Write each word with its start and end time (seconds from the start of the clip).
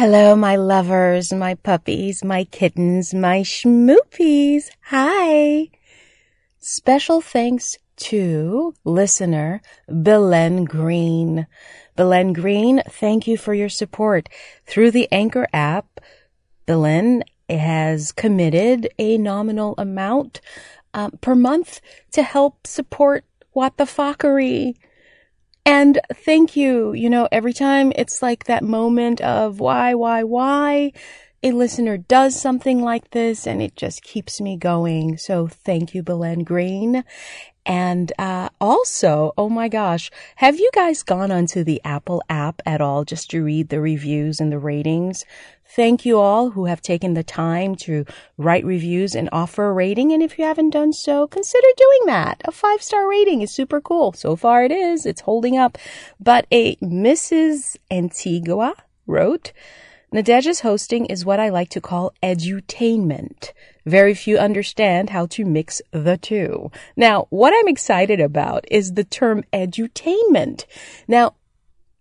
Hello, 0.00 0.36
my 0.36 0.54
lovers, 0.54 1.32
my 1.32 1.56
puppies, 1.56 2.22
my 2.22 2.44
kittens, 2.44 3.12
my 3.12 3.40
schmoopies. 3.40 4.70
Hi. 4.82 5.70
Special 6.60 7.20
thanks 7.20 7.76
to 7.96 8.74
listener 8.84 9.60
Belen 9.88 10.66
Green. 10.66 11.48
Belen 11.96 12.32
Green, 12.32 12.80
thank 12.88 13.26
you 13.26 13.36
for 13.36 13.54
your 13.54 13.68
support. 13.68 14.28
Through 14.66 14.92
the 14.92 15.08
Anchor 15.10 15.48
app, 15.52 15.98
Belen 16.64 17.24
has 17.48 18.12
committed 18.12 18.88
a 19.00 19.18
nominal 19.18 19.74
amount 19.78 20.40
um, 20.94 21.10
per 21.20 21.34
month 21.34 21.80
to 22.12 22.22
help 22.22 22.68
support 22.68 23.24
What 23.50 23.78
the 23.78 23.84
Fockery. 23.84 24.76
And 25.70 26.00
thank 26.14 26.56
you. 26.56 26.94
You 26.94 27.10
know, 27.10 27.28
every 27.30 27.52
time 27.52 27.92
it's 27.94 28.22
like 28.22 28.44
that 28.44 28.64
moment 28.64 29.20
of 29.20 29.60
why, 29.60 29.94
why, 29.94 30.22
why 30.22 30.92
a 31.42 31.52
listener 31.52 31.98
does 31.98 32.40
something 32.40 32.80
like 32.80 33.10
this 33.10 33.46
and 33.46 33.60
it 33.60 33.76
just 33.76 34.02
keeps 34.02 34.40
me 34.40 34.56
going. 34.56 35.18
So 35.18 35.46
thank 35.46 35.94
you, 35.94 36.02
Belen 36.02 36.42
Green. 36.42 37.04
And 37.66 38.10
uh, 38.18 38.48
also, 38.62 39.34
oh 39.36 39.50
my 39.50 39.68
gosh, 39.68 40.10
have 40.36 40.58
you 40.58 40.70
guys 40.72 41.02
gone 41.02 41.30
onto 41.30 41.62
the 41.62 41.82
Apple 41.84 42.22
app 42.30 42.62
at 42.64 42.80
all 42.80 43.04
just 43.04 43.28
to 43.32 43.44
read 43.44 43.68
the 43.68 43.78
reviews 43.78 44.40
and 44.40 44.50
the 44.50 44.58
ratings? 44.58 45.26
Thank 45.70 46.06
you 46.06 46.18
all 46.18 46.50
who 46.50 46.64
have 46.64 46.80
taken 46.80 47.14
the 47.14 47.22
time 47.22 47.74
to 47.76 48.06
write 48.38 48.64
reviews 48.64 49.14
and 49.14 49.28
offer 49.32 49.68
a 49.68 49.72
rating. 49.72 50.12
And 50.12 50.22
if 50.22 50.38
you 50.38 50.44
haven't 50.44 50.70
done 50.70 50.92
so, 50.92 51.26
consider 51.26 51.66
doing 51.76 52.00
that. 52.06 52.40
A 52.46 52.52
five 52.52 52.82
star 52.82 53.08
rating 53.08 53.42
is 53.42 53.52
super 53.52 53.80
cool. 53.80 54.12
So 54.14 54.34
far 54.34 54.64
it 54.64 54.72
is. 54.72 55.04
It's 55.04 55.20
holding 55.20 55.58
up. 55.58 55.76
But 56.18 56.46
a 56.50 56.76
Mrs. 56.76 57.76
Antigua 57.90 58.74
wrote, 59.06 59.52
Nadege's 60.10 60.60
hosting 60.60 61.04
is 61.04 61.26
what 61.26 61.38
I 61.38 61.50
like 61.50 61.68
to 61.70 61.82
call 61.82 62.14
edutainment. 62.22 63.52
Very 63.84 64.14
few 64.14 64.38
understand 64.38 65.10
how 65.10 65.26
to 65.26 65.44
mix 65.44 65.82
the 65.90 66.16
two. 66.16 66.70
Now, 66.96 67.26
what 67.28 67.52
I'm 67.54 67.68
excited 67.68 68.18
about 68.18 68.64
is 68.70 68.94
the 68.94 69.04
term 69.04 69.44
edutainment. 69.52 70.64
Now, 71.06 71.34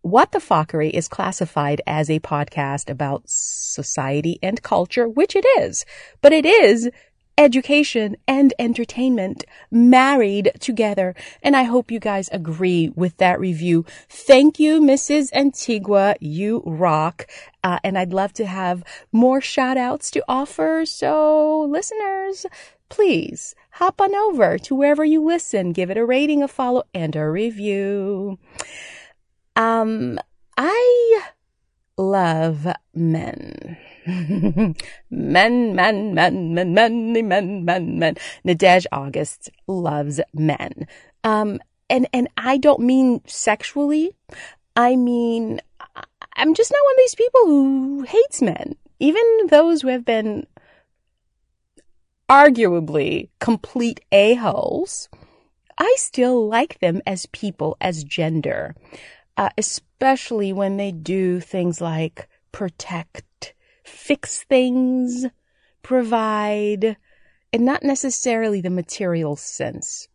what 0.09 0.31
the 0.31 0.39
Fockery 0.39 0.89
is 0.89 1.07
classified 1.07 1.81
as 1.85 2.09
a 2.09 2.19
podcast 2.19 2.89
about 2.89 3.23
society 3.25 4.39
and 4.41 4.61
culture, 4.61 5.07
which 5.07 5.35
it 5.35 5.45
is, 5.59 5.85
but 6.21 6.31
it 6.31 6.45
is 6.45 6.89
education 7.37 8.17
and 8.27 8.53
entertainment 8.57 9.43
married 9.69 10.51
together. 10.59 11.13
And 11.43 11.55
I 11.55 11.63
hope 11.63 11.91
you 11.91 11.99
guys 11.99 12.29
agree 12.31 12.89
with 12.95 13.17
that 13.17 13.39
review. 13.39 13.85
Thank 14.09 14.59
you, 14.59 14.81
Mrs. 14.81 15.31
Antigua. 15.33 16.15
You 16.19 16.63
rock. 16.65 17.27
Uh, 17.63 17.79
and 17.83 17.97
I'd 17.97 18.13
love 18.13 18.33
to 18.33 18.45
have 18.45 18.83
more 19.11 19.39
shout 19.39 19.77
outs 19.77 20.09
to 20.11 20.23
offer. 20.27 20.85
So 20.85 21.61
listeners, 21.69 22.45
please 22.89 23.53
hop 23.71 24.01
on 24.01 24.15
over 24.15 24.57
to 24.57 24.73
wherever 24.73 25.05
you 25.05 25.23
listen, 25.23 25.73
give 25.73 25.91
it 25.91 25.97
a 25.97 26.05
rating, 26.05 26.41
a 26.41 26.47
follow, 26.47 26.83
and 26.93 27.15
a 27.15 27.29
review. 27.29 28.39
Um, 29.57 30.19
I 30.55 31.21
love 31.97 32.67
men. 32.93 33.77
men, 34.05 35.75
men, 35.75 36.13
men, 36.13 36.53
men, 36.53 36.53
men, 36.53 37.27
men, 37.27 37.65
men, 37.65 37.99
men. 37.99 38.15
Nadege 38.45 38.85
August 38.91 39.49
loves 39.65 40.21
men. 40.31 40.87
Um, 41.23 41.59
and, 41.89 42.07
and 42.13 42.27
I 42.37 42.57
don't 42.59 42.81
mean 42.81 43.21
sexually. 43.25 44.11
I 44.75 44.95
mean, 44.95 45.59
I'm 46.35 46.53
just 46.53 46.71
not 46.71 46.83
one 46.83 46.93
of 46.93 46.97
these 46.97 47.15
people 47.15 47.45
who 47.45 48.01
hates 48.03 48.43
men. 48.43 48.75
Even 48.99 49.47
those 49.49 49.81
who 49.81 49.87
have 49.87 50.05
been 50.05 50.45
arguably 52.29 53.29
complete 53.39 54.01
a-holes, 54.11 55.09
I 55.79 55.95
still 55.97 56.47
like 56.47 56.79
them 56.79 57.01
as 57.07 57.25
people, 57.27 57.75
as 57.81 58.03
gender 58.03 58.75
uh, 59.37 59.49
especially 59.57 60.51
when 60.51 60.77
they 60.77 60.91
do 60.91 61.39
things 61.39 61.79
like 61.79 62.27
protect, 62.51 63.53
fix 63.83 64.43
things, 64.43 65.27
provide, 65.83 66.97
and 67.53 67.63
not 67.63 67.83
necessarily 67.83 68.61
the 68.61 68.69
material 68.69 69.35
sense. 69.35 70.07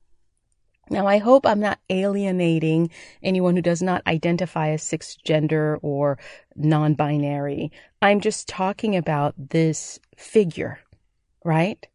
Now, 0.90 1.06
I 1.06 1.18
hope 1.18 1.46
I'm 1.46 1.60
not 1.60 1.78
alienating 1.88 2.90
anyone 3.22 3.54
who 3.54 3.62
does 3.62 3.80
not 3.80 4.06
identify 4.06 4.70
as 4.70 4.82
cisgender 4.82 5.78
or 5.80 6.18
non 6.56 6.94
binary. 6.94 7.70
I'm 8.02 8.20
just 8.20 8.48
talking 8.48 8.96
about 8.96 9.34
this 9.38 10.00
figure, 10.16 10.80
right? 11.44 11.86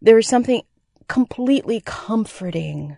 There 0.00 0.18
is 0.18 0.26
something 0.26 0.62
completely 1.06 1.82
comforting 1.84 2.96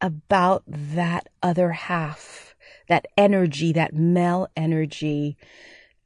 about 0.00 0.62
that 0.66 1.28
other 1.42 1.72
half 1.72 2.45
that 2.88 3.06
energy, 3.16 3.72
that 3.72 3.94
male 3.94 4.48
energy. 4.56 5.36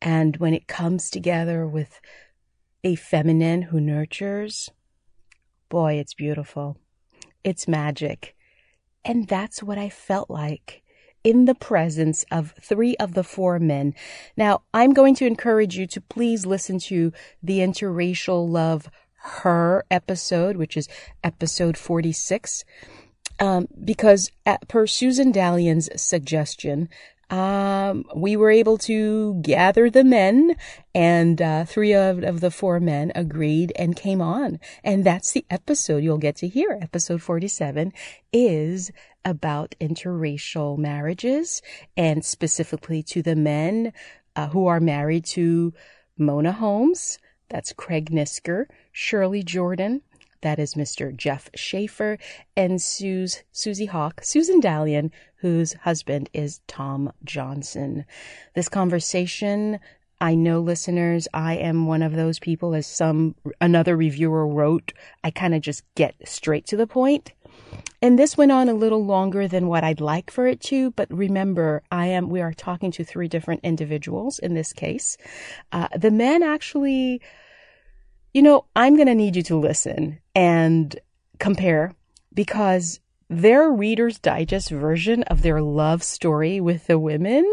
And 0.00 0.36
when 0.38 0.54
it 0.54 0.66
comes 0.66 1.10
together 1.10 1.66
with 1.66 2.00
a 2.82 2.94
feminine 2.94 3.62
who 3.62 3.80
nurtures, 3.80 4.70
boy, 5.68 5.94
it's 5.94 6.14
beautiful. 6.14 6.78
It's 7.44 7.68
magic. 7.68 8.34
And 9.04 9.28
that's 9.28 9.62
what 9.62 9.78
I 9.78 9.88
felt 9.88 10.30
like 10.30 10.82
in 11.22 11.44
the 11.44 11.54
presence 11.54 12.24
of 12.30 12.54
three 12.60 12.96
of 12.96 13.14
the 13.14 13.24
four 13.24 13.58
men. 13.58 13.94
Now, 14.36 14.62
I'm 14.72 14.92
going 14.92 15.14
to 15.16 15.26
encourage 15.26 15.76
you 15.76 15.86
to 15.88 16.00
please 16.00 16.46
listen 16.46 16.78
to 16.80 17.12
the 17.42 17.58
interracial 17.58 18.48
love 18.48 18.90
her 19.22 19.84
episode, 19.90 20.56
which 20.56 20.76
is 20.76 20.88
episode 21.22 21.76
46 21.76 22.64
um, 23.40 23.66
because 23.82 24.30
at, 24.46 24.68
per 24.68 24.86
Susan 24.86 25.32
Dallion's 25.32 25.88
suggestion, 26.00 26.88
um, 27.30 28.04
we 28.14 28.36
were 28.36 28.50
able 28.50 28.76
to 28.78 29.40
gather 29.40 29.88
the 29.88 30.04
men, 30.04 30.56
and 30.94 31.40
uh, 31.40 31.64
three 31.64 31.94
of, 31.94 32.22
of 32.24 32.40
the 32.40 32.50
four 32.50 32.80
men 32.80 33.12
agreed 33.14 33.72
and 33.76 33.94
came 33.94 34.20
on. 34.20 34.58
And 34.82 35.04
that's 35.04 35.32
the 35.32 35.46
episode 35.48 36.02
you'll 36.02 36.18
get 36.18 36.36
to 36.36 36.48
hear. 36.48 36.78
Episode 36.82 37.22
47 37.22 37.92
is 38.32 38.90
about 39.24 39.76
interracial 39.80 40.76
marriages, 40.76 41.62
and 41.96 42.24
specifically 42.24 43.02
to 43.04 43.22
the 43.22 43.36
men 43.36 43.92
uh, 44.34 44.48
who 44.48 44.66
are 44.66 44.80
married 44.80 45.24
to 45.26 45.72
Mona 46.18 46.52
Holmes. 46.52 47.18
That's 47.48 47.72
Craig 47.72 48.10
Nisker, 48.10 48.66
Shirley 48.92 49.42
Jordan, 49.42 50.02
that 50.42 50.58
is 50.58 50.74
Mr. 50.74 51.14
Jeff 51.14 51.50
Schaefer 51.54 52.18
and 52.56 52.80
Susie 52.80 53.86
Hawk, 53.86 54.20
Susan 54.22 54.60
Dallion, 54.60 55.10
whose 55.36 55.74
husband 55.74 56.30
is 56.32 56.60
Tom 56.66 57.12
Johnson. 57.24 58.04
This 58.54 58.68
conversation 58.68 59.80
I 60.22 60.34
know 60.34 60.60
listeners, 60.60 61.26
I 61.32 61.54
am 61.54 61.86
one 61.86 62.02
of 62.02 62.14
those 62.14 62.38
people 62.38 62.74
as 62.74 62.86
some 62.86 63.34
another 63.60 63.96
reviewer 63.96 64.46
wrote, 64.46 64.92
I 65.24 65.30
kind 65.30 65.54
of 65.54 65.62
just 65.62 65.82
get 65.94 66.14
straight 66.26 66.66
to 66.66 66.76
the 66.76 66.86
point. 66.86 67.32
And 68.02 68.18
this 68.18 68.36
went 68.36 68.52
on 68.52 68.68
a 68.68 68.74
little 68.74 69.04
longer 69.04 69.48
than 69.48 69.66
what 69.66 69.82
I'd 69.82 70.00
like 70.00 70.30
for 70.30 70.46
it 70.46 70.60
to, 70.62 70.90
but 70.90 71.10
remember, 71.10 71.82
I 71.90 72.06
am, 72.06 72.28
we 72.28 72.42
are 72.42 72.52
talking 72.52 72.90
to 72.92 73.04
three 73.04 73.28
different 73.28 73.60
individuals 73.62 74.38
in 74.38 74.54
this 74.54 74.74
case. 74.74 75.16
Uh, 75.72 75.88
the 75.96 76.10
men 76.10 76.42
actually 76.42 77.22
you 78.32 78.42
know, 78.42 78.66
I'm 78.76 78.96
going 78.96 79.08
to 79.08 79.14
need 79.14 79.36
you 79.36 79.42
to 79.44 79.58
listen 79.58 80.20
and 80.34 80.98
compare 81.38 81.94
because 82.32 83.00
their 83.28 83.70
Reader's 83.70 84.18
Digest 84.18 84.70
version 84.70 85.22
of 85.24 85.42
their 85.42 85.60
love 85.60 86.02
story 86.02 86.60
with 86.60 86.86
the 86.86 86.98
women 86.98 87.50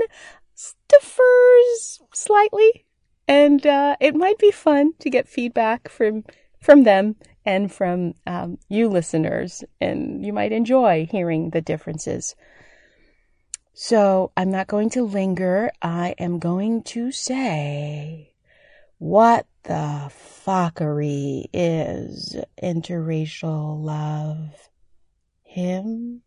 differs 0.87 2.01
slightly. 2.13 2.85
And 3.27 3.65
uh, 3.65 3.95
it 3.99 4.15
might 4.15 4.37
be 4.37 4.51
fun 4.51 4.93
to 4.99 5.09
get 5.09 5.27
feedback 5.27 5.89
from 5.89 6.23
from 6.59 6.83
them 6.83 7.15
and 7.45 7.71
from 7.71 8.13
um, 8.25 8.57
you 8.67 8.89
listeners, 8.89 9.63
and 9.79 10.25
you 10.25 10.33
might 10.33 10.51
enjoy 10.51 11.07
hearing 11.09 11.51
the 11.51 11.61
differences. 11.61 12.35
So 13.73 14.31
I'm 14.35 14.49
not 14.49 14.67
going 14.67 14.89
to 14.91 15.03
linger. 15.03 15.69
I 15.81 16.15
am 16.17 16.39
going 16.39 16.83
to 16.83 17.11
say 17.11 18.26
what 18.97 19.45
the 19.63 20.09
fockery 20.11 21.49
is 21.53 22.35
interracial 22.61 23.83
love. 23.83 24.69
Him? 25.43 26.21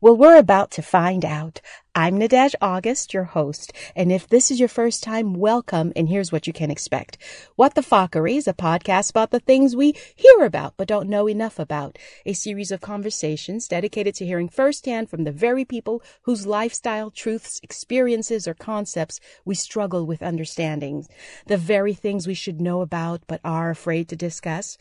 Well, 0.00 0.16
we're 0.16 0.38
about 0.38 0.70
to 0.72 0.82
find 0.82 1.24
out. 1.24 1.60
I'm 1.92 2.20
Nadege 2.20 2.54
August, 2.60 3.12
your 3.12 3.24
host, 3.24 3.72
and 3.96 4.12
if 4.12 4.28
this 4.28 4.48
is 4.48 4.60
your 4.60 4.68
first 4.68 5.02
time, 5.02 5.34
welcome, 5.34 5.92
and 5.96 6.08
here's 6.08 6.30
what 6.30 6.46
you 6.46 6.52
can 6.52 6.70
expect. 6.70 7.18
What 7.56 7.74
the 7.74 7.82
Fockery 7.82 8.36
is 8.36 8.46
a 8.46 8.52
podcast 8.52 9.10
about 9.10 9.32
the 9.32 9.40
things 9.40 9.74
we 9.74 9.96
hear 10.14 10.44
about 10.44 10.74
but 10.76 10.86
don't 10.86 11.08
know 11.08 11.28
enough 11.28 11.58
about. 11.58 11.98
A 12.24 12.32
series 12.32 12.70
of 12.70 12.80
conversations 12.80 13.66
dedicated 13.66 14.14
to 14.14 14.24
hearing 14.24 14.48
firsthand 14.48 15.10
from 15.10 15.24
the 15.24 15.32
very 15.32 15.64
people 15.64 16.00
whose 16.22 16.46
lifestyle, 16.46 17.10
truths, 17.10 17.58
experiences, 17.64 18.46
or 18.46 18.54
concepts 18.54 19.18
we 19.44 19.56
struggle 19.56 20.06
with 20.06 20.22
understanding. 20.22 21.08
The 21.48 21.56
very 21.56 21.92
things 21.92 22.28
we 22.28 22.34
should 22.34 22.60
know 22.60 22.82
about 22.82 23.22
but 23.26 23.40
are 23.42 23.70
afraid 23.70 24.08
to 24.10 24.16
discuss. 24.16 24.78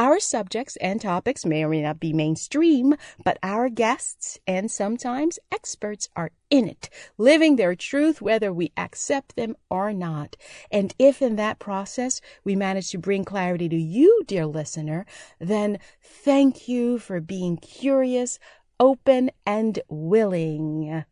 Our 0.00 0.18
subjects 0.18 0.76
and 0.76 0.98
topics 0.98 1.44
may 1.44 1.62
or 1.62 1.68
may 1.68 1.82
not 1.82 2.00
be 2.00 2.14
mainstream, 2.14 2.94
but 3.22 3.36
our 3.42 3.68
guests 3.68 4.38
and 4.46 4.70
sometimes 4.70 5.38
experts 5.52 6.08
are 6.16 6.30
in 6.48 6.66
it, 6.66 6.88
living 7.18 7.56
their 7.56 7.74
truth 7.74 8.22
whether 8.22 8.50
we 8.50 8.72
accept 8.78 9.36
them 9.36 9.56
or 9.68 9.92
not. 9.92 10.36
And 10.70 10.94
if 10.98 11.20
in 11.20 11.36
that 11.36 11.58
process 11.58 12.22
we 12.44 12.56
manage 12.56 12.90
to 12.92 12.98
bring 12.98 13.26
clarity 13.26 13.68
to 13.68 13.76
you, 13.76 14.22
dear 14.26 14.46
listener, 14.46 15.04
then 15.38 15.78
thank 16.02 16.66
you 16.66 16.98
for 16.98 17.20
being 17.20 17.58
curious, 17.58 18.38
open, 18.78 19.30
and 19.44 19.80
willing. 19.90 21.04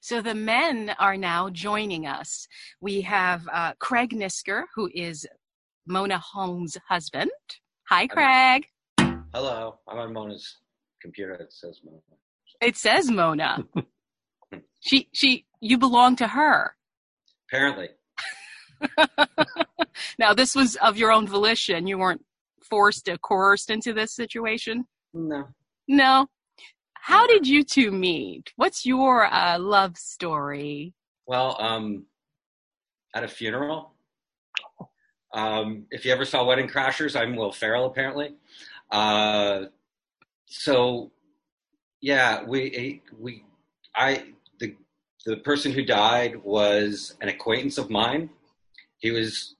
So 0.00 0.20
the 0.20 0.34
men 0.34 0.96
are 0.98 1.16
now 1.16 1.48
joining 1.48 2.08
us. 2.08 2.48
We 2.80 3.02
have 3.02 3.46
uh, 3.52 3.74
Craig 3.78 4.10
Nisker, 4.10 4.64
who 4.74 4.90
is 4.92 5.28
Mona 5.86 6.18
Holmes' 6.18 6.76
husband. 6.88 7.30
Hi, 7.90 8.06
Craig. 8.06 8.66
Hello. 9.34 9.80
I'm 9.88 9.98
on 9.98 10.12
Mona's 10.12 10.58
computer. 11.02 11.32
It 11.32 11.52
says 11.52 11.80
Mona. 11.84 11.98
It 12.60 12.76
says 12.76 13.10
Mona. 13.10 13.64
she, 14.78 15.08
she, 15.10 15.44
you 15.60 15.76
belong 15.76 16.14
to 16.16 16.28
her. 16.28 16.76
Apparently. 17.48 17.88
now, 20.20 20.32
this 20.32 20.54
was 20.54 20.76
of 20.76 20.98
your 20.98 21.10
own 21.10 21.26
volition. 21.26 21.88
You 21.88 21.98
weren't 21.98 22.24
forced 22.62 23.08
or 23.08 23.18
coerced 23.18 23.70
into 23.70 23.92
this 23.92 24.14
situation? 24.14 24.84
No. 25.12 25.48
No. 25.88 26.28
How 26.92 27.26
did 27.26 27.48
you 27.48 27.64
two 27.64 27.90
meet? 27.90 28.52
What's 28.54 28.86
your 28.86 29.26
uh, 29.26 29.58
love 29.58 29.96
story? 29.96 30.94
Well, 31.26 31.56
um, 31.60 32.04
at 33.16 33.24
a 33.24 33.28
funeral, 33.28 33.94
um, 35.32 35.86
if 35.90 36.04
you 36.04 36.12
ever 36.12 36.24
saw 36.24 36.44
Wedding 36.44 36.68
Crashers, 36.68 37.18
I'm 37.18 37.36
Will 37.36 37.52
Ferrell 37.52 37.86
apparently. 37.86 38.34
Uh, 38.90 39.66
so 40.46 41.10
yeah, 42.00 42.42
we 42.44 43.02
we 43.18 43.44
I 43.94 44.24
the 44.58 44.74
the 45.26 45.36
person 45.38 45.72
who 45.72 45.84
died 45.84 46.42
was 46.42 47.14
an 47.20 47.28
acquaintance 47.28 47.78
of 47.78 47.90
mine. 47.90 48.30
He 48.98 49.10
was 49.10 49.54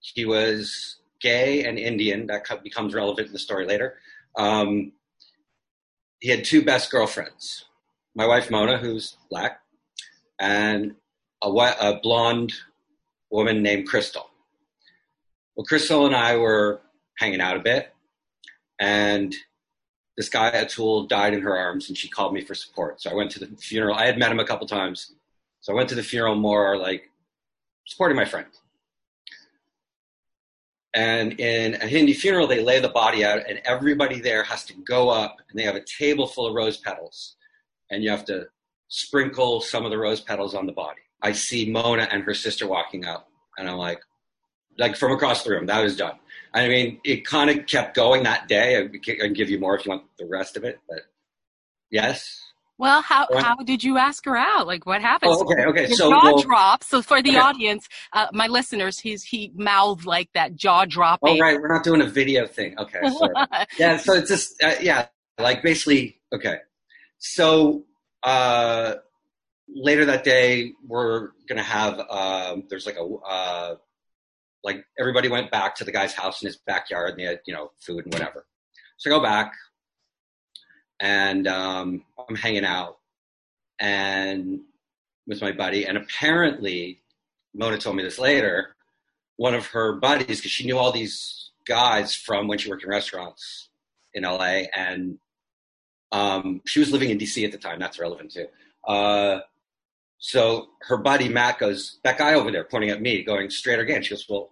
he 0.00 0.24
was 0.24 0.96
gay 1.20 1.64
and 1.64 1.78
Indian. 1.78 2.26
That 2.26 2.44
becomes 2.62 2.94
relevant 2.94 3.28
in 3.28 3.32
the 3.32 3.38
story 3.38 3.66
later. 3.66 3.96
Um, 4.36 4.92
he 6.20 6.30
had 6.30 6.44
two 6.44 6.64
best 6.64 6.90
girlfriends. 6.90 7.66
My 8.14 8.26
wife 8.26 8.50
Mona, 8.50 8.78
who's 8.78 9.16
black, 9.30 9.60
and 10.40 10.94
a, 11.42 11.48
a 11.48 12.00
blonde 12.02 12.52
woman 13.30 13.62
named 13.62 13.86
Crystal. 13.88 14.30
Well, 15.56 15.64
Crystal 15.64 16.06
and 16.06 16.16
I 16.16 16.36
were 16.36 16.80
hanging 17.18 17.40
out 17.40 17.56
a 17.56 17.60
bit, 17.60 17.92
and 18.80 19.34
this 20.16 20.28
guy 20.28 20.50
Atul 20.50 21.08
died 21.08 21.34
in 21.34 21.42
her 21.42 21.56
arms, 21.56 21.88
and 21.88 21.96
she 21.96 22.08
called 22.08 22.34
me 22.34 22.40
for 22.40 22.54
support. 22.54 23.00
So 23.00 23.10
I 23.10 23.14
went 23.14 23.30
to 23.32 23.40
the 23.40 23.46
funeral. 23.56 23.94
I 23.94 24.06
had 24.06 24.18
met 24.18 24.32
him 24.32 24.40
a 24.40 24.44
couple 24.44 24.66
times, 24.66 25.12
so 25.60 25.72
I 25.72 25.76
went 25.76 25.88
to 25.90 25.94
the 25.94 26.02
funeral 26.02 26.34
more 26.34 26.76
like 26.76 27.10
supporting 27.86 28.16
my 28.16 28.24
friend. 28.24 28.46
And 30.94 31.38
in 31.40 31.74
a 31.74 31.86
Hindi 31.86 32.12
funeral, 32.12 32.46
they 32.46 32.62
lay 32.62 32.78
the 32.78 32.88
body 32.88 33.24
out, 33.24 33.48
and 33.48 33.60
everybody 33.64 34.20
there 34.20 34.44
has 34.44 34.64
to 34.66 34.74
go 34.74 35.08
up, 35.08 35.36
and 35.50 35.58
they 35.58 35.64
have 35.64 35.74
a 35.74 35.84
table 35.84 36.26
full 36.26 36.46
of 36.46 36.54
rose 36.54 36.76
petals, 36.76 37.36
and 37.90 38.02
you 38.02 38.10
have 38.10 38.24
to 38.26 38.46
sprinkle 38.88 39.60
some 39.60 39.84
of 39.84 39.90
the 39.90 39.98
rose 39.98 40.20
petals 40.20 40.54
on 40.54 40.66
the 40.66 40.72
body. 40.72 41.00
I 41.22 41.32
see 41.32 41.70
Mona 41.70 42.08
and 42.10 42.22
her 42.22 42.34
sister 42.34 42.68
walking 42.68 43.04
up, 43.04 43.28
and 43.58 43.68
I'm 43.68 43.78
like, 43.78 44.00
like 44.78 44.96
from 44.96 45.12
across 45.12 45.44
the 45.44 45.50
room. 45.50 45.66
That 45.66 45.82
was 45.82 45.96
done. 45.96 46.16
I 46.52 46.68
mean, 46.68 47.00
it 47.04 47.26
kind 47.26 47.50
of 47.50 47.66
kept 47.66 47.96
going 47.96 48.22
that 48.22 48.46
day. 48.46 48.78
I 48.78 48.88
can 48.88 49.32
give 49.32 49.50
you 49.50 49.58
more 49.58 49.76
if 49.76 49.84
you 49.84 49.90
want 49.90 50.04
the 50.18 50.26
rest 50.26 50.56
of 50.56 50.64
it, 50.64 50.78
but 50.88 51.00
yes. 51.90 52.40
Well, 52.76 53.02
how 53.02 53.28
how 53.38 53.56
did 53.56 53.84
you 53.84 53.98
ask 53.98 54.24
her 54.24 54.36
out? 54.36 54.66
Like, 54.66 54.84
what 54.84 55.00
happened? 55.00 55.32
Oh, 55.32 55.44
okay, 55.44 55.64
okay. 55.64 55.86
Your 55.86 55.96
so 55.96 56.10
jaw 56.10 56.24
well, 56.24 56.38
drops. 56.38 56.88
So 56.88 57.02
for 57.02 57.22
the 57.22 57.30
okay. 57.30 57.38
audience, 57.38 57.88
uh, 58.12 58.26
my 58.32 58.48
listeners, 58.48 58.98
he's 58.98 59.22
he 59.22 59.52
mouthed 59.54 60.06
like 60.06 60.28
that, 60.34 60.56
jaw 60.56 60.84
dropping. 60.84 61.36
Oh, 61.36 61.40
right. 61.40 61.60
We're 61.60 61.72
not 61.72 61.84
doing 61.84 62.00
a 62.00 62.06
video 62.06 62.46
thing. 62.46 62.76
Okay. 62.78 63.00
Yeah. 63.78 63.96
So 63.98 64.14
it's 64.14 64.28
just 64.28 64.62
uh, 64.62 64.74
yeah, 64.80 65.06
like 65.38 65.62
basically 65.62 66.20
okay. 66.32 66.58
So 67.18 67.84
uh, 68.24 68.94
later 69.68 70.04
that 70.06 70.24
day, 70.24 70.72
we're 70.84 71.30
gonna 71.48 71.62
have 71.62 72.00
um, 72.10 72.64
there's 72.68 72.86
like 72.86 72.96
a 72.96 73.04
uh, 73.04 73.76
like 74.64 74.84
everybody 74.98 75.28
went 75.28 75.50
back 75.50 75.74
to 75.76 75.84
the 75.84 75.92
guy's 75.92 76.14
house 76.14 76.42
in 76.42 76.46
his 76.46 76.56
backyard 76.56 77.10
and 77.10 77.20
they 77.20 77.24
had, 77.24 77.40
you 77.46 77.54
know, 77.54 77.70
food 77.78 78.04
and 78.04 78.14
whatever. 78.14 78.46
So 78.96 79.10
I 79.10 79.14
go 79.14 79.22
back 79.22 79.52
and 81.00 81.46
um, 81.46 82.04
I'm 82.28 82.34
hanging 82.34 82.64
out 82.64 82.98
and 83.78 84.60
with 85.26 85.42
my 85.42 85.52
buddy. 85.52 85.86
And 85.86 85.98
apparently, 85.98 87.00
Mona 87.54 87.78
told 87.78 87.96
me 87.96 88.02
this 88.02 88.18
later, 88.18 88.74
one 89.36 89.54
of 89.54 89.66
her 89.68 89.94
buddies, 89.94 90.38
because 90.38 90.50
she 90.50 90.64
knew 90.64 90.78
all 90.78 90.92
these 90.92 91.50
guys 91.66 92.14
from 92.14 92.48
when 92.48 92.58
she 92.58 92.70
worked 92.70 92.84
in 92.84 92.90
restaurants 92.90 93.68
in 94.12 94.22
LA. 94.22 94.64
And 94.74 95.18
um, 96.12 96.62
she 96.66 96.80
was 96.80 96.92
living 96.92 97.10
in 97.10 97.18
DC 97.18 97.44
at 97.44 97.52
the 97.52 97.58
time. 97.58 97.78
That's 97.78 97.98
relevant 97.98 98.32
too. 98.32 98.46
Uh, 98.86 99.40
so 100.18 100.68
her 100.82 100.96
buddy 100.96 101.28
Matt 101.28 101.58
goes, 101.58 101.98
that 102.04 102.16
guy 102.16 102.34
over 102.34 102.50
there 102.50 102.64
pointing 102.64 102.90
at 102.90 103.02
me, 103.02 103.22
going 103.22 103.50
straight 103.50 103.78
again. 103.78 104.02
she 104.02 104.10
goes, 104.10 104.26
well, 104.28 104.50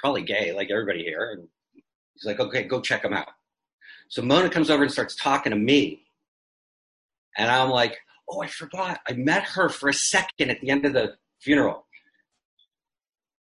probably 0.00 0.22
gay, 0.22 0.52
like 0.52 0.70
everybody 0.70 1.02
here. 1.02 1.32
And 1.32 1.48
he's 2.14 2.24
like, 2.24 2.40
okay, 2.40 2.62
go 2.64 2.80
check 2.80 3.04
him 3.04 3.12
out. 3.12 3.28
So 4.08 4.22
Mona 4.22 4.50
comes 4.50 4.70
over 4.70 4.82
and 4.82 4.92
starts 4.92 5.14
talking 5.14 5.50
to 5.50 5.58
me. 5.58 6.02
And 7.36 7.50
I'm 7.50 7.70
like, 7.70 7.98
oh, 8.28 8.42
I 8.42 8.48
forgot. 8.48 9.00
I 9.08 9.12
met 9.12 9.44
her 9.44 9.68
for 9.68 9.88
a 9.88 9.94
second 9.94 10.50
at 10.50 10.60
the 10.60 10.70
end 10.70 10.84
of 10.84 10.92
the 10.92 11.16
funeral. 11.40 11.86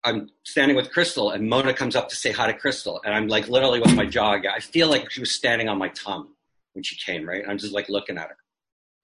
I'm 0.03 0.31
standing 0.45 0.77
with 0.77 0.91
Crystal, 0.91 1.31
and 1.31 1.49
Mona 1.49 1.75
comes 1.75 1.95
up 1.95 2.09
to 2.09 2.17
say 2.17 2.33
hi 2.33 2.51
to 2.51 2.59
Crystal. 2.59 3.01
And 3.05 3.15
I'm 3.15 3.29
like, 3.29 3.49
literally 3.49 3.81
with 3.81 3.95
my 3.95 4.07
jaw, 4.07 4.33
I 4.33 4.61
feel 4.61 4.89
like 4.89 5.11
she 5.11 5.21
was 5.21 5.31
standing 5.31 5.69
on 5.69 5.79
my 5.79 5.89
tongue 5.89 6.29
when 6.73 6.83
she 6.83 6.97
came, 6.97 7.29
right? 7.29 7.45
I'm 7.47 7.59
just 7.59 7.75
like 7.75 7.89
looking 7.89 8.17
at 8.17 8.29
her. 8.29 8.37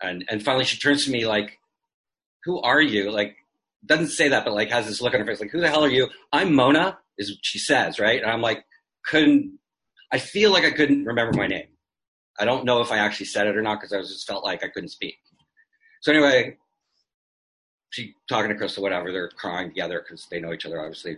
And, 0.02 0.24
and 0.28 0.42
finally 0.42 0.64
she 0.64 0.78
turns 0.78 1.04
to 1.04 1.10
me 1.10 1.26
like, 1.26 1.58
who 2.44 2.60
are 2.62 2.80
you? 2.80 3.10
Like, 3.10 3.36
doesn't 3.84 4.08
say 4.08 4.28
that, 4.28 4.44
but 4.44 4.54
like 4.54 4.70
has 4.70 4.86
this 4.86 5.00
look 5.00 5.14
on 5.14 5.20
her 5.20 5.26
face, 5.26 5.40
like, 5.40 5.50
who 5.50 5.60
the 5.60 5.68
hell 5.68 5.84
are 5.84 5.90
you? 5.90 6.08
I'm 6.32 6.54
Mona, 6.54 6.98
is 7.18 7.30
what 7.30 7.38
she 7.42 7.58
says, 7.58 7.98
right? 7.98 8.22
And 8.22 8.30
I'm 8.30 8.42
like, 8.42 8.64
couldn't, 9.04 9.58
I 10.12 10.18
feel 10.18 10.52
like 10.52 10.64
I 10.64 10.70
couldn't 10.70 11.04
remember 11.04 11.36
my 11.36 11.46
name. 11.46 11.68
I 12.38 12.44
don't 12.44 12.64
know 12.64 12.80
if 12.80 12.92
I 12.92 12.98
actually 12.98 13.26
said 13.26 13.46
it 13.46 13.56
or 13.56 13.62
not 13.62 13.80
because 13.80 13.92
I 13.92 13.98
was 13.98 14.12
just 14.12 14.26
felt 14.26 14.44
like 14.44 14.62
I 14.62 14.68
couldn't 14.68 14.90
speak. 14.90 15.16
So 16.02 16.12
anyway, 16.12 16.56
she 17.90 18.14
talking 18.28 18.50
to 18.50 18.56
Crystal, 18.56 18.82
whatever. 18.82 19.10
They're 19.10 19.30
crying 19.30 19.68
together 19.68 20.04
because 20.06 20.26
they 20.30 20.40
know 20.40 20.52
each 20.52 20.66
other, 20.66 20.80
obviously. 20.80 21.16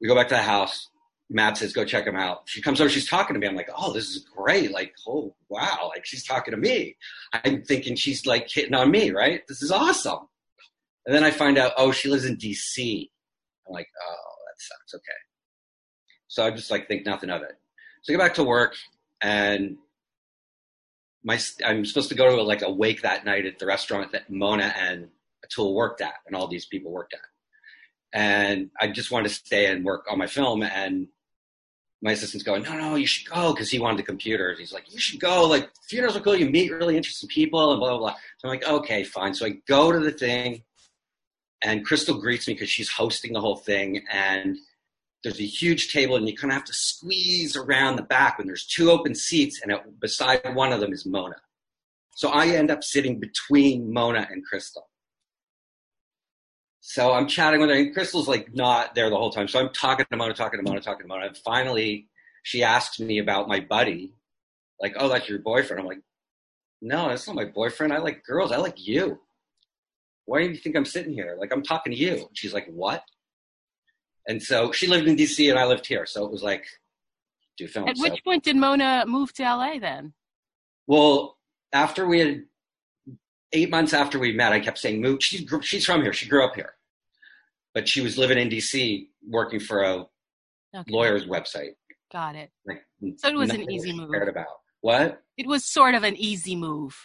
We 0.00 0.08
go 0.08 0.14
back 0.14 0.28
to 0.28 0.34
the 0.34 0.42
house. 0.42 0.88
Matt 1.30 1.56
says, 1.56 1.72
"Go 1.72 1.84
check 1.84 2.06
him 2.06 2.16
out." 2.16 2.42
She 2.46 2.60
comes 2.60 2.80
over. 2.80 2.90
She's 2.90 3.08
talking 3.08 3.34
to 3.34 3.40
me. 3.40 3.46
I'm 3.46 3.56
like, 3.56 3.70
"Oh, 3.74 3.92
this 3.92 4.08
is 4.08 4.26
great! 4.36 4.72
Like, 4.72 4.92
oh 5.08 5.34
wow! 5.48 5.90
Like 5.94 6.04
she's 6.04 6.24
talking 6.24 6.52
to 6.52 6.58
me." 6.58 6.96
I'm 7.32 7.62
thinking 7.62 7.96
she's 7.96 8.26
like 8.26 8.50
hitting 8.50 8.74
on 8.74 8.90
me, 8.90 9.10
right? 9.10 9.42
This 9.48 9.62
is 9.62 9.70
awesome. 9.70 10.28
And 11.06 11.14
then 11.14 11.24
I 11.24 11.30
find 11.30 11.56
out, 11.56 11.72
oh, 11.76 11.92
she 11.92 12.08
lives 12.08 12.24
in 12.24 12.36
D.C. 12.36 13.10
I'm 13.66 13.72
like, 13.72 13.88
oh, 14.02 14.34
sucks. 14.60 14.94
Okay. 14.94 15.20
So 16.28 16.44
I 16.44 16.50
just 16.50 16.70
like 16.70 16.88
think 16.88 17.06
nothing 17.06 17.30
of 17.30 17.42
it. 17.42 17.58
So 18.02 18.12
I 18.12 18.16
get 18.16 18.22
back 18.22 18.34
to 18.34 18.44
work 18.44 18.74
and 19.22 19.76
my 21.22 21.38
I'm 21.64 21.84
supposed 21.84 22.08
to 22.10 22.14
go 22.14 22.36
to 22.36 22.42
like 22.42 22.62
a 22.62 22.70
wake 22.70 23.02
that 23.02 23.24
night 23.24 23.46
at 23.46 23.58
the 23.58 23.66
restaurant 23.66 24.12
that 24.12 24.30
Mona 24.30 24.72
and 24.78 25.08
Atul 25.44 25.74
worked 25.74 26.00
at 26.00 26.14
and 26.26 26.34
all 26.34 26.46
these 26.46 26.66
people 26.66 26.92
worked 26.92 27.14
at. 27.14 27.20
And 28.12 28.70
I 28.80 28.88
just 28.88 29.10
wanted 29.10 29.28
to 29.28 29.34
stay 29.34 29.66
and 29.66 29.84
work 29.84 30.06
on 30.10 30.18
my 30.18 30.26
film 30.26 30.62
and 30.62 31.08
my 32.02 32.12
assistant's 32.12 32.44
going, 32.44 32.62
no, 32.62 32.72
no, 32.78 32.94
you 32.94 33.06
should 33.06 33.28
go 33.30 33.52
because 33.52 33.70
he 33.70 33.78
wanted 33.78 33.98
the 33.98 34.04
computers. 34.04 34.58
He's 34.58 34.72
like, 34.72 34.90
you 34.90 34.98
should 34.98 35.20
go. 35.20 35.46
Like 35.46 35.68
funerals 35.88 36.16
are 36.16 36.20
cool. 36.20 36.34
You 36.34 36.48
meet 36.48 36.72
really 36.72 36.96
interesting 36.96 37.28
people 37.28 37.72
and 37.72 37.80
blah 37.80 37.90
blah 37.90 37.98
blah. 37.98 38.14
So 38.38 38.48
I'm 38.48 38.50
like, 38.50 38.66
okay, 38.66 39.04
fine. 39.04 39.34
So 39.34 39.46
I 39.46 39.60
go 39.68 39.92
to 39.92 39.98
the 39.98 40.12
thing 40.12 40.62
and 41.62 41.84
Crystal 41.84 42.18
greets 42.18 42.48
me 42.48 42.54
because 42.54 42.70
she's 42.70 42.90
hosting 42.90 43.32
the 43.32 43.40
whole 43.40 43.56
thing. 43.56 44.02
And 44.10 44.56
there's 45.22 45.40
a 45.40 45.44
huge 45.44 45.92
table, 45.92 46.16
and 46.16 46.26
you 46.28 46.36
kind 46.36 46.50
of 46.50 46.56
have 46.56 46.64
to 46.64 46.72
squeeze 46.72 47.56
around 47.56 47.96
the 47.96 48.02
back 48.02 48.38
when 48.38 48.46
there's 48.46 48.66
two 48.66 48.90
open 48.90 49.14
seats, 49.14 49.60
and 49.62 49.72
it, 49.72 50.00
beside 50.00 50.54
one 50.54 50.72
of 50.72 50.80
them 50.80 50.92
is 50.92 51.04
Mona. 51.04 51.36
So 52.14 52.30
I 52.30 52.48
end 52.48 52.70
up 52.70 52.82
sitting 52.82 53.20
between 53.20 53.92
Mona 53.92 54.26
and 54.30 54.44
Crystal. 54.44 54.88
So 56.80 57.12
I'm 57.12 57.26
chatting 57.28 57.60
with 57.60 57.68
her, 57.68 57.76
and 57.76 57.92
Crystal's 57.92 58.28
like 58.28 58.54
not 58.54 58.94
there 58.94 59.10
the 59.10 59.16
whole 59.16 59.30
time. 59.30 59.48
So 59.48 59.60
I'm 59.60 59.70
talking 59.70 60.06
to 60.10 60.16
Mona, 60.16 60.32
talking 60.32 60.58
to 60.58 60.68
Mona, 60.68 60.80
talking 60.80 61.02
to 61.02 61.08
Mona. 61.08 61.26
And 61.26 61.36
finally, 61.36 62.08
she 62.42 62.62
asks 62.62 62.98
me 62.98 63.18
about 63.18 63.48
my 63.48 63.60
buddy, 63.60 64.14
like, 64.80 64.94
"Oh, 64.98 65.08
that's 65.08 65.28
your 65.28 65.40
boyfriend." 65.40 65.80
I'm 65.80 65.86
like, 65.86 66.00
"No, 66.80 67.08
that's 67.08 67.26
not 67.26 67.36
my 67.36 67.44
boyfriend. 67.44 67.92
I 67.92 67.98
like 67.98 68.24
girls. 68.24 68.52
I 68.52 68.56
like 68.56 68.76
you. 68.78 69.20
Why 70.26 70.42
do 70.42 70.48
you 70.50 70.56
think 70.56 70.76
I'm 70.76 70.84
sitting 70.84 71.12
here? 71.12 71.36
Like, 71.38 71.52
I'm 71.52 71.62
talking 71.62 71.92
to 71.92 71.98
you." 71.98 72.28
She's 72.34 72.54
like, 72.54 72.66
"What?" 72.68 73.02
And 74.28 74.42
so 74.42 74.70
she 74.72 74.86
lived 74.86 75.08
in 75.08 75.16
D.C. 75.16 75.48
and 75.50 75.58
I 75.58 75.64
lived 75.64 75.86
here, 75.86 76.06
so 76.06 76.24
it 76.24 76.30
was 76.30 76.42
like, 76.42 76.64
do 77.56 77.66
film. 77.66 77.88
At 77.88 77.96
so. 77.96 78.02
which 78.02 78.22
point 78.22 78.44
did 78.44 78.56
Mona 78.56 79.04
move 79.06 79.32
to 79.34 79.42
LA 79.42 79.78
then? 79.78 80.12
Well, 80.86 81.38
after 81.72 82.06
we 82.06 82.20
had 82.20 82.44
eight 83.52 83.70
months 83.70 83.92
after 83.92 84.18
we 84.18 84.32
met, 84.32 84.52
I 84.52 84.60
kept 84.60 84.78
saying, 84.78 85.00
"Move." 85.00 85.22
She's 85.22 85.48
she's 85.62 85.84
from 85.84 86.02
here. 86.02 86.12
She 86.12 86.28
grew 86.28 86.44
up 86.44 86.54
here, 86.54 86.74
but 87.74 87.88
she 87.88 88.00
was 88.00 88.18
living 88.18 88.38
in 88.38 88.48
D.C. 88.48 89.10
working 89.28 89.60
for 89.60 89.82
a 89.82 90.06
Okay. 90.72 90.92
lawyer's 90.92 91.26
website. 91.26 91.74
Got 92.12 92.36
it. 92.36 92.50
Like, 92.64 92.84
So 93.16 93.28
it 93.28 93.34
was 93.34 93.50
an 93.50 93.68
easy 93.68 93.92
move. 93.92 94.10
About 94.14 94.46
what? 94.82 95.20
It 95.36 95.46
was 95.48 95.64
sort 95.64 95.96
of 95.96 96.04
an 96.04 96.16
easy 96.16 96.54
move. 96.54 96.96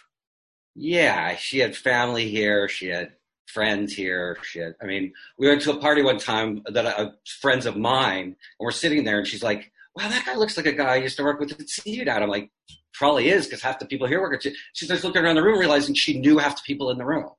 Yeah, 0.76 1.34
she 1.36 1.58
had 1.58 1.74
family 1.74 2.28
here. 2.28 2.68
She 2.68 2.88
had 2.88 3.12
friends 3.46 3.94
here. 3.94 4.36
She 4.42 4.58
had. 4.58 4.74
I 4.82 4.84
mean, 4.84 5.12
we 5.38 5.48
went 5.48 5.62
to 5.62 5.72
a 5.72 5.78
party 5.80 6.02
one 6.02 6.18
time 6.18 6.62
that 6.66 6.84
uh, 6.84 7.10
friends 7.40 7.64
of 7.64 7.76
mine, 7.76 8.24
and 8.24 8.36
we're 8.60 8.70
sitting 8.72 9.02
there, 9.04 9.18
and 9.18 9.26
she's 9.26 9.42
like, 9.42 9.72
"Wow, 9.96 10.08
that 10.08 10.26
guy 10.26 10.34
looks 10.36 10.56
like 10.56 10.66
a 10.66 10.72
guy 10.72 10.94
I 10.94 10.96
used 10.96 11.16
to 11.16 11.24
work 11.24 11.40
with 11.40 11.52
at 11.52 11.66
CU 11.82 12.04
Dad." 12.04 12.22
I'm 12.22 12.28
like, 12.28 12.50
"Probably 12.92 13.30
is, 13.30 13.46
because 13.46 13.62
half 13.62 13.78
the 13.78 13.86
people 13.86 14.06
here 14.06 14.20
work 14.20 14.34
at." 14.34 14.42
CU." 14.42 14.52
She 14.74 14.84
starts 14.84 15.02
looking 15.02 15.22
around 15.24 15.36
the 15.36 15.42
room, 15.42 15.58
realizing 15.58 15.94
she 15.94 16.20
knew 16.20 16.36
half 16.36 16.56
the 16.56 16.62
people 16.66 16.90
in 16.90 16.98
the 16.98 17.06
room. 17.06 17.30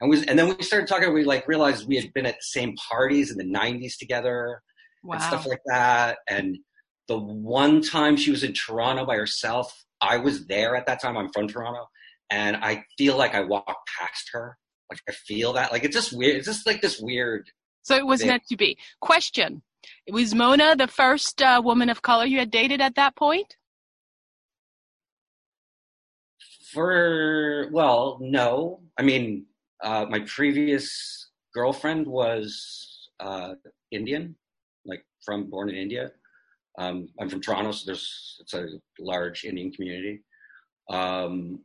And 0.00 0.08
we, 0.10 0.26
and 0.26 0.38
then 0.38 0.48
we 0.56 0.62
started 0.64 0.88
talking. 0.88 1.12
We 1.12 1.24
like 1.24 1.46
realized 1.46 1.86
we 1.86 1.96
had 1.96 2.12
been 2.14 2.24
at 2.26 2.36
the 2.36 2.42
same 2.42 2.74
parties 2.76 3.30
in 3.30 3.36
the 3.36 3.44
'90s 3.44 3.98
together 3.98 4.62
Wow. 5.02 5.14
and 5.16 5.22
stuff 5.22 5.46
like 5.46 5.60
that. 5.66 6.18
And 6.28 6.56
the 7.08 7.18
one 7.18 7.82
time 7.82 8.16
she 8.16 8.30
was 8.30 8.42
in 8.42 8.54
Toronto 8.54 9.04
by 9.04 9.16
herself, 9.16 9.84
I 10.00 10.16
was 10.16 10.46
there 10.46 10.74
at 10.76 10.86
that 10.86 11.02
time. 11.02 11.18
I'm 11.18 11.30
from 11.30 11.46
Toronto, 11.46 11.86
and 12.30 12.56
I 12.56 12.84
feel 12.98 13.16
like 13.16 13.34
I 13.34 13.40
walk 13.40 13.76
past 13.98 14.30
her. 14.32 14.56
Like 14.90 15.00
I 15.08 15.12
feel 15.12 15.52
that. 15.54 15.72
Like 15.72 15.84
it's 15.84 15.94
just 15.94 16.16
weird. 16.16 16.36
It's 16.36 16.46
just 16.46 16.66
like 16.66 16.80
this 16.80 17.00
weird. 17.00 17.48
so 17.82 17.96
it 17.96 18.06
was 18.06 18.20
Yeah. 18.22 18.28
meant 18.32 18.44
to 18.48 18.56
be. 18.56 18.78
Question. 19.00 19.62
Was 20.10 20.34
Mona 20.34 20.74
the 20.76 20.86
first 20.88 21.42
uh, 21.42 21.60
woman 21.62 21.90
of 21.90 22.00
color 22.02 22.24
you 22.24 22.38
had 22.38 22.50
dated 22.50 22.80
at 22.80 22.94
that 22.94 23.16
point? 23.16 23.56
For 26.72 27.68
well, 27.72 28.18
no. 28.20 28.80
I 28.98 29.02
mean, 29.02 29.46
uh, 29.82 30.06
my 30.08 30.20
previous 30.20 31.30
girlfriend 31.54 32.06
was 32.06 33.10
uh, 33.20 33.54
Indian, 33.92 34.34
like 34.84 35.04
from 35.24 35.50
born 35.50 35.68
in 35.70 35.76
India. 35.76 36.10
Um, 36.78 37.08
I'm 37.20 37.28
from 37.28 37.40
Toronto, 37.40 37.70
so 37.70 37.84
there's 37.86 38.38
it's 38.40 38.54
a 38.54 38.66
large 38.98 39.44
Indian 39.44 39.70
community. 39.70 40.22
Um, 40.90 41.60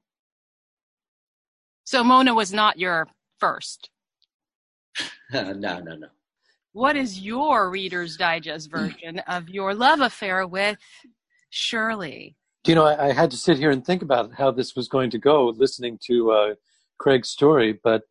So 1.89 2.03
Mona 2.03 2.35
was 2.35 2.53
not 2.53 2.77
your 2.77 3.07
first. 3.39 3.89
no, 5.33 5.53
no, 5.53 5.79
no. 5.79 6.07
What 6.73 6.95
is 6.95 7.19
your 7.19 7.71
Reader's 7.71 8.15
Digest 8.15 8.69
version 8.69 9.17
of 9.27 9.49
your 9.49 9.73
love 9.73 9.99
affair 9.99 10.45
with 10.45 10.77
Shirley? 11.49 12.35
Do 12.63 12.71
you 12.71 12.75
know, 12.75 12.85
I, 12.85 13.07
I 13.07 13.11
had 13.11 13.31
to 13.31 13.37
sit 13.37 13.57
here 13.57 13.71
and 13.71 13.83
think 13.83 14.03
about 14.03 14.31
how 14.31 14.51
this 14.51 14.75
was 14.75 14.87
going 14.87 15.09
to 15.09 15.17
go 15.17 15.47
listening 15.57 15.97
to 16.05 16.31
uh, 16.31 16.53
Craig's 16.99 17.29
story, 17.29 17.79
but 17.83 18.03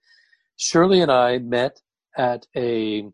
Shirley 0.57 1.01
and 1.01 1.13
I 1.13 1.39
met 1.39 1.81
at 2.17 2.49
a 2.57 3.09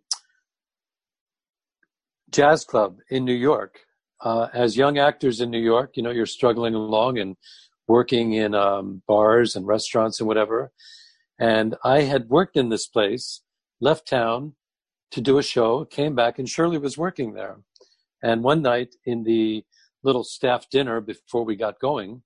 jazz 2.30 2.64
club 2.64 3.00
in 3.10 3.26
New 3.26 3.34
York. 3.34 3.80
Uh, 4.18 4.48
as 4.54 4.78
young 4.78 4.96
actors 4.96 5.42
in 5.42 5.50
New 5.50 5.60
York, 5.60 5.98
you 5.98 6.02
know, 6.02 6.10
you're 6.10 6.24
struggling 6.24 6.74
along 6.74 7.18
and 7.18 7.36
working 7.86 8.32
in 8.32 8.54
um, 8.54 9.02
bars 9.06 9.56
and 9.56 9.66
restaurants 9.66 10.20
and 10.20 10.26
whatever. 10.26 10.72
And 11.38 11.76
I 11.84 12.02
had 12.02 12.28
worked 12.28 12.56
in 12.56 12.68
this 12.68 12.86
place, 12.86 13.42
left 13.80 14.08
town 14.08 14.54
to 15.10 15.20
do 15.20 15.38
a 15.38 15.42
show, 15.42 15.84
came 15.84 16.14
back, 16.14 16.38
and 16.38 16.48
Shirley 16.48 16.78
was 16.78 16.98
working 16.98 17.34
there. 17.34 17.58
And 18.22 18.42
one 18.42 18.62
night 18.62 18.94
in 19.04 19.24
the 19.24 19.64
little 20.04 20.22
staff 20.22 20.68
dinner 20.70 21.00
before 21.00 21.44
we 21.44 21.56
got 21.56 21.80
going. 21.80 22.22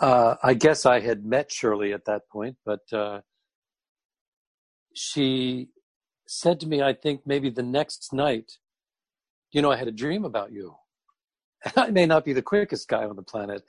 Uh, 0.00 0.34
I 0.42 0.54
guess 0.54 0.84
I 0.84 1.00
had 1.00 1.24
met 1.24 1.50
Shirley 1.50 1.92
at 1.92 2.04
that 2.04 2.22
point, 2.30 2.56
but 2.66 2.92
uh, 2.92 3.20
she 4.94 5.68
said 6.26 6.60
to 6.60 6.66
me, 6.66 6.82
I 6.82 6.92
think 6.92 7.22
maybe 7.24 7.48
the 7.48 7.62
next 7.62 8.12
night, 8.12 8.52
you 9.52 9.62
know, 9.62 9.72
I 9.72 9.76
had 9.76 9.88
a 9.88 9.92
dream 9.92 10.24
about 10.24 10.52
you. 10.52 10.76
I 11.76 11.90
may 11.90 12.06
not 12.06 12.24
be 12.24 12.32
the 12.32 12.42
quickest 12.42 12.88
guy 12.88 13.04
on 13.04 13.16
the 13.16 13.22
planet, 13.22 13.62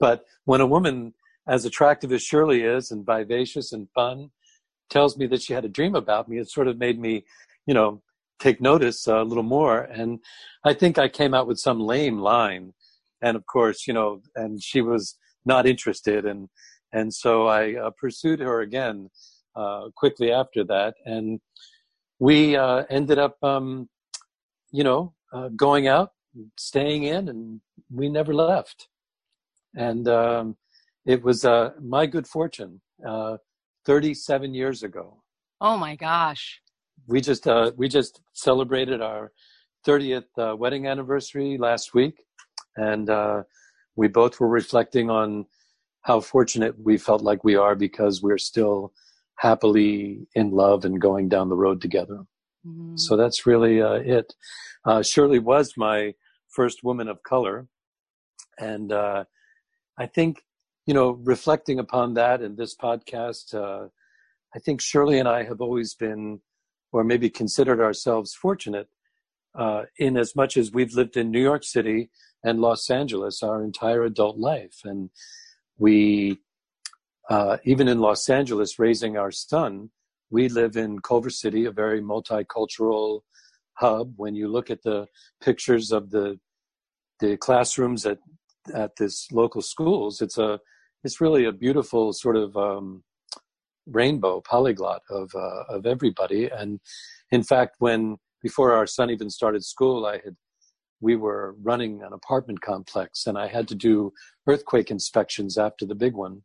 but 0.00 0.24
when 0.44 0.60
a 0.60 0.66
woman 0.66 1.14
as 1.46 1.64
attractive 1.64 2.12
as 2.12 2.22
Shirley 2.22 2.62
is 2.62 2.90
and 2.90 3.04
vivacious 3.04 3.72
and 3.72 3.88
fun 3.94 4.30
tells 4.90 5.16
me 5.16 5.26
that 5.26 5.42
she 5.42 5.52
had 5.52 5.64
a 5.64 5.68
dream 5.68 5.94
about 5.94 6.28
me, 6.28 6.38
it 6.38 6.50
sort 6.50 6.68
of 6.68 6.78
made 6.78 6.98
me, 6.98 7.24
you 7.66 7.74
know, 7.74 8.02
take 8.38 8.60
notice 8.60 9.06
a 9.06 9.22
little 9.22 9.42
more. 9.42 9.80
And 9.80 10.20
I 10.64 10.74
think 10.74 10.98
I 10.98 11.08
came 11.08 11.34
out 11.34 11.46
with 11.46 11.58
some 11.58 11.80
lame 11.80 12.18
line. 12.18 12.72
And 13.22 13.36
of 13.36 13.46
course, 13.46 13.86
you 13.86 13.94
know, 13.94 14.20
and 14.34 14.62
she 14.62 14.80
was 14.80 15.16
not 15.44 15.66
interested. 15.66 16.24
And, 16.24 16.48
and 16.92 17.12
so 17.12 17.46
I 17.46 17.74
uh, 17.74 17.90
pursued 17.98 18.40
her 18.40 18.60
again 18.60 19.10
uh, 19.56 19.88
quickly 19.94 20.32
after 20.32 20.64
that. 20.64 20.94
And 21.04 21.40
we 22.18 22.56
uh, 22.56 22.84
ended 22.90 23.18
up, 23.18 23.36
um, 23.42 23.88
you 24.70 24.84
know, 24.84 25.14
uh, 25.32 25.48
going 25.56 25.88
out, 25.88 26.10
staying 26.56 27.04
in, 27.04 27.28
and 27.28 27.60
we 27.90 28.08
never 28.08 28.34
left. 28.34 28.88
And 29.76 30.06
um, 30.08 30.56
it 31.06 31.22
was 31.22 31.44
uh, 31.44 31.70
my 31.82 32.06
good 32.06 32.26
fortune 32.26 32.80
uh, 33.06 33.36
37 33.86 34.54
years 34.54 34.82
ago 34.82 35.22
Oh 35.60 35.76
my 35.76 35.94
gosh. 35.96 36.60
we 37.06 37.20
just 37.20 37.46
uh, 37.46 37.72
we 37.76 37.88
just 37.88 38.20
celebrated 38.32 39.00
our 39.02 39.32
30th 39.86 40.24
uh, 40.38 40.56
wedding 40.56 40.86
anniversary 40.86 41.58
last 41.58 41.92
week, 41.94 42.22
and 42.76 43.10
uh, 43.10 43.42
we 43.96 44.08
both 44.08 44.40
were 44.40 44.48
reflecting 44.48 45.10
on 45.10 45.46
how 46.02 46.20
fortunate 46.20 46.74
we 46.78 46.96
felt 46.98 47.22
like 47.22 47.44
we 47.44 47.54
are 47.56 47.74
because 47.74 48.22
we're 48.22 48.38
still 48.38 48.92
happily 49.36 50.26
in 50.34 50.50
love 50.50 50.84
and 50.84 51.00
going 51.00 51.28
down 51.28 51.48
the 51.48 51.56
road 51.56 51.80
together. 51.80 52.24
Mhm. 52.66 52.98
So 52.98 53.16
that's 53.16 53.46
really 53.46 53.80
uh, 53.82 53.94
it. 53.94 54.34
Uh, 54.84 55.02
Shirley 55.02 55.38
was 55.38 55.74
my 55.76 56.14
first 56.54 56.82
woman 56.82 57.08
of 57.08 57.22
color, 57.22 57.68
and 58.58 58.92
uh, 58.92 59.24
I 59.98 60.06
think 60.06 60.42
you 60.86 60.94
know 60.94 61.10
reflecting 61.22 61.78
upon 61.78 62.14
that 62.14 62.42
in 62.42 62.56
this 62.56 62.74
podcast, 62.76 63.54
uh, 63.54 63.88
I 64.54 64.58
think 64.58 64.80
Shirley 64.80 65.18
and 65.18 65.28
I 65.28 65.44
have 65.44 65.60
always 65.60 65.94
been, 65.94 66.40
or 66.92 67.04
maybe 67.04 67.30
considered 67.30 67.80
ourselves 67.80 68.34
fortunate, 68.34 68.88
uh, 69.58 69.82
in 69.98 70.16
as 70.16 70.34
much 70.36 70.56
as 70.56 70.72
we've 70.72 70.94
lived 70.94 71.16
in 71.16 71.30
New 71.30 71.42
York 71.42 71.64
City 71.64 72.10
and 72.42 72.60
Los 72.60 72.90
Angeles 72.90 73.42
our 73.42 73.62
entire 73.62 74.04
adult 74.04 74.38
life, 74.38 74.80
and 74.84 75.10
we 75.78 76.38
uh, 77.30 77.56
even 77.64 77.88
in 77.88 78.00
Los 78.00 78.28
Angeles 78.28 78.78
raising 78.78 79.16
our 79.16 79.30
son 79.30 79.90
we 80.30 80.48
live 80.48 80.76
in 80.76 80.98
Culver 80.98 81.30
City, 81.30 81.64
a 81.64 81.70
very 81.70 82.00
multicultural 82.02 83.20
hub. 83.74 84.12
When 84.16 84.34
you 84.34 84.48
look 84.48 84.70
at 84.70 84.82
the 84.82 85.06
pictures 85.42 85.92
of 85.92 86.10
the 86.10 86.38
the 87.20 87.36
classrooms 87.36 88.06
at 88.06 88.18
at 88.74 88.96
this 88.96 89.30
local 89.32 89.62
schools, 89.62 90.20
it's 90.20 90.38
a 90.38 90.60
it's 91.02 91.20
really 91.20 91.44
a 91.44 91.52
beautiful 91.52 92.12
sort 92.12 92.36
of 92.36 92.56
um, 92.56 93.04
rainbow 93.86 94.40
polyglot 94.40 95.02
of 95.10 95.30
uh, 95.34 95.64
of 95.68 95.86
everybody. 95.86 96.48
And 96.48 96.80
in 97.30 97.42
fact, 97.42 97.76
when 97.78 98.16
before 98.42 98.72
our 98.72 98.86
son 98.86 99.10
even 99.10 99.30
started 99.30 99.64
school, 99.64 100.06
I 100.06 100.14
had 100.24 100.36
we 101.00 101.16
were 101.16 101.54
running 101.62 102.02
an 102.02 102.12
apartment 102.12 102.62
complex, 102.62 103.26
and 103.26 103.36
I 103.36 103.48
had 103.48 103.68
to 103.68 103.74
do 103.74 104.12
earthquake 104.46 104.90
inspections 104.90 105.58
after 105.58 105.84
the 105.84 105.94
big 105.94 106.14
one 106.14 106.42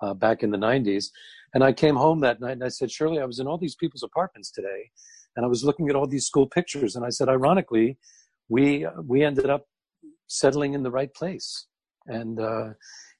uh, 0.00 0.14
back 0.14 0.42
in 0.42 0.50
the 0.50 0.58
'90s. 0.58 1.06
And 1.54 1.64
I 1.64 1.72
came 1.72 1.96
home 1.96 2.20
that 2.20 2.40
night 2.40 2.52
and 2.52 2.64
I 2.64 2.68
said, 2.68 2.90
Shirley, 2.90 3.20
I 3.20 3.24
was 3.24 3.40
in 3.40 3.46
all 3.46 3.58
these 3.58 3.74
people's 3.74 4.02
apartments 4.02 4.50
today, 4.50 4.90
and 5.36 5.44
I 5.44 5.48
was 5.48 5.64
looking 5.64 5.88
at 5.88 5.96
all 5.96 6.06
these 6.06 6.26
school 6.26 6.46
pictures, 6.46 6.96
and 6.96 7.04
I 7.04 7.10
said, 7.10 7.28
ironically, 7.28 7.98
we 8.48 8.86
we 9.02 9.22
ended 9.22 9.48
up 9.48 9.66
settling 10.26 10.74
in 10.74 10.82
the 10.82 10.90
right 10.90 11.12
place, 11.14 11.66
and 12.06 12.40
uh, 12.40 12.70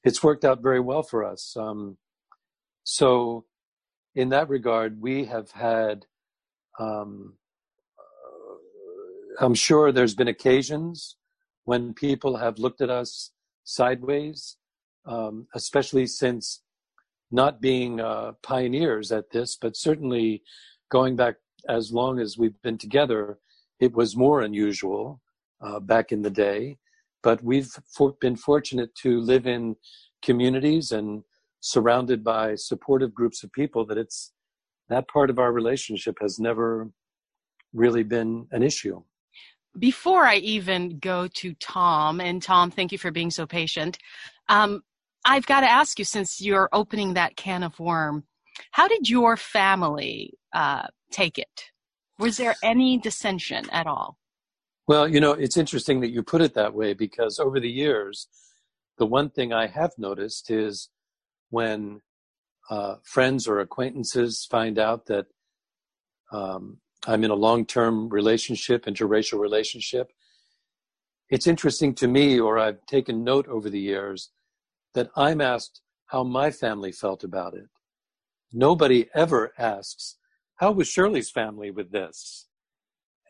it's 0.03 0.23
worked 0.23 0.45
out 0.45 0.61
very 0.61 0.79
well 0.79 1.03
for 1.03 1.23
us. 1.23 1.55
Um, 1.57 1.97
so, 2.83 3.45
in 4.15 4.29
that 4.29 4.49
regard, 4.49 5.01
we 5.01 5.25
have 5.25 5.51
had. 5.51 6.05
Um, 6.79 7.35
I'm 9.39 9.55
sure 9.55 9.91
there's 9.91 10.13
been 10.13 10.27
occasions 10.27 11.15
when 11.63 11.93
people 11.93 12.37
have 12.37 12.59
looked 12.59 12.81
at 12.81 12.89
us 12.89 13.31
sideways 13.63 14.57
um, 15.05 15.47
especially 15.53 16.07
since 16.07 16.61
not 17.31 17.61
being 17.61 17.99
uh, 17.99 18.33
pioneers 18.43 19.11
at 19.11 19.31
this, 19.31 19.57
but 19.59 19.77
certainly 19.77 20.43
going 20.89 21.15
back 21.15 21.35
as 21.67 21.91
long 21.91 22.19
as 22.19 22.37
we've 22.37 22.61
been 22.61 22.77
together, 22.77 23.39
it 23.79 23.93
was 23.93 24.15
more 24.15 24.41
unusual 24.41 25.21
uh, 25.61 25.79
back 25.79 26.11
in 26.11 26.21
the 26.21 26.29
day. 26.29 26.77
But 27.23 27.43
we've 27.43 27.71
for- 27.95 28.15
been 28.19 28.35
fortunate 28.35 28.93
to 28.95 29.19
live 29.19 29.45
in 29.45 29.75
communities 30.21 30.91
and 30.91 31.23
surrounded 31.59 32.23
by 32.23 32.55
supportive 32.55 33.13
groups 33.13 33.43
of 33.43 33.51
people 33.51 33.85
that 33.85 33.97
it's 33.97 34.33
that 34.89 35.07
part 35.07 35.29
of 35.29 35.39
our 35.39 35.53
relationship 35.53 36.17
has 36.19 36.37
never 36.39 36.89
really 37.73 38.03
been 38.03 38.47
an 38.51 38.61
issue. 38.61 39.01
Before 39.79 40.25
I 40.25 40.35
even 40.35 40.99
go 40.99 41.29
to 41.35 41.53
Tom, 41.53 42.19
and 42.19 42.43
Tom, 42.43 42.71
thank 42.71 42.91
you 42.91 42.97
for 42.97 43.09
being 43.09 43.31
so 43.31 43.45
patient. 43.45 43.97
Um, 44.49 44.83
I've 45.23 45.45
got 45.45 45.61
to 45.61 45.71
ask 45.71 45.97
you, 45.97 46.03
since 46.03 46.41
you're 46.41 46.67
opening 46.73 47.13
that 47.13 47.37
can 47.37 47.63
of 47.63 47.79
worm, 47.79 48.25
how 48.71 48.87
did 48.89 49.07
your 49.07 49.37
family 49.37 50.33
uh, 50.53 50.87
take 51.11 51.37
it? 51.37 51.71
Was 52.19 52.37
there 52.37 52.55
any 52.63 52.97
dissension 52.97 53.69
at 53.71 53.87
all? 53.87 54.17
Well, 54.87 55.07
you 55.07 55.19
know, 55.19 55.31
it's 55.31 55.57
interesting 55.57 56.01
that 56.01 56.11
you 56.11 56.23
put 56.23 56.41
it 56.41 56.53
that 56.55 56.73
way 56.73 56.93
because 56.93 57.39
over 57.39 57.59
the 57.59 57.69
years, 57.69 58.27
the 58.97 59.05
one 59.05 59.29
thing 59.29 59.53
I 59.53 59.67
have 59.67 59.91
noticed 59.97 60.51
is 60.51 60.89
when 61.49 62.01
uh, 62.69 62.95
friends 63.03 63.47
or 63.47 63.59
acquaintances 63.59 64.47
find 64.49 64.77
out 64.77 65.05
that 65.07 65.27
um, 66.31 66.77
I'm 67.07 67.23
in 67.23 67.31
a 67.31 67.35
long 67.35 67.65
term 67.65 68.09
relationship, 68.09 68.85
interracial 68.85 69.39
relationship, 69.39 70.11
it's 71.31 71.47
interesting 71.47 71.95
to 71.95 72.07
me, 72.07 72.39
or 72.39 72.59
I've 72.59 72.85
taken 72.85 73.23
note 73.23 73.47
over 73.47 73.69
the 73.69 73.79
years, 73.79 74.31
that 74.93 75.09
I'm 75.15 75.39
asked 75.39 75.81
how 76.07 76.23
my 76.23 76.51
family 76.51 76.91
felt 76.91 77.23
about 77.23 77.53
it. 77.53 77.69
Nobody 78.51 79.09
ever 79.15 79.53
asks, 79.57 80.17
how 80.61 80.71
was 80.71 80.87
Shirley's 80.87 81.31
family 81.31 81.71
with 81.71 81.91
this? 81.91 82.47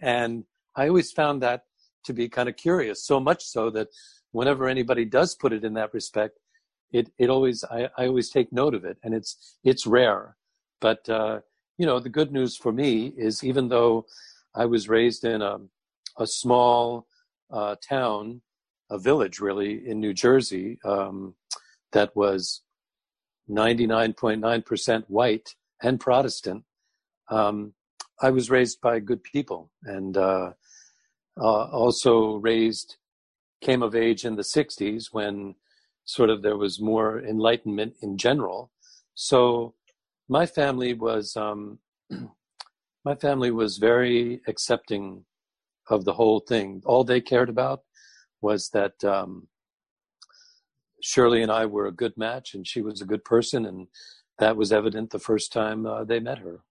And 0.01 0.43
I 0.75 0.89
always 0.89 1.13
found 1.13 1.41
that 1.41 1.63
to 2.03 2.13
be 2.13 2.27
kind 2.27 2.49
of 2.49 2.57
curious, 2.57 3.05
so 3.05 3.21
much 3.21 3.45
so 3.45 3.69
that 3.69 3.87
whenever 4.31 4.67
anybody 4.67 5.05
does 5.05 5.33
put 5.33 5.53
it 5.53 5.63
in 5.63 5.73
that 5.75 5.93
respect, 5.93 6.39
it, 6.91 7.09
it 7.17 7.29
always, 7.29 7.63
I, 7.63 7.89
I 7.97 8.07
always 8.07 8.29
take 8.29 8.51
note 8.51 8.75
of 8.75 8.83
it 8.83 8.97
and 9.01 9.13
it's, 9.13 9.57
it's 9.63 9.87
rare. 9.87 10.35
But, 10.81 11.07
uh, 11.07 11.39
you 11.77 11.85
know, 11.85 11.99
the 11.99 12.09
good 12.09 12.33
news 12.33 12.57
for 12.57 12.73
me 12.73 13.13
is 13.15 13.45
even 13.45 13.69
though 13.69 14.07
I 14.53 14.65
was 14.65 14.89
raised 14.89 15.23
in 15.23 15.41
a, 15.41 15.57
a 16.17 16.27
small 16.27 17.07
uh, 17.49 17.77
town, 17.87 18.41
a 18.89 18.99
village 18.99 19.39
really 19.39 19.87
in 19.87 20.01
New 20.01 20.13
Jersey, 20.13 20.79
um, 20.83 21.35
that 21.93 22.13
was 22.13 22.61
99.9% 23.49 25.03
white 25.07 25.55
and 25.81 25.97
Protestant. 25.97 26.65
Um, 27.31 27.73
I 28.21 28.29
was 28.29 28.51
raised 28.51 28.81
by 28.81 28.99
good 28.99 29.23
people 29.23 29.71
and 29.83 30.15
uh, 30.15 30.51
uh, 31.39 31.63
also 31.71 32.35
raised, 32.35 32.97
came 33.61 33.81
of 33.81 33.95
age 33.95 34.25
in 34.25 34.35
the 34.35 34.43
60s 34.43 35.05
when 35.11 35.55
sort 36.05 36.29
of 36.29 36.41
there 36.41 36.57
was 36.57 36.81
more 36.81 37.19
enlightenment 37.19 37.93
in 38.01 38.17
general. 38.17 38.71
So 39.15 39.73
my 40.29 40.45
family 40.45 40.93
was 40.93 41.35
um, 41.35 41.79
my 43.05 43.15
family 43.15 43.51
was 43.51 43.77
very 43.77 44.41
accepting 44.47 45.25
of 45.89 46.05
the 46.05 46.13
whole 46.13 46.39
thing. 46.39 46.81
All 46.85 47.03
they 47.03 47.21
cared 47.21 47.49
about 47.49 47.81
was 48.41 48.69
that 48.73 49.03
um, 49.03 49.47
Shirley 51.01 51.41
and 51.41 51.51
I 51.51 51.65
were 51.65 51.87
a 51.87 51.91
good 51.91 52.15
match, 52.17 52.53
and 52.53 52.67
she 52.67 52.81
was 52.81 53.01
a 53.01 53.05
good 53.05 53.23
person, 53.23 53.65
and 53.65 53.87
that 54.39 54.55
was 54.55 54.71
evident 54.71 55.09
the 55.09 55.19
first 55.19 55.51
time 55.51 55.85
uh, 55.85 56.03
they 56.03 56.19
met 56.19 56.39
her. 56.39 56.61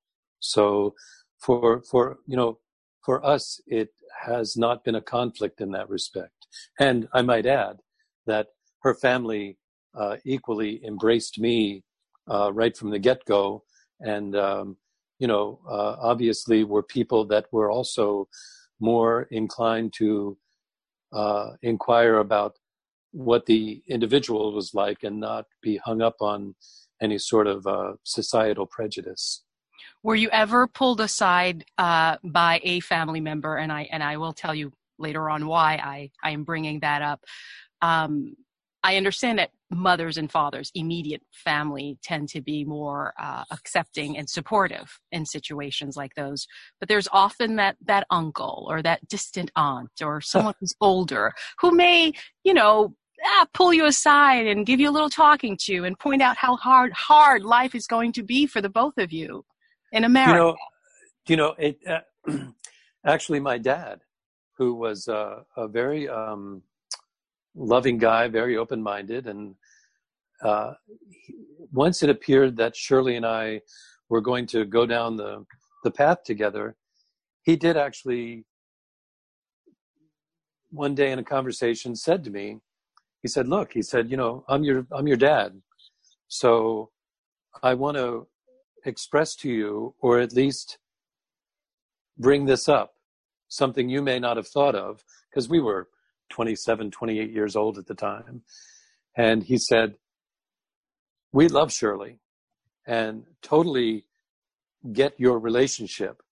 So, 0.40 0.94
for 1.38 1.82
for 1.82 2.18
you 2.26 2.36
know, 2.36 2.58
for 3.04 3.24
us, 3.24 3.60
it 3.66 3.90
has 4.24 4.56
not 4.56 4.84
been 4.84 4.96
a 4.96 5.00
conflict 5.00 5.60
in 5.60 5.70
that 5.72 5.88
respect. 5.88 6.46
And 6.78 7.08
I 7.12 7.22
might 7.22 7.46
add 7.46 7.78
that 8.26 8.48
her 8.82 8.94
family 8.94 9.58
uh, 9.94 10.16
equally 10.24 10.84
embraced 10.84 11.38
me 11.38 11.84
uh, 12.30 12.52
right 12.52 12.76
from 12.76 12.90
the 12.90 12.98
get 12.98 13.24
go, 13.24 13.64
and 14.00 14.36
um, 14.36 14.76
you 15.18 15.26
know, 15.26 15.60
uh, 15.68 15.96
obviously, 16.00 16.64
were 16.64 16.82
people 16.82 17.24
that 17.26 17.46
were 17.52 17.70
also 17.70 18.28
more 18.80 19.28
inclined 19.30 19.92
to 19.92 20.36
uh, 21.12 21.50
inquire 21.62 22.18
about 22.18 22.56
what 23.12 23.46
the 23.46 23.82
individual 23.88 24.54
was 24.54 24.72
like 24.74 25.02
and 25.02 25.18
not 25.20 25.46
be 25.62 25.76
hung 25.78 26.00
up 26.00 26.16
on 26.20 26.54
any 27.02 27.18
sort 27.18 27.46
of 27.46 27.66
uh, 27.66 27.92
societal 28.04 28.66
prejudice. 28.66 29.42
Were 30.02 30.14
you 30.14 30.30
ever 30.30 30.66
pulled 30.66 31.00
aside 31.00 31.64
uh, 31.76 32.16
by 32.24 32.60
a 32.62 32.80
family 32.80 33.20
member? 33.20 33.56
And 33.56 33.70
I 33.70 33.88
and 33.92 34.02
I 34.02 34.16
will 34.16 34.32
tell 34.32 34.54
you 34.54 34.72
later 34.98 35.28
on 35.28 35.46
why 35.46 35.74
I 35.74 36.10
I 36.22 36.30
am 36.30 36.44
bringing 36.44 36.80
that 36.80 37.02
up. 37.02 37.24
Um, 37.82 38.34
I 38.82 38.96
understand 38.96 39.38
that 39.38 39.50
mothers 39.70 40.16
and 40.16 40.30
fathers, 40.32 40.70
immediate 40.74 41.22
family, 41.32 41.98
tend 42.02 42.30
to 42.30 42.40
be 42.40 42.64
more 42.64 43.12
uh, 43.20 43.44
accepting 43.50 44.16
and 44.16 44.28
supportive 44.28 44.98
in 45.12 45.26
situations 45.26 45.96
like 45.96 46.14
those. 46.14 46.46
But 46.78 46.88
there's 46.88 47.08
often 47.12 47.56
that 47.56 47.76
that 47.84 48.06
uncle 48.10 48.66
or 48.70 48.82
that 48.82 49.06
distant 49.06 49.50
aunt 49.54 49.90
or 50.02 50.20
someone 50.22 50.54
who's 50.60 50.74
older 50.80 51.32
who 51.60 51.72
may, 51.72 52.12
you 52.42 52.54
know, 52.54 52.94
ah, 53.22 53.46
pull 53.52 53.74
you 53.74 53.84
aside 53.84 54.46
and 54.46 54.64
give 54.64 54.80
you 54.80 54.88
a 54.88 54.92
little 54.92 55.10
talking 55.10 55.58
to 55.66 55.84
and 55.84 55.98
point 55.98 56.22
out 56.22 56.38
how 56.38 56.56
hard 56.56 56.92
hard 56.94 57.42
life 57.42 57.74
is 57.74 57.86
going 57.86 58.12
to 58.12 58.22
be 58.22 58.46
for 58.46 58.62
the 58.62 58.70
both 58.70 58.96
of 58.96 59.12
you 59.12 59.44
in 59.92 60.04
America. 60.04 60.32
You 60.32 60.38
know, 60.38 60.56
you 61.28 61.36
know 61.36 61.54
it, 61.58 61.78
uh, 61.86 62.30
actually, 63.06 63.40
my 63.40 63.58
dad, 63.58 64.00
who 64.56 64.74
was 64.74 65.08
uh, 65.08 65.42
a 65.56 65.68
very 65.68 66.08
um, 66.08 66.62
loving 67.54 67.98
guy, 67.98 68.28
very 68.28 68.56
open 68.56 68.82
minded, 68.82 69.26
and 69.26 69.54
uh, 70.44 70.74
once 71.72 72.02
it 72.02 72.10
appeared 72.10 72.56
that 72.56 72.76
Shirley 72.76 73.16
and 73.16 73.26
I 73.26 73.60
were 74.08 74.20
going 74.20 74.46
to 74.48 74.64
go 74.64 74.86
down 74.86 75.16
the 75.16 75.44
the 75.84 75.90
path 75.90 76.24
together, 76.24 76.76
he 77.42 77.56
did 77.56 77.76
actually 77.76 78.44
one 80.70 80.94
day 80.94 81.10
in 81.10 81.18
a 81.18 81.24
conversation 81.24 81.96
said 81.96 82.22
to 82.24 82.30
me, 82.30 82.58
he 83.22 83.28
said, 83.28 83.48
"Look," 83.48 83.72
he 83.72 83.82
said, 83.82 84.10
"you 84.10 84.16
know, 84.16 84.44
I'm 84.48 84.62
your 84.64 84.86
I'm 84.92 85.06
your 85.06 85.16
dad, 85.16 85.60
so 86.28 86.90
I 87.62 87.74
want 87.74 87.96
to 87.96 88.26
express 88.84 89.34
to 89.36 89.50
you, 89.50 89.94
or 90.00 90.18
at 90.18 90.32
least 90.32 90.78
bring 92.18 92.46
this 92.46 92.68
up, 92.68 92.94
something 93.48 93.88
you 93.88 94.02
may 94.02 94.18
not 94.18 94.36
have 94.36 94.48
thought 94.48 94.74
of, 94.74 95.04
because 95.28 95.48
we 95.48 95.60
were 95.60 95.88
27, 96.30 96.90
28 96.90 97.30
years 97.30 97.56
old 97.56 97.78
at 97.78 97.86
the 97.86 97.94
time." 97.94 98.42
And 99.16 99.44
he 99.44 99.58
said, 99.58 99.98
"We 101.32 101.48
love 101.48 101.72
Shirley, 101.72 102.20
and 102.86 103.26
totally 103.42 104.06
get 104.92 105.18
your 105.18 105.38
relationship." 105.38 106.22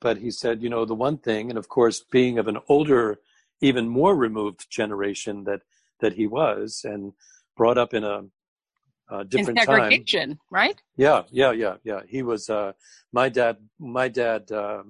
But 0.00 0.18
he 0.18 0.30
said, 0.30 0.62
you 0.62 0.68
know, 0.68 0.84
the 0.84 0.94
one 0.94 1.18
thing, 1.18 1.48
and 1.48 1.58
of 1.58 1.68
course, 1.68 2.02
being 2.02 2.38
of 2.38 2.48
an 2.48 2.58
older, 2.68 3.20
even 3.60 3.88
more 3.88 4.16
removed 4.16 4.68
generation 4.70 5.44
that 5.44 5.62
that 6.00 6.14
he 6.14 6.26
was 6.26 6.80
and 6.84 7.12
brought 7.56 7.78
up 7.78 7.94
in 7.94 8.02
a, 8.02 8.24
a 9.12 9.24
different 9.24 9.58
in 9.58 9.64
segregation, 9.64 10.28
time. 10.30 10.38
right? 10.50 10.82
Yeah, 10.96 11.22
yeah, 11.30 11.52
yeah, 11.52 11.76
yeah. 11.84 12.00
He 12.08 12.22
was 12.22 12.48
uh, 12.48 12.72
my 13.12 13.28
dad. 13.28 13.56
My 13.78 14.08
dad 14.08 14.50
uh, 14.50 14.82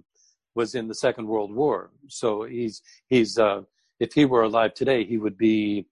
was 0.55 0.75
in 0.75 0.89
the 0.89 0.95
Second 0.95 1.27
World 1.27 1.55
War, 1.55 1.91
so 2.09 2.45
he's 2.45 2.83
he's 3.09 3.39
uh, 3.39 3.63
if 4.01 4.13
he 4.13 4.25
were 4.25 4.43
alive 4.43 4.75
today, 4.75 5.05
he 5.05 5.19
would 5.19 5.37
be 5.37 5.87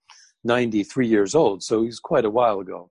ninety 0.45 0.85
three 0.85 1.09
years 1.09 1.35
old. 1.35 1.63
So 1.63 1.83
he's 1.83 2.01
quite 2.01 2.25
a 2.25 2.31
while 2.31 2.61
ago 2.61 2.91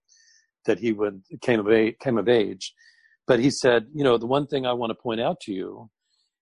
that 0.65 0.79
he 0.79 0.91
would 0.91 1.23
came 1.41 1.59
of 1.59 1.69
age, 1.71 1.95
came 1.99 2.17
of 2.17 2.29
age. 2.29 2.73
But 3.27 3.39
he 3.39 3.51
said, 3.51 3.87
you 3.93 4.03
know, 4.03 4.17
the 4.17 4.25
one 4.25 4.47
thing 4.47 4.65
I 4.65 4.73
want 4.73 4.89
to 4.91 4.95
point 4.95 5.21
out 5.21 5.39
to 5.41 5.53
you 5.53 5.89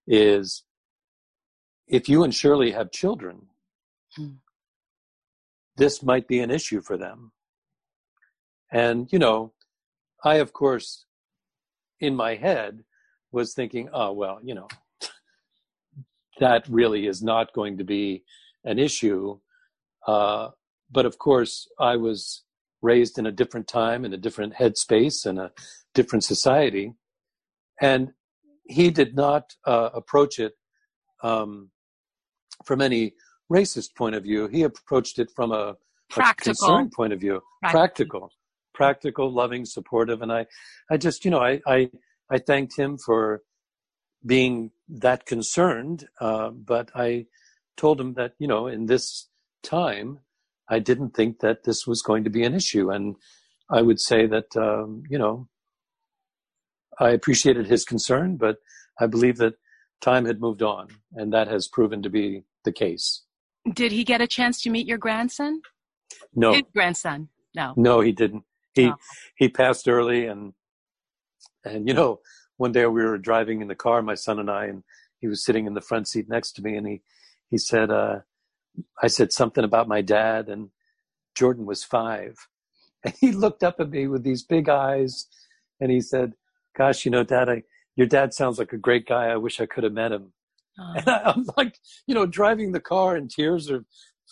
is 0.08 0.64
if 1.88 2.08
you 2.10 2.24
and 2.24 2.34
Shirley 2.34 2.72
have 2.72 2.92
children, 2.92 3.48
hmm 4.16 4.36
this 5.78 6.02
might 6.02 6.28
be 6.28 6.40
an 6.40 6.50
issue 6.50 6.82
for 6.82 6.98
them. 6.98 7.32
And, 8.72 9.12
you 9.12 9.20
know, 9.20 9.54
I, 10.24 10.36
of 10.36 10.54
course, 10.54 11.06
in 12.00 12.16
my 12.16 12.36
head 12.36 12.84
was 13.32 13.54
thinking, 13.54 13.90
oh, 13.94 14.14
well, 14.14 14.40
you 14.44 14.56
know, 14.56 14.68
that 16.40 16.68
really 16.68 17.08
is 17.08 17.22
not 17.22 17.54
going 17.54 17.78
to 17.78 17.84
be 17.84 18.24
an 18.64 18.80
issue. 18.80 19.40
Uh, 20.06 20.50
but 20.92 21.06
of 21.06 21.18
course, 21.18 21.68
I 21.80 21.96
was 21.96 22.44
raised 22.82 23.18
in 23.18 23.26
a 23.26 23.32
different 23.32 23.68
time, 23.68 24.06
in 24.06 24.14
a 24.14 24.18
different 24.18 24.54
headspace, 24.54 25.26
and 25.26 25.40
a 25.40 25.52
different 25.94 26.24
society. 26.24 26.94
And 27.82 28.12
he 28.66 28.90
did 28.90 29.16
not 29.16 29.54
uh, 29.66 29.90
approach 29.94 30.40
it 30.40 30.54
um, 31.24 31.70
from 32.66 32.82
any 32.82 33.14
racist 33.52 33.96
point 33.96 34.16
of 34.16 34.24
view. 34.24 34.48
He 34.48 34.64
approached 34.64 35.20
it 35.20 35.30
from 35.36 35.52
a 35.52 35.76
practical 36.10 36.54
concern 36.54 36.90
point 36.96 37.14
of 37.14 37.20
view. 37.20 37.42
Practical. 37.62 37.80
practical, 37.80 38.32
practical, 38.78 39.34
loving, 39.34 39.66
supportive, 39.66 40.22
and 40.22 40.32
I, 40.32 40.46
I 40.92 40.98
just 40.98 41.26
you 41.26 41.32
know 41.32 41.42
I 41.42 41.60
I, 41.68 41.90
I 42.30 42.38
thanked 42.38 42.78
him 42.78 42.98
for 42.98 43.42
being 44.26 44.72
that 44.88 45.26
concerned, 45.26 46.08
uh, 46.22 46.52
but 46.52 46.92
I 46.96 47.26
told 47.76 48.00
him 48.00 48.14
that 48.14 48.34
you 48.40 48.48
know 48.48 48.68
in 48.68 48.86
this 48.86 49.28
time 49.64 50.20
I 50.70 50.80
didn't 50.80 51.16
think 51.16 51.40
that 51.40 51.64
this 51.64 51.88
was 51.88 52.02
going 52.02 52.24
to 52.24 52.30
be 52.30 52.44
an 52.44 52.54
issue, 52.54 52.92
and 52.92 53.16
I 53.70 53.82
would 53.82 54.00
say 54.00 54.28
that 54.28 54.56
um, 54.56 55.04
you 55.10 55.18
know 55.18 55.48
I 57.00 57.10
appreciated 57.10 57.66
his 57.66 57.84
concern, 57.84 58.38
but 58.38 58.58
I 59.00 59.08
believe 59.08 59.38
that 59.38 59.56
time 60.02 60.26
had 60.26 60.40
moved 60.40 60.62
on, 60.62 60.88
and 61.14 61.34
that 61.34 61.48
has 61.48 61.68
proven 61.68 62.04
to 62.04 62.10
be 62.10 62.44
the 62.64 62.72
case. 62.72 63.24
Did 63.74 63.92
he 63.92 64.04
get 64.04 64.22
a 64.22 64.28
chance 64.28 64.62
to 64.62 64.70
meet 64.70 64.88
your 64.88 65.00
grandson? 65.00 65.62
No. 66.36 66.54
His 66.54 66.64
grandson? 66.74 67.30
No. 67.56 67.74
No, 67.76 68.02
he 68.02 68.12
didn't. 68.12 68.44
He 68.78 68.88
oh. 68.88 68.96
he 69.36 69.50
passed 69.50 69.88
early, 69.88 70.26
and 70.26 70.54
and 71.66 71.88
you 71.88 71.94
know, 71.94 72.20
one 72.58 72.72
day 72.72 72.86
we 72.86 73.04
were 73.04 73.18
driving 73.18 73.62
in 73.62 73.68
the 73.68 73.76
car, 73.76 74.02
my 74.02 74.16
son 74.16 74.40
and 74.40 74.50
I, 74.50 74.66
and 74.66 74.84
he 75.20 75.28
was 75.28 75.44
sitting 75.44 75.66
in 75.66 75.74
the 75.74 75.82
front 75.82 76.08
seat 76.08 76.28
next 76.30 76.54
to 76.54 76.62
me, 76.62 76.76
and 76.76 76.88
he 76.88 77.02
he 77.50 77.58
said, 77.58 77.92
uh, 77.92 78.20
I 79.02 79.08
said 79.08 79.32
something 79.32 79.64
about 79.64 79.88
my 79.88 80.02
dad, 80.02 80.48
and 80.48 80.70
Jordan 81.36 81.66
was 81.66 81.84
five, 81.84 82.36
and 83.04 83.14
he 83.20 83.32
looked 83.32 83.64
up 83.64 83.80
at 83.80 83.90
me 83.90 84.08
with 84.08 84.24
these 84.24 84.44
big 84.44 84.70
eyes, 84.70 85.28
and 85.80 85.92
he 85.92 86.02
said, 86.02 86.34
"Gosh, 86.78 87.06
you 87.06 87.12
know, 87.12 87.24
Dad, 87.24 87.50
I." 87.50 87.64
Your 87.98 88.06
dad 88.06 88.32
sounds 88.32 88.60
like 88.60 88.74
a 88.74 88.78
great 88.78 89.08
guy. 89.08 89.26
I 89.26 89.38
wish 89.38 89.60
I 89.60 89.66
could 89.66 89.84
have 89.84 89.92
met 89.92 90.12
him. 90.12 90.32
Oh. 90.80 90.94
And 90.96 91.10
I, 91.10 91.22
I'm 91.36 91.46
like, 91.58 91.80
you 92.06 92.16
know, 92.16 92.26
driving 92.26 92.72
the 92.72 92.80
car 92.80 93.16
and 93.16 93.30
tears 93.30 93.70
are, 93.70 93.84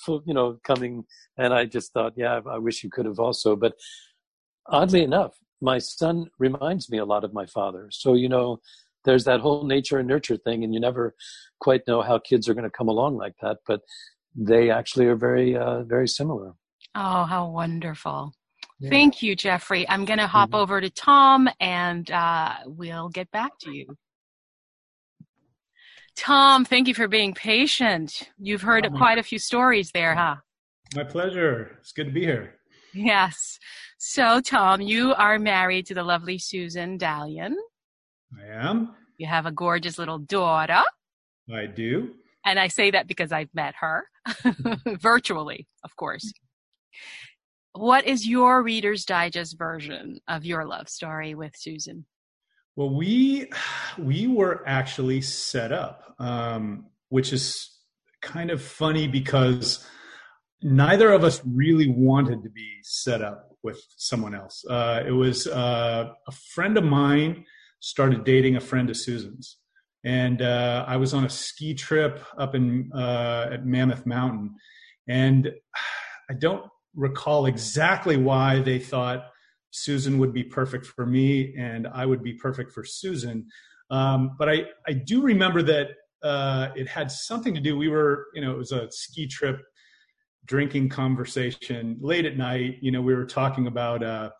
you 0.07 0.33
know, 0.33 0.59
coming. 0.63 1.05
And 1.37 1.53
I 1.53 1.65
just 1.65 1.91
thought, 1.91 2.13
yeah, 2.15 2.39
I 2.49 2.57
wish 2.59 2.83
you 2.83 2.89
could 2.89 3.05
have 3.05 3.19
also. 3.19 3.55
But 3.55 3.73
oddly 4.67 5.03
enough, 5.03 5.33
my 5.61 5.77
son 5.77 6.27
reminds 6.39 6.89
me 6.89 6.97
a 6.97 7.05
lot 7.05 7.23
of 7.23 7.33
my 7.33 7.45
father. 7.45 7.87
So, 7.91 8.13
you 8.13 8.29
know, 8.29 8.59
there's 9.03 9.23
that 9.25 9.39
whole 9.39 9.65
nature 9.65 9.99
and 9.99 10.07
nurture 10.07 10.37
thing, 10.37 10.63
and 10.63 10.73
you 10.73 10.79
never 10.79 11.15
quite 11.59 11.81
know 11.87 12.01
how 12.01 12.19
kids 12.19 12.49
are 12.49 12.53
going 12.53 12.63
to 12.63 12.69
come 12.69 12.87
along 12.87 13.17
like 13.17 13.35
that. 13.41 13.57
But 13.67 13.81
they 14.35 14.69
actually 14.69 15.05
are 15.05 15.15
very, 15.15 15.55
uh, 15.55 15.83
very 15.83 16.07
similar. 16.07 16.53
Oh, 16.95 17.23
how 17.23 17.49
wonderful. 17.49 18.33
Yeah. 18.79 18.89
Thank 18.89 19.21
you, 19.21 19.35
Jeffrey. 19.35 19.87
I'm 19.87 20.05
going 20.05 20.19
to 20.19 20.27
hop 20.27 20.49
mm-hmm. 20.49 20.59
over 20.59 20.81
to 20.81 20.89
Tom 20.89 21.49
and 21.59 22.09
uh, 22.11 22.55
we'll 22.65 23.09
get 23.09 23.31
back 23.31 23.51
to 23.61 23.71
you. 23.71 23.85
Tom, 26.17 26.63
thank 26.65 26.87
you 26.87 26.93
for 26.93 27.07
being 27.07 27.33
patient. 27.33 28.29
You've 28.37 28.61
heard 28.61 28.85
oh, 28.85 28.97
quite 28.97 29.17
a 29.17 29.23
few 29.23 29.39
stories 29.39 29.91
there, 29.93 30.15
huh? 30.15 30.37
My 30.95 31.03
pleasure. 31.03 31.77
It's 31.79 31.91
good 31.91 32.07
to 32.07 32.11
be 32.11 32.21
here. 32.21 32.55
Yes. 32.93 33.59
So, 33.97 34.41
Tom, 34.41 34.81
you 34.81 35.13
are 35.13 35.39
married 35.39 35.85
to 35.87 35.93
the 35.93 36.03
lovely 36.03 36.37
Susan 36.37 36.97
Dallion. 36.97 37.57
I 38.37 38.45
am. 38.53 38.93
You 39.17 39.27
have 39.27 39.45
a 39.45 39.51
gorgeous 39.51 39.97
little 39.97 40.19
daughter. 40.19 40.83
I 41.53 41.67
do. 41.67 42.11
And 42.45 42.59
I 42.59 42.67
say 42.67 42.91
that 42.91 43.07
because 43.07 43.31
I've 43.31 43.53
met 43.53 43.75
her 43.79 44.05
virtually, 44.99 45.67
of 45.83 45.95
course. 45.95 46.31
What 47.73 48.05
is 48.05 48.27
your 48.27 48.61
Reader's 48.61 49.05
Digest 49.05 49.57
version 49.57 50.19
of 50.27 50.45
your 50.45 50.65
love 50.65 50.89
story 50.89 51.35
with 51.35 51.55
Susan? 51.55 52.05
Well, 52.75 52.89
we 52.89 53.49
we 53.97 54.27
were 54.27 54.63
actually 54.67 55.21
set 55.21 55.71
up, 55.71 56.15
um, 56.19 56.87
which 57.09 57.31
is 57.31 57.77
kind 58.21 58.51
of 58.51 58.61
funny 58.61 59.07
because 59.07 59.85
neither 60.61 61.11
of 61.11 61.23
us 61.23 61.41
really 61.45 61.89
wanted 61.89 62.43
to 62.43 62.49
be 62.49 62.79
set 62.83 63.21
up 63.21 63.44
with 63.65 63.81
someone 63.97 64.33
else. 64.33 64.63
Uh, 64.69 65.03
it 65.05 65.11
was 65.11 65.47
uh, 65.47 66.11
a 66.27 66.31
friend 66.53 66.77
of 66.77 66.85
mine 66.85 67.43
started 67.81 68.23
dating 68.23 68.55
a 68.55 68.61
friend 68.61 68.89
of 68.89 68.95
Susan's, 68.95 69.57
and 70.05 70.41
uh, 70.41 70.85
I 70.87 70.95
was 70.95 71.13
on 71.13 71.25
a 71.25 71.29
ski 71.29 71.73
trip 71.73 72.23
up 72.37 72.55
in 72.55 72.91
uh, 72.95 73.49
at 73.51 73.65
Mammoth 73.65 74.05
Mountain, 74.05 74.55
and 75.09 75.51
I 76.29 76.33
don't 76.33 76.63
recall 76.95 77.45
exactly 77.45 78.17
why 78.17 78.59
they 78.61 78.79
thought 78.79 79.25
Susan 79.71 80.17
would 80.19 80.33
be 80.33 80.43
perfect 80.43 80.85
for 80.85 81.05
me 81.05 81.53
and 81.57 81.87
I 81.87 82.05
would 82.05 82.23
be 82.23 82.33
perfect 82.33 82.71
for 82.71 82.85
Susan. 82.85 83.47
Um, 83.89 84.35
but 84.39 84.49
I, 84.49 84.65
I 84.87 84.93
do 84.93 85.21
remember 85.21 85.61
that 85.63 85.87
uh, 86.23 86.69
it 86.75 86.87
had 86.87 87.11
something 87.11 87.53
to 87.53 87.59
do. 87.59 87.77
We 87.77 87.89
were, 87.89 88.27
you 88.33 88.41
know, 88.41 88.51
it 88.51 88.57
was 88.57 88.71
a 88.71 88.87
ski 88.89 89.27
trip 89.27 89.61
drinking 90.45 90.89
conversation 90.89 91.97
late 91.99 92.25
at 92.25 92.37
night. 92.37 92.77
You 92.81 92.91
know, 92.91 93.01
we 93.01 93.15
were 93.15 93.25
talking 93.25 93.67
about 93.67 94.03
uh, 94.03 94.31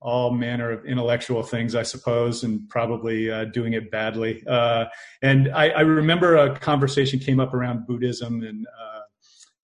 all 0.00 0.30
manner 0.32 0.70
of 0.70 0.84
intellectual 0.84 1.42
things, 1.42 1.74
I 1.74 1.82
suppose, 1.82 2.44
and 2.44 2.68
probably 2.68 3.30
uh, 3.30 3.46
doing 3.46 3.72
it 3.72 3.90
badly. 3.90 4.42
Uh, 4.46 4.86
and 5.22 5.50
I, 5.54 5.70
I, 5.70 5.80
remember 5.80 6.36
a 6.36 6.58
conversation 6.58 7.18
came 7.18 7.40
up 7.40 7.54
around 7.54 7.86
Buddhism 7.86 8.42
and 8.42 8.66
uh, 8.66 9.00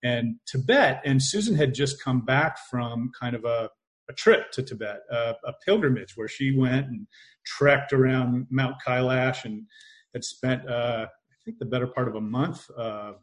and 0.03 0.35
Tibet. 0.47 1.01
And 1.05 1.21
Susan 1.21 1.55
had 1.55 1.73
just 1.75 2.01
come 2.03 2.25
back 2.25 2.57
from 2.69 3.11
kind 3.19 3.35
of 3.35 3.45
a 3.45 3.69
a 4.11 4.13
trip 4.13 4.51
to 4.51 4.63
Tibet, 4.63 5.01
uh, 5.11 5.33
a 5.45 5.53
pilgrimage 5.65 6.15
where 6.15 6.27
she 6.27 6.55
went 6.55 6.87
and 6.87 7.07
trekked 7.45 7.93
around 7.93 8.45
Mount 8.49 8.75
Kailash 8.85 9.45
and 9.45 9.65
had 10.13 10.23
spent, 10.23 10.69
uh, 10.69 11.07
I 11.07 11.35
think, 11.45 11.57
the 11.59 11.65
better 11.65 11.87
part 11.87 12.07
of 12.07 12.15
a 12.15 12.21
month 12.21 12.69
uh, 12.77 13.13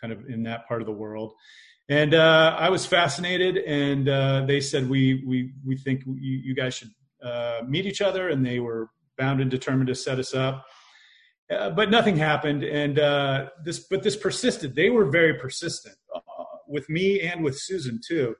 kind 0.00 0.12
of 0.12 0.24
in 0.28 0.42
that 0.44 0.66
part 0.66 0.80
of 0.80 0.86
the 0.86 0.92
world. 0.92 1.34
And 1.90 2.14
uh, 2.14 2.56
I 2.58 2.70
was 2.70 2.86
fascinated, 2.86 3.58
and 3.58 4.08
uh, 4.08 4.46
they 4.46 4.60
said 4.60 4.88
we 4.88 5.22
we 5.26 5.52
we 5.66 5.76
think 5.76 6.04
you, 6.06 6.38
you 6.38 6.54
guys 6.54 6.74
should 6.74 6.90
uh, 7.22 7.60
meet 7.68 7.84
each 7.84 8.00
other, 8.00 8.30
and 8.30 8.46
they 8.46 8.60
were 8.60 8.88
bound 9.18 9.42
and 9.42 9.50
determined 9.50 9.88
to 9.88 9.94
set 9.94 10.18
us 10.18 10.32
up. 10.32 10.64
but 11.48 11.90
nothing 11.90 12.16
happened, 12.16 12.64
and 12.64 12.96
this 13.64 13.80
but 13.80 14.02
this 14.02 14.16
persisted. 14.16 14.74
They 14.74 14.88
were 14.88 15.10
very 15.10 15.34
persistent 15.34 15.96
with 16.66 16.88
me 16.88 17.20
and 17.20 17.44
with 17.44 17.58
Susan 17.58 18.00
too 18.06 18.36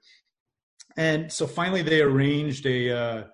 and 0.96 1.30
so 1.30 1.46
finally, 1.46 1.82
they 1.82 2.00
arranged 2.00 2.66
a 2.66 2.90
uh, 2.90 3.24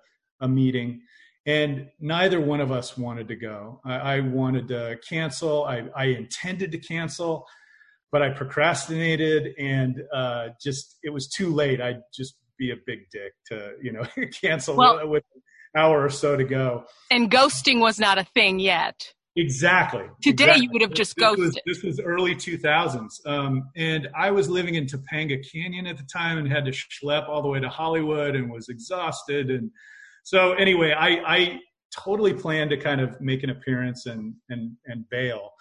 a 0.41 0.47
meeting, 0.47 1.01
and 1.45 1.87
neither 1.99 2.39
one 2.39 2.61
of 2.61 2.71
us 2.71 2.97
wanted 2.97 3.27
to 3.29 3.35
go. 3.35 3.81
I, 3.83 3.95
I 3.95 4.19
wanted 4.19 4.67
to 4.69 4.97
cancel. 5.07 5.65
I, 5.65 5.85
I, 5.95 6.05
intended 6.05 6.71
to 6.73 6.77
cancel, 6.77 7.45
but 8.11 8.21
I 8.21 8.29
procrastinated, 8.29 9.53
and 9.57 10.01
uh, 10.13 10.49
just 10.61 10.97
it 11.03 11.09
was 11.09 11.27
too 11.27 11.53
late. 11.53 11.81
I'd 11.81 12.01
just 12.13 12.35
be 12.57 12.71
a 12.71 12.75
big 12.85 12.99
dick 13.11 13.33
to 13.47 13.73
you 13.81 13.91
know 13.91 14.03
cancel 14.41 14.75
well, 14.75 15.07
with 15.07 15.23
an 15.35 15.41
hour 15.81 16.03
or 16.03 16.09
so 16.09 16.35
to 16.35 16.43
go. 16.43 16.85
And 17.11 17.29
ghosting 17.29 17.79
was 17.79 17.99
not 17.99 18.17
a 18.17 18.23
thing 18.23 18.59
yet. 18.59 19.13
Exactly. 19.37 20.05
Today 20.23 20.45
exactly. 20.45 20.63
you 20.63 20.69
would 20.73 20.81
have 20.81 20.93
just 20.93 21.15
this 21.15 21.23
ghosted. 21.23 21.45
Was, 21.45 21.59
this 21.67 21.83
was 21.83 21.99
early 21.99 22.33
2000s. 22.33 23.07
Um, 23.27 23.69
and 23.75 24.09
I 24.17 24.31
was 24.31 24.49
living 24.49 24.73
in 24.73 24.87
Topanga 24.87 25.39
Canyon 25.51 25.85
at 25.85 25.97
the 25.97 26.07
time 26.11 26.39
and 26.39 26.51
had 26.51 26.65
to 26.65 26.71
schlep 26.71 27.29
all 27.29 27.43
the 27.43 27.47
way 27.47 27.59
to 27.59 27.69
Hollywood 27.69 28.35
and 28.35 28.51
was 28.51 28.67
exhausted. 28.67 29.51
And 29.51 29.69
so 30.23 30.53
anyway, 30.53 30.91
I, 30.91 31.07
I 31.27 31.59
totally 31.95 32.33
planned 32.33 32.71
to 32.71 32.77
kind 32.77 32.99
of 32.99 33.21
make 33.21 33.43
an 33.43 33.51
appearance 33.51 34.07
and, 34.07 34.33
and, 34.49 34.75
and 34.87 35.07
bail. 35.11 35.51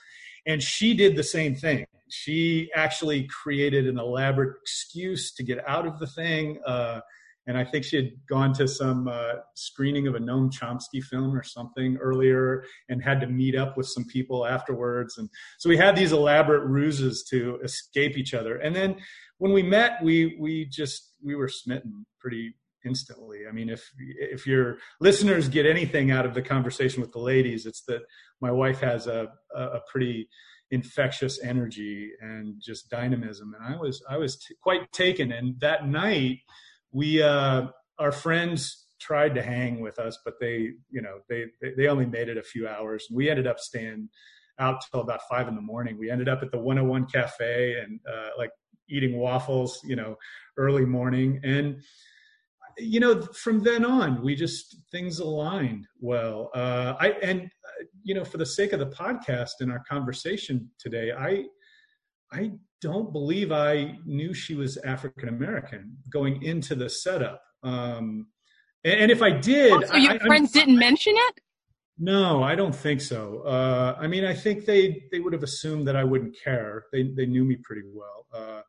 And 0.47 0.63
she 0.63 0.95
did 0.95 1.15
the 1.15 1.23
same 1.23 1.55
thing. 1.55 1.85
She 2.09 2.71
actually 2.75 3.27
created 3.29 3.87
an 3.87 3.99
elaborate 3.99 4.57
excuse 4.63 5.33
to 5.35 5.43
get 5.43 5.59
out 5.69 5.87
of 5.87 5.99
the 5.99 6.07
thing. 6.07 6.59
Uh, 6.67 7.01
and 7.47 7.57
I 7.57 7.65
think 7.65 7.85
she 7.85 7.97
had 7.97 8.11
gone 8.29 8.53
to 8.55 8.67
some 8.67 9.07
uh, 9.07 9.35
screening 9.55 10.09
of 10.09 10.17
a 10.17 10.19
Noam 10.19 10.51
Chomsky 10.53 11.03
film 11.03 11.35
or 11.35 11.45
something 11.45 11.97
earlier 11.99 12.65
and 12.89 13.03
had 13.03 13.21
to 13.21 13.29
meet 13.29 13.55
up 13.55 13.77
with 13.77 13.87
some 13.87 14.05
people 14.05 14.47
afterwards. 14.47 15.17
And 15.17 15.29
so 15.59 15.69
we 15.69 15.77
had 15.77 15.95
these 15.95 16.13
elaborate 16.13 16.67
ruses 16.67 17.25
to 17.31 17.59
escape 17.63 18.19
each 18.19 18.35
other. 18.35 18.57
And 18.57 18.75
then 18.75 18.97
when 19.39 19.53
we 19.53 19.63
met, 19.63 20.03
we 20.03 20.37
we 20.41 20.67
just 20.67 21.13
we 21.23 21.35
were 21.35 21.49
smitten 21.49 22.07
pretty 22.19 22.55
instantly. 22.85 23.41
I 23.49 23.53
mean, 23.53 23.69
if 23.69 23.93
if 23.99 24.47
your 24.47 24.79
listeners 25.01 25.49
get 25.49 25.67
anything 25.67 26.11
out 26.11 26.27
of 26.27 26.35
the 26.35 26.43
conversation 26.43 27.01
with 27.01 27.13
the 27.13 27.21
ladies, 27.21 27.67
it's 27.67 27.83
that 27.83 28.03
my 28.41 28.51
wife 28.51 28.81
has 28.81 29.07
a 29.07 29.29
a 29.55 29.81
pretty 29.91 30.29
infectious 30.71 31.43
energy 31.43 32.11
and 32.21 32.55
just 32.61 32.91
dynamism, 32.91 33.55
and 33.55 33.75
I 33.75 33.79
was 33.79 34.03
I 34.09 34.17
was 34.17 34.37
t- 34.37 34.55
quite 34.63 34.91
taken. 34.93 35.33
And 35.33 35.59
that 35.61 35.89
night 35.89 36.39
we 36.93 37.23
uh, 37.23 37.67
our 37.99 38.13
friends 38.13 38.87
tried 39.01 39.35
to 39.35 39.43
hang 39.43 39.81
with 39.81 39.99
us, 39.99 40.19
but 40.25 40.35
they 40.41 40.71
you 40.91 41.03
know 41.03 41.19
they 41.29 41.47
they 41.77 41.87
only 41.89 42.07
made 42.07 42.29
it 42.29 42.37
a 42.37 42.43
few 42.43 42.69
hours. 42.69 43.07
We 43.13 43.31
ended 43.31 43.47
up 43.47 43.61
staying 43.61 44.09
out 44.59 44.83
till 44.91 45.01
about 45.01 45.21
five 45.29 45.49
in 45.49 45.55
the 45.55 45.61
morning. 45.61 45.99
We 45.99 46.11
ended 46.11 46.29
up 46.29 46.43
at 46.43 46.51
the 46.51 46.59
101 46.59 47.07
Cafe 47.07 47.79
and 47.79 48.01
uh, 48.11 48.31
like 48.39 48.51
eating 48.89 49.19
waffles, 49.19 49.81
you 49.85 49.97
know, 49.97 50.17
early 50.57 50.87
morning. 50.87 51.41
And 51.45 51.83
you 52.79 53.01
know, 53.01 53.23
from 53.23 53.63
then 53.63 53.85
on, 53.85 54.23
we 54.23 54.35
just 54.35 54.77
things 54.91 55.19
aligned 55.19 55.87
well. 55.99 56.51
Uh, 56.55 56.95
I 57.01 57.11
and 57.23 57.51
you 58.03 58.15
know, 58.15 58.25
for 58.25 58.39
the 58.39 58.47
sake 58.47 58.73
of 58.73 58.81
the 58.81 58.87
podcast 58.87 59.61
and 59.61 59.71
our 59.71 59.83
conversation 59.89 60.71
today, 60.79 61.13
I 61.13 61.45
I 62.33 62.53
don't 62.81 63.13
believe 63.13 63.53
I 63.53 63.99
knew 64.05 64.35
she 64.35 64.55
was 64.55 64.77
African 64.79 65.29
American 65.29 65.97
going 66.11 66.43
into 66.43 66.75
the 66.75 66.89
setup. 66.89 67.43
Um, 67.63 68.27
and, 68.85 69.01
and, 69.01 69.11
if 69.11 69.23
I 69.23 69.31
did, 69.31 69.73
oh, 69.73 69.87
so 69.87 69.97
your 69.97 70.13
I, 70.13 70.19
friends 70.19 70.55
I, 70.55 70.61
didn't 70.61 70.79
mention 70.79 71.15
it. 71.17 71.41
No, 71.99 72.43
I 72.43 72.55
don't 72.55 72.75
think 72.75 73.01
so. 73.01 73.41
Uh, 73.41 73.97
I 73.99 74.07
mean, 74.07 74.25
I 74.25 74.35
think 74.35 74.67
they 74.67 75.05
they 75.11 75.21
would 75.21 75.33
have 75.33 75.43
assumed 75.43 75.89
that 75.89 75.97
I 75.97 76.05
wouldn't 76.05 76.37
care. 76.43 76.85
They 76.93 77.05
they 77.05 77.27
knew 77.27 77.45
me 77.45 77.57
pretty 77.57 77.83
well. 77.93 78.27
Uh, 78.33 78.63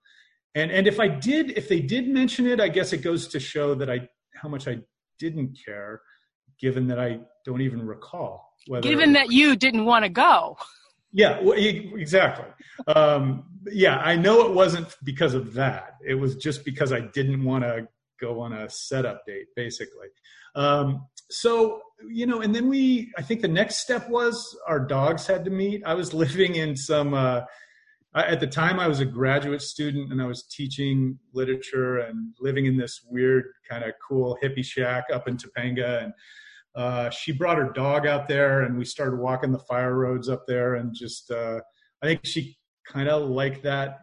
and 0.56 0.72
and 0.72 0.88
if 0.88 1.00
I 1.00 1.08
did, 1.08 1.52
if 1.58 1.67
they 1.67 1.82
did 1.82 2.08
mention 2.08 2.48
it, 2.48 2.62
I 2.62 2.70
guess 2.70 2.93
it 2.93 3.00
goes 3.00 3.28
to 3.28 3.39
show 3.39 3.76
that 3.76 3.89
I 3.89 4.08
how 4.34 4.48
much 4.48 4.67
I 4.67 4.80
didn't 5.20 5.58
care, 5.63 6.02
given 6.60 6.88
that 6.88 7.00
I 7.00 7.20
don't 7.46 7.62
even 7.62 7.86
recall. 7.86 8.46
Whether 8.67 8.82
given 8.88 9.13
that 9.13 9.32
you 9.32 9.56
didn't 9.56 9.86
want 9.86 10.03
to 10.06 10.10
go. 10.10 10.58
Yeah, 11.12 11.39
well, 11.41 11.58
exactly. 11.58 12.45
Um, 12.88 13.45
yeah, 13.71 13.97
I 13.97 14.15
know 14.15 14.45
it 14.45 14.53
wasn't 14.53 14.95
because 15.03 15.34
of 15.34 15.53
that. 15.53 15.95
It 16.06 16.15
was 16.15 16.36
just 16.36 16.63
because 16.63 16.91
I 16.91 16.99
didn't 16.99 17.43
want 17.43 17.63
to 17.63 17.88
go 18.19 18.39
on 18.39 18.53
a 18.53 18.69
setup 18.69 19.25
date, 19.25 19.47
basically. 19.56 20.08
Um, 20.56 21.08
so, 21.30 21.82
you 22.10 22.25
know, 22.25 22.41
and 22.41 22.53
then 22.53 22.67
we, 22.67 23.12
I 23.17 23.21
think 23.21 23.41
the 23.41 23.47
next 23.47 23.77
step 23.77 24.10
was 24.10 24.58
our 24.67 24.80
dogs 24.80 25.27
had 25.27 25.45
to 25.45 25.51
meet. 25.51 25.84
I 25.86 25.93
was 25.93 26.13
living 26.25 26.56
in 26.56 26.75
some, 26.75 27.13
uh, 27.13 27.41
at 28.15 28.39
the 28.39 28.47
time 28.47 28.80
I 28.80 28.88
was 28.88 28.99
a 28.99 29.06
graduate 29.06 29.62
student 29.62 30.12
and 30.12 30.21
I 30.21 30.25
was 30.25 30.43
teaching 30.43 31.19
literature 31.34 31.99
and 31.99 32.34
living 32.39 32.65
in 32.65 32.77
this 32.77 33.01
weird 33.08 33.45
kind 33.69 33.84
of 33.84 33.93
cool 34.08 34.38
hippie 34.43 34.65
shack 34.65 35.06
up 35.13 35.27
in 35.27 35.38
Topanga. 35.38 36.03
And 36.03 36.13
uh, 36.78 37.10
she 37.10 37.32
brought 37.32 37.58
her 37.58 37.72
dog 37.74 38.06
out 38.06 38.28
there 38.28 38.62
and 38.62 38.78
we 38.78 38.86
started 38.86 39.18
walking 39.18 39.52
the 39.52 39.60
fire 39.60 39.96
roads 39.96 40.30
up 40.30 40.46
there 40.48 40.76
and 40.76 40.94
just, 40.94 41.32
uh, 41.32 41.60
I 42.04 42.06
think 42.06 42.22
she 42.24 42.56
kind 42.88 43.10
of 43.10 43.28
liked 43.30 43.63
that. 43.63 44.02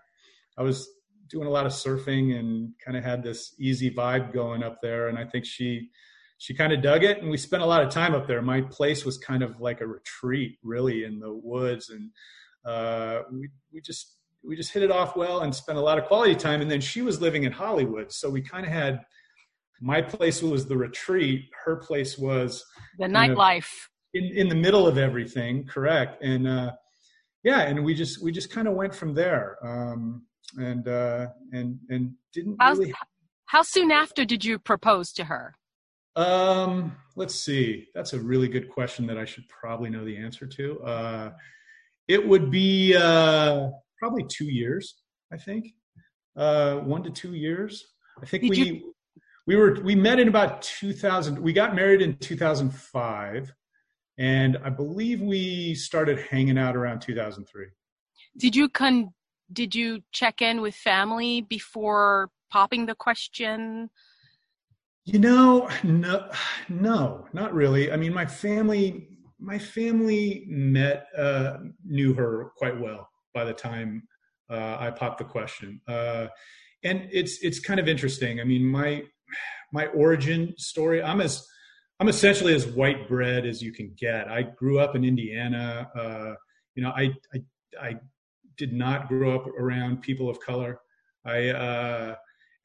I 0.58 0.62
was 0.62 0.88
doing 1.30 1.46
a 1.46 1.50
lot 1.50 1.66
of 1.66 1.72
surfing 1.72 2.36
and 2.36 2.72
kind 2.84 2.96
of 2.96 3.04
had 3.04 3.22
this 3.22 3.54
easy 3.60 3.92
vibe 3.92 4.32
going 4.32 4.64
up 4.64 4.78
there. 4.82 5.08
And 5.08 5.16
I 5.16 5.24
think 5.24 5.46
she, 5.46 5.88
she 6.38 6.52
kind 6.52 6.72
of 6.72 6.82
dug 6.82 7.04
it 7.04 7.22
and 7.22 7.30
we 7.30 7.36
spent 7.36 7.62
a 7.62 7.66
lot 7.66 7.82
of 7.82 7.90
time 7.90 8.12
up 8.12 8.26
there 8.26 8.42
my 8.42 8.60
place 8.60 9.04
was 9.04 9.16
kind 9.18 9.42
of 9.42 9.60
like 9.60 9.80
a 9.80 9.86
retreat 9.86 10.58
really 10.62 11.04
in 11.04 11.20
the 11.20 11.32
woods 11.32 11.90
and 11.90 12.10
uh, 12.66 13.22
we, 13.32 13.48
we 13.72 13.80
just 13.80 14.16
we 14.42 14.56
just 14.56 14.72
hit 14.72 14.82
it 14.82 14.90
off 14.90 15.16
well 15.16 15.40
and 15.40 15.54
spent 15.54 15.78
a 15.78 15.80
lot 15.80 15.96
of 15.96 16.04
quality 16.04 16.34
time 16.34 16.60
and 16.60 16.70
then 16.70 16.80
she 16.80 17.02
was 17.02 17.20
living 17.20 17.44
in 17.44 17.52
hollywood 17.52 18.12
so 18.12 18.28
we 18.28 18.42
kind 18.42 18.66
of 18.66 18.72
had 18.72 19.00
my 19.80 20.00
place 20.00 20.42
was 20.42 20.66
the 20.66 20.76
retreat 20.76 21.48
her 21.64 21.76
place 21.76 22.18
was 22.18 22.64
the 22.98 23.06
nightlife 23.06 23.70
in, 24.14 24.24
in 24.24 24.48
the 24.48 24.54
middle 24.54 24.86
of 24.86 24.98
everything 24.98 25.64
correct 25.66 26.22
and 26.22 26.46
uh, 26.46 26.72
yeah 27.42 27.62
and 27.62 27.84
we 27.84 27.94
just 27.94 28.22
we 28.22 28.30
just 28.30 28.50
kind 28.50 28.68
of 28.68 28.74
went 28.74 28.94
from 28.94 29.14
there 29.14 29.56
um, 29.62 30.22
and 30.58 30.88
uh, 30.88 31.26
and 31.52 31.78
and 31.88 32.12
didn't 32.32 32.56
how, 32.60 32.72
really 32.72 32.94
how 33.46 33.62
soon 33.62 33.90
after 33.90 34.24
did 34.24 34.44
you 34.44 34.58
propose 34.58 35.12
to 35.12 35.24
her 35.24 35.54
um, 36.16 36.96
let's 37.16 37.34
see. 37.34 37.88
That's 37.94 38.12
a 38.12 38.20
really 38.20 38.48
good 38.48 38.68
question 38.68 39.06
that 39.06 39.18
I 39.18 39.24
should 39.24 39.48
probably 39.48 39.90
know 39.90 40.04
the 40.04 40.16
answer 40.16 40.46
to. 40.46 40.80
Uh, 40.80 41.30
it 42.08 42.26
would 42.26 42.50
be 42.50 42.94
uh, 42.96 43.70
probably 43.98 44.24
two 44.28 44.46
years, 44.46 44.94
I 45.32 45.36
think, 45.36 45.66
uh, 46.36 46.76
one 46.76 47.02
to 47.02 47.10
two 47.10 47.34
years. 47.34 47.84
I 48.22 48.26
think 48.26 48.44
Did 48.44 48.50
we 48.50 48.58
you... 48.58 48.93
we 49.46 49.56
were 49.56 49.78
we 49.82 49.94
met 49.94 50.18
in 50.18 50.28
about 50.28 50.62
2000. 50.62 51.38
We 51.38 51.52
got 51.52 51.74
married 51.74 52.00
in 52.00 52.16
2005, 52.16 53.52
and 54.18 54.58
I 54.64 54.70
believe 54.70 55.20
we 55.20 55.74
started 55.74 56.18
hanging 56.18 56.58
out 56.58 56.76
around 56.76 57.00
2003. 57.00 57.66
Did 58.38 58.56
you 58.56 58.68
con? 58.68 59.12
Did 59.52 59.74
you 59.74 60.00
check 60.12 60.40
in 60.40 60.60
with 60.62 60.74
family 60.74 61.42
before 61.42 62.30
popping 62.50 62.86
the 62.86 62.94
question? 62.94 63.90
You 65.04 65.18
know, 65.18 65.68
no, 65.82 66.30
no, 66.70 67.26
not 67.34 67.52
really. 67.52 67.92
I 67.92 67.96
mean, 67.96 68.14
my 68.14 68.24
family, 68.24 69.08
my 69.38 69.58
family 69.58 70.46
met, 70.48 71.08
uh, 71.16 71.58
knew 71.84 72.14
her 72.14 72.52
quite 72.56 72.80
well 72.80 73.10
by 73.34 73.44
the 73.44 73.52
time 73.52 74.08
uh, 74.48 74.78
I 74.80 74.90
popped 74.90 75.18
the 75.18 75.24
question, 75.24 75.82
uh, 75.86 76.28
and 76.84 77.06
it's 77.12 77.42
it's 77.42 77.60
kind 77.60 77.78
of 77.78 77.88
interesting. 77.88 78.40
I 78.40 78.44
mean, 78.44 78.64
my 78.64 79.04
my 79.72 79.86
origin 79.88 80.54
story. 80.56 81.02
I'm 81.02 81.20
as 81.20 81.46
I'm 82.00 82.08
essentially 82.08 82.54
as 82.54 82.66
white 82.66 83.08
bread 83.08 83.46
as 83.46 83.62
you 83.62 83.72
can 83.72 83.94
get. 83.96 84.28
I 84.28 84.42
grew 84.42 84.80
up 84.80 84.96
in 84.96 85.04
Indiana. 85.04 85.88
Uh, 85.94 86.34
you 86.74 86.82
know, 86.82 86.90
I, 86.90 87.12
I 87.32 87.42
I 87.80 87.96
did 88.56 88.72
not 88.72 89.08
grow 89.08 89.34
up 89.34 89.46
around 89.46 90.02
people 90.02 90.28
of 90.28 90.40
color. 90.40 90.80
I 91.24 91.48
uh, 91.48 92.14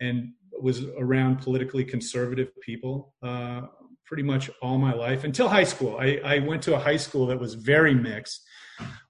and 0.01 0.33
was 0.59 0.83
around 0.97 1.39
politically 1.39 1.83
conservative 1.83 2.49
people 2.61 3.13
uh, 3.23 3.61
pretty 4.05 4.23
much 4.23 4.49
all 4.61 4.77
my 4.77 4.93
life 4.93 5.23
until 5.23 5.47
high 5.47 5.63
school. 5.63 5.97
I, 5.99 6.19
I, 6.23 6.39
went 6.39 6.63
to 6.63 6.75
a 6.75 6.79
high 6.79 6.97
school 6.97 7.27
that 7.27 7.39
was 7.39 7.53
very 7.53 7.93
mixed, 7.93 8.41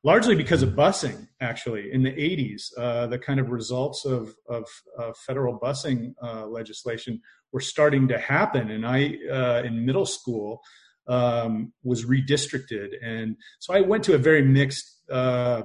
largely 0.03 0.35
because 0.35 0.63
of 0.63 0.69
busing, 0.69 1.27
actually, 1.41 1.91
in 1.91 2.03
the 2.03 2.11
80s. 2.11 2.63
Uh, 2.77 3.07
the 3.07 3.19
kind 3.19 3.39
of 3.39 3.49
results 3.49 4.05
of, 4.05 4.35
of, 4.47 4.65
of 4.97 5.17
federal 5.17 5.59
busing 5.59 6.13
uh, 6.21 6.45
legislation 6.47 7.21
were 7.51 7.59
starting 7.59 8.07
to 8.07 8.17
happen. 8.17 8.69
And 8.71 8.85
I, 8.85 9.17
uh, 9.31 9.63
in 9.65 9.85
middle 9.85 10.05
school, 10.05 10.61
um, 11.07 11.73
was 11.83 12.05
redistricted. 12.05 12.89
And 13.03 13.35
so 13.59 13.73
I 13.73 13.81
went 13.81 14.03
to 14.05 14.13
a 14.13 14.17
very 14.17 14.43
mixed 14.43 14.97
uh, 15.11 15.63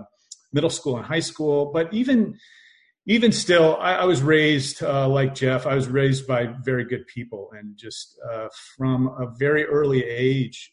middle 0.53 0.71
school 0.71 0.97
and 0.97 1.05
high 1.05 1.21
school, 1.21 1.71
but 1.73 1.93
even 1.93 2.37
even 3.07 3.33
still, 3.33 3.77
I, 3.81 3.97
I 3.97 4.05
was 4.07 4.23
raised 4.23 4.83
uh, 4.83 5.07
like 5.09 5.35
Jeff. 5.35 5.67
I 5.67 5.75
was 5.75 5.89
raised 5.89 6.27
by 6.27 6.47
very 6.65 6.85
good 6.87 7.07
people, 7.07 7.51
and 7.53 7.77
just 7.77 8.19
uh, 8.33 8.49
from 8.77 9.09
a 9.09 9.27
very 9.39 9.65
early 9.67 10.03
age, 10.03 10.73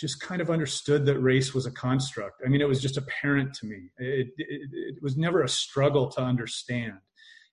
just 0.00 0.20
kind 0.20 0.40
of 0.40 0.50
understood 0.50 1.04
that 1.06 1.20
race 1.20 1.52
was 1.52 1.66
a 1.66 1.70
construct. 1.70 2.40
I 2.44 2.48
mean, 2.48 2.60
it 2.60 2.68
was 2.68 2.80
just 2.80 2.96
apparent 2.96 3.52
to 3.54 3.66
me. 3.66 3.90
It, 3.98 4.28
it, 4.38 4.70
it 4.72 5.02
was 5.02 5.16
never 5.16 5.42
a 5.42 5.48
struggle 5.48 6.08
to 6.12 6.22
understand, 6.22 6.94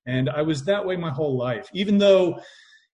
and 0.05 0.29
I 0.29 0.41
was 0.41 0.63
that 0.65 0.85
way 0.85 0.95
my 0.95 1.11
whole 1.11 1.37
life. 1.37 1.69
Even 1.73 1.97
though, 1.97 2.39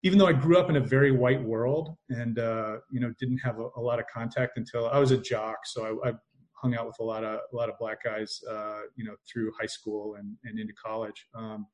even 0.03 0.19
though 0.19 0.27
I 0.27 0.35
grew 0.35 0.59
up 0.59 0.69
in 0.69 0.77
a 0.77 0.81
very 0.81 1.13
white 1.13 1.43
world, 1.43 1.97
and 2.11 2.39
uh, 2.39 2.77
you 2.91 3.01
know, 3.01 3.13
didn't 3.19 3.39
have 3.39 3.59
a, 3.59 3.69
a, 3.77 3.81
lot 3.81 3.99
of 3.99 4.05
contact 4.13 4.59
until 4.59 4.89
I 4.89 4.99
was 4.99 5.11
a 5.11 5.19
jock, 5.19 5.59
so 5.65 6.01
I, 6.05 6.11
I 6.11 6.13
hung 6.61 6.75
out 6.77 6.87
with 6.87 6.97
a 7.01 7.05
lot 7.05 7.25
of 7.25 7.41
a 7.53 7.57
lot 7.57 7.69
of 7.69 7.79
black 7.79 8.05
guys, 8.05 8.41
uh, 8.51 8.81
you 8.97 9.05
know, 9.05 9.15
through 9.33 9.53
high 9.59 9.67
school 9.67 10.17
and, 10.17 10.37
and 10.45 10.59
into 10.59 10.75
college. 10.75 11.27
Um, 11.35 11.67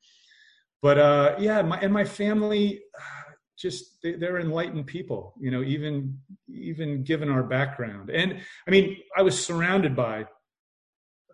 but 0.81 0.99
uh, 0.99 1.37
yeah, 1.39 1.63
my, 1.63 1.79
and 1.81 1.93
my 1.93 2.05
family, 2.05 2.83
just 3.65 4.03
they, 4.03 4.27
are 4.27 4.39
enlightened 4.39 4.87
people, 4.87 5.35
you 5.41 5.51
know, 5.51 5.63
even 5.63 6.19
even 6.49 7.03
given 7.03 7.31
our 7.31 7.43
background. 7.43 8.11
And 8.11 8.41
I 8.69 8.71
mean, 8.71 8.99
I 9.17 9.23
was 9.23 9.37
surrounded 9.43 9.97
by 9.97 10.27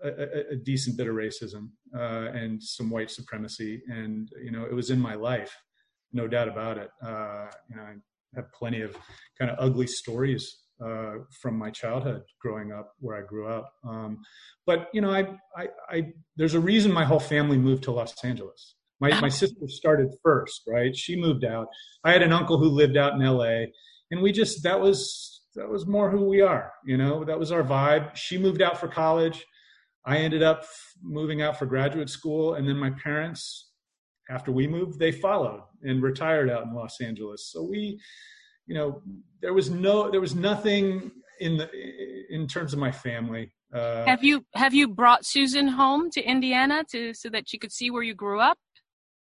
a, 0.04 0.08
a, 0.08 0.40
a 0.52 0.56
decent 0.56 0.96
bit 0.96 1.08
of 1.08 1.16
racism 1.16 1.70
uh, 1.94 2.30
and 2.40 2.62
some 2.62 2.88
white 2.88 3.10
supremacy, 3.10 3.82
and 3.88 4.30
you 4.42 4.52
know, 4.52 4.64
it 4.64 4.72
was 4.72 4.90
in 4.90 5.00
my 5.00 5.14
life, 5.14 5.54
no 6.12 6.28
doubt 6.28 6.46
about 6.48 6.78
it. 6.78 6.90
Uh, 7.04 7.48
you 7.68 7.76
know, 7.76 7.82
I 7.82 7.94
have 8.36 8.52
plenty 8.52 8.80
of 8.80 8.96
kind 9.36 9.50
of 9.50 9.56
ugly 9.58 9.88
stories 9.88 10.56
uh, 10.84 11.14
from 11.42 11.58
my 11.58 11.70
childhood 11.70 12.22
growing 12.40 12.70
up 12.72 12.92
where 13.00 13.16
I 13.16 13.26
grew 13.26 13.48
up. 13.48 13.72
Um, 13.84 14.22
but 14.66 14.88
you 14.94 15.00
know, 15.00 15.10
I, 15.10 15.22
I, 15.56 15.68
I, 15.90 16.12
there's 16.36 16.54
a 16.54 16.60
reason 16.60 16.92
my 16.92 17.04
whole 17.04 17.20
family 17.20 17.58
moved 17.58 17.82
to 17.84 17.90
Los 17.90 18.24
Angeles. 18.24 18.76
My, 19.00 19.18
my 19.20 19.28
sister 19.28 19.66
started 19.66 20.08
first, 20.22 20.62
right? 20.68 20.94
She 20.94 21.20
moved 21.20 21.44
out. 21.44 21.68
I 22.04 22.12
had 22.12 22.22
an 22.22 22.32
uncle 22.32 22.58
who 22.58 22.68
lived 22.68 22.96
out 22.96 23.14
in 23.14 23.20
LA 23.20 23.66
and 24.10 24.22
we 24.22 24.32
just, 24.32 24.62
that 24.62 24.80
was, 24.80 25.42
that 25.54 25.68
was 25.68 25.86
more 25.86 26.10
who 26.10 26.28
we 26.28 26.40
are, 26.40 26.72
you 26.84 26.96
know, 26.96 27.24
that 27.24 27.38
was 27.38 27.52
our 27.52 27.62
vibe. 27.62 28.14
She 28.14 28.38
moved 28.38 28.62
out 28.62 28.78
for 28.78 28.88
college. 28.88 29.44
I 30.04 30.18
ended 30.18 30.42
up 30.42 30.64
moving 31.02 31.42
out 31.42 31.58
for 31.58 31.66
graduate 31.66 32.10
school. 32.10 32.54
And 32.54 32.68
then 32.68 32.76
my 32.76 32.90
parents, 32.90 33.70
after 34.30 34.52
we 34.52 34.66
moved, 34.66 34.98
they 34.98 35.12
followed 35.12 35.62
and 35.82 36.02
retired 36.02 36.50
out 36.50 36.64
in 36.64 36.74
Los 36.74 37.00
Angeles. 37.00 37.50
So 37.50 37.62
we, 37.62 38.00
you 38.66 38.74
know, 38.74 39.02
there 39.40 39.54
was 39.54 39.70
no, 39.70 40.10
there 40.10 40.20
was 40.20 40.34
nothing 40.34 41.10
in 41.40 41.56
the 41.56 41.68
in 42.28 42.46
terms 42.46 42.72
of 42.72 42.78
my 42.78 42.92
family. 42.92 43.52
Uh, 43.74 44.04
have 44.04 44.22
you 44.22 44.44
have 44.54 44.74
you 44.74 44.88
brought 44.88 45.24
Susan 45.24 45.66
home 45.68 46.10
to 46.10 46.22
Indiana 46.22 46.84
to 46.92 47.14
so 47.14 47.28
that 47.30 47.48
she 47.48 47.58
could 47.58 47.72
see 47.72 47.90
where 47.90 48.02
you 48.02 48.14
grew 48.14 48.40
up? 48.40 48.58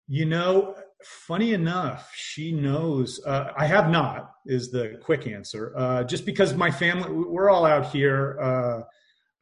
You 0.08 0.26
know, 0.26 0.76
funny 1.02 1.52
enough, 1.52 2.12
she 2.14 2.52
knows. 2.52 3.20
Uh, 3.24 3.52
I 3.56 3.66
have 3.66 3.90
not 3.90 4.30
is 4.46 4.70
the 4.70 4.98
quick 5.02 5.26
answer. 5.26 5.72
Uh, 5.76 6.04
just 6.04 6.24
because 6.24 6.54
my 6.54 6.70
family, 6.70 7.10
we're 7.10 7.50
all 7.50 7.66
out 7.66 7.90
here. 7.90 8.38
Uh, 8.40 8.82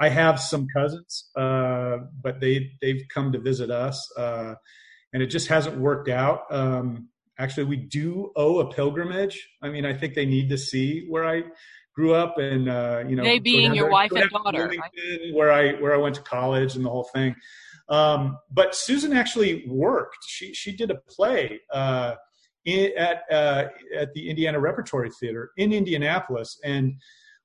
I 0.00 0.09
have 0.09 0.40
some 0.40 0.66
cousins, 0.74 1.31
uh, 1.37 1.98
but 2.22 2.40
they 2.40 2.72
they've 2.81 3.05
come 3.12 3.33
to 3.33 3.38
visit 3.38 3.70
us, 3.70 4.11
uh, 4.16 4.55
and 5.12 5.22
it 5.22 5.27
just 5.27 5.48
hasn't 5.48 5.79
worked 5.79 6.09
out. 6.09 6.42
Um, 6.50 7.09
actually 7.38 7.64
we 7.64 7.77
do 7.77 8.33
owe 8.37 8.61
a 8.61 8.72
pilgrimage. 8.72 9.48
I 9.62 9.68
mean, 9.68 9.85
I 9.85 9.94
think 9.94 10.14
they 10.14 10.27
need 10.27 10.48
to 10.50 10.59
see 10.59 11.07
where 11.09 11.24
I 11.24 11.44
grew 11.94 12.14
up 12.14 12.38
and 12.38 12.68
uh, 12.68 13.05
you 13.07 13.16
know 13.16 13.22
they 13.22 13.38
being 13.38 13.74
your 13.74 13.90
wife 13.90 14.11
and 14.12 14.29
daughter, 14.31 14.68
right? 14.68 14.81
where 15.33 15.53
I 15.53 15.72
where 15.74 15.94
I 15.94 15.96
went 15.96 16.16
to 16.16 16.22
college 16.22 16.77
and 16.77 16.85
the 16.85 16.90
whole 16.90 17.09
thing. 17.14 17.35
Um, 17.88 18.38
but 18.51 18.75
Susan 18.75 19.12
actually 19.12 19.64
worked. 19.68 20.18
She 20.27 20.55
she 20.55 20.75
did 20.75 20.90
a 20.90 20.97
play 21.09 21.61
uh, 21.73 22.14
in, 22.64 22.92
at 22.97 23.23
uh, 23.31 23.66
at 23.97 24.12
the 24.14 24.31
Indiana 24.31 24.59
Repertory 24.59 25.11
Theater 25.20 25.51
in 25.57 25.73
Indianapolis, 25.73 26.59
and 26.64 26.94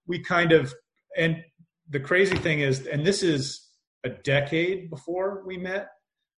we 0.08 0.20
kind 0.20 0.52
of 0.52 0.74
and 1.18 1.44
the 1.90 2.00
crazy 2.00 2.38
thing 2.38 2.60
is, 2.62 2.88
and 2.88 3.06
this 3.06 3.24
is 3.24 3.70
a 4.04 4.10
decade 4.10 4.90
before 4.90 5.44
we 5.46 5.58
met. 5.58 5.90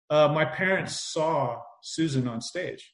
Uh, 0.08 0.28
my 0.28 0.44
parents 0.44 1.12
saw 1.12 1.60
Susan 1.82 2.26
on 2.26 2.40
stage. 2.40 2.92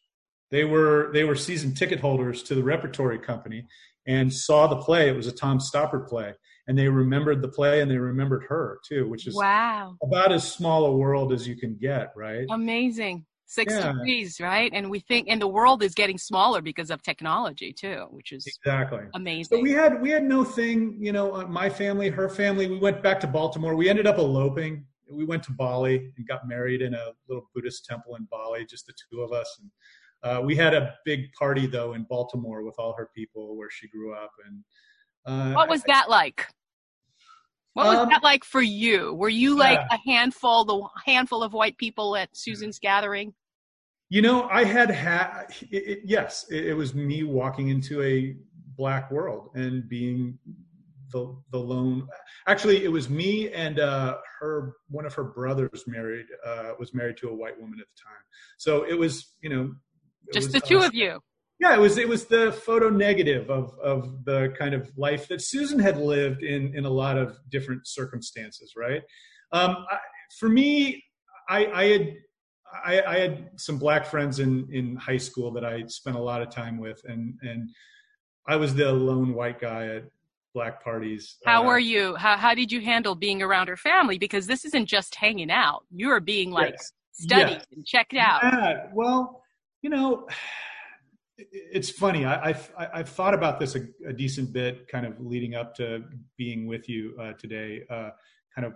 They 0.51 0.64
were 0.64 1.11
they 1.12 1.25
were 1.25 1.35
season 1.35 1.75
ticket 1.75 2.01
holders 2.01 2.42
to 2.45 2.55
the 2.55 2.62
repertory 2.62 3.19
company 3.19 3.66
and 4.07 4.33
saw 4.33 4.66
the 4.66 4.77
play. 4.77 5.09
It 5.09 5.16
was 5.16 5.27
a 5.27 5.33
Tom 5.33 5.59
Stoppard 5.59 6.09
play, 6.09 6.35
and 6.66 6.76
they 6.79 6.88
remembered 6.88 7.42
the 7.42 7.48
play 7.48 7.81
and 7.81 7.90
they 7.90 7.96
remembered 7.98 8.44
her 8.48 8.79
too, 8.87 9.09
which 9.09 9.26
is 9.26 9.35
wow 9.37 9.96
about 10.02 10.33
as 10.33 10.50
small 10.50 10.87
a 10.87 10.96
world 10.96 11.33
as 11.33 11.46
you 11.46 11.57
can 11.57 11.76
get, 11.76 12.12
right? 12.16 12.46
Amazing. 12.50 13.24
Six 13.48 13.72
Yeah. 13.74 13.92
degrees, 13.92 14.40
right? 14.40 14.72
And 14.74 14.90
we 14.90 14.98
think, 14.98 15.29
and 15.31 15.40
the 15.40 15.46
world 15.46 15.83
is 15.83 15.94
getting 15.94 16.18
smaller 16.18 16.61
because 16.61 16.90
of 16.90 17.00
technology 17.02 17.72
too, 17.72 18.07
which 18.11 18.33
is 18.33 18.44
Exactly. 18.46 18.98
So 19.00 19.11
amazing. 19.14 19.62
we 19.62 19.70
had 19.70 20.02
we 20.02 20.11
had 20.11 20.24
no 20.24 20.42
thing, 20.42 20.98
you 21.00 21.12
know. 21.12 21.33
uh, 21.33 21.46
My 21.46 21.68
family, 21.70 22.09
her 22.09 22.29
family. 22.29 22.66
We 22.66 22.79
went 22.79 23.02
back 23.02 23.20
to 23.20 23.29
Baltimore. 23.29 23.76
We 23.76 23.88
ended 23.88 24.07
up 24.09 24.18
eloping. 24.18 24.85
We 25.09 25.24
went 25.24 25.44
to 25.44 25.52
Bali 25.52 26.12
and 26.16 26.26
got 26.26 26.48
married 26.48 26.83
in 26.83 26.94
a 26.94 27.12
little 27.29 27.48
Buddhist 27.55 27.85
temple 27.87 28.16
in 28.16 28.26
Bali, 28.29 28.66
just 28.66 28.87
the 28.87 28.94
two 29.09 29.20
of 29.20 29.33
us. 29.33 29.61
And 29.61 29.70
uh, 30.24 30.42
we 30.42 30.57
had 30.57 30.74
a 30.74 30.94
big 31.05 31.33
party 31.38 31.66
though 31.68 31.92
in 31.94 32.02
Baltimore 32.02 32.64
with 32.64 32.74
all 32.79 32.94
her 32.98 33.11
people 33.14 33.57
where 33.57 33.70
she 33.70 33.87
grew 33.87 34.12
up. 34.12 34.33
And 34.44 34.64
uh, 35.27 35.53
what 35.53 35.69
was 35.69 35.83
that 35.85 36.09
like? 36.09 36.47
What 37.75 37.89
was 37.89 37.99
Um, 37.99 38.09
that 38.09 38.23
like 38.23 38.45
for 38.45 38.62
you? 38.62 39.12
Were 39.15 39.29
you 39.29 39.57
like 39.57 39.79
Yeah. 39.79 39.97
a 39.97 40.11
handful, 40.11 40.65
the 40.65 40.89
handful 41.05 41.43
of 41.43 41.53
white 41.53 41.77
people 41.77 42.17
at 42.17 42.35
Susan's 42.35 42.79
gathering? 42.79 43.35
You 44.09 44.23
know, 44.23 44.49
I 44.49 44.65
had 44.65 44.91
had 44.91 45.49
yes, 45.71 46.47
it, 46.51 46.67
it 46.67 46.75
was 46.75 46.95
me 46.95 47.23
walking 47.25 47.69
into 47.69 48.03
a 48.03 48.37
black 48.77 49.11
world 49.11 49.51
and 49.55 49.89
being 49.89 50.39
the 51.12 51.37
the 51.51 51.59
lone. 51.59 52.09
Actually, 52.47 52.85
it 52.85 52.89
was 52.89 53.11
me 53.11 53.53
and 53.53 53.79
uh, 53.79 54.19
her 54.41 54.75
one 54.89 55.05
of 55.05 55.15
her 55.15 55.25
brothers 55.25 55.85
married 55.87 56.27
uh, 56.47 56.73
was 56.79 56.95
married 56.95 57.17
to 57.19 57.29
a 57.29 57.35
white 57.35 57.61
woman 57.61 57.79
at 57.81 57.87
the 57.95 58.01
time. 58.03 58.23
So 58.59 58.85
it 58.85 58.95
was 58.95 59.35
you 59.43 59.51
know 59.51 59.75
Just 60.33 60.47
was 60.47 60.53
the 60.55 60.61
two 60.61 60.79
of 60.79 60.95
you. 60.95 61.21
Yeah 61.59 61.75
it 61.75 61.81
was 61.81 61.97
it 61.99 62.09
was 62.09 62.27
the 62.27 62.53
photo 62.53 62.88
negative 62.88 63.51
of 63.51 63.73
of 63.83 64.25
the 64.25 64.53
kind 64.59 64.75
of 64.75 64.90
life 64.97 65.27
that 65.29 65.40
susan 65.40 65.79
had 65.79 65.97
lived 65.97 66.42
in 66.42 66.75
in 66.75 66.85
a 66.85 66.90
lot 66.90 67.16
of 67.16 67.37
different 67.51 67.87
circumstances 67.87 68.75
right 68.77 69.03
um 69.53 69.85
I, 69.90 69.99
for 70.38 70.49
me 70.49 71.03
i 71.49 71.66
i 71.66 71.85
had 71.85 72.14
I, 72.85 73.01
I 73.03 73.19
had 73.21 73.51
some 73.57 73.79
black 73.79 74.05
friends 74.07 74.38
in 74.40 74.69
in 74.73 74.97
high 74.97 75.16
school 75.19 75.51
that 75.53 75.64
i 75.64 75.85
spent 75.87 76.16
a 76.16 76.21
lot 76.21 76.42
of 76.42 76.51
time 76.51 76.79
with 76.79 77.01
and 77.07 77.35
and 77.42 77.71
i 78.49 78.57
was 78.57 78.75
the 78.75 78.92
lone 78.92 79.33
white 79.35 79.61
guy 79.61 79.87
at 79.87 80.05
black 80.53 80.83
parties 80.83 81.37
How 81.45 81.62
Uh, 81.62 81.66
were 81.66 81.79
you? 81.79 82.16
How 82.16 82.35
how 82.38 82.55
did 82.55 82.73
you 82.73 82.81
handle 82.81 83.14
being 83.14 83.42
around 83.42 83.69
her 83.69 83.77
family? 83.77 84.16
Because 84.16 84.47
this 84.47 84.64
isn't 84.64 84.87
just 84.87 85.14
hanging 85.14 85.51
out. 85.51 85.85
You 85.90 86.09
are 86.11 86.21
being 86.21 86.51
like 86.51 86.73
Yes. 86.79 86.92
studied 87.12 87.61
Yes. 87.61 87.66
and 87.73 87.85
checked 87.87 88.14
out. 88.14 88.40
Yeah, 88.42 88.87
well, 88.95 89.42
you 89.83 89.90
know, 89.90 90.27
it's 91.38 91.90
funny. 91.90 92.25
I, 92.25 92.51
I've 92.51 92.72
I- 92.79 92.88
I've 92.94 93.09
thought 93.09 93.35
about 93.35 93.61
this 93.61 93.75
a, 93.77 93.87
a 94.07 94.12
decent 94.12 94.53
bit, 94.53 94.88
kind 94.88 95.07
of 95.07 95.20
leading 95.20 95.55
up 95.55 95.75
to 95.77 96.05
being 96.37 96.66
with 96.66 96.88
you 96.88 97.16
uh, 97.20 97.33
today. 97.35 97.83
Uh, 97.90 98.11
kind 98.55 98.66
of, 98.66 98.75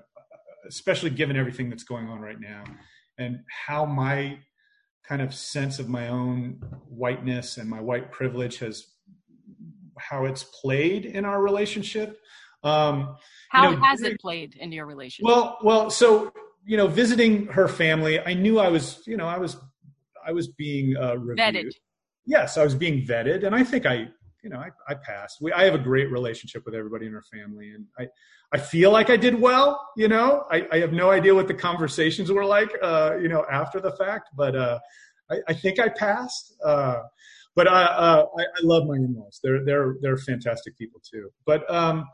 especially 0.68 1.11
given 1.11 1.37
everything 1.37 1.70
that's 1.70 1.85
going 1.85 2.09
on 2.09 2.20
right 2.20 2.40
now, 2.40 2.64
and 3.18 3.40
how 3.66 3.85
my 3.87 4.38
kind 5.09 5.23
of 5.23 5.35
sense 5.35 5.79
of 5.79 5.88
my 5.88 6.09
own 6.09 6.61
whiteness 6.88 7.57
and 7.57 7.68
my 7.68 7.81
white 7.81 8.12
privilege 8.12 8.59
has 8.59 8.87
how 9.99 10.25
it's 10.25 10.44
played 10.44 11.05
in 11.05 11.25
our 11.25 11.42
relationship. 11.42 12.18
Um, 12.62 13.16
How 13.49 13.70
know, 13.70 13.81
has 13.83 14.03
it 14.03 14.20
played 14.20 14.55
in 14.57 14.70
your 14.70 14.85
relationship? 14.87 15.25
well, 15.27 15.59
well, 15.62 15.90
so 15.90 16.33
you 16.64 16.77
know, 16.77 16.87
visiting 16.87 17.46
her 17.46 17.66
family, 17.68 18.20
I 18.20 18.35
knew 18.35 18.59
I 18.59 18.68
was, 18.68 19.03
you 19.07 19.16
know, 19.16 19.27
I 19.27 19.38
was, 19.38 19.57
I 20.27 20.33
was 20.33 20.49
being 20.49 20.94
uh, 20.96 21.16
reviewed. 21.16 21.38
Vetted. 21.38 21.73
Yes, 22.31 22.57
I 22.57 22.62
was 22.62 22.77
being 22.77 23.05
vetted, 23.05 23.45
and 23.45 23.57
I 23.57 23.64
think 23.64 23.87
I, 23.87 24.07
you 24.45 24.51
know, 24.51 24.59
I, 24.59 24.71
I 24.88 24.95
passed. 24.95 25.38
We, 25.40 25.53
I 25.53 25.64
have 25.64 25.75
a 25.75 25.79
great 25.79 26.12
relationship 26.12 26.62
with 26.64 26.77
everybody 26.77 27.07
in 27.07 27.12
her 27.12 27.25
family, 27.33 27.71
and 27.71 27.87
I, 27.99 28.07
I 28.53 28.59
feel 28.59 28.93
like 28.93 29.11
I 29.11 29.16
did 29.16 29.40
well. 29.40 29.85
You 29.97 30.07
know, 30.07 30.45
I, 30.49 30.64
I 30.71 30.79
have 30.79 30.93
no 30.93 31.11
idea 31.11 31.35
what 31.35 31.49
the 31.49 31.55
conversations 31.55 32.31
were 32.31 32.45
like, 32.45 32.71
uh, 32.81 33.16
you 33.21 33.27
know, 33.27 33.45
after 33.51 33.81
the 33.81 33.90
fact, 33.90 34.29
but 34.37 34.55
uh, 34.55 34.79
I, 35.29 35.38
I 35.49 35.55
think 35.55 35.81
I 35.81 35.88
passed. 35.88 36.55
Uh, 36.64 37.01
but 37.57 37.66
I, 37.66 37.83
uh, 37.83 38.27
I, 38.38 38.43
I 38.43 38.61
love 38.62 38.87
my 38.87 38.95
in-laws. 38.95 39.40
They're 39.43 39.64
they're 39.64 39.97
they're 40.01 40.16
fantastic 40.16 40.79
people 40.79 41.01
too. 41.03 41.31
But 41.45 41.69
um, 41.69 42.05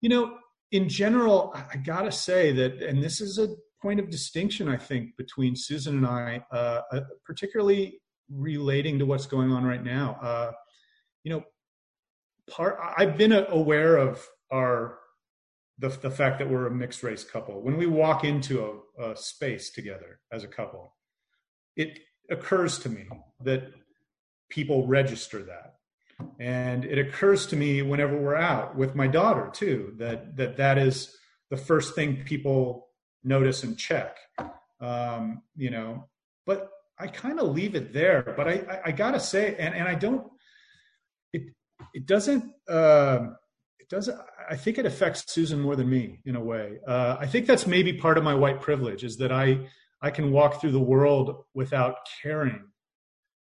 you 0.00 0.08
know, 0.08 0.38
in 0.72 0.88
general, 0.88 1.52
I, 1.54 1.64
I 1.74 1.76
gotta 1.76 2.12
say 2.12 2.52
that, 2.52 2.80
and 2.80 3.02
this 3.02 3.20
is 3.20 3.38
a 3.38 3.48
point 3.82 4.00
of 4.00 4.08
distinction, 4.08 4.68
I 4.68 4.78
think, 4.78 5.18
between 5.18 5.54
Susan 5.54 5.98
and 5.98 6.06
I, 6.06 6.42
uh, 6.50 6.80
uh, 6.92 7.00
particularly 7.26 8.00
relating 8.30 8.98
to 8.98 9.06
what's 9.06 9.26
going 9.26 9.50
on 9.52 9.64
right 9.64 9.82
now. 9.82 10.18
Uh, 10.22 10.52
you 11.24 11.32
know, 11.32 11.44
part 12.48 12.78
I've 12.96 13.16
been 13.16 13.32
aware 13.32 13.96
of 13.96 14.26
our 14.50 14.98
the 15.78 15.88
the 15.88 16.10
fact 16.10 16.38
that 16.38 16.50
we're 16.50 16.66
a 16.66 16.70
mixed 16.70 17.02
race 17.02 17.24
couple. 17.24 17.62
When 17.62 17.76
we 17.76 17.86
walk 17.86 18.24
into 18.24 18.82
a, 18.98 19.10
a 19.10 19.16
space 19.16 19.70
together 19.70 20.20
as 20.32 20.44
a 20.44 20.48
couple, 20.48 20.94
it 21.76 21.98
occurs 22.30 22.78
to 22.80 22.88
me 22.88 23.06
that 23.40 23.72
people 24.50 24.86
register 24.86 25.42
that 25.44 25.74
and 26.38 26.84
it 26.84 26.98
occurs 26.98 27.46
to 27.46 27.56
me 27.56 27.82
whenever 27.82 28.16
we're 28.16 28.36
out 28.36 28.76
with 28.76 28.94
my 28.94 29.06
daughter 29.06 29.50
too 29.52 29.94
that 29.98 30.36
that 30.36 30.56
that 30.56 30.78
is 30.78 31.16
the 31.50 31.56
first 31.56 31.94
thing 31.94 32.22
people 32.24 32.88
notice 33.24 33.62
and 33.62 33.78
check 33.78 34.16
um, 34.80 35.42
you 35.56 35.70
know 35.70 36.08
but 36.46 36.70
i 37.00 37.06
kind 37.06 37.38
of 37.40 37.48
leave 37.54 37.74
it 37.74 37.92
there 37.92 38.34
but 38.36 38.46
i 38.48 38.52
i, 38.70 38.80
I 38.86 38.90
gotta 38.92 39.20
say 39.20 39.56
and 39.58 39.74
and 39.74 39.88
i 39.88 39.94
don't 39.94 40.24
it 41.32 41.42
it 41.94 42.06
doesn't 42.06 42.44
um 42.68 43.36
it 43.78 43.88
doesn't 43.88 44.18
i 44.48 44.56
think 44.56 44.78
it 44.78 44.86
affects 44.86 45.24
susan 45.32 45.60
more 45.60 45.76
than 45.76 45.88
me 45.88 46.20
in 46.24 46.36
a 46.36 46.40
way 46.40 46.78
uh, 46.86 47.16
i 47.18 47.26
think 47.26 47.46
that's 47.46 47.66
maybe 47.66 47.92
part 47.94 48.18
of 48.18 48.24
my 48.24 48.34
white 48.34 48.60
privilege 48.60 49.02
is 49.04 49.16
that 49.18 49.32
i 49.32 49.58
i 50.02 50.10
can 50.10 50.30
walk 50.32 50.60
through 50.60 50.72
the 50.72 50.80
world 50.80 51.44
without 51.54 51.96
caring 52.22 52.60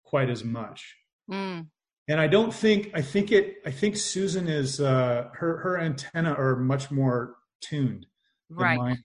quite 0.04 0.30
as 0.30 0.44
much 0.44 0.96
Mm. 1.30 1.68
and 2.08 2.20
I 2.20 2.26
don't 2.26 2.52
think 2.52 2.90
I 2.92 3.02
think 3.02 3.30
it 3.30 3.58
I 3.64 3.70
think 3.70 3.96
Susan 3.96 4.48
is 4.48 4.80
uh, 4.80 5.28
her 5.34 5.58
her 5.58 5.78
antenna 5.78 6.32
are 6.32 6.56
much 6.56 6.90
more 6.90 7.36
tuned 7.60 8.06
Right. 8.48 8.76
mine. 8.78 9.04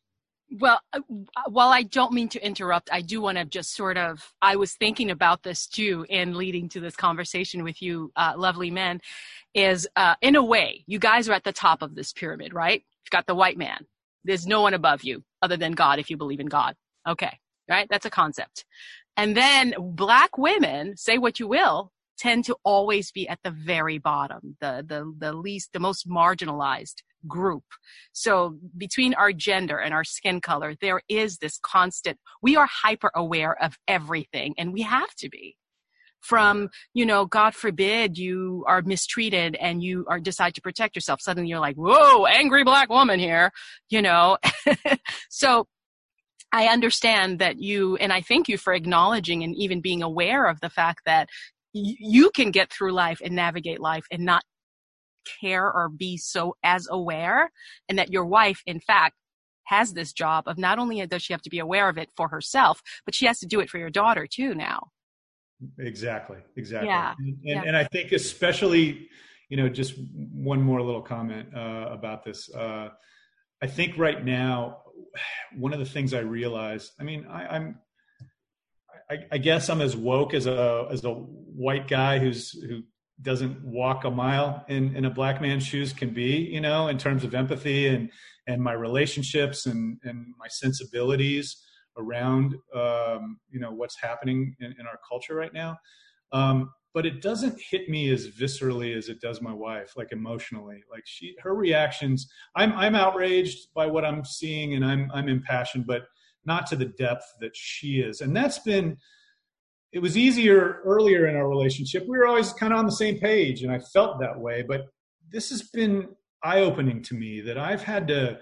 Well, 0.52 0.80
uh, 0.94 1.02
while 1.48 1.70
I 1.70 1.84
don't 1.84 2.14
mean 2.14 2.30
to 2.30 2.46
interrupt, 2.46 2.90
I 2.92 3.02
do 3.02 3.20
want 3.22 3.38
to 3.38 3.46
just 3.46 3.76
sort 3.76 3.98
of. 3.98 4.34
I 4.42 4.56
was 4.56 4.74
thinking 4.74 5.12
about 5.12 5.44
this 5.44 5.68
too, 5.68 6.06
in 6.10 6.36
leading 6.36 6.70
to 6.70 6.80
this 6.80 6.96
conversation 6.96 7.64
with 7.64 7.82
you, 7.82 8.12
uh, 8.16 8.34
lovely 8.38 8.72
men. 8.72 9.02
Is 9.54 9.88
uh, 9.96 10.16
in 10.22 10.36
a 10.36 10.44
way, 10.44 10.84
you 10.86 11.00
guys 11.00 11.28
are 11.30 11.34
at 11.34 11.44
the 11.44 11.54
top 11.54 11.82
of 11.82 11.96
this 11.96 12.14
pyramid, 12.14 12.54
right? 12.54 12.84
You've 13.04 13.12
got 13.12 13.26
the 13.26 13.36
white 13.36 13.58
man. 13.58 13.86
There's 14.24 14.46
no 14.46 14.62
one 14.62 14.74
above 14.74 15.04
you 15.04 15.24
other 15.42 15.58
than 15.58 15.74
God, 15.74 16.00
if 16.00 16.10
you 16.10 16.18
believe 16.18 16.40
in 16.40 16.48
God. 16.48 16.76
Okay, 17.08 17.40
right? 17.70 17.88
That's 17.90 18.06
a 18.06 18.10
concept. 18.10 18.66
And 19.18 19.36
then 19.36 19.74
black 19.80 20.38
women, 20.38 20.98
say 20.98 21.18
what 21.18 21.40
you 21.40 21.48
will, 21.48 21.92
tend 22.18 22.46
to 22.46 22.56
always 22.64 23.12
be 23.12 23.28
at 23.28 23.40
the 23.44 23.52
very 23.52 23.98
bottom, 23.98 24.58
the 24.62 24.84
the 24.88 25.14
the 25.18 25.34
least, 25.34 25.72
the 25.74 25.80
most 25.80 26.08
marginalized 26.08 27.02
group. 27.28 27.64
So 28.12 28.58
between 28.78 29.14
our 29.14 29.32
gender 29.32 29.78
and 29.78 29.94
our 29.94 30.04
skin 30.04 30.42
color, 30.42 30.76
there 30.82 31.02
is 31.10 31.38
this 31.38 31.60
constant, 31.62 32.18
we 32.42 32.56
are 32.56 32.68
hyper 32.84 33.12
aware 33.16 33.62
of 33.62 33.78
everything 33.88 34.54
and 34.58 34.74
we 34.74 34.84
have 34.84 35.14
to 35.20 35.30
be. 35.30 35.56
From, 36.22 36.70
you 36.96 37.06
know, 37.06 37.28
God 37.28 37.54
forbid 37.54 38.18
you 38.18 38.66
are 38.68 38.82
mistreated 38.82 39.56
and 39.58 39.84
you 39.84 40.06
are 40.10 40.20
decide 40.20 40.56
to 40.56 40.62
protect 40.62 40.96
yourself. 40.96 41.22
Suddenly 41.22 41.48
you're 41.48 41.60
like, 41.60 41.76
whoa, 41.76 42.26
angry 42.26 42.64
black 42.64 42.90
woman 42.90 43.20
here, 43.20 43.52
you 43.90 44.02
know? 44.02 44.40
so 45.30 45.68
I 46.52 46.66
understand 46.68 47.38
that 47.40 47.62
you, 47.62 47.98
and 47.98 48.12
I 48.12 48.22
thank 48.22 48.48
you 48.48 48.58
for 48.58 48.74
acknowledging 48.74 49.44
and 49.44 49.54
even 49.56 49.82
being 49.82 50.02
aware 50.02 50.48
of 50.48 50.62
the 50.62 50.70
fact 50.70 51.02
that 51.06 51.30
you 51.78 52.32
can 52.32 52.52
get 52.52 52.72
through 52.72 52.94
life 52.94 53.20
and 53.24 53.36
navigate 53.36 53.80
life 53.80 54.06
and 54.12 54.24
not 54.24 54.44
care 55.42 55.66
or 55.66 55.90
be 55.90 56.18
so 56.18 56.56
as 56.64 56.88
aware 56.90 57.50
and 57.90 57.98
that 57.98 58.12
your 58.12 58.26
wife 58.26 58.62
in 58.66 58.80
fact 58.80 59.16
has 59.66 59.94
this 59.94 60.14
job 60.14 60.44
of 60.48 60.58
not 60.58 60.78
only 60.78 61.06
does 61.08 61.24
she 61.24 61.34
have 61.34 61.42
to 61.42 61.50
be 61.50 61.60
aware 61.60 61.90
of 61.90 61.98
it 61.98 62.10
for 62.16 62.28
herself 62.28 62.80
but 63.06 63.16
she 63.16 63.26
has 63.26 63.40
to 63.40 63.48
do 63.48 63.60
it 63.60 63.70
for 63.70 63.80
your 63.80 63.90
daughter 63.90 64.28
too 64.28 64.54
now 64.54 64.80
Exactly, 65.80 66.38
exactly. 66.58 66.90
Yeah, 66.90 67.14
And, 67.18 67.28
and, 67.28 67.40
yeah. 67.46 67.64
and 67.66 67.78
I 67.78 67.86
think 67.86 68.12
especially, 68.12 69.10
you 69.50 69.58
know, 69.58 69.70
just 69.70 69.96
one 70.34 70.62
more 70.62 70.82
little 70.82 71.02
comment 71.02 71.48
uh, 71.56 71.88
about 71.90 72.24
this. 72.24 72.54
Uh, 72.54 72.90
I 73.62 73.68
think 73.68 73.98
right 73.98 74.24
now, 74.24 74.80
one 75.58 75.74
of 75.74 75.80
the 75.80 75.86
things 75.86 76.14
I 76.14 76.20
realized, 76.20 76.92
I 77.00 77.04
mean, 77.04 77.26
I, 77.30 77.48
I'm, 77.48 77.80
I, 79.10 79.18
I, 79.32 79.38
guess 79.38 79.70
I'm 79.70 79.82
as 79.82 79.96
woke 79.96 80.34
as 80.34 80.48
a 80.48 80.88
as 80.92 81.04
a 81.04 81.12
white 81.12 81.88
guy 81.88 82.20
who's 82.20 82.52
who 82.52 82.82
doesn't 83.22 83.64
walk 83.64 84.04
a 84.04 84.12
mile 84.12 84.66
in 84.68 84.96
in 84.96 85.06
a 85.06 85.10
black 85.10 85.42
man's 85.42 85.66
shoes 85.66 85.94
can 85.94 86.12
be, 86.14 86.38
you 86.52 86.62
know, 86.62 86.88
in 86.88 86.98
terms 86.98 87.24
of 87.24 87.34
empathy 87.34 87.88
and 87.88 88.10
and 88.48 88.62
my 88.62 88.74
relationships 88.74 89.66
and 89.66 89.98
and 90.04 90.26
my 90.38 90.48
sensibilities 90.48 91.64
around 91.98 92.56
um, 92.76 93.40
you 93.50 93.60
know 93.60 93.72
what's 93.72 94.00
happening 94.02 94.56
in, 94.60 94.74
in 94.80 94.88
our 94.88 95.00
culture 95.08 95.36
right 95.36 95.54
now. 95.54 95.78
Um, 96.32 96.72
but 96.96 97.06
it 97.06 97.22
doesn't 97.22 97.60
hit 97.60 97.90
me 97.90 98.10
as 98.10 98.30
viscerally 98.30 98.96
as 98.98 99.10
it 99.10 99.20
does 99.20 99.42
my 99.42 99.54
wife 99.54 99.94
like 99.98 100.12
emotionally 100.12 100.82
like 100.90 101.04
she 101.06 101.36
her 101.42 101.54
reactions 101.54 102.28
i'm 102.56 102.72
i'm 102.74 102.96
outraged 102.96 103.68
by 103.76 103.86
what 103.86 104.06
i'm 104.06 104.24
seeing 104.24 104.74
and 104.74 104.84
i'm 104.84 105.12
i'm 105.14 105.28
impassioned 105.28 105.86
but 105.86 106.04
not 106.46 106.68
to 106.68 106.76
the 106.76 106.86
depth 106.86 107.26
that 107.42 107.56
she 107.56 108.00
is. 108.00 108.22
And 108.22 108.36
that's 108.36 108.60
been 108.60 108.98
it 109.92 110.00
was 110.00 110.18
easier 110.18 110.82
earlier 110.84 111.28
in 111.28 111.38
our 111.38 111.48
relationship. 111.48 112.04
We 112.06 112.18
were 112.18 112.28
always 112.28 112.52
kind 112.52 112.74
of 112.74 112.80
on 112.80 112.86
the 112.86 112.92
same 112.92 113.18
page 113.18 113.64
and 113.64 113.72
i 113.72 113.80
felt 113.80 114.20
that 114.20 114.38
way. 114.38 114.64
But 114.68 114.88
this 115.32 115.50
has 115.50 115.64
been 115.70 116.10
eye 116.44 116.60
opening 116.60 117.02
to 117.02 117.16
me 117.16 117.42
that 117.42 117.58
i've 117.58 117.82
had 117.82 118.08
to 118.08 118.38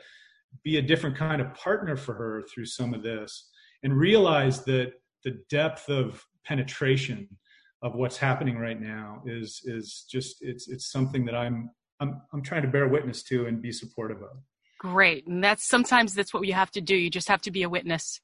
be 0.63 0.77
a 0.77 0.81
different 0.81 1.15
kind 1.15 1.41
of 1.41 1.53
partner 1.53 1.95
for 1.95 2.13
her 2.13 2.43
through 2.53 2.65
some 2.65 2.93
of 2.93 3.01
this 3.01 3.49
and 3.83 3.97
realize 3.97 4.63
that 4.65 4.93
the 5.23 5.39
depth 5.49 5.89
of 5.89 6.23
penetration 6.45 7.27
of 7.81 7.95
what's 7.95 8.17
happening 8.17 8.57
right 8.57 8.79
now 8.81 9.21
is 9.25 9.61
is 9.65 10.05
just 10.09 10.37
it's 10.41 10.67
it's 10.67 10.91
something 10.91 11.25
that 11.25 11.35
I'm 11.35 11.69
I'm 11.99 12.21
I'm 12.33 12.41
trying 12.41 12.61
to 12.63 12.67
bear 12.67 12.87
witness 12.87 13.23
to 13.23 13.45
and 13.47 13.61
be 13.61 13.71
supportive 13.71 14.21
of. 14.21 14.37
Great, 14.83 15.25
and 15.27 15.41
that's 15.41 15.65
sometimes 15.65 16.13
that's 16.13 16.33
what 16.33 16.45
you 16.45 16.53
have 16.53 16.69
to 16.71 16.81
do. 16.81 16.93
You 16.93 17.09
just 17.09 17.29
have 17.29 17.41
to 17.43 17.51
be 17.51 17.63
a 17.63 17.69
witness. 17.69 18.19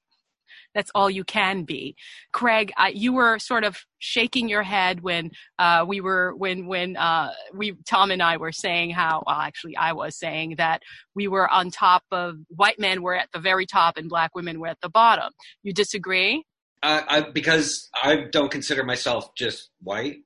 That's 0.76 0.92
all 0.94 1.10
you 1.10 1.24
can 1.24 1.64
be. 1.64 1.96
Craig, 2.34 2.74
I, 2.76 2.90
you 2.90 3.14
were 3.14 3.40
sort 3.40 3.64
of 3.64 3.78
shaking 4.00 4.50
your 4.50 4.62
head 4.62 5.00
when 5.00 5.32
uh, 5.58 5.86
we 5.88 6.02
were 6.02 6.36
when 6.36 6.68
when 6.68 6.98
uh, 6.98 7.32
we 7.56 7.78
Tom 7.88 8.12
and 8.12 8.22
I 8.22 8.36
were 8.36 8.52
saying 8.52 8.90
how 8.92 9.24
well, 9.26 9.38
actually 9.38 9.78
I 9.78 9.94
was 9.94 10.18
saying 10.20 10.56
that 10.58 10.84
we 11.16 11.30
were 11.30 11.50
on 11.50 11.72
top 11.72 12.04
of 12.12 12.36
white 12.50 12.78
men 12.78 13.02
were 13.02 13.16
at 13.16 13.30
the 13.32 13.40
very 13.40 13.66
top 13.66 13.98
and 13.98 14.10
black 14.10 14.36
women 14.36 14.60
were 14.60 14.68
at 14.68 14.82
the 14.82 14.90
bottom. 14.90 15.32
You 15.64 15.74
disagree? 15.74 16.44
Uh, 16.84 17.02
I, 17.08 17.22
because 17.22 17.90
I 18.04 18.28
don't 18.32 18.52
consider 18.52 18.84
myself 18.84 19.34
just 19.34 19.70
white, 19.82 20.18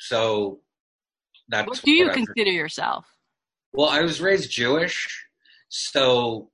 so 0.00 0.60
that's. 1.48 1.68
What 1.68 1.82
do 1.82 1.90
you 1.90 2.06
what 2.06 2.14
consider 2.14 2.50
yourself? 2.50 3.06
Well, 3.74 3.88
I 3.88 4.00
was 4.00 4.20
raised 4.20 4.50
Jewish, 4.50 5.26
so 5.72 6.50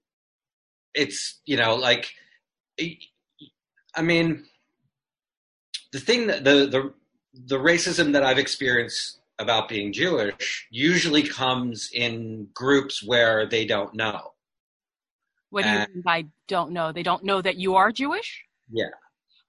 it's 0.94 1.40
you 1.44 1.56
know 1.56 1.74
like, 1.74 2.08
I 2.80 4.02
mean, 4.02 4.44
the 5.92 5.98
thing 5.98 6.28
that 6.28 6.44
the 6.44 6.66
the 6.66 6.94
the 7.46 7.58
racism 7.58 8.12
that 8.12 8.22
I've 8.22 8.38
experienced 8.38 9.18
about 9.40 9.68
being 9.68 9.92
Jewish 9.92 10.68
usually 10.70 11.24
comes 11.24 11.90
in 11.92 12.48
groups 12.54 13.02
where 13.02 13.46
they 13.46 13.64
don't 13.64 13.92
know. 13.94 14.32
What 15.50 15.64
do 15.64 15.70
you 15.70 15.78
mean 15.78 16.02
by 16.04 16.26
don't 16.46 16.72
know? 16.72 16.92
They 16.92 17.02
don't 17.02 17.24
know 17.24 17.42
that 17.42 17.56
you 17.56 17.74
are 17.74 17.90
Jewish? 17.90 18.44
Yeah. 18.70 18.90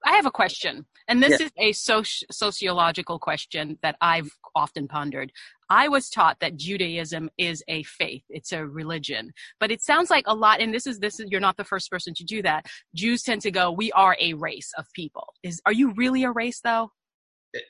I 0.04 0.16
have 0.16 0.26
a 0.26 0.30
question, 0.30 0.86
and 1.08 1.22
this 1.22 1.38
yeah. 1.38 1.46
is 1.46 1.52
a 1.58 1.72
soci- 1.72 2.24
sociological 2.30 3.18
question 3.18 3.78
that 3.82 3.96
I've 4.00 4.30
often 4.54 4.88
pondered. 4.88 5.30
I 5.70 5.88
was 5.88 6.10
taught 6.10 6.40
that 6.40 6.56
Judaism 6.56 7.30
is 7.38 7.62
a 7.68 7.84
faith; 7.84 8.24
it's 8.28 8.52
a 8.52 8.66
religion. 8.66 9.32
But 9.60 9.70
it 9.70 9.82
sounds 9.82 10.10
like 10.10 10.24
a 10.26 10.34
lot, 10.34 10.60
and 10.60 10.74
this 10.74 10.86
is 10.86 10.98
this 10.98 11.20
is 11.20 11.30
you're 11.30 11.40
not 11.40 11.56
the 11.56 11.64
first 11.64 11.90
person 11.90 12.12
to 12.14 12.24
do 12.24 12.42
that. 12.42 12.66
Jews 12.94 13.22
tend 13.22 13.40
to 13.42 13.50
go, 13.50 13.70
"We 13.70 13.92
are 13.92 14.16
a 14.20 14.34
race 14.34 14.72
of 14.76 14.86
people." 14.92 15.32
Is 15.42 15.62
are 15.64 15.72
you 15.72 15.92
really 15.94 16.24
a 16.24 16.32
race, 16.32 16.60
though? 16.60 16.90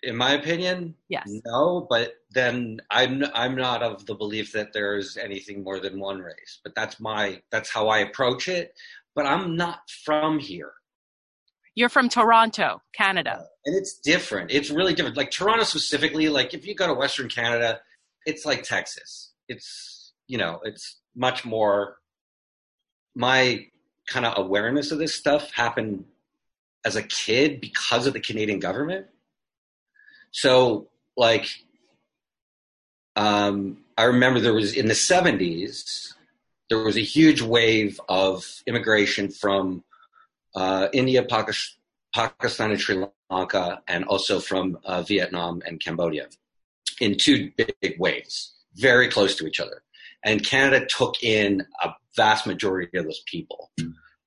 In 0.03 0.17
my 0.17 0.33
opinion, 0.33 0.95
yes. 1.09 1.27
No, 1.47 1.87
but 1.89 2.15
then 2.31 2.81
I'm 2.91 3.25
I'm 3.35 3.55
not 3.55 3.83
of 3.83 4.05
the 4.07 4.15
belief 4.15 4.53
that 4.53 4.73
there's 4.73 5.17
anything 5.17 5.63
more 5.63 5.81
than 5.81 6.01
one 6.01 6.19
race. 6.19 6.61
But 6.65 6.75
that's 6.75 7.01
my 7.01 7.41
that's 7.51 7.71
how 7.71 7.89
I 7.89 7.99
approach 7.99 8.49
it. 8.49 8.75
But 9.15 9.27
I'm 9.27 9.57
not 9.57 9.81
from 10.05 10.39
here. 10.39 10.73
You're 11.81 11.89
from 11.89 12.11
Toronto, 12.11 12.83
Canada. 12.93 13.47
And 13.65 13.75
it's 13.75 13.95
different. 13.95 14.51
It's 14.51 14.69
really 14.69 14.93
different. 14.93 15.17
Like 15.17 15.31
Toronto 15.31 15.65
specifically, 15.65 16.29
like 16.29 16.53
if 16.53 16.67
you 16.67 16.75
go 16.75 16.87
to 16.87 16.93
Western 16.93 17.31
Canada, 17.31 17.81
it's 18.27 18.45
like 18.45 18.65
Texas. 18.65 19.33
It's, 19.49 20.13
you 20.27 20.37
know, 20.37 20.61
it's 20.63 20.99
much 21.17 21.47
more 21.47 21.97
my 23.15 23.65
kind 24.07 24.27
of 24.27 24.35
awareness 24.37 24.93
of 24.93 24.99
this 24.99 25.15
stuff 25.15 25.53
happened 25.53 26.05
as 26.85 26.97
a 26.97 27.03
kid 27.03 27.63
because 27.63 28.07
of 28.07 28.13
the 28.13 28.21
Canadian 28.21 28.61
government. 28.61 29.07
So, 30.33 30.89
like, 31.17 31.49
um, 33.17 33.79
I 33.97 34.05
remember 34.05 34.39
there 34.39 34.53
was 34.53 34.75
in 34.75 34.87
the 34.87 34.93
70s, 34.93 36.13
there 36.69 36.81
was 36.81 36.99
a 36.99 37.01
huge 37.01 37.41
wave 37.41 37.99
of 38.07 38.63
immigration 38.67 39.31
from 39.31 39.83
uh, 40.55 40.89
India, 40.93 41.23
Pakistan, 41.23 42.71
and 42.71 42.81
Sri 42.81 43.05
Lanka, 43.31 43.83
and 43.87 44.05
also 44.05 44.41
from 44.41 44.79
uh, 44.85 45.03
Vietnam 45.03 45.63
and 45.67 45.81
Cambodia 45.81 46.29
in 47.01 47.17
two 47.17 47.51
big 47.57 47.97
waves, 47.99 48.53
very 48.75 49.09
close 49.09 49.37
to 49.37 49.47
each 49.47 49.61
other. 49.61 49.83
And 50.25 50.45
Canada 50.45 50.87
took 50.87 51.23
in 51.23 51.67
a 51.83 51.91
vast 52.15 52.47
majority 52.47 52.99
of 52.99 53.05
those 53.05 53.23
people. 53.27 53.71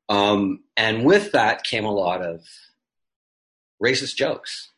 Um, 0.10 0.64
and 0.76 1.06
with 1.06 1.32
that 1.34 1.64
came 1.64 1.86
a 1.86 1.94
lot 1.94 2.22
of 2.22 2.42
racist 3.82 4.16
jokes. 4.16 4.72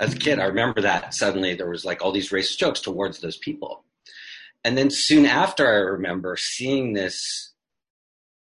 As 0.00 0.14
a 0.14 0.18
kid, 0.18 0.38
I 0.38 0.44
remember 0.44 0.80
that 0.80 1.14
suddenly 1.14 1.54
there 1.54 1.68
was 1.68 1.84
like 1.84 2.02
all 2.02 2.12
these 2.12 2.30
racist 2.30 2.58
jokes 2.58 2.80
towards 2.80 3.20
those 3.20 3.36
people. 3.36 3.84
And 4.64 4.76
then 4.76 4.90
soon 4.90 5.26
after, 5.26 5.66
I 5.66 5.76
remember 5.76 6.36
seeing 6.36 6.92
this 6.92 7.52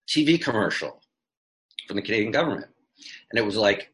TV 0.08 0.42
commercial 0.42 1.02
from 1.88 1.96
the 1.96 2.02
Canadian 2.02 2.32
government. 2.32 2.68
And 3.32 3.40
it 3.40 3.46
was 3.46 3.58
like 3.58 3.94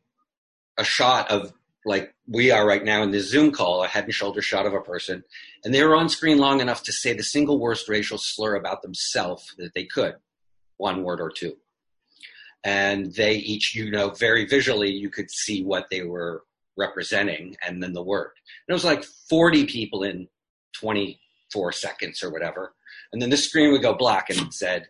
a 0.77 0.83
shot 0.83 1.29
of 1.31 1.53
like 1.85 2.13
we 2.27 2.51
are 2.51 2.65
right 2.65 2.83
now 2.83 3.01
in 3.01 3.11
this 3.11 3.29
Zoom 3.29 3.51
call, 3.51 3.83
a 3.83 3.87
head 3.87 4.03
and 4.03 4.13
shoulder 4.13 4.41
shot 4.41 4.65
of 4.65 4.73
a 4.73 4.81
person, 4.81 5.23
and 5.65 5.73
they 5.73 5.83
were 5.83 5.95
on 5.95 6.09
screen 6.09 6.37
long 6.37 6.61
enough 6.61 6.83
to 6.83 6.91
say 6.91 7.13
the 7.13 7.23
single 7.23 7.59
worst 7.59 7.89
racial 7.89 8.17
slur 8.19 8.55
about 8.55 8.81
themselves 8.81 9.53
that 9.57 9.73
they 9.73 9.85
could, 9.85 10.15
one 10.77 11.03
word 11.03 11.19
or 11.19 11.31
two. 11.31 11.57
And 12.63 13.13
they 13.15 13.35
each, 13.35 13.73
you 13.73 13.89
know, 13.89 14.09
very 14.09 14.45
visually, 14.45 14.91
you 14.91 15.09
could 15.09 15.31
see 15.31 15.63
what 15.63 15.87
they 15.89 16.03
were 16.03 16.43
representing 16.77 17.57
and 17.65 17.81
then 17.81 17.93
the 17.93 18.03
word. 18.03 18.31
And 18.67 18.73
it 18.73 18.73
was 18.73 18.85
like 18.85 19.03
40 19.29 19.65
people 19.65 20.03
in 20.03 20.27
24 20.73 21.71
seconds 21.71 22.23
or 22.23 22.29
whatever. 22.29 22.73
And 23.11 23.21
then 23.21 23.31
the 23.31 23.37
screen 23.37 23.71
would 23.71 23.81
go 23.81 23.93
black 23.93 24.29
and 24.29 24.39
it 24.39 24.53
said, 24.53 24.87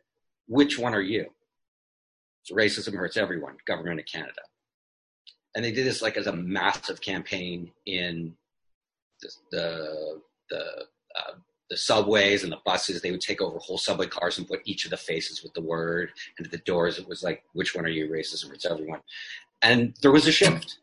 Which 0.48 0.78
one 0.78 0.94
are 0.94 1.02
you? 1.02 1.32
So 2.44 2.56
racism 2.56 2.94
hurts 2.94 3.18
everyone, 3.18 3.58
government 3.66 4.00
of 4.00 4.06
Canada. 4.06 4.42
And 5.56 5.64
they 5.64 5.72
did 5.72 5.86
this 5.86 6.02
like 6.02 6.18
as 6.18 6.28
a 6.28 6.34
massive 6.34 7.02
campaign 7.02 7.72
in 7.86 8.34
the 9.22 9.30
the 9.52 10.22
the, 10.50 10.66
uh, 11.16 11.34
the 11.70 11.78
subways 11.78 12.44
and 12.44 12.52
the 12.52 12.60
buses. 12.66 13.02
They 13.02 13.12
would 13.12 13.22
take 13.22 13.42
over 13.42 13.58
whole 13.60 13.78
subway 13.78 14.08
cars 14.08 14.38
and 14.38 14.48
put 14.48 14.62
each 14.66 14.86
of 14.86 14.92
the 14.92 14.98
faces 14.98 15.44
with 15.44 15.54
the 15.54 15.62
word, 15.62 16.12
and 16.38 16.48
at 16.48 16.52
the 16.52 16.58
doors 16.60 16.98
it 17.00 17.08
was 17.08 17.24
like, 17.24 17.44
"Which 17.54 17.76
one 17.76 17.86
are 17.86 17.90
you? 17.90 18.08
Racism 18.08 18.50
hurts 18.50 18.66
everyone." 18.66 19.02
And 19.62 19.94
there 20.02 20.12
was 20.12 20.28
a 20.28 20.32
shift. 20.32 20.78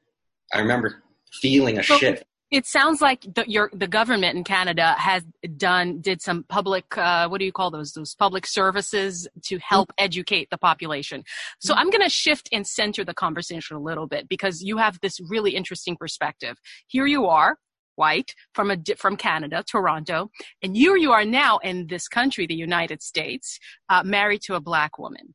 I 0.53 0.61
remember 0.61 1.03
feeling 1.41 1.79
a 1.79 1.83
shift 1.83 2.25
it 2.51 2.67
sounds 2.67 3.01
like 3.01 3.23
the, 3.35 3.45
your 3.47 3.71
the 3.73 3.87
government 3.87 4.37
in 4.37 4.45
Canada 4.45 4.95
has 4.99 5.23
done 5.57 6.01
did 6.01 6.23
some 6.23 6.45
public 6.49 6.97
uh, 6.97 7.29
what 7.29 7.39
do 7.39 7.45
you 7.45 7.53
call 7.53 7.71
those 7.71 7.93
those 7.93 8.15
public 8.15 8.47
services 8.47 9.29
to 9.45 9.59
help 9.59 9.89
mm-hmm. 9.91 10.05
educate 10.05 10.49
the 10.51 10.59
population. 10.59 11.25
So 11.61 11.73
mm-hmm. 11.73 11.81
I'm 11.81 11.91
going 11.91 12.03
to 12.03 12.11
shift 12.11 12.49
and 12.53 12.67
center 12.67 13.05
the 13.05 13.15
conversation 13.15 13.77
a 13.77 13.81
little 13.81 14.07
bit 14.07 14.29
because 14.29 14.63
you 14.63 14.79
have 14.79 14.99
this 15.01 15.21
really 15.29 15.55
interesting 15.55 15.97
perspective. 15.97 16.57
Here 16.87 17.07
you 17.07 17.27
are, 17.27 17.59
white 17.97 18.35
from 18.55 18.71
a 18.71 18.79
from 18.97 19.17
Canada, 19.17 19.63
Toronto, 19.71 20.31
and 20.63 20.77
here 20.77 20.97
you 20.97 21.13
are 21.13 21.25
now 21.25 21.59
in 21.59 21.89
this 21.89 22.09
country, 22.09 22.47
the 22.47 22.55
United 22.55 23.03
States, 23.03 23.59
uh, 23.91 24.03
married 24.05 24.41
to 24.43 24.55
a 24.55 24.61
black 24.61 24.99
woman. 24.99 25.35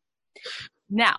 Now, 0.90 1.18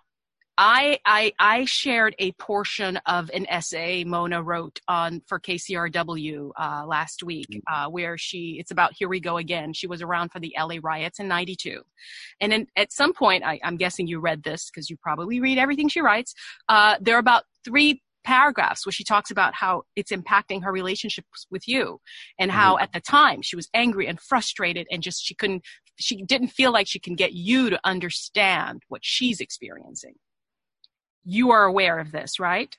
I, 0.57 0.99
I, 1.05 1.33
I 1.39 1.65
shared 1.65 2.15
a 2.19 2.33
portion 2.33 2.99
of 3.07 3.29
an 3.35 3.47
essay 3.49 4.05
Mona 4.05 4.43
wrote 4.43 4.81
on 4.87 5.21
for 5.27 5.41
KCRW 5.41 6.51
uh, 6.57 6.85
last 6.87 7.23
week, 7.25 7.49
mm. 7.51 7.61
uh, 7.71 7.91
where 7.91 8.17
she 8.17 8.57
it's 8.61 8.71
about 8.71 8.93
here 8.97 9.09
we 9.09 9.19
go 9.19 9.37
again. 9.37 9.73
She 9.73 9.87
was 9.87 10.01
around 10.01 10.31
for 10.31 10.39
the 10.39 10.55
LA 10.59 10.77
riots 10.83 11.19
in 11.19 11.27
'92, 11.27 11.83
and 12.41 12.53
then 12.53 12.67
at 12.77 12.93
some 12.93 13.13
point, 13.13 13.45
I, 13.45 13.59
am 13.63 13.77
guessing 13.77 14.07
you 14.07 14.21
read 14.21 14.45
this 14.45 14.71
because 14.71 14.89
you 14.89 14.97
probably 14.97 15.41
read 15.41 15.59
everything 15.59 15.89
she 15.89 16.01
writes. 16.01 16.35
Uh, 16.69 16.97
there 17.01 17.17
are 17.17 17.21
about 17.21 17.45
three 17.65 18.01
paragraphs 18.25 18.87
where 18.87 18.93
she 18.93 19.05
talks 19.05 19.31
about 19.31 19.55
how 19.55 19.83
it's 19.97 20.13
impacting 20.13 20.63
her 20.63 20.73
relationships 20.73 21.47
with 21.51 21.69
you 21.69 22.01
and 22.39 22.51
how 22.51 22.77
Mhm. 22.77 22.83
at 22.83 22.93
the 22.93 23.01
time 23.01 23.43
she 23.43 23.55
was 23.55 23.69
angry 23.75 24.07
and 24.07 24.19
frustrated 24.19 24.87
and 24.91 25.03
just 25.03 25.23
she 25.23 25.35
couldn't 25.35 25.63
she 25.97 26.23
didn't 26.23 26.49
feel 26.49 26.73
like 26.73 26.89
she 26.89 26.99
can 26.99 27.15
get 27.15 27.35
you 27.35 27.71
to 27.71 27.79
understand 27.85 28.83
what 28.89 29.05
she's 29.05 29.41
experiencing 29.41 30.15
you 31.25 31.51
are 31.51 31.65
aware 31.65 31.99
of 31.99 32.13
this 32.13 32.39
right? 32.39 32.77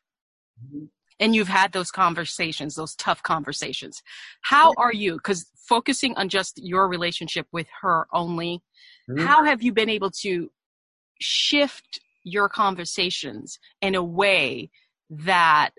Mhm. 0.64 0.90
and 1.20 1.34
you've 1.36 1.48
had 1.48 1.72
those 1.72 1.92
conversations 1.92 2.76
those 2.76 2.96
tough 2.96 3.24
conversations. 3.24 4.02
How 4.42 4.74
are 4.78 4.94
you? 4.94 5.14
Because 5.16 5.46
focusing 5.68 6.16
on 6.18 6.30
just 6.30 6.60
your 6.62 6.88
relationship 6.88 7.48
with 7.52 7.68
her 7.82 8.08
only 8.14 8.62
Mhm. 9.10 9.26
how 9.26 9.44
have 9.44 9.62
you 9.64 9.72
been 9.74 9.90
able 9.90 10.12
to 10.12 10.52
shift 11.22 12.00
your 12.24 12.50
conversations 12.50 13.60
in 13.82 13.96
a 13.96 14.04
way 14.04 14.70
that 15.10 15.72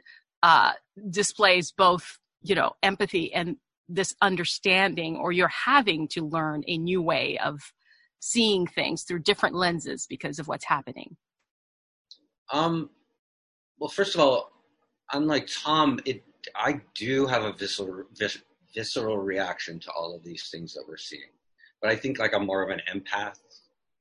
uh, 0.43 0.73
displays 1.11 1.73
both 1.73 2.19
you 2.43 2.55
know 2.55 2.73
empathy 2.83 3.33
and 3.33 3.57
this 3.89 4.15
understanding 4.23 5.17
or 5.17 5.33
you're 5.33 5.49
having 5.49 6.09
to 6.09 6.23
learn 6.27 6.63
a 6.67 6.77
new 6.79 7.01
way 7.03 7.39
of 7.39 7.73
seeing 8.21 8.67
things 8.67 9.05
through 9.05 9.21
different 9.21 9.55
lenses 9.55 10.07
because 10.09 10.39
of 10.39 10.49
what's 10.49 10.65
happening 10.65 11.17
Um, 12.53 12.91
well, 13.79 13.91
first 13.91 14.15
of 14.15 14.21
all, 14.21 14.53
unlike 15.13 15.49
Tom, 15.49 16.01
it 16.05 16.23
I 16.55 16.81
do 16.95 17.27
have 17.27 17.43
a 17.43 17.53
visceral 17.53 18.05
vis, 18.17 18.39
visceral 18.75 19.19
reaction 19.19 19.81
to 19.81 19.91
all 19.91 20.15
of 20.15 20.23
these 20.23 20.49
things 20.51 20.75
that 20.75 20.85
we're 20.87 20.97
seeing, 20.97 21.31
but 21.81 21.91
I 21.91 21.97
think 21.97 22.19
like 22.19 22.35
I'm 22.35 22.47
more 22.47 22.63
of 22.63 22.71
an 22.71 22.81
empath 22.93 23.39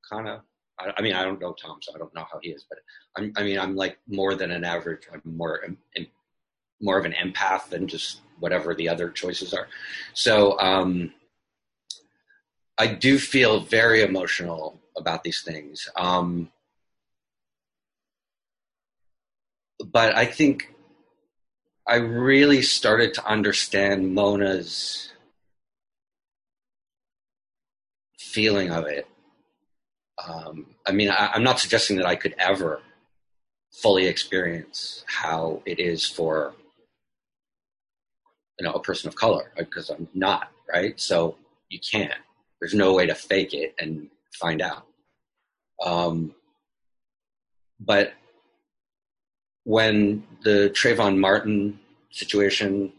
kind 0.08 0.28
of. 0.28 0.40
I, 0.78 0.92
I 0.96 1.02
mean, 1.02 1.14
I 1.14 1.24
don't 1.24 1.40
know 1.40 1.54
Tom, 1.54 1.78
so 1.80 1.92
I 1.94 1.98
don't 1.98 2.14
know 2.14 2.26
how 2.30 2.38
he 2.42 2.50
is, 2.50 2.64
but 2.68 2.78
I'm, 3.16 3.32
I 3.36 3.42
mean, 3.42 3.58
I'm 3.58 3.74
like 3.74 3.98
more 4.06 4.34
than 4.34 4.50
an 4.50 4.64
average. 4.64 5.08
I'm 5.12 5.22
more 5.24 5.64
more 6.80 6.98
of 6.98 7.04
an 7.04 7.14
empath 7.14 7.68
than 7.68 7.88
just 7.88 8.20
whatever 8.38 8.74
the 8.74 8.88
other 8.88 9.10
choices 9.10 9.54
are. 9.54 9.68
So 10.12 10.58
um, 10.58 11.12
I 12.78 12.86
do 12.86 13.18
feel 13.18 13.60
very 13.60 14.02
emotional 14.02 14.80
about 14.96 15.22
these 15.22 15.42
things. 15.42 15.88
Um, 15.96 16.50
but 19.84 20.14
I 20.14 20.26
think 20.26 20.74
I 21.86 21.96
really 21.96 22.62
started 22.62 23.14
to 23.14 23.26
understand 23.26 24.14
Mona's 24.14 25.12
feeling 28.18 28.70
of 28.70 28.86
it. 28.86 29.06
Um, 30.26 30.66
I 30.86 30.92
mean, 30.92 31.10
I, 31.10 31.30
I'm 31.34 31.42
not 31.42 31.60
suggesting 31.60 31.96
that 31.98 32.06
I 32.06 32.16
could 32.16 32.34
ever 32.38 32.80
fully 33.70 34.06
experience 34.06 35.04
how 35.06 35.62
it 35.66 35.78
is 35.78 36.06
for 36.06 36.54
you 38.58 38.66
know 38.66 38.72
a 38.72 38.80
person 38.80 39.08
of 39.08 39.14
color 39.14 39.52
because 39.56 39.90
I'm 39.90 40.08
not 40.14 40.50
right. 40.72 40.98
So 40.98 41.36
you 41.68 41.78
can't. 41.78 42.12
There's 42.60 42.74
no 42.74 42.94
way 42.94 43.06
to 43.06 43.14
fake 43.14 43.52
it 43.52 43.74
and 43.78 44.08
find 44.32 44.62
out. 44.62 44.86
Um, 45.84 46.34
but 47.78 48.14
when 49.66 50.22
the 50.44 50.70
Trayvon 50.72 51.18
Martin 51.18 51.80
situation 52.12 52.92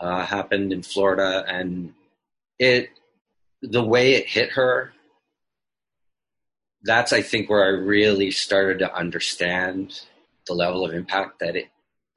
uh, 0.00 0.24
happened 0.24 0.72
in 0.72 0.82
Florida, 0.82 1.44
and 1.46 1.92
it 2.58 2.88
the 3.60 3.84
way 3.84 4.14
it 4.14 4.26
hit 4.26 4.52
her, 4.52 4.94
that's 6.84 7.12
I 7.12 7.20
think 7.20 7.50
where 7.50 7.64
I 7.64 7.68
really 7.68 8.30
started 8.30 8.78
to 8.78 8.94
understand 8.94 10.00
the 10.46 10.54
level 10.54 10.86
of 10.86 10.94
impact 10.94 11.40
that 11.40 11.54
it 11.54 11.68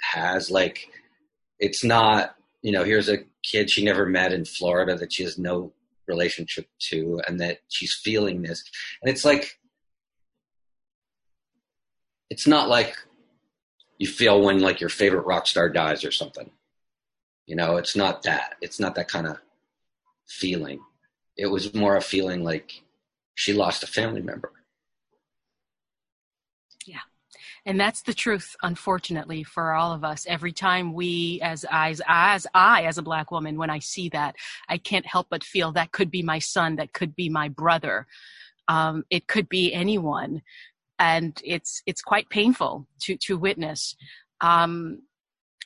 has. 0.02 0.50
Like, 0.50 0.88
it's 1.60 1.84
not 1.84 2.36
you 2.62 2.72
know 2.72 2.86
here's 2.86 3.10
a 3.10 3.18
kid 3.44 3.70
she 3.70 3.84
never 3.84 4.06
met 4.06 4.32
in 4.32 4.46
Florida 4.46 4.96
that 4.96 5.12
she 5.12 5.24
has 5.24 5.38
no 5.38 5.74
relationship 6.08 6.68
to, 6.90 7.22
and 7.28 7.42
that 7.42 7.58
she's 7.68 7.94
feeling 7.94 8.44
this, 8.44 8.64
and 9.02 9.12
it's 9.12 9.26
like 9.26 9.60
it's 12.30 12.48
not 12.48 12.70
like 12.70 12.96
you 14.02 14.08
feel 14.08 14.42
when 14.42 14.60
like 14.60 14.82
your 14.82 14.90
favorite 14.90 15.28
rock 15.28 15.46
star 15.46 15.70
dies 15.70 16.04
or 16.04 16.12
something. 16.12 16.50
You 17.46 17.56
know, 17.56 17.78
it's 17.78 17.96
not 17.96 18.24
that. 18.24 18.56
It's 18.60 18.80
not 18.80 18.96
that 18.96 19.08
kind 19.08 19.28
of 19.28 19.38
feeling. 20.28 20.80
It 21.38 21.46
was 21.46 21.76
more 21.76 21.96
a 21.96 22.02
feeling 22.02 22.44
like 22.44 22.82
she 23.36 23.54
lost 23.54 23.84
a 23.84 23.88
family 23.88 24.24
member. 24.24 24.54
Yeah. 26.88 27.06
And 27.68 27.80
that's 27.80 28.02
the 28.02 28.16
truth 28.16 28.56
unfortunately 28.64 29.44
for 29.44 29.74
all 29.74 29.94
of 29.94 30.04
us 30.04 30.26
every 30.28 30.52
time 30.52 30.94
we 30.94 31.40
as 31.44 31.64
as 31.70 32.02
as 32.08 32.48
i 32.56 32.86
as 32.86 32.98
a 32.98 33.04
black 33.04 33.30
woman 33.30 33.56
when 33.56 33.70
i 33.70 33.78
see 33.78 34.10
that 34.10 34.36
i 34.68 34.80
can't 34.80 35.06
help 35.06 35.28
but 35.30 35.44
feel 35.44 35.72
that 35.72 35.92
could 35.92 36.10
be 36.10 36.24
my 36.24 36.40
son 36.40 36.78
that 36.78 36.92
could 36.92 37.16
be 37.16 37.30
my 37.30 37.50
brother 37.50 38.08
um, 38.68 39.04
it 39.10 39.28
could 39.28 39.50
be 39.50 39.74
anyone 39.74 40.42
and 41.02 41.42
it's 41.44 41.82
it's 41.88 42.02
quite 42.02 42.30
painful 42.30 42.88
to 43.02 43.18
to 43.18 43.38
witness 43.38 43.96
um, 44.42 45.02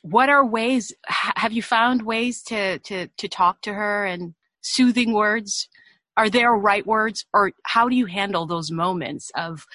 what 0.02 0.28
are 0.28 0.44
ways 0.44 0.94
ha- 1.06 1.34
have 1.36 1.52
you 1.52 1.62
found 1.62 2.02
ways 2.02 2.42
to 2.42 2.78
to 2.80 3.06
to 3.18 3.28
talk 3.28 3.60
to 3.60 3.74
her 3.74 4.06
and 4.06 4.34
soothing 4.62 5.12
words 5.12 5.68
are 6.16 6.30
there 6.30 6.52
right 6.52 6.86
words 6.86 7.26
or 7.34 7.52
how 7.64 7.88
do 7.88 7.94
you 7.94 8.06
handle 8.06 8.46
those 8.46 8.70
moments 8.70 9.30
of 9.36 9.66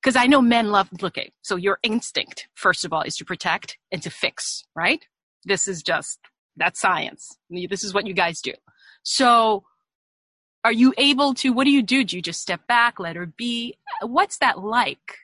because 0.00 0.14
I 0.14 0.26
know 0.26 0.40
men 0.40 0.70
love 0.70 0.88
looking. 1.02 1.30
So 1.42 1.56
your 1.56 1.80
instinct, 1.82 2.46
first 2.54 2.84
of 2.84 2.92
all, 2.92 3.02
is 3.02 3.16
to 3.16 3.24
protect 3.24 3.76
and 3.90 4.00
to 4.04 4.10
fix, 4.10 4.62
right? 4.76 5.04
This 5.44 5.66
is 5.66 5.82
just 5.82 6.20
that's 6.56 6.80
science. 6.80 7.36
This 7.50 7.82
is 7.82 7.92
what 7.92 8.06
you 8.06 8.14
guys 8.14 8.40
do. 8.40 8.52
So 9.02 9.64
are 10.66 10.72
you 10.72 10.92
able 10.98 11.32
to 11.32 11.50
what 11.50 11.62
do 11.62 11.70
you 11.70 11.80
do? 11.80 12.02
Do 12.02 12.16
you 12.16 12.22
just 12.22 12.40
step 12.40 12.66
back, 12.66 12.98
let 12.98 13.14
her 13.14 13.26
be? 13.26 13.76
What's 14.02 14.38
that 14.38 14.58
like? 14.58 15.18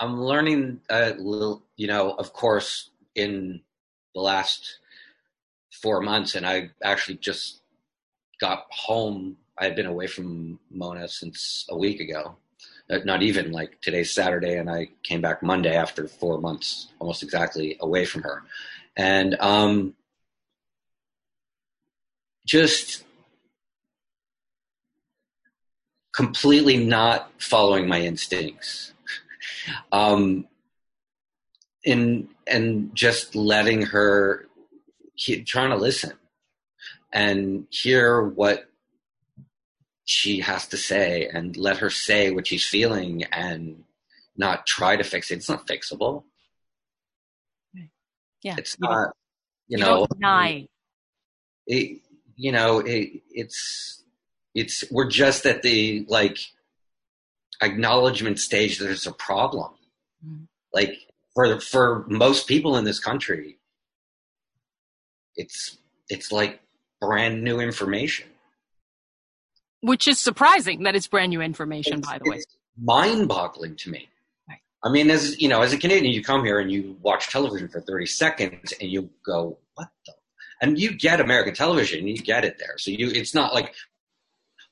I'm 0.00 0.18
learning 0.22 0.80
little, 0.90 1.62
you 1.76 1.86
know, 1.86 2.12
of 2.12 2.32
course, 2.32 2.88
in 3.14 3.60
the 4.14 4.22
last 4.22 4.78
four 5.70 6.00
months, 6.00 6.34
and 6.34 6.46
I 6.46 6.70
actually 6.82 7.18
just 7.18 7.60
got 8.40 8.64
home. 8.70 9.36
I 9.58 9.64
had 9.64 9.76
been 9.76 9.84
away 9.84 10.06
from 10.06 10.58
Mona 10.70 11.08
since 11.08 11.66
a 11.68 11.76
week 11.76 12.00
ago. 12.00 12.36
Uh, 12.88 13.00
Not 13.04 13.22
even 13.22 13.52
like 13.52 13.78
today's 13.82 14.14
Saturday, 14.14 14.56
and 14.56 14.70
I 14.70 14.88
came 15.02 15.20
back 15.20 15.42
Monday 15.42 15.76
after 15.76 16.08
four 16.08 16.40
months, 16.40 16.88
almost 17.00 17.22
exactly 17.22 17.76
away 17.80 18.06
from 18.06 18.22
her, 18.22 18.44
and 18.96 19.36
um, 19.40 19.94
just 22.46 23.04
completely 26.18 26.76
not 26.84 27.30
following 27.38 27.86
my 27.86 28.00
instincts. 28.00 28.92
um, 29.92 30.48
in 31.84 32.28
and 32.48 32.92
just 32.92 33.36
letting 33.36 33.82
her 33.82 34.48
he, 35.14 35.42
trying 35.44 35.70
to 35.70 35.76
listen 35.76 36.12
and 37.12 37.66
hear 37.70 38.20
what 38.20 38.68
she 40.04 40.40
has 40.40 40.66
to 40.66 40.76
say 40.76 41.28
and 41.32 41.56
let 41.56 41.76
her 41.76 41.88
say 41.90 42.30
what 42.32 42.48
she's 42.48 42.66
feeling 42.66 43.22
and 43.30 43.84
not 44.36 44.66
try 44.66 44.96
to 44.96 45.04
fix 45.04 45.30
it 45.30 45.36
it's 45.36 45.48
not 45.48 45.66
fixable 45.68 46.24
Yeah. 48.42 48.56
it's 48.58 48.76
you 48.80 48.88
not 48.88 49.08
you, 49.68 49.78
you 49.78 49.84
know 49.84 49.96
don't 49.98 50.10
deny. 50.18 50.66
it, 51.68 52.00
you 52.34 52.50
know 52.52 52.80
it, 52.80 53.22
it's 53.30 53.97
it's 54.60 54.84
we're 54.90 55.08
just 55.08 55.46
at 55.46 55.62
the 55.62 56.04
like 56.08 56.38
acknowledgement 57.62 58.38
stage 58.38 58.78
that 58.78 58.84
there's 58.84 59.06
a 59.06 59.12
problem 59.12 59.72
Mhm. 60.26 60.48
like 60.74 60.94
for 61.34 61.60
for 61.60 62.04
most 62.08 62.48
people 62.48 62.76
in 62.76 62.84
this 62.84 62.98
country 62.98 63.58
it's 65.36 65.78
it's 66.08 66.32
like 66.32 66.60
brand 67.00 67.42
new 67.44 67.60
information 67.60 68.26
Which 69.80 70.08
is 70.08 70.18
surprising 70.18 70.82
that 70.82 70.96
it's 70.96 71.06
brand 71.06 71.30
new 71.30 71.40
information, 71.40 72.00
by 72.00 72.18
the 72.18 72.28
way. 72.30 72.40
mind-boggling 72.76 73.76
to 73.76 73.90
me 73.90 74.08
Right. 74.48 74.58
i 74.84 74.88
mean 74.90 75.10
as 75.10 75.40
you 75.42 75.48
know 75.48 75.62
as 75.62 75.72
a 75.72 75.78
canadian 75.78 76.12
you 76.12 76.22
come 76.32 76.44
here 76.44 76.58
and 76.62 76.70
you 76.72 76.96
watch 77.02 77.28
television 77.36 77.68
for 77.68 77.80
30 77.80 78.06
seconds 78.06 78.72
and 78.80 78.90
you 78.90 79.10
go 79.24 79.58
what 79.74 79.88
the 80.06 80.12
and 80.62 80.78
you 80.82 80.90
get 81.06 81.20
american 81.20 81.54
television 81.54 82.06
you 82.08 82.16
get 82.32 82.44
it 82.44 82.56
there 82.58 82.76
so 82.78 82.90
you 82.90 83.08
it's 83.20 83.34
not 83.34 83.52
like 83.54 83.72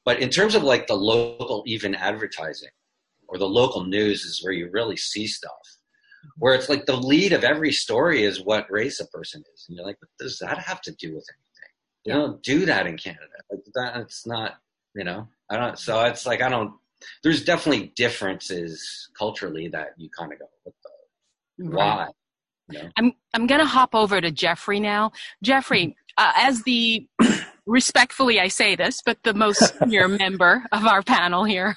but 0.07 0.20
in 0.20 0.30
terms 0.30 0.54
of 0.54 0.62
like 0.62 0.86
the 0.86 0.94
local 0.94 1.62
even 1.66 1.94
advertising 1.94 2.70
or 3.28 3.36
the 3.36 3.48
local 3.48 3.84
news 3.84 4.24
is 4.24 4.42
where 4.42 4.54
you 4.54 4.70
really 4.72 4.96
see 4.96 5.26
stuff. 5.26 5.52
Where 6.38 6.54
it's 6.54 6.68
like 6.68 6.86
the 6.86 6.96
lead 6.96 7.32
of 7.32 7.44
every 7.44 7.72
story 7.72 8.24
is 8.24 8.42
what 8.42 8.70
race 8.70 8.98
a 9.00 9.07
person 9.09 9.44
is. 9.54 9.66
And 9.68 9.76
you're 9.76 9.86
like 9.86 9.98
what 10.00 10.09
does 10.18 10.38
that 10.38 10.59
have 10.59 10.80
to 10.82 10.92
do 10.92 11.14
with 11.14 11.26
anything? 11.34 11.72
You 12.04 12.12
don't 12.14 12.42
do 12.42 12.64
that 12.66 12.86
in 12.86 12.96
canada. 12.96 13.26
Like 13.50 13.61
that 13.74 13.96
it's 13.98 14.26
not 14.26 14.54
you 14.96 15.04
know 15.04 15.28
i 15.50 15.57
don't 15.59 15.78
so 15.78 16.02
it's 16.04 16.24
like 16.24 16.40
i 16.40 16.48
don't 16.48 16.72
there's 17.22 17.44
definitely 17.44 17.92
differences 17.96 19.11
culturally 19.16 19.68
that 19.68 19.88
you 19.98 20.09
kind 20.18 20.32
of 20.32 20.38
go 20.38 20.46
what 20.64 20.74
the 20.82 20.90
Right. 21.59 21.76
why? 21.96 22.09
Yeah. 22.70 22.88
I'm 22.96 23.12
I'm 23.32 23.46
gonna 23.46 23.64
hop 23.64 23.94
over 23.94 24.20
to 24.20 24.30
Jeffrey 24.30 24.80
now. 24.80 25.12
Jeffrey, 25.42 25.96
uh, 26.18 26.32
as 26.36 26.62
the 26.64 27.07
respectfully 27.67 28.41
I 28.41 28.49
say 28.49 28.77
this, 28.77 29.03
but 29.05 29.19
the 29.23 29.35
most 29.35 29.75
senior 29.79 30.09
member 30.09 30.64
of 30.73 30.87
our 30.87 31.03
panel 31.03 31.45
here, 31.45 31.77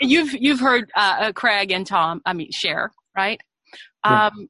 you've 0.00 0.32
you've 0.32 0.60
heard 0.60 0.90
uh, 0.94 1.16
uh, 1.20 1.32
Craig 1.32 1.70
and 1.70 1.86
Tom. 1.86 2.20
I 2.26 2.32
mean, 2.32 2.50
share 2.52 2.92
right. 3.16 3.40
Um, 4.02 4.48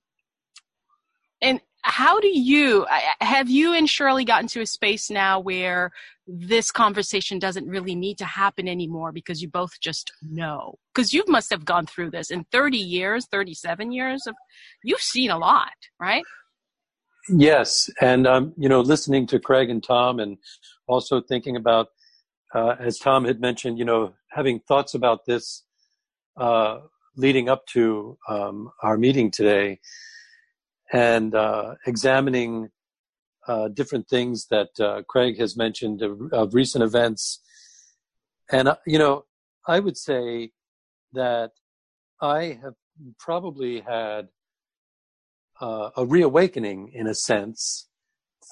and 1.43 1.61
how 1.83 2.21
do 2.21 2.29
you 2.29 2.87
have 3.21 3.49
you 3.49 3.73
and 3.73 3.89
Shirley 3.89 4.25
gotten 4.25 4.49
to 4.49 4.61
a 4.61 4.67
space 4.67 5.11
now 5.11 5.41
where 5.41 5.91
this 6.27 6.71
conversation 6.71 7.39
doesn't 7.39 7.67
really 7.67 7.95
need 7.95 8.19
to 8.19 8.25
happen 8.25 8.69
anymore 8.69 9.13
because 9.13 9.43
you 9.43 9.49
both 9.49 9.81
just 9.81 10.13
know 10.23 10.75
because 10.95 11.13
you 11.13 11.25
must 11.27 11.51
have 11.51 11.65
gone 11.65 11.87
through 11.87 12.11
this 12.11 12.31
in 12.31 12.45
30 12.53 12.79
years 12.79 13.27
37 13.27 13.91
years 13.91 14.27
of 14.29 14.37
you've 14.85 15.01
seen 15.01 15.31
a 15.31 15.39
lot 15.39 15.73
right 15.99 16.23
Yes, 17.33 17.89
and 18.01 18.27
um, 18.27 18.55
you 18.57 18.69
know, 18.69 18.81
listening 18.81 19.27
to 19.29 19.39
Craig 19.39 19.71
and 19.71 19.83
Tom, 19.83 20.19
and 20.19 20.39
also 20.89 21.21
thinking 21.21 21.55
about, 21.55 21.89
uh, 22.55 22.75
as 22.81 22.99
Tom 22.99 23.25
had 23.25 23.41
mentioned, 23.41 23.79
you 23.79 23.85
know, 23.85 24.15
having 24.31 24.59
thoughts 24.59 24.95
about 24.95 25.27
this 25.27 25.65
uh, 26.37 26.81
leading 27.17 27.49
up 27.49 27.67
to 27.67 28.19
um, 28.29 28.73
our 28.83 28.99
meeting 28.99 29.31
today, 29.31 29.79
and 30.93 31.37
uh, 31.37 31.75
examining 31.87 32.71
uh, 33.47 33.69
different 33.69 34.09
things 34.09 34.49
that 34.51 34.69
uh, 34.81 35.03
Craig 35.09 35.39
has 35.39 35.57
mentioned 35.57 36.03
of, 36.03 36.33
of 36.33 36.53
recent 36.53 36.83
events, 36.83 37.41
and 38.51 38.67
uh, 38.67 38.77
you 38.87 38.99
know, 38.99 39.25
I 39.69 39.79
would 39.79 39.97
say 39.97 40.51
that 41.13 41.53
I 42.21 42.59
have 42.61 42.75
probably 43.21 43.83
had 43.83 44.29
uh, 45.61 45.91
a 45.97 46.07
reawakening 46.07 46.91
in 46.93 47.07
a 47.07 47.15
sense, 47.15 47.89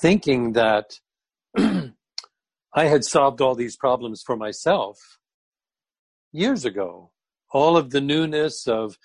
thinking 0.03 0.53
that 0.53 1.01
I 1.59 2.85
had 2.85 3.05
solved 3.05 3.41
all 3.41 3.55
these 3.55 3.77
problems 3.77 4.23
for 4.25 4.37
myself 4.37 4.99
years 6.33 6.65
ago. 6.65 7.11
All 7.51 7.77
of 7.77 7.91
the 7.91 8.01
newness 8.01 8.67
of 8.69 8.99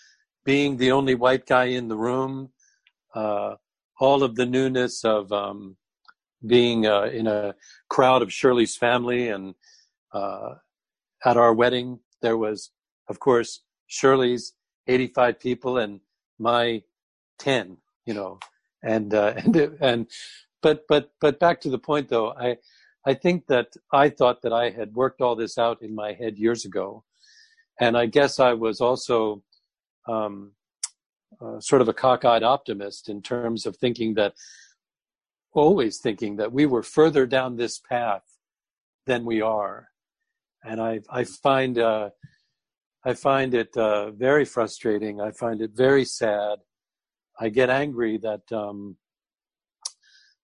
being 0.44 0.78
the 0.78 0.92
only 0.92 1.16
white 1.16 1.46
guy 1.46 1.66
in 1.66 1.88
the 1.88 1.96
room, 1.96 2.50
uh, 3.16 3.56
all 4.00 4.24
of 4.24 4.36
the 4.36 4.46
newness 4.46 5.06
of 5.06 5.32
um, 5.32 5.78
being 6.46 6.86
uh, 6.86 7.04
in 7.04 7.28
a 7.28 7.56
crowd 7.90 8.22
of 8.22 8.34
Shirley's 8.34 8.76
family, 8.76 9.30
and 9.30 9.56
uh, 10.14 10.56
at 11.24 11.38
our 11.38 11.54
wedding 11.54 12.00
there 12.22 12.38
was, 12.38 12.72
of 13.08 13.20
course, 13.20 13.62
Shirley's 13.88 14.54
85 14.88 15.40
people 15.40 15.78
and 15.78 16.02
my 16.38 16.84
10 17.40 17.78
you 18.06 18.14
know, 18.14 18.40
and 18.84 19.14
uh, 19.14 19.34
and 19.38 19.56
and 19.80 20.08
but 20.62 20.86
but 20.88 21.12
but 21.22 21.40
back 21.40 21.62
to 21.62 21.70
the 21.70 21.80
point 21.80 22.10
though, 22.10 22.32
I 22.32 22.58
I 23.06 23.14
think 23.14 23.48
that 23.48 23.74
I 23.92 24.10
thought 24.10 24.42
that 24.42 24.54
I 24.54 24.70
had 24.70 24.94
worked 24.94 25.22
all 25.22 25.36
this 25.36 25.58
out 25.58 25.82
in 25.82 25.94
my 25.94 26.14
head 26.14 26.38
years 26.38 26.66
ago, 26.66 27.04
and 27.80 27.98
I 27.98 28.06
guess 28.06 28.40
I 28.40 28.54
was 28.54 28.82
also 28.82 29.44
um, 30.08 30.52
uh, 31.42 31.60
sort 31.60 31.82
of 31.82 31.90
a 31.90 31.94
cockeyed 31.94 32.44
optimist 32.44 33.10
in 33.10 33.22
terms 33.22 33.66
of 33.66 33.78
thinking 33.78 34.14
that 34.16 34.34
always 35.54 36.00
thinking 36.00 36.38
that 36.38 36.52
we 36.52 36.66
were 36.66 36.84
further 36.84 37.28
down 37.28 37.56
this 37.56 37.80
path 37.80 38.24
than 39.06 39.26
we 39.26 39.42
are, 39.42 39.90
and 40.64 40.82
I 40.82 41.02
I 41.10 41.24
find. 41.24 41.78
Uh, 41.78 42.10
I 43.06 43.14
find 43.14 43.54
it 43.54 43.76
uh, 43.76 44.12
very 44.12 44.46
frustrating. 44.46 45.20
I 45.20 45.32
find 45.32 45.62
it 45.62 45.72
very 45.76 46.06
sad 46.06 46.60
I 47.40 47.50
get 47.50 47.70
angry 47.70 48.18
that 48.20 48.52
um, 48.52 48.98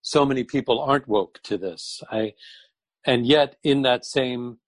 so 0.02 0.24
many 0.24 0.44
people 0.44 0.80
aren't 0.80 1.08
woke 1.08 1.40
to 1.44 1.56
this. 1.56 2.02
I, 2.10 2.34
and 3.06 3.26
yet, 3.26 3.56
in 3.62 3.82
that 3.82 4.04
same 4.04 4.58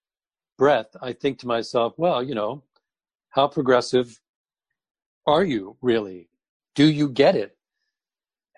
breath, 0.58 0.94
I 1.00 1.12
think 1.12 1.38
to 1.40 1.46
myself, 1.46 1.94
well, 1.96 2.22
you 2.22 2.34
know, 2.34 2.62
how 3.30 3.48
progressive 3.48 4.20
are 5.26 5.44
you 5.44 5.76
really? 5.80 6.28
Do 6.74 6.90
you 6.90 7.08
get 7.08 7.34
it? 7.34 7.56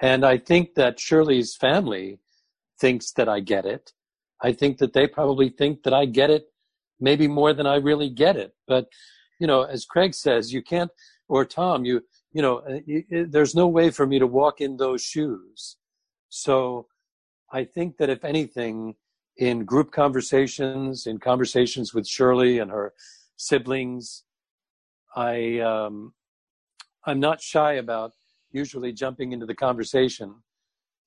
And 0.00 0.24
I 0.24 0.38
think 0.38 0.74
that 0.74 1.00
Shirley's 1.00 1.56
family 1.56 2.18
thinks 2.80 3.12
that 3.12 3.28
I 3.28 3.40
get 3.40 3.64
it. 3.64 3.92
I 4.42 4.52
think 4.52 4.78
that 4.78 4.92
they 4.92 5.06
probably 5.06 5.48
think 5.48 5.84
that 5.84 5.94
I 5.94 6.04
get 6.06 6.30
it 6.30 6.46
maybe 7.00 7.28
more 7.28 7.52
than 7.52 7.66
I 7.66 7.76
really 7.76 8.10
get 8.10 8.36
it. 8.36 8.52
But, 8.66 8.88
you 9.40 9.46
know, 9.46 9.62
as 9.62 9.84
Craig 9.84 10.14
says, 10.14 10.52
you 10.52 10.62
can't, 10.62 10.90
or 11.28 11.44
Tom, 11.44 11.84
you, 11.84 12.02
you 12.35 12.43
know, 12.43 12.59
uh, 12.59 13.24
there's 13.28 13.55
no 13.55 13.68
way 13.68 13.91
for 13.91 14.07
me 14.07 14.18
to 14.18 14.26
walk 14.26 14.61
in 14.61 14.76
those 14.76 15.03
shoes. 15.03 15.76
So 16.28 16.89
I 17.53 17.64
think 17.64 17.97
that 17.99 18.11
if 18.11 18.24
anything, 18.24 18.97
in 19.37 19.64
group 19.64 19.93
conversations, 19.93 21.07
in 21.07 21.18
conversations 21.18 21.95
with 21.95 22.07
Shirley 22.07 22.59
and 22.59 22.70
her 22.70 22.93
siblings, 23.37 24.24
I 25.16 25.61
um, 25.61 26.12
I'm 27.07 27.20
not 27.20 27.41
shy 27.41 27.74
about 27.74 28.12
usually 28.51 28.93
jumping 28.93 29.32
into 29.32 29.47
the 29.47 29.55
conversation 29.55 30.35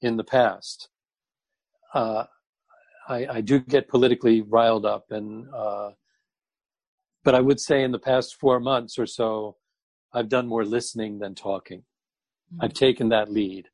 in 0.01 0.15
the 0.15 0.23
past. 0.23 0.89
Uh, 1.93 2.25
I, 3.07 3.27
I, 3.27 3.41
do 3.41 3.59
get 3.59 3.87
politically 3.87 4.41
riled 4.41 4.85
up, 4.85 5.05
and 5.11 5.47
uh, 5.53 5.91
but 7.23 7.33
I 7.35 7.39
would 7.39 7.59
say 7.59 7.83
in 7.83 7.91
the 7.91 7.99
past 7.99 8.35
four 8.35 8.59
months 8.59 8.99
or 8.99 9.05
so, 9.05 9.55
I've 10.13 10.29
done 10.29 10.47
more 10.47 10.65
listening 10.65 11.19
than 11.19 11.35
talking. 11.35 11.79
Mm-hmm. 11.79 12.65
I've 12.65 12.73
taken 12.73 13.09
that 13.09 13.29
lead. 13.31 13.67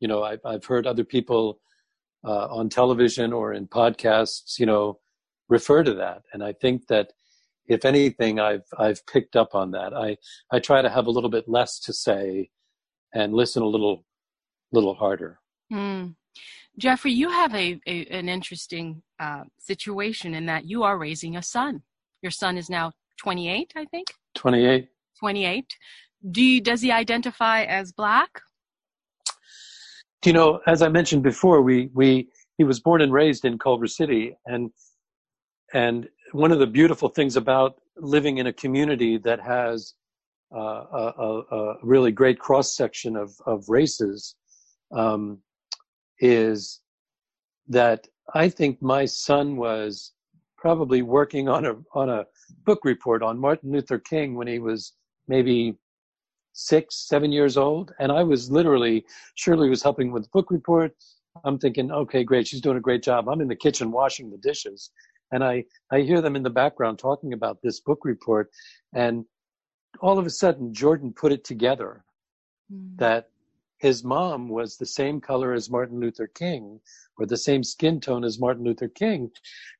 You 0.00 0.08
know, 0.08 0.22
I've, 0.22 0.40
I've 0.44 0.64
heard 0.64 0.86
other 0.86 1.04
people 1.04 1.60
uh, 2.24 2.46
on 2.48 2.68
television 2.68 3.32
or 3.32 3.52
in 3.52 3.66
podcasts, 3.66 4.58
you 4.58 4.66
know, 4.66 4.98
refer 5.48 5.82
to 5.82 5.94
that. 5.94 6.22
And 6.32 6.42
I 6.42 6.52
think 6.52 6.86
that 6.88 7.12
if 7.66 7.84
anything, 7.84 8.40
I've, 8.40 8.64
I've 8.78 9.04
picked 9.06 9.36
up 9.36 9.54
on 9.54 9.70
that. 9.72 9.94
I, 9.94 10.16
I 10.50 10.58
try 10.58 10.82
to 10.82 10.90
have 10.90 11.06
a 11.06 11.10
little 11.10 11.30
bit 11.30 11.44
less 11.48 11.78
to 11.80 11.92
say 11.92 12.50
and 13.14 13.34
listen 13.34 13.62
a 13.62 13.66
little, 13.66 14.04
little 14.72 14.94
harder. 14.94 15.38
Mm. 15.72 16.14
Jeffrey, 16.78 17.12
you 17.12 17.30
have 17.30 17.54
a, 17.54 17.80
a 17.86 18.06
an 18.06 18.28
interesting 18.28 19.02
uh, 19.20 19.44
situation 19.58 20.34
in 20.34 20.46
that 20.46 20.64
you 20.64 20.82
are 20.82 20.98
raising 20.98 21.36
a 21.36 21.42
son. 21.42 21.82
Your 22.20 22.32
son 22.32 22.58
is 22.58 22.68
now 22.68 22.92
28, 23.18 23.72
I 23.76 23.84
think. 23.86 24.08
28. 24.34 24.88
28. 25.24 25.64
Do 26.32 26.42
you, 26.42 26.60
does 26.60 26.82
he 26.82 26.92
identify 26.92 27.62
as 27.62 27.92
black? 27.92 28.42
You 30.22 30.34
know, 30.34 30.60
as 30.66 30.82
I 30.82 30.90
mentioned 30.90 31.22
before, 31.22 31.62
we, 31.62 31.88
we, 31.94 32.28
he 32.58 32.64
was 32.64 32.78
born 32.78 33.00
and 33.00 33.10
raised 33.10 33.46
in 33.46 33.58
Culver 33.58 33.86
City 33.86 34.36
and, 34.44 34.70
and 35.72 36.10
one 36.32 36.52
of 36.52 36.58
the 36.58 36.66
beautiful 36.66 37.08
things 37.08 37.36
about 37.36 37.80
living 37.96 38.36
in 38.36 38.48
a 38.48 38.52
community 38.52 39.16
that 39.16 39.40
has 39.40 39.94
uh, 40.54 40.84
a, 40.92 41.42
a, 41.50 41.74
really 41.82 42.12
great 42.12 42.38
cross 42.38 42.76
section 42.76 43.16
of, 43.16 43.32
of 43.46 43.64
races 43.70 44.34
um, 44.94 45.38
is 46.20 46.80
that 47.68 48.06
I 48.34 48.50
think 48.50 48.82
my 48.82 49.06
son 49.06 49.56
was 49.56 50.12
probably 50.58 51.00
working 51.00 51.48
on 51.48 51.64
a 51.64 51.74
on 51.94 52.10
a 52.10 52.26
book 52.64 52.80
report 52.84 53.22
on 53.22 53.38
Martin 53.38 53.72
Luther 53.72 53.98
King 53.98 54.34
when 54.34 54.46
he 54.46 54.58
was 54.58 54.92
maybe 55.28 55.76
six, 56.52 57.06
seven 57.08 57.32
years 57.32 57.56
old. 57.56 57.92
And 57.98 58.10
I 58.10 58.22
was 58.22 58.50
literally, 58.50 59.04
Shirley 59.34 59.68
was 59.68 59.82
helping 59.82 60.12
with 60.12 60.24
the 60.24 60.28
book 60.32 60.50
report. 60.50 60.94
I'm 61.44 61.58
thinking, 61.58 61.90
okay, 61.90 62.24
great. 62.24 62.46
She's 62.46 62.60
doing 62.60 62.76
a 62.76 62.80
great 62.80 63.02
job. 63.02 63.28
I'm 63.28 63.40
in 63.40 63.48
the 63.48 63.56
kitchen 63.56 63.90
washing 63.90 64.30
the 64.30 64.38
dishes. 64.38 64.90
And 65.32 65.42
I, 65.42 65.64
I 65.90 66.00
hear 66.00 66.20
them 66.20 66.36
in 66.36 66.42
the 66.42 66.50
background 66.50 66.98
talking 66.98 67.32
about 67.32 67.58
this 67.62 67.80
book 67.80 68.04
report. 68.04 68.50
And 68.94 69.24
all 70.00 70.18
of 70.18 70.26
a 70.26 70.30
sudden, 70.30 70.72
Jordan 70.72 71.12
put 71.12 71.32
it 71.32 71.44
together 71.44 72.04
mm. 72.72 72.96
that 72.98 73.30
his 73.78 74.04
mom 74.04 74.48
was 74.48 74.76
the 74.76 74.86
same 74.86 75.20
color 75.20 75.52
as 75.52 75.70
Martin 75.70 76.00
Luther 76.00 76.28
King 76.28 76.80
or 77.18 77.26
the 77.26 77.36
same 77.36 77.62
skin 77.64 78.00
tone 78.00 78.24
as 78.24 78.38
Martin 78.38 78.64
Luther 78.64 78.88
King. 78.88 79.30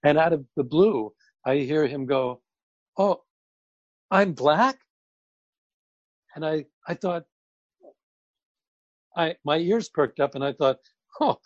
And 0.03 0.19
out 0.19 0.33
of 0.33 0.45
the 0.57 0.65
blue, 0.65 1.13
I 1.47 1.57
hear 1.57 1.87
him 1.87 2.05
go, 2.05 2.41
Oh, 2.97 3.23
I'm 4.11 4.33
black? 4.33 4.79
And 6.35 6.45
I 6.45 6.65
I 6.89 6.95
thought 6.95 7.25
I 9.17 9.37
my 9.45 9.59
ears 9.59 9.89
perked 9.89 10.21
up 10.21 10.35
and 10.35 10.45
I 10.45 10.53
thought, 10.53 10.79
oh, 11.21 11.39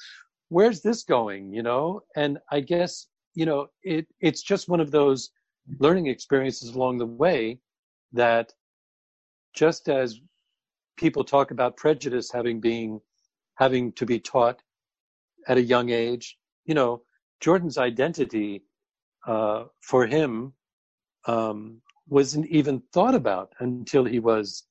where's 0.49 0.80
this 0.80 1.05
going? 1.05 1.53
You 1.53 1.62
know, 1.62 2.03
and 2.16 2.39
I 2.51 2.61
guess 2.61 3.07
you 3.34 3.47
know 3.47 3.68
it 3.82 4.07
it's 4.20 4.43
just 4.43 4.68
one 4.68 4.80
of 4.80 4.91
those 4.91 5.30
learning 5.78 6.07
experiences 6.07 6.70
along 6.70 6.99
the 6.99 7.07
way 7.07 7.59
that 8.12 8.53
just 9.55 9.89
as 9.89 10.20
people 10.97 11.24
talk 11.24 11.51
about 11.51 11.76
prejudice 11.76 12.30
having 12.32 12.61
being 12.61 13.01
having 13.57 13.93
to 13.93 14.07
be 14.07 14.18
taught 14.18 14.62
at 15.49 15.57
a 15.57 15.62
young 15.62 15.91
age, 15.91 16.39
you 16.64 16.74
know, 16.74 17.03
Jordan's 17.41 17.78
identity 17.78 18.62
uh, 19.26 19.64
for 19.80 20.07
him 20.07 20.53
um, 21.26 21.80
wasn't 22.09 22.47
even 22.47 22.82
thought 22.93 23.14
about 23.14 23.53
until 23.61 24.05
he 24.05 24.20
was 24.20 24.64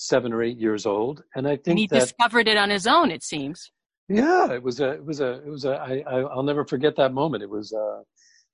seven 0.00 0.32
or 0.32 0.44
eight 0.44 0.58
years 0.58 0.86
old, 0.86 1.24
and 1.34 1.46
I 1.46 1.56
think 1.56 1.66
and 1.66 1.78
he 1.80 1.86
that, 1.88 2.00
discovered 2.00 2.46
it 2.46 2.56
on 2.56 2.70
his 2.70 2.86
own. 2.86 3.10
It 3.10 3.24
seems. 3.24 3.72
Yeah, 4.08 4.52
it 4.52 4.62
was 4.62 4.78
a, 4.78 4.92
it 4.92 5.04
was 5.04 5.20
a, 5.20 5.32
it 5.44 5.50
was 5.50 5.64
a. 5.64 5.72
I, 5.72 6.04
I 6.06 6.20
I'll 6.20 6.44
never 6.44 6.64
forget 6.64 6.94
that 6.96 7.12
moment. 7.12 7.42
It 7.42 7.50
was, 7.50 7.72
uh, 7.72 8.02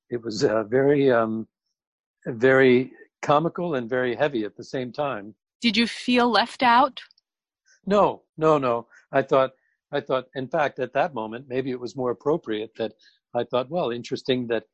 it 0.09 0.23
was 0.23 0.43
uh, 0.43 0.65
very, 0.65 1.13
um, 1.13 1.47
very 2.27 2.93
comical 3.21 3.75
and 3.75 3.91
very 3.91 4.17
heavy 4.17 4.45
at 4.45 4.57
the 4.57 4.65
same 4.65 4.91
time. 4.91 5.35
Did 5.61 5.77
you 5.77 5.87
feel 5.87 6.31
left 6.31 6.63
out? 6.63 7.01
No, 7.85 8.23
no, 8.39 8.57
no. 8.57 8.87
I 9.13 9.21
thought, 9.21 9.51
I 9.93 10.01
thought, 10.01 10.25
in 10.35 10.49
fact, 10.49 10.79
at 10.79 10.95
that 10.95 11.13
moment, 11.13 11.45
maybe 11.47 11.71
it 11.71 11.79
was 11.79 11.95
more 11.95 12.11
appropriate 12.11 12.73
that 12.79 12.93
I 13.35 13.45
thought, 13.45 13.71
well, 13.71 13.91
interesting 13.91 14.47
that 14.47 14.65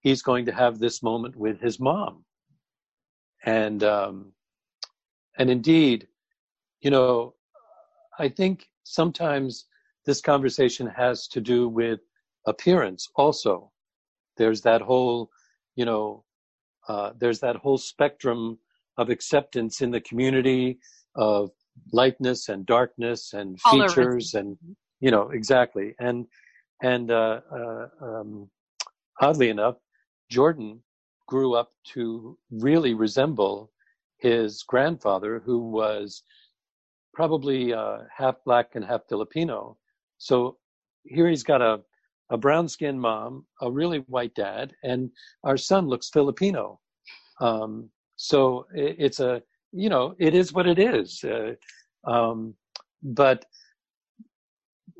he's 0.00 0.20
going 0.20 0.44
to 0.44 0.52
have 0.52 0.78
this 0.78 1.02
moment 1.02 1.36
with 1.36 1.58
his 1.60 1.80
mom. 1.80 2.24
And, 3.44 3.82
um, 3.82 4.32
and 5.38 5.50
indeed, 5.50 6.06
you 6.80 6.90
know, 6.90 7.34
I 8.18 8.28
think 8.28 8.68
sometimes 8.84 9.66
this 10.06 10.20
conversation 10.20 10.86
has 10.86 11.28
to 11.28 11.40
do 11.40 11.68
with 11.68 12.00
appearance 12.46 13.08
also. 13.16 13.70
There's 14.36 14.62
that 14.62 14.80
whole, 14.80 15.30
you 15.76 15.84
know, 15.84 16.24
uh, 16.88 17.12
there's 17.18 17.40
that 17.40 17.56
whole 17.56 17.78
spectrum 17.78 18.58
of 18.96 19.10
acceptance 19.10 19.80
in 19.80 19.90
the 19.90 20.00
community 20.00 20.78
of 21.14 21.50
lightness 21.92 22.48
and 22.48 22.66
darkness 22.66 23.32
and 23.32 23.60
features 23.60 24.34
and 24.34 24.56
you 25.00 25.10
know 25.10 25.30
exactly 25.30 25.94
and 26.00 26.26
and 26.82 27.10
uh, 27.10 27.40
uh, 27.52 27.86
um, 28.00 28.50
oddly 29.20 29.48
enough 29.48 29.76
jordan 30.30 30.80
grew 31.26 31.54
up 31.54 31.70
to 31.84 32.36
really 32.50 32.94
resemble 32.94 33.70
his 34.18 34.64
grandfather 34.64 35.40
who 35.44 35.58
was 35.70 36.22
probably 37.14 37.72
uh, 37.72 37.98
half 38.16 38.36
black 38.44 38.74
and 38.74 38.84
half 38.84 39.02
filipino. 39.08 39.76
So 40.18 40.58
here 41.04 41.28
he's 41.28 41.42
got 41.42 41.62
a 41.62 41.80
a 42.30 42.36
brown 42.36 42.68
skinned 42.68 43.00
mom 43.00 43.46
a 43.62 43.70
really 43.70 44.00
white 44.00 44.34
dad 44.34 44.74
and 44.82 45.10
our 45.44 45.56
son 45.56 45.88
looks 45.88 46.10
filipino. 46.10 46.78
Um, 47.40 47.88
so 48.16 48.66
it, 48.74 48.96
it's 48.98 49.20
a 49.20 49.42
you 49.72 49.88
know 49.88 50.14
it 50.18 50.34
is 50.34 50.52
what 50.52 50.66
it 50.66 50.78
is 50.78 51.24
uh, 51.24 51.52
um, 52.10 52.54
but 53.02 53.44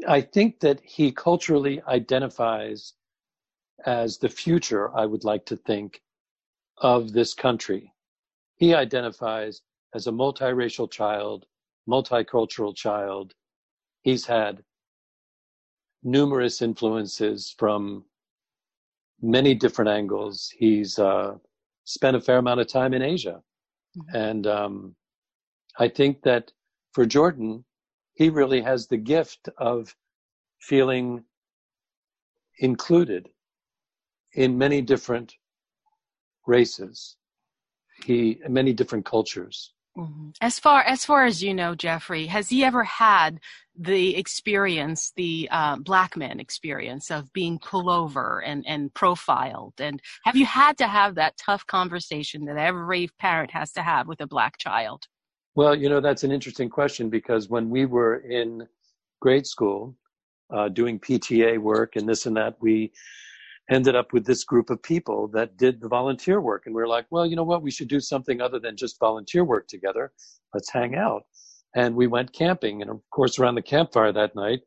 i 0.06 0.20
think 0.20 0.60
that 0.60 0.80
he 0.84 1.10
culturally 1.10 1.82
identifies 1.88 2.94
as 3.86 4.18
the 4.18 4.28
future 4.28 4.94
i 4.96 5.04
would 5.04 5.24
like 5.24 5.44
to 5.46 5.56
think 5.56 6.00
of 6.80 7.12
this 7.12 7.34
country. 7.34 7.92
He 8.56 8.74
identifies 8.74 9.62
as 9.94 10.06
a 10.06 10.12
multiracial 10.12 10.90
child 10.90 11.46
multicultural 11.88 12.74
child 12.74 13.34
he's 14.02 14.26
had 14.26 14.62
numerous 16.02 16.62
influences 16.62 17.54
from 17.58 18.04
many 19.20 19.54
different 19.54 19.90
angles 19.90 20.52
he's 20.56 20.98
uh, 20.98 21.34
spent 21.88 22.14
a 22.14 22.20
fair 22.20 22.36
amount 22.36 22.60
of 22.60 22.66
time 22.66 22.92
in 22.92 23.00
Asia. 23.00 23.40
Mm-hmm. 23.96 24.16
And 24.16 24.46
um, 24.46 24.96
I 25.78 25.88
think 25.88 26.22
that 26.22 26.52
for 26.92 27.06
Jordan, 27.06 27.64
he 28.14 28.28
really 28.28 28.60
has 28.60 28.86
the 28.86 28.98
gift 28.98 29.48
of 29.56 29.94
feeling 30.60 31.24
included 32.58 33.30
in 34.34 34.58
many 34.58 34.82
different 34.82 35.34
races, 36.46 37.16
he 38.04 38.38
many 38.48 38.74
different 38.74 39.06
cultures. 39.06 39.72
Mm-hmm. 39.98 40.30
As 40.40 40.60
far 40.60 40.82
as 40.82 41.04
far 41.04 41.24
as 41.24 41.42
you 41.42 41.52
know, 41.52 41.74
Jeffrey, 41.74 42.26
has 42.26 42.48
he 42.48 42.62
ever 42.64 42.84
had 42.84 43.40
the 43.76 44.16
experience, 44.16 45.12
the 45.16 45.48
uh, 45.50 45.76
black 45.76 46.16
man 46.16 46.38
experience 46.38 47.10
of 47.10 47.32
being 47.32 47.58
pulled 47.58 47.88
over 47.88 48.40
and 48.40 48.64
and 48.66 48.94
profiled? 48.94 49.74
And 49.78 50.00
have 50.24 50.36
you 50.36 50.46
had 50.46 50.78
to 50.78 50.86
have 50.86 51.16
that 51.16 51.36
tough 51.36 51.66
conversation 51.66 52.44
that 52.44 52.56
every 52.56 53.08
parent 53.18 53.50
has 53.50 53.72
to 53.72 53.82
have 53.82 54.06
with 54.06 54.20
a 54.20 54.26
black 54.28 54.58
child? 54.58 55.02
Well, 55.56 55.74
you 55.74 55.88
know 55.88 56.00
that's 56.00 56.22
an 56.22 56.30
interesting 56.30 56.70
question 56.70 57.10
because 57.10 57.48
when 57.48 57.68
we 57.68 57.84
were 57.84 58.18
in 58.18 58.68
grade 59.20 59.48
school 59.48 59.96
uh, 60.50 60.68
doing 60.68 61.00
PTA 61.00 61.58
work 61.58 61.96
and 61.96 62.08
this 62.08 62.26
and 62.26 62.36
that, 62.36 62.54
we 62.60 62.92
ended 63.70 63.94
up 63.94 64.12
with 64.12 64.24
this 64.24 64.44
group 64.44 64.70
of 64.70 64.82
people 64.82 65.28
that 65.28 65.56
did 65.56 65.80
the 65.80 65.88
volunteer 65.88 66.40
work. 66.40 66.64
And 66.66 66.74
we 66.74 66.82
are 66.82 66.88
like, 66.88 67.06
well, 67.10 67.26
you 67.26 67.36
know 67.36 67.44
what? 67.44 67.62
We 67.62 67.70
should 67.70 67.88
do 67.88 68.00
something 68.00 68.40
other 68.40 68.58
than 68.58 68.76
just 68.76 68.98
volunteer 68.98 69.44
work 69.44 69.68
together. 69.68 70.12
Let's 70.54 70.70
hang 70.70 70.94
out. 70.94 71.24
And 71.74 71.94
we 71.94 72.06
went 72.06 72.32
camping. 72.32 72.80
And 72.80 72.90
of 72.90 73.00
course, 73.10 73.38
around 73.38 73.56
the 73.56 73.62
campfire 73.62 74.12
that 74.12 74.34
night, 74.34 74.60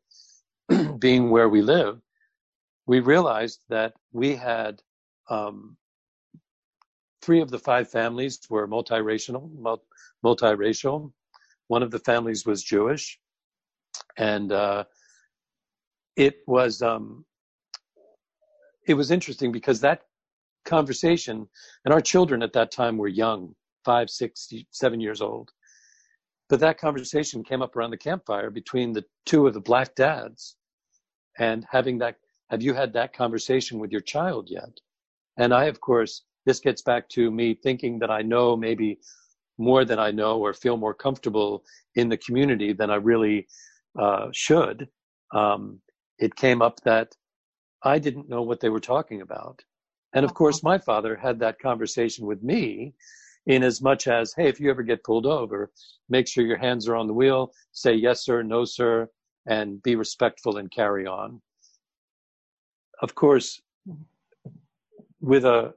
being 1.00 1.30
where 1.30 1.48
we 1.48 1.62
live, 1.62 2.00
we 2.86 3.00
realized 3.00 3.60
that 3.68 3.94
we 4.12 4.36
had 4.36 4.80
um, 5.28 5.76
three 7.22 7.40
of 7.40 7.50
the 7.50 7.58
five 7.58 7.90
families 7.90 8.38
were 8.48 8.68
multiracial, 8.68 9.50
multiracial. 10.24 11.12
One 11.66 11.82
of 11.82 11.90
the 11.90 12.00
families 12.00 12.46
was 12.46 12.62
Jewish. 12.62 13.18
And 14.16 14.52
uh, 14.52 14.84
it 16.16 16.36
was 16.46 16.82
um, 16.82 17.24
it 18.86 18.94
was 18.94 19.10
interesting 19.10 19.52
because 19.52 19.80
that 19.80 20.02
conversation, 20.64 21.48
and 21.84 21.94
our 21.94 22.00
children 22.00 22.42
at 22.42 22.52
that 22.52 22.70
time 22.70 22.96
were 22.96 23.08
young, 23.08 23.54
five, 23.84 24.10
six, 24.10 24.48
seven 24.70 25.00
years 25.00 25.20
old. 25.20 25.50
But 26.48 26.60
that 26.60 26.78
conversation 26.78 27.42
came 27.42 27.62
up 27.62 27.76
around 27.76 27.90
the 27.90 27.96
campfire 27.96 28.50
between 28.50 28.92
the 28.92 29.04
two 29.24 29.46
of 29.46 29.54
the 29.54 29.60
black 29.60 29.94
dads 29.94 30.56
and 31.38 31.66
having 31.70 31.98
that, 31.98 32.16
have 32.50 32.62
you 32.62 32.74
had 32.74 32.92
that 32.92 33.14
conversation 33.14 33.78
with 33.78 33.90
your 33.90 34.02
child 34.02 34.48
yet? 34.50 34.78
And 35.38 35.54
I, 35.54 35.64
of 35.64 35.80
course, 35.80 36.22
this 36.44 36.60
gets 36.60 36.82
back 36.82 37.08
to 37.10 37.30
me 37.30 37.54
thinking 37.54 37.98
that 38.00 38.10
I 38.10 38.22
know 38.22 38.56
maybe 38.56 38.98
more 39.58 39.84
than 39.84 39.98
I 39.98 40.10
know 40.10 40.38
or 40.40 40.52
feel 40.52 40.76
more 40.76 40.94
comfortable 40.94 41.64
in 41.94 42.08
the 42.08 42.16
community 42.16 42.72
than 42.72 42.90
I 42.90 42.96
really 42.96 43.46
uh, 43.98 44.28
should. 44.32 44.88
Um, 45.34 45.80
it 46.18 46.34
came 46.36 46.60
up 46.60 46.80
that 46.84 47.14
I 47.84 47.98
didn't 47.98 48.28
know 48.28 48.42
what 48.42 48.60
they 48.60 48.68
were 48.68 48.80
talking 48.80 49.20
about. 49.22 49.64
And 50.14 50.24
of 50.24 50.34
course, 50.34 50.62
my 50.62 50.78
father 50.78 51.16
had 51.16 51.38
that 51.40 51.58
conversation 51.58 52.26
with 52.26 52.42
me 52.42 52.94
in 53.46 53.62
as 53.62 53.82
much 53.82 54.06
as, 54.06 54.32
hey, 54.34 54.48
if 54.48 54.60
you 54.60 54.70
ever 54.70 54.82
get 54.82 55.04
pulled 55.04 55.26
over, 55.26 55.70
make 56.08 56.28
sure 56.28 56.44
your 56.44 56.58
hands 56.58 56.86
are 56.88 56.96
on 56.96 57.06
the 57.06 57.14
wheel, 57.14 57.52
say 57.72 57.92
yes, 57.92 58.24
sir, 58.24 58.42
no, 58.42 58.64
sir, 58.64 59.08
and 59.46 59.82
be 59.82 59.96
respectful 59.96 60.58
and 60.58 60.70
carry 60.70 61.06
on. 61.06 61.40
Of 63.00 63.14
course, 63.14 63.60
with 65.20 65.44
a 65.44 65.74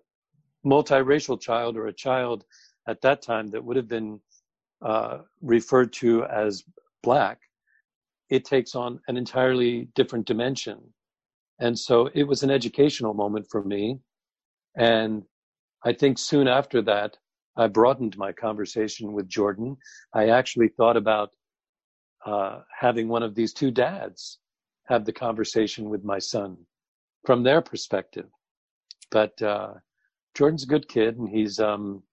multiracial 0.65 1.39
child 1.39 1.75
or 1.75 1.87
a 1.87 1.93
child 1.93 2.45
at 2.87 3.01
that 3.01 3.21
time 3.21 3.47
that 3.47 3.63
would 3.63 3.77
have 3.77 3.87
been 3.87 4.19
uh, 4.83 5.19
referred 5.41 5.91
to 5.93 6.25
as 6.25 6.63
black, 7.01 7.39
it 8.29 8.45
takes 8.45 8.75
on 8.75 8.99
an 9.07 9.17
entirely 9.17 9.87
different 9.95 10.27
dimension. 10.27 10.79
And 11.59 11.77
so 11.77 12.09
it 12.13 12.23
was 12.23 12.43
an 12.43 12.51
educational 12.51 13.13
moment 13.13 13.47
for 13.49 13.63
me. 13.63 13.99
And 14.75 15.23
I 15.83 15.93
think 15.93 16.17
soon 16.17 16.47
after 16.47 16.81
that, 16.83 17.17
I 17.57 17.67
broadened 17.67 18.17
my 18.17 18.33
conversation 18.33 19.13
with 19.13 19.29
Jordan. 19.29 19.77
I 20.13 20.29
actually 20.29 20.67
thought 20.67 20.97
about 20.97 21.29
uh, 22.25 22.61
having 22.77 23.07
one 23.07 23.23
of 23.23 23.35
these 23.35 23.53
two 23.53 23.71
dads 23.71 24.39
have 24.87 25.05
the 25.05 25.13
conversation 25.13 25.89
with 25.89 26.03
my 26.03 26.19
son 26.19 26.57
from 27.25 27.43
their 27.43 27.61
perspective. 27.61 28.27
But 29.11 29.41
uh, 29.41 29.75
Jordan's 30.35 30.63
a 30.63 30.67
good 30.67 30.89
kid, 30.89 31.17
and 31.17 31.29
he's 31.29 31.59
um, 31.59 32.03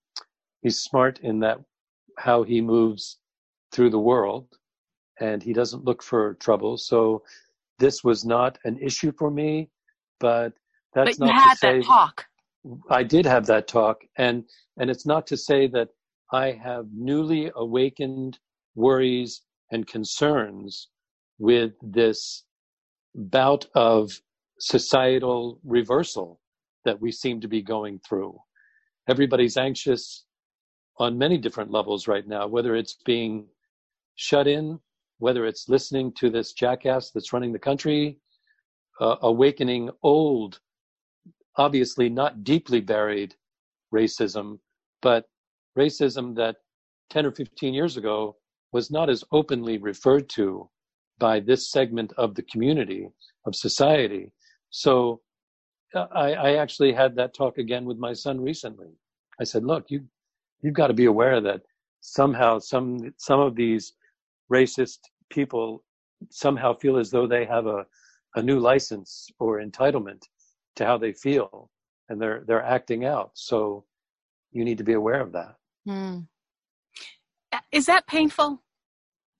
he's 0.60 0.80
smart 0.80 1.18
in 1.20 1.40
that 1.40 1.58
how 2.18 2.42
he 2.44 2.60
moves 2.60 3.18
through 3.72 3.90
the 3.90 3.98
world, 3.98 4.46
and 5.18 5.42
he 5.42 5.52
doesn't 5.52 5.84
look 5.84 6.02
for 6.02 6.34
trouble. 6.34 6.76
So 6.76 7.24
this 7.78 8.04
was 8.04 8.24
not 8.24 8.58
an 8.64 8.78
issue 8.78 9.12
for 9.18 9.30
me, 9.30 9.70
but 10.20 10.52
that's 10.94 11.18
but 11.18 11.26
not 11.26 11.34
you 11.34 11.40
had 11.40 11.50
to 11.50 11.56
say 11.56 11.78
that 11.78 11.84
talk. 11.84 12.26
I 12.90 13.02
did 13.02 13.26
have 13.26 13.46
that 13.46 13.66
talk, 13.66 14.02
and 14.18 14.44
and 14.78 14.90
it's 14.90 15.06
not 15.06 15.26
to 15.28 15.36
say 15.36 15.66
that 15.68 15.88
I 16.32 16.52
have 16.52 16.86
newly 16.94 17.50
awakened 17.56 18.38
worries 18.74 19.42
and 19.70 19.86
concerns 19.86 20.88
with 21.38 21.72
this 21.82 22.44
bout 23.14 23.66
of 23.74 24.10
societal 24.58 25.60
reversal 25.64 26.40
that 26.84 27.00
we 27.00 27.10
seem 27.10 27.40
to 27.40 27.48
be 27.48 27.62
going 27.62 28.00
through. 28.08 28.38
Everybody's 29.08 29.56
anxious 29.56 30.24
on 30.98 31.18
many 31.18 31.36
different 31.38 31.70
levels 31.70 32.06
right 32.06 32.26
now, 32.26 32.46
whether 32.46 32.76
it's 32.76 32.96
being 33.04 33.46
shut 34.14 34.46
in 34.46 34.78
whether 35.22 35.46
it's 35.46 35.68
listening 35.68 36.12
to 36.12 36.28
this 36.30 36.52
jackass 36.52 37.12
that's 37.12 37.32
running 37.32 37.52
the 37.52 37.58
country, 37.70 38.18
uh, 39.00 39.14
awakening 39.22 39.88
old, 40.02 40.58
obviously 41.56 42.08
not 42.08 42.42
deeply 42.42 42.80
buried 42.80 43.32
racism, 43.94 44.58
but 45.00 45.26
racism 45.78 46.34
that 46.34 46.56
10 47.10 47.24
or 47.26 47.30
15 47.30 47.72
years 47.72 47.96
ago 47.96 48.34
was 48.72 48.90
not 48.90 49.08
as 49.08 49.22
openly 49.30 49.78
referred 49.78 50.28
to 50.28 50.68
by 51.20 51.38
this 51.38 51.70
segment 51.70 52.12
of 52.18 52.34
the 52.34 52.42
community 52.42 53.06
of 53.46 53.54
society. 53.54 54.32
So 54.70 55.20
I, 55.94 56.32
I 56.32 56.54
actually 56.56 56.92
had 56.92 57.14
that 57.14 57.32
talk 57.32 57.58
again 57.58 57.84
with 57.84 57.96
my 57.96 58.12
son 58.12 58.40
recently. 58.40 58.88
I 59.40 59.44
said, 59.44 59.62
look, 59.62 59.84
you, 59.88 60.00
you've 60.62 60.74
got 60.74 60.88
to 60.88 60.94
be 60.94 61.04
aware 61.04 61.40
that 61.40 61.60
somehow 62.00 62.58
some, 62.58 63.14
some 63.18 63.38
of 63.38 63.54
these 63.54 63.92
racist 64.52 64.98
people 65.32 65.82
somehow 66.30 66.74
feel 66.74 66.96
as 66.96 67.10
though 67.10 67.26
they 67.26 67.44
have 67.44 67.66
a, 67.66 67.84
a 68.36 68.42
new 68.42 68.58
license 68.60 69.28
or 69.38 69.60
entitlement 69.60 70.22
to 70.76 70.86
how 70.86 70.96
they 70.96 71.12
feel 71.12 71.70
and 72.08 72.20
they're, 72.20 72.44
they're 72.46 72.62
acting 72.62 73.04
out. 73.04 73.30
So 73.34 73.84
you 74.52 74.64
need 74.64 74.78
to 74.78 74.84
be 74.84 74.92
aware 74.92 75.20
of 75.20 75.32
that. 75.32 75.56
Mm. 75.88 76.26
Is 77.72 77.86
that 77.86 78.06
painful? 78.06 78.62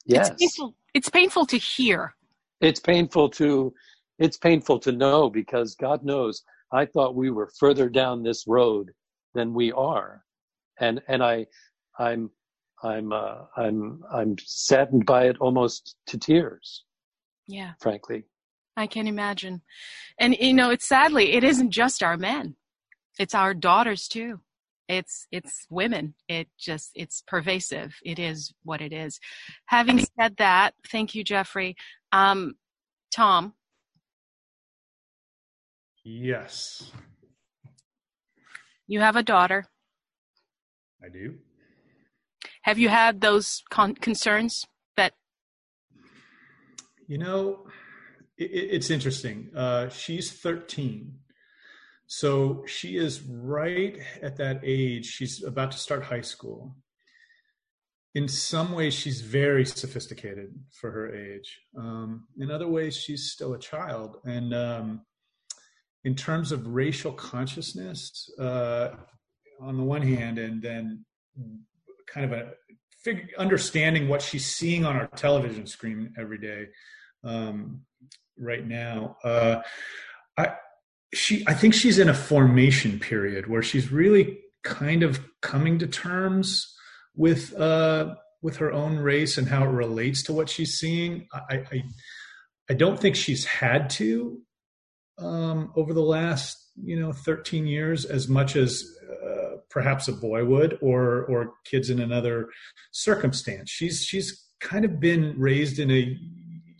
Yes. 0.04 0.30
It's 0.30 0.40
painful, 0.40 0.74
it's 0.94 1.08
painful 1.08 1.46
to 1.46 1.56
hear. 1.56 2.14
It's 2.60 2.80
painful 2.80 3.28
to 3.30 3.72
it's 4.18 4.36
painful 4.36 4.78
to 4.80 4.92
know 4.92 5.28
because 5.28 5.74
God 5.74 6.04
knows 6.04 6.42
I 6.72 6.86
thought 6.86 7.16
we 7.16 7.30
were 7.30 7.50
further 7.58 7.88
down 7.88 8.22
this 8.22 8.46
road 8.46 8.90
than 9.34 9.52
we 9.54 9.72
are. 9.72 10.24
And 10.80 11.02
and 11.08 11.22
I 11.22 11.46
I'm 11.98 12.30
I'm 12.82 13.12
uh, 13.12 13.44
I'm 13.56 14.02
I'm 14.12 14.36
saddened 14.38 15.06
by 15.06 15.26
it 15.26 15.36
almost 15.38 15.96
to 16.06 16.18
tears. 16.18 16.84
Yeah. 17.46 17.72
Frankly. 17.80 18.24
I 18.76 18.86
can 18.86 19.06
imagine. 19.06 19.62
And 20.18 20.36
you 20.38 20.54
know, 20.54 20.70
it's 20.70 20.88
sadly 20.88 21.32
it 21.32 21.44
isn't 21.44 21.70
just 21.70 22.02
our 22.02 22.16
men. 22.16 22.56
It's 23.18 23.34
our 23.34 23.54
daughters 23.54 24.08
too 24.08 24.40
it's 24.88 25.26
it's 25.30 25.66
women 25.70 26.14
it 26.28 26.48
just 26.58 26.90
it's 26.94 27.22
pervasive 27.26 27.94
it 28.04 28.18
is 28.18 28.52
what 28.64 28.80
it 28.80 28.92
is 28.92 29.20
having 29.66 29.98
said 29.98 30.36
that 30.36 30.74
thank 30.90 31.14
you 31.14 31.24
jeffrey 31.24 31.76
um, 32.12 32.54
tom 33.14 33.54
yes 36.04 36.90
you 38.86 39.00
have 39.00 39.16
a 39.16 39.22
daughter 39.22 39.64
i 41.02 41.08
do 41.08 41.34
have 42.62 42.78
you 42.78 42.88
had 42.88 43.20
those 43.20 43.62
con- 43.70 43.94
concerns 43.94 44.66
that 44.96 45.12
you 47.06 47.18
know 47.18 47.66
it, 48.36 48.50
it's 48.52 48.90
interesting 48.90 49.50
uh, 49.54 49.88
she's 49.88 50.32
13 50.32 51.18
so 52.12 52.62
she 52.66 52.98
is 52.98 53.22
right 53.22 53.98
at 54.20 54.36
that 54.36 54.60
age. 54.62 55.06
She's 55.06 55.42
about 55.42 55.72
to 55.72 55.78
start 55.78 56.04
high 56.04 56.20
school. 56.20 56.76
In 58.14 58.28
some 58.28 58.72
ways, 58.72 58.92
she's 58.92 59.22
very 59.22 59.64
sophisticated 59.64 60.52
for 60.78 60.90
her 60.90 61.14
age. 61.14 61.58
Um, 61.74 62.26
in 62.38 62.50
other 62.50 62.68
ways, 62.68 62.94
she's 62.94 63.32
still 63.32 63.54
a 63.54 63.58
child. 63.58 64.18
And 64.26 64.52
um, 64.52 65.06
in 66.04 66.14
terms 66.14 66.52
of 66.52 66.66
racial 66.66 67.12
consciousness, 67.12 68.30
uh, 68.38 68.90
on 69.62 69.78
the 69.78 69.82
one 69.82 70.02
hand, 70.02 70.38
and 70.38 70.60
then 70.60 71.06
kind 72.12 72.32
of 72.32 72.32
a 72.32 72.52
fig- 72.98 73.32
understanding 73.38 74.08
what 74.08 74.22
she's 74.22 74.46
seeing 74.46 74.84
on 74.84 74.96
our 74.96 75.06
television 75.08 75.66
screen 75.66 76.12
every 76.18 76.38
day 76.38 76.68
um, 77.24 77.82
right 78.38 78.66
now. 78.66 79.16
Uh, 79.24 79.62
I, 80.36 80.54
she 81.14 81.44
I 81.46 81.54
think 81.54 81.74
she's 81.74 81.98
in 81.98 82.08
a 82.08 82.14
formation 82.14 82.98
period 82.98 83.46
where 83.46 83.62
she's 83.62 83.92
really 83.92 84.38
kind 84.64 85.02
of 85.02 85.20
coming 85.40 85.78
to 85.78 85.86
terms 85.86 86.74
with 87.14 87.52
uh 87.58 88.14
with 88.40 88.56
her 88.56 88.72
own 88.72 88.96
race 88.96 89.36
and 89.36 89.46
how 89.48 89.64
it 89.64 89.68
relates 89.68 90.22
to 90.24 90.32
what 90.32 90.48
she's 90.48 90.78
seeing. 90.78 91.26
I 91.32 91.56
I, 91.70 91.84
I 92.70 92.74
don't 92.74 92.98
think 92.98 93.16
she's 93.16 93.44
had 93.44 93.90
to 93.90 94.40
um, 95.18 95.72
over 95.76 95.92
the 95.92 96.00
last 96.00 96.58
you 96.82 96.98
know 96.98 97.12
13 97.12 97.66
years 97.66 98.04
as 98.04 98.28
much 98.28 98.56
as 98.56 98.84
uh, 99.10 99.56
perhaps 99.70 100.08
a 100.08 100.12
boy 100.12 100.44
would 100.44 100.78
or 100.80 101.24
or 101.24 101.52
kids 101.64 101.90
in 101.90 102.00
another 102.00 102.48
circumstance. 102.92 103.70
She's 103.70 104.02
she's 104.04 104.44
kind 104.60 104.84
of 104.84 105.00
been 105.00 105.34
raised 105.38 105.78
in 105.78 105.90
a 105.90 106.16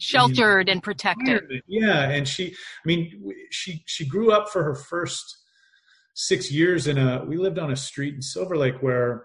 sheltered 0.03 0.69
and 0.69 0.83
protected. 0.83 1.63
Yeah, 1.67 2.11
and 2.11 2.27
she, 2.27 2.49
I 2.49 2.87
mean, 2.87 3.33
she 3.51 3.83
she 3.87 4.07
grew 4.07 4.33
up 4.33 4.49
for 4.49 4.65
her 4.65 4.75
first 4.75 5.39
six 6.15 6.51
years 6.51 6.87
in 6.87 6.99
a. 6.99 7.25
We 7.25 7.37
lived 7.37 7.59
on 7.59 7.71
a 7.71 7.77
street 7.77 8.15
in 8.15 8.23
Silver 8.23 8.57
Lake 8.57 8.83
where, 8.83 9.25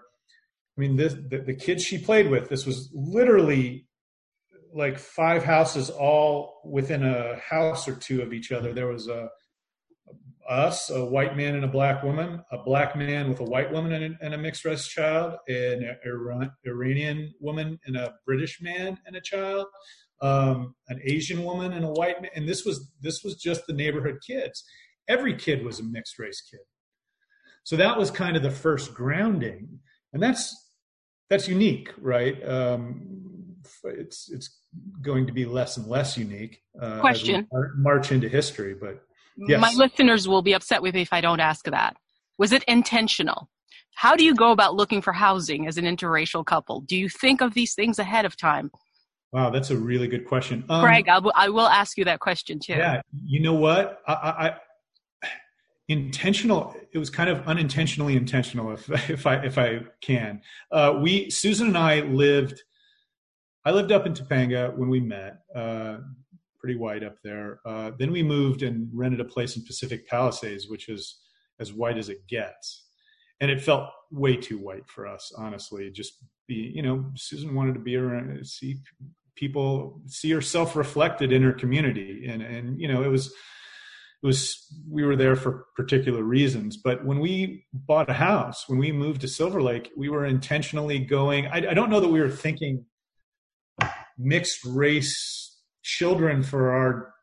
I 0.76 0.80
mean, 0.80 0.96
this, 0.96 1.14
the 1.14 1.38
the 1.38 1.54
kids 1.54 1.82
she 1.82 1.98
played 1.98 2.30
with. 2.30 2.48
This 2.48 2.64
was 2.64 2.90
literally 2.94 3.87
like 4.72 4.98
five 4.98 5.44
houses 5.44 5.90
all 5.90 6.60
within 6.64 7.04
a 7.04 7.36
house 7.36 7.88
or 7.88 7.94
two 7.94 8.22
of 8.22 8.32
each 8.32 8.52
other. 8.52 8.72
There 8.72 8.88
was 8.88 9.08
a 9.08 9.28
us, 10.48 10.88
a 10.90 11.04
white 11.04 11.36
man 11.36 11.56
and 11.56 11.64
a 11.64 11.68
black 11.68 12.02
woman, 12.02 12.42
a 12.50 12.58
black 12.58 12.96
man 12.96 13.28
with 13.28 13.40
a 13.40 13.44
white 13.44 13.70
woman 13.70 13.92
and 13.92 14.14
a, 14.14 14.24
and 14.24 14.34
a 14.34 14.38
mixed 14.38 14.64
race 14.64 14.86
child, 14.86 15.34
an 15.46 15.96
Iran, 16.06 16.50
Iranian 16.66 17.34
woman 17.38 17.78
and 17.84 17.96
a 17.96 18.14
British 18.24 18.60
man 18.62 18.98
and 19.06 19.14
a 19.14 19.20
child, 19.20 19.66
um, 20.22 20.74
an 20.88 21.00
Asian 21.04 21.44
woman 21.44 21.74
and 21.74 21.84
a 21.84 21.90
white 21.90 22.22
man, 22.22 22.30
and 22.34 22.48
this 22.48 22.64
was 22.64 22.90
this 23.00 23.22
was 23.22 23.36
just 23.36 23.66
the 23.66 23.74
neighborhood 23.74 24.18
kids. 24.26 24.64
Every 25.06 25.34
kid 25.36 25.64
was 25.64 25.80
a 25.80 25.84
mixed 25.84 26.18
race 26.18 26.40
kid, 26.40 26.60
so 27.62 27.76
that 27.76 27.98
was 27.98 28.10
kind 28.10 28.36
of 28.36 28.42
the 28.42 28.50
first 28.50 28.94
grounding, 28.94 29.80
and 30.12 30.22
that's 30.22 30.54
that's 31.28 31.46
unique, 31.46 31.92
right? 31.98 32.42
Um, 32.48 33.27
it's 33.84 34.30
it's 34.30 34.60
going 35.02 35.26
to 35.26 35.32
be 35.32 35.44
less 35.44 35.76
and 35.76 35.86
less 35.86 36.16
unique. 36.16 36.62
Uh, 36.80 37.00
Question: 37.00 37.48
March 37.76 38.12
into 38.12 38.28
history, 38.28 38.74
but 38.74 39.02
yes. 39.36 39.60
my 39.60 39.72
listeners 39.72 40.28
will 40.28 40.42
be 40.42 40.52
upset 40.52 40.82
with 40.82 40.94
me 40.94 41.02
if 41.02 41.12
I 41.12 41.20
don't 41.20 41.40
ask 41.40 41.64
that. 41.66 41.96
Was 42.38 42.52
it 42.52 42.62
intentional? 42.64 43.48
How 43.94 44.14
do 44.14 44.24
you 44.24 44.34
go 44.34 44.52
about 44.52 44.74
looking 44.74 45.02
for 45.02 45.12
housing 45.12 45.66
as 45.66 45.76
an 45.76 45.84
interracial 45.84 46.46
couple? 46.46 46.82
Do 46.82 46.96
you 46.96 47.08
think 47.08 47.40
of 47.40 47.54
these 47.54 47.74
things 47.74 47.98
ahead 47.98 48.24
of 48.24 48.36
time? 48.36 48.70
Wow, 49.32 49.50
that's 49.50 49.70
a 49.70 49.76
really 49.76 50.06
good 50.06 50.24
question. 50.24 50.64
Um, 50.68 50.82
Greg, 50.82 51.08
I 51.08 51.18
will, 51.18 51.68
ask 51.68 51.98
you 51.98 52.04
that 52.04 52.20
question 52.20 52.60
too. 52.60 52.74
Yeah, 52.74 53.02
you 53.26 53.40
know 53.40 53.54
what? 53.54 54.00
I, 54.06 54.12
I, 54.12 54.56
intentional. 55.88 56.76
It 56.92 56.98
was 56.98 57.10
kind 57.10 57.28
of 57.28 57.46
unintentionally 57.46 58.16
intentional, 58.16 58.72
if 58.72 58.88
if 59.10 59.26
I 59.26 59.36
if 59.44 59.58
I 59.58 59.80
can. 60.00 60.42
Uh, 60.70 60.98
we 61.00 61.30
Susan 61.30 61.68
and 61.68 61.78
I 61.78 62.00
lived. 62.00 62.62
I 63.64 63.70
lived 63.70 63.92
up 63.92 64.06
in 64.06 64.14
Topanga 64.14 64.76
when 64.76 64.88
we 64.88 65.00
met. 65.00 65.38
Uh, 65.54 65.98
pretty 66.58 66.76
white 66.76 67.04
up 67.04 67.16
there. 67.22 67.60
Uh, 67.64 67.92
then 67.98 68.10
we 68.10 68.22
moved 68.22 68.62
and 68.62 68.88
rented 68.92 69.20
a 69.20 69.24
place 69.24 69.56
in 69.56 69.64
Pacific 69.64 70.08
Palisades, 70.08 70.68
which 70.68 70.88
is 70.88 71.20
as 71.60 71.72
white 71.72 71.96
as 71.96 72.08
it 72.08 72.26
gets, 72.28 72.86
and 73.40 73.50
it 73.50 73.62
felt 73.62 73.90
way 74.10 74.36
too 74.36 74.58
white 74.58 74.88
for 74.88 75.06
us, 75.06 75.32
honestly. 75.36 75.90
Just 75.90 76.14
be, 76.46 76.72
you 76.74 76.82
know, 76.82 77.10
Susan 77.14 77.54
wanted 77.54 77.74
to 77.74 77.80
be 77.80 77.96
around, 77.96 78.44
see 78.46 78.80
people 79.38 80.00
see 80.06 80.30
herself 80.30 80.74
reflected 80.74 81.32
in 81.32 81.42
her 81.42 81.52
community 81.52 82.26
and 82.28 82.42
and 82.42 82.80
you 82.80 82.88
know 82.88 83.04
it 83.04 83.08
was 83.08 83.28
it 83.28 84.26
was 84.26 84.66
we 84.90 85.04
were 85.04 85.14
there 85.14 85.36
for 85.36 85.66
particular 85.76 86.24
reasons 86.24 86.76
but 86.76 87.04
when 87.04 87.20
we 87.20 87.64
bought 87.72 88.10
a 88.10 88.14
house 88.14 88.64
when 88.66 88.80
we 88.80 88.90
moved 88.90 89.20
to 89.20 89.28
silver 89.28 89.62
lake 89.62 89.90
we 89.96 90.08
were 90.08 90.26
intentionally 90.26 90.98
going 90.98 91.46
i, 91.46 91.58
I 91.58 91.72
don't 91.72 91.88
know 91.88 92.00
that 92.00 92.08
we 92.08 92.20
were 92.20 92.28
thinking 92.28 92.84
mixed 94.18 94.64
race 94.64 95.56
children 95.82 96.42
for 96.42 96.72
our 96.72 97.14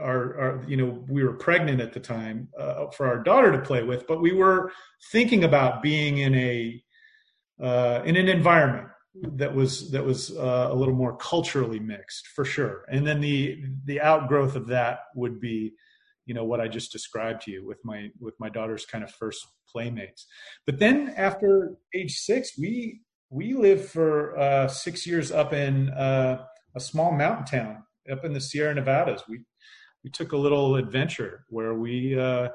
our, 0.00 0.38
our, 0.38 0.64
you 0.68 0.76
know 0.76 1.04
we 1.08 1.24
were 1.24 1.32
pregnant 1.32 1.80
at 1.80 1.92
the 1.92 1.98
time 1.98 2.48
uh, 2.56 2.86
for 2.96 3.06
our 3.08 3.22
daughter 3.22 3.50
to 3.50 3.58
play 3.58 3.82
with 3.82 4.06
but 4.06 4.20
we 4.20 4.32
were 4.32 4.70
thinking 5.10 5.42
about 5.42 5.82
being 5.82 6.18
in 6.18 6.34
a 6.36 6.80
uh, 7.60 8.02
in 8.04 8.16
an 8.16 8.28
environment 8.28 8.88
that 9.14 9.54
was 9.54 9.90
that 9.90 10.04
was 10.04 10.36
uh, 10.36 10.68
a 10.70 10.74
little 10.74 10.94
more 10.94 11.16
culturally 11.16 11.80
mixed 11.80 12.28
for 12.28 12.44
sure. 12.44 12.84
And 12.88 13.06
then 13.06 13.20
the 13.20 13.62
the 13.84 14.00
outgrowth 14.00 14.56
of 14.56 14.68
that 14.68 15.00
would 15.14 15.40
be 15.40 15.72
you 16.26 16.34
know 16.34 16.44
what 16.44 16.60
i 16.60 16.68
just 16.68 16.92
described 16.92 17.42
to 17.42 17.50
you 17.50 17.66
with 17.66 17.78
my 17.84 18.08
with 18.20 18.34
my 18.38 18.48
daughter's 18.48 18.86
kind 18.86 19.02
of 19.02 19.10
first 19.10 19.46
playmates. 19.70 20.26
But 20.64 20.78
then 20.78 21.12
after 21.16 21.76
age 21.94 22.16
six 22.18 22.52
we 22.58 23.00
we 23.30 23.54
lived 23.54 23.84
for 23.84 24.38
uh, 24.38 24.68
six 24.68 25.06
years 25.06 25.30
up 25.30 25.52
in 25.52 25.90
uh, 25.90 26.44
a 26.74 26.80
small 26.80 27.12
mountain 27.12 27.44
town 27.44 27.82
up 28.10 28.24
in 28.24 28.32
the 28.32 28.40
sierra 28.40 28.74
nevadas 28.74 29.22
we 29.28 29.40
we 30.02 30.10
took 30.10 30.32
a 30.32 30.36
little 30.36 30.76
adventure 30.76 31.44
where 31.48 31.74
we 31.74 32.18
uh, 32.18 32.48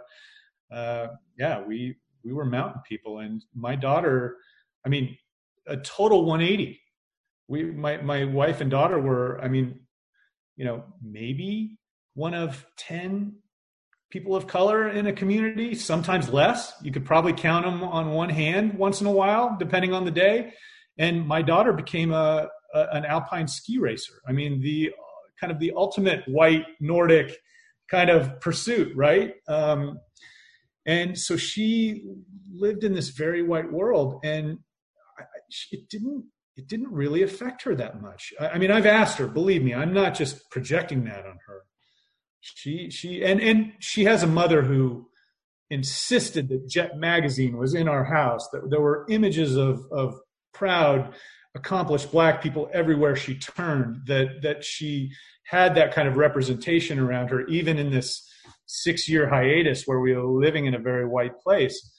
uh, 0.72 1.08
yeah 1.38 1.62
we 1.66 1.96
we 2.24 2.34
were 2.34 2.46
mountain 2.46 2.82
people 2.88 3.20
and 3.20 3.46
my 3.54 3.76
daughter 3.76 4.38
i 4.86 4.90
mean 4.90 5.16
a 5.68 5.78
total 5.78 6.26
180. 6.26 6.80
We, 7.48 7.64
my, 7.64 7.98
my 7.98 8.26
wife 8.26 8.62
and 8.62 8.72
daughter 8.72 9.00
were, 9.00 9.42
I 9.42 9.48
mean, 9.48 9.80
you 10.56 10.66
know, 10.66 10.84
maybe 11.02 11.78
one 12.14 12.34
of 12.34 12.66
10 12.78 13.36
people 14.16 14.34
of 14.34 14.48
color 14.48 14.88
in 14.88 15.08
a 15.08 15.12
community, 15.12 15.76
sometimes 15.76 16.30
less. 16.30 16.72
You 16.82 16.90
could 16.90 17.04
probably 17.04 17.34
count 17.34 17.66
them 17.66 17.84
on 17.84 18.12
one 18.12 18.30
hand 18.30 18.76
once 18.76 19.02
in 19.02 19.08
a 19.08 19.12
while, 19.12 19.58
depending 19.60 19.92
on 19.92 20.06
the 20.06 20.12
day. 20.12 20.54
And 20.98 21.28
my 21.28 21.42
daughter 21.42 21.74
became 21.74 22.14
a, 22.14 22.48
a, 22.74 22.80
an 22.94 23.04
alpine 23.04 23.50
ski 23.50 23.78
racer. 23.78 24.14
I 24.26 24.32
mean, 24.32 24.62
the 24.62 24.92
kind 25.38 25.52
of 25.52 25.60
the 25.60 25.74
ultimate 25.76 26.24
white 26.30 26.64
Nordic 26.80 27.36
kind 27.92 28.10
of 28.10 28.40
pursuit, 28.40 28.96
right? 28.96 29.34
Um, 29.50 30.00
and 30.86 31.20
so 31.20 31.36
she 31.36 32.10
lived 32.54 32.86
in 32.86 32.94
this 32.94 33.10
very 33.10 33.44
white 33.44 33.70
world, 33.70 34.22
and 34.24 34.60
I, 35.20 35.24
it 35.74 35.90
didn't 35.90 36.24
it 36.56 36.70
didn't 36.70 36.90
really 36.90 37.24
affect 37.24 37.64
her 37.64 37.76
that 37.76 38.02
much. 38.02 38.32
I, 38.40 38.48
I 38.48 38.58
mean, 38.60 38.72
I've 38.72 38.86
asked 38.86 39.18
her. 39.18 39.28
Believe 39.28 39.62
me, 39.62 39.74
I'm 39.74 39.94
not 39.94 40.16
just 40.16 40.50
projecting 40.52 41.04
that 41.04 41.26
on 41.26 41.38
her. 41.48 41.64
She 42.54 42.90
she 42.92 43.24
and 43.24 43.42
and 43.42 43.74
she 43.80 44.04
has 44.06 44.22
a 44.22 44.28
mother 44.28 44.62
who 44.62 45.10
insisted 45.72 46.48
that 46.50 46.68
Jet 46.68 46.98
magazine 46.98 47.58
was 47.58 47.74
in 47.74 47.88
our 47.88 48.04
house. 48.04 48.48
That 48.50 48.70
there 48.70 48.82
were 48.82 49.06
images 49.10 49.56
of 49.56 49.84
of 49.92 50.20
proud, 50.54 51.16
accomplished 51.56 52.12
black 52.12 52.44
people 52.44 52.70
everywhere 52.72 53.16
she 53.16 53.36
turned. 53.40 54.06
That 54.06 54.44
that 54.44 54.64
she 54.64 55.12
had 55.46 55.74
that 55.76 55.94
kind 55.94 56.08
of 56.08 56.18
representation 56.18 57.00
around 57.00 57.30
her, 57.30 57.48
even 57.48 57.80
in 57.80 57.90
this 57.90 58.30
six 58.68 59.10
year 59.10 59.28
hiatus 59.28 59.86
where 59.86 60.00
we 60.00 60.14
were 60.14 60.26
living 60.26 60.66
in 60.68 60.76
a 60.76 60.80
very 60.80 61.08
white 61.08 61.40
place. 61.40 61.92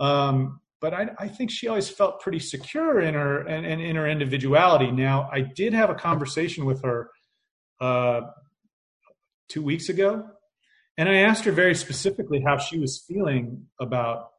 Um, 0.00 0.60
but 0.80 0.92
I, 0.92 1.08
I, 1.18 1.28
think 1.28 1.50
she 1.50 1.66
always 1.68 1.88
felt 1.88 2.20
pretty 2.20 2.40
secure 2.40 3.00
in 3.00 3.14
her 3.14 3.46
and, 3.46 3.64
and, 3.64 3.80
in 3.80 3.96
her 3.96 4.08
individuality. 4.08 4.90
Now, 4.90 5.30
I 5.32 5.40
did 5.40 5.72
have 5.72 5.88
a 5.88 5.94
conversation 5.94 6.66
with 6.66 6.82
her 6.82 7.10
uh, 7.80 8.22
two 9.48 9.62
weeks 9.62 9.88
ago, 9.88 10.26
and 10.96 11.08
I 11.08 11.16
asked 11.16 11.44
her 11.44 11.52
very 11.52 11.74
specifically 11.74 12.42
how 12.46 12.58
she 12.58 12.78
was 12.78 13.04
feeling 13.06 13.66
about 13.80 14.30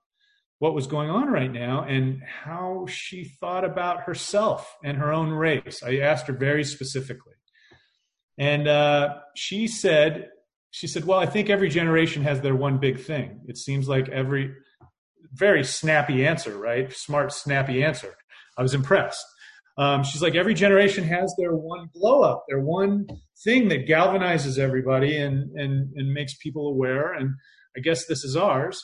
what 0.59 0.73
was 0.73 0.87
going 0.87 1.09
on 1.09 1.27
right 1.27 1.51
now 1.51 1.83
and 1.83 2.21
how 2.23 2.85
she 2.87 3.25
thought 3.25 3.65
about 3.65 4.03
herself 4.03 4.75
and 4.83 4.97
her 4.97 5.11
own 5.11 5.29
race. 5.29 5.83
I 5.83 5.97
asked 5.97 6.27
her 6.27 6.33
very 6.33 6.63
specifically. 6.63 7.33
And 8.37 8.67
uh, 8.67 9.15
she 9.35 9.67
said, 9.67 10.29
she 10.71 10.87
said, 10.87 11.05
well, 11.05 11.19
I 11.19 11.25
think 11.25 11.49
every 11.49 11.69
generation 11.69 12.23
has 12.23 12.41
their 12.41 12.55
one 12.55 12.79
big 12.79 12.99
thing. 12.99 13.41
It 13.47 13.57
seems 13.57 13.87
like 13.87 14.09
every 14.09 14.53
very 15.33 15.63
snappy 15.63 16.25
answer, 16.25 16.57
right? 16.57 16.91
Smart, 16.93 17.33
snappy 17.33 17.83
answer. 17.83 18.15
I 18.57 18.61
was 18.61 18.73
impressed. 18.73 19.25
Um, 19.77 20.03
she's 20.03 20.21
like, 20.21 20.35
every 20.35 20.53
generation 20.53 21.03
has 21.03 21.33
their 21.37 21.53
one 21.53 21.89
blow 21.93 22.21
up, 22.21 22.45
their 22.47 22.61
one 22.61 23.07
thing 23.43 23.67
that 23.69 23.87
galvanizes 23.87 24.57
everybody 24.57 25.17
and, 25.17 25.51
and, 25.51 25.91
and 25.95 26.13
makes 26.13 26.35
people 26.35 26.67
aware. 26.67 27.13
And 27.13 27.35
I 27.75 27.81
guess 27.81 28.05
this 28.05 28.23
is 28.23 28.37
ours. 28.37 28.81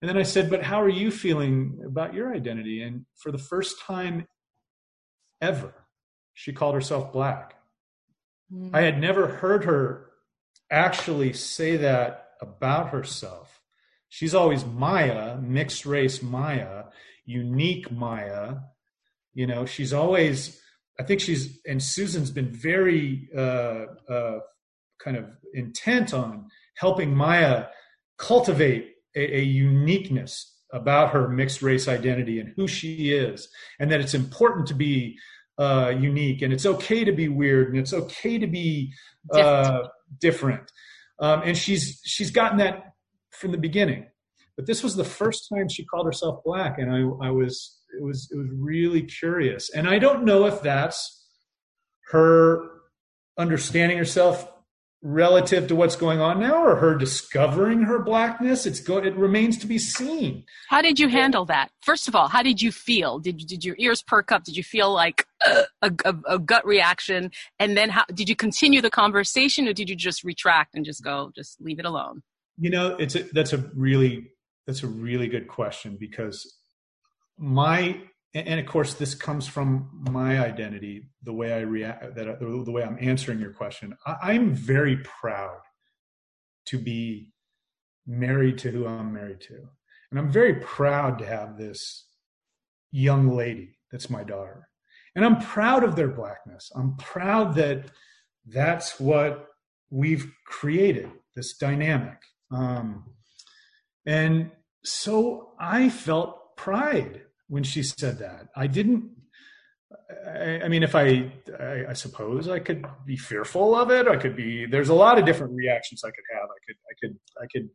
And 0.00 0.08
then 0.08 0.16
I 0.16 0.22
said, 0.22 0.50
but 0.50 0.62
how 0.62 0.80
are 0.80 0.88
you 0.88 1.10
feeling 1.10 1.78
about 1.84 2.14
your 2.14 2.32
identity? 2.32 2.82
And 2.82 3.06
for 3.16 3.32
the 3.32 3.38
first 3.38 3.80
time 3.80 4.26
ever, 5.40 5.74
she 6.34 6.52
called 6.52 6.74
herself 6.74 7.12
black. 7.12 7.54
Mm. 8.52 8.70
I 8.72 8.82
had 8.82 9.00
never 9.00 9.26
heard 9.26 9.64
her 9.64 10.10
actually 10.70 11.32
say 11.32 11.78
that 11.78 12.28
about 12.40 12.90
herself. 12.90 13.60
She's 14.08 14.34
always 14.34 14.64
Maya, 14.64 15.38
mixed 15.38 15.84
race 15.84 16.22
Maya, 16.22 16.84
unique 17.24 17.90
Maya. 17.90 18.56
You 19.36 19.46
know, 19.46 19.66
she's 19.66 19.92
always, 19.92 20.58
I 20.98 21.02
think 21.02 21.20
she's, 21.20 21.60
and 21.66 21.82
Susan's 21.82 22.30
been 22.30 22.50
very 22.50 23.28
uh, 23.36 23.84
uh, 24.08 24.38
kind 24.98 25.18
of 25.18 25.26
intent 25.52 26.14
on 26.14 26.46
helping 26.76 27.14
Maya 27.14 27.66
cultivate 28.16 28.94
a, 29.14 29.40
a 29.40 29.42
uniqueness 29.42 30.54
about 30.72 31.10
her 31.10 31.28
mixed 31.28 31.60
race 31.60 31.86
identity 31.86 32.40
and 32.40 32.54
who 32.56 32.66
she 32.66 33.12
is, 33.12 33.46
and 33.78 33.92
that 33.92 34.00
it's 34.00 34.14
important 34.14 34.66
to 34.68 34.74
be 34.74 35.18
uh, 35.58 35.92
unique 35.98 36.40
and 36.40 36.52
it's 36.52 36.66
okay 36.66 37.04
to 37.04 37.12
be 37.12 37.28
weird 37.28 37.68
and 37.68 37.78
it's 37.78 37.92
okay 37.92 38.38
to 38.38 38.46
be 38.46 38.92
uh, 39.34 39.80
different. 40.18 40.72
Um, 41.18 41.42
and 41.44 41.56
she's 41.58 42.00
she's 42.04 42.30
gotten 42.30 42.56
that 42.58 42.94
from 43.32 43.52
the 43.52 43.58
beginning. 43.58 44.06
But 44.56 44.64
this 44.64 44.82
was 44.82 44.96
the 44.96 45.04
first 45.04 45.50
time 45.52 45.68
she 45.68 45.84
called 45.84 46.06
herself 46.06 46.42
black, 46.42 46.78
and 46.78 46.90
I, 46.90 47.26
I 47.26 47.30
was 47.30 47.76
it 47.96 48.02
was 48.02 48.28
it 48.30 48.36
was 48.36 48.48
really 48.52 49.02
curious. 49.02 49.70
And 49.70 49.88
I 49.88 49.98
don't 49.98 50.24
know 50.24 50.46
if 50.46 50.62
that's 50.62 51.24
her 52.10 52.68
understanding 53.38 53.98
herself 53.98 54.48
relative 55.02 55.68
to 55.68 55.76
what's 55.76 55.94
going 55.94 56.20
on 56.20 56.40
now 56.40 56.64
or 56.64 56.76
her 56.76 56.96
discovering 56.96 57.82
her 57.82 57.98
blackness. 57.98 58.66
It's 58.66 58.80
go 58.80 58.98
it 58.98 59.14
remains 59.14 59.58
to 59.58 59.66
be 59.66 59.78
seen. 59.78 60.44
How 60.68 60.82
did 60.82 60.98
you 60.98 61.08
handle 61.08 61.44
that? 61.46 61.70
First 61.82 62.08
of 62.08 62.16
all 62.16 62.28
how 62.28 62.42
did 62.42 62.60
you 62.60 62.72
feel? 62.72 63.18
Did 63.18 63.38
did 63.38 63.64
your 63.64 63.76
ears 63.78 64.02
perk 64.02 64.32
up? 64.32 64.44
Did 64.44 64.56
you 64.56 64.64
feel 64.64 64.92
like 64.92 65.26
uh, 65.46 65.62
a, 65.82 65.92
a, 66.04 66.16
a, 66.28 66.38
gut 66.38 66.66
reaction? 66.66 67.30
And 67.58 67.76
then 67.76 67.90
how 67.90 68.04
did 68.12 68.28
you 68.28 68.34
continue 68.34 68.80
the 68.80 68.90
conversation 68.90 69.68
or 69.68 69.72
did 69.72 69.88
you 69.88 69.96
just 69.96 70.24
retract 70.24 70.74
and 70.74 70.84
just 70.84 71.04
go 71.04 71.30
just 71.36 71.60
leave 71.60 71.78
it 71.78 71.84
alone? 71.84 72.22
You 72.58 72.70
know 72.70 72.96
it's 72.96 73.14
a, 73.14 73.22
that's 73.32 73.52
a 73.52 73.58
really 73.74 74.30
that's 74.66 74.82
a 74.82 74.88
really 74.88 75.28
good 75.28 75.46
question 75.46 75.96
because 76.00 76.58
my 77.38 78.00
and 78.34 78.60
of 78.60 78.66
course 78.66 78.94
this 78.94 79.14
comes 79.14 79.46
from 79.46 79.88
my 79.92 80.38
identity 80.38 81.08
the 81.22 81.32
way 81.32 81.52
i 81.52 81.60
react 81.60 82.14
that 82.14 82.38
the 82.38 82.72
way 82.72 82.82
i'm 82.82 82.98
answering 83.00 83.40
your 83.40 83.52
question. 83.52 83.96
I, 84.06 84.34
am 84.34 84.54
very 84.54 84.98
proud 84.98 85.58
to 86.66 86.78
be 86.78 87.30
married 88.06 88.58
to 88.58 88.70
who 88.70 88.86
i'm 88.86 89.12
married 89.12 89.40
to. 89.42 89.68
And 90.10 90.18
i'm 90.18 90.30
very 90.30 90.56
proud 90.56 91.18
to 91.18 91.26
have 91.26 91.56
this 91.56 92.06
young 92.90 93.34
lady 93.34 93.78
that's 93.90 94.10
my 94.10 94.24
daughter. 94.24 94.68
And 95.14 95.24
i'm 95.24 95.40
proud 95.40 95.84
of 95.84 95.96
their 95.96 96.08
blackness. 96.08 96.70
I'm 96.74 96.96
proud 96.96 97.54
that 97.56 97.86
that's 98.46 99.00
what 99.00 99.48
we've 99.90 100.30
created 100.46 101.10
this 101.34 101.56
dynamic. 101.56 102.18
Um, 102.50 103.04
and 104.04 104.50
so 104.84 105.52
i 105.58 105.88
felt 105.88 106.56
pride 106.56 107.22
when 107.48 107.62
she 107.62 107.82
said 107.82 108.18
that. 108.18 108.48
I 108.56 108.66
didn't. 108.66 109.10
I, 110.26 110.60
I 110.64 110.68
mean, 110.68 110.82
if 110.82 110.94
I, 110.94 111.32
I, 111.58 111.84
I, 111.90 111.92
suppose 111.92 112.48
I 112.48 112.58
could 112.58 112.84
be 113.06 113.16
fearful 113.16 113.74
of 113.74 113.90
it. 113.90 114.08
I 114.08 114.16
could 114.16 114.36
be. 114.36 114.66
There's 114.66 114.88
a 114.88 114.94
lot 114.94 115.18
of 115.18 115.24
different 115.24 115.54
reactions 115.54 116.02
I 116.04 116.08
could 116.08 116.24
have. 116.32 116.48
I 116.48 116.60
could, 116.66 116.76
I 116.90 116.94
could, 117.00 117.18
I 117.42 117.46
could 117.52 117.70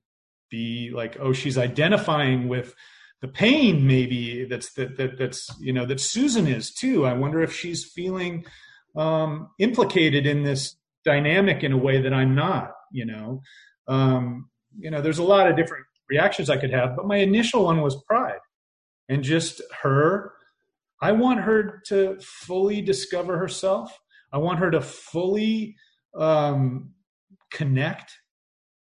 be 0.49 0.91
like, 0.93 1.17
oh, 1.19 1.33
she's 1.33 1.57
identifying 1.57 2.47
with 2.47 2.75
the 3.21 3.27
pain, 3.27 3.85
maybe 3.85 4.45
that's 4.45 4.73
that, 4.73 4.97
that 4.97 5.17
that's 5.17 5.49
you 5.59 5.73
know 5.73 5.85
that 5.85 5.99
Susan 5.99 6.47
is 6.47 6.73
too. 6.73 7.05
I 7.05 7.13
wonder 7.13 7.41
if 7.41 7.55
she's 7.55 7.85
feeling 7.85 8.45
um, 8.95 9.49
implicated 9.59 10.25
in 10.25 10.43
this 10.43 10.75
dynamic 11.05 11.63
in 11.63 11.71
a 11.71 11.77
way 11.77 12.01
that 12.01 12.13
I'm 12.13 12.35
not. 12.35 12.71
You 12.91 13.05
know, 13.05 13.41
um, 13.87 14.49
you 14.77 14.89
know, 14.89 15.01
there's 15.01 15.19
a 15.19 15.23
lot 15.23 15.47
of 15.47 15.55
different 15.55 15.85
reactions 16.09 16.49
I 16.49 16.57
could 16.57 16.73
have, 16.73 16.95
but 16.95 17.05
my 17.05 17.17
initial 17.17 17.65
one 17.65 17.81
was 17.81 18.03
and 19.11 19.23
just 19.23 19.61
her. 19.83 20.33
I 21.01 21.11
want 21.11 21.41
her 21.41 21.83
to 21.87 22.17
fully 22.21 22.81
discover 22.81 23.37
herself. 23.37 23.99
I 24.31 24.37
want 24.37 24.59
her 24.59 24.71
to 24.71 24.79
fully 24.79 25.75
um, 26.15 26.93
connect 27.51 28.13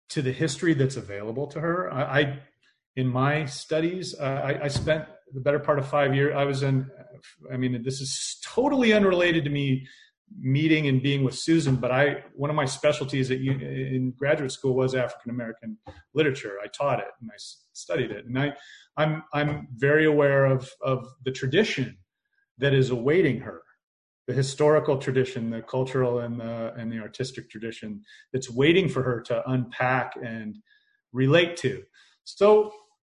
to 0.09 0.23
the 0.23 0.31
history 0.31 0.73
that's 0.73 0.97
available 0.97 1.45
to 1.47 1.59
her. 1.61 1.93
I, 1.93 2.19
I 2.19 2.39
in 2.95 3.07
my 3.07 3.45
studies, 3.45 4.15
uh, 4.19 4.23
I, 4.23 4.63
I, 4.63 4.67
spent 4.69 5.05
the 5.33 5.41
better 5.41 5.59
part 5.59 5.77
of 5.79 5.87
five 5.87 6.15
years. 6.15 6.33
I 6.35 6.45
was 6.45 6.63
in. 6.63 6.89
I 7.51 7.57
mean, 7.57 7.83
this 7.83 8.01
is 8.01 8.39
totally 8.43 8.93
unrelated 8.93 9.43
to 9.43 9.49
me 9.49 9.85
meeting 10.39 10.87
and 10.87 11.03
being 11.03 11.23
with 11.23 11.35
Susan, 11.35 11.75
but 11.75 11.91
I 11.91 12.23
one 12.33 12.49
of 12.49 12.55
my 12.55 12.65
specialties 12.65 13.29
at 13.29 13.39
in 13.39 14.13
graduate 14.17 14.51
school 14.51 14.73
was 14.73 14.95
African 14.95 15.29
American 15.29 15.77
literature. 16.13 16.53
I 16.63 16.67
taught 16.67 16.99
it 16.99 17.11
and 17.21 17.29
I 17.31 17.37
studied 17.75 18.11
it, 18.11 18.25
and 18.25 18.37
I 18.37 18.53
I'm 18.97 19.23
I'm 19.33 19.67
very 19.75 20.05
aware 20.05 20.45
of 20.45 20.69
of 20.81 21.07
the 21.23 21.31
tradition 21.31 21.97
that 22.57 22.73
is 22.73 22.89
awaiting 22.89 23.41
her, 23.41 23.61
the 24.27 24.33
historical 24.33 24.97
tradition, 24.97 25.49
the 25.49 25.61
cultural 25.61 26.19
and 26.19 26.39
the 26.39 26.73
and 26.75 26.91
the 26.91 26.99
artistic 26.99 27.49
tradition 27.49 28.01
that's 28.33 28.49
waiting 28.49 28.89
for 28.89 29.03
her 29.03 29.21
to 29.21 29.49
unpack 29.49 30.13
and 30.23 30.57
relate 31.11 31.57
to. 31.57 31.83
So 32.23 32.71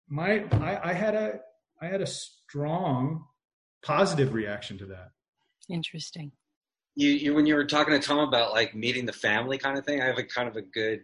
my 0.09 0.44
I, 0.52 0.90
I 0.90 0.92
had 0.92 1.14
a 1.14 1.40
I 1.80 1.86
had 1.86 2.00
a 2.00 2.07
strong 2.07 3.24
positive 3.82 4.34
reaction 4.34 4.78
to 4.78 4.86
that. 4.86 5.11
Interesting. 5.68 6.32
You, 6.94 7.11
you 7.11 7.34
when 7.34 7.46
you 7.46 7.54
were 7.54 7.66
talking 7.66 7.92
to 7.92 8.00
Tom 8.00 8.18
about 8.18 8.52
like 8.52 8.74
meeting 8.74 9.04
the 9.04 9.12
family 9.12 9.59
kind 9.59 9.78
of 9.78 9.84
thing, 9.84 10.00
I 10.00 10.07
have 10.07 10.18
a 10.18 10.24
kind 10.24 10.48
of 10.48 10.57
a 10.57 10.62
good. 10.62 11.00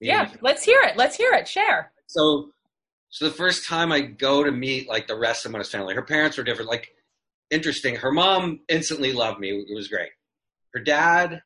Yeah, 0.00 0.30
let's 0.40 0.64
hear 0.64 0.80
it. 0.82 0.96
Let's 0.96 1.14
hear 1.16 1.32
it. 1.32 1.46
Share. 1.46 1.92
So 2.10 2.50
so 3.10 3.24
the 3.24 3.34
first 3.34 3.68
time 3.68 3.92
I 3.92 4.00
go 4.00 4.42
to 4.42 4.50
meet 4.50 4.88
like 4.88 5.06
the 5.06 5.16
rest 5.16 5.46
of 5.46 5.52
Mona's 5.52 5.70
family, 5.70 5.94
her 5.94 6.02
parents 6.02 6.36
were 6.36 6.42
different. 6.42 6.68
Like 6.68 6.92
interesting. 7.50 7.94
Her 7.94 8.10
mom 8.10 8.60
instantly 8.68 9.12
loved 9.12 9.38
me. 9.38 9.50
It 9.50 9.74
was 9.74 9.86
great. 9.86 10.10
Her 10.74 10.80
dad 10.80 11.42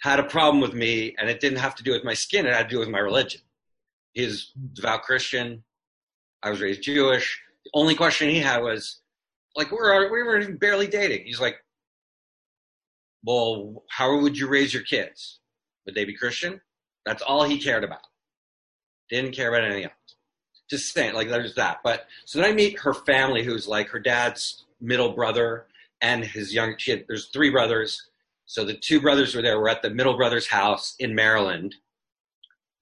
had 0.00 0.18
a 0.18 0.24
problem 0.24 0.62
with 0.62 0.72
me, 0.72 1.14
and 1.18 1.28
it 1.28 1.40
didn't 1.40 1.58
have 1.58 1.74
to 1.74 1.82
do 1.82 1.92
with 1.92 2.04
my 2.04 2.14
skin. 2.14 2.46
It 2.46 2.54
had 2.54 2.70
to 2.70 2.74
do 2.74 2.78
with 2.78 2.88
my 2.88 3.00
religion. 3.00 3.42
He's 4.14 4.52
devout 4.72 5.02
Christian. 5.02 5.62
I 6.42 6.48
was 6.48 6.62
raised 6.62 6.82
Jewish. 6.82 7.38
The 7.66 7.70
only 7.74 7.94
question 7.94 8.30
he 8.30 8.40
had 8.40 8.62
was, 8.62 9.02
like 9.56 9.70
we're 9.70 10.10
we 10.10 10.22
were 10.22 10.52
barely 10.52 10.86
dating. 10.86 11.26
He's 11.26 11.40
like, 11.40 11.56
well, 13.24 13.84
how 13.90 14.20
would 14.20 14.38
you 14.38 14.48
raise 14.48 14.72
your 14.72 14.84
kids? 14.84 15.40
Would 15.84 15.94
they 15.94 16.06
be 16.06 16.16
Christian? 16.16 16.62
That's 17.04 17.22
all 17.22 17.44
he 17.44 17.58
cared 17.58 17.84
about. 17.84 18.00
Didn't 19.10 19.32
care 19.32 19.48
about 19.48 19.64
anything 19.64 19.84
else. 19.84 19.94
Just 20.70 20.94
saying, 20.94 21.14
like 21.14 21.28
there's 21.28 21.56
that. 21.56 21.78
But 21.82 22.06
so 22.24 22.38
then 22.38 22.48
I 22.48 22.54
meet 22.54 22.78
her 22.80 22.94
family, 22.94 23.42
who's 23.42 23.66
like 23.66 23.88
her 23.88 23.98
dad's 23.98 24.64
middle 24.80 25.12
brother 25.12 25.66
and 26.00 26.24
his 26.24 26.54
young. 26.54 26.74
She 26.78 26.92
had, 26.92 27.04
there's 27.08 27.26
three 27.26 27.50
brothers. 27.50 28.08
So 28.46 28.64
the 28.64 28.74
two 28.74 29.00
brothers 29.00 29.34
were 29.34 29.42
there. 29.42 29.60
We're 29.60 29.68
at 29.68 29.82
the 29.82 29.90
middle 29.90 30.16
brother's 30.16 30.46
house 30.46 30.94
in 30.98 31.14
Maryland 31.14 31.74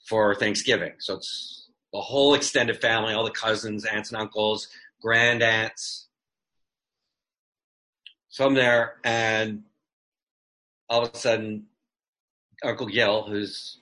for 0.06 0.34
Thanksgiving. 0.34 0.92
So 0.98 1.14
it's 1.14 1.68
the 1.92 2.00
whole 2.00 2.34
extended 2.34 2.80
family, 2.80 3.14
all 3.14 3.24
the 3.24 3.30
cousins, 3.30 3.84
aunts 3.84 4.10
and 4.10 4.20
uncles, 4.20 4.68
grand 5.00 5.42
aunts. 5.42 6.06
So 8.28 8.46
I'm 8.46 8.54
there, 8.54 8.96
and 9.04 9.64
all 10.88 11.02
of 11.02 11.12
a 11.12 11.16
sudden, 11.16 11.66
Uncle 12.62 12.86
Gil, 12.86 13.24
whose 13.24 13.78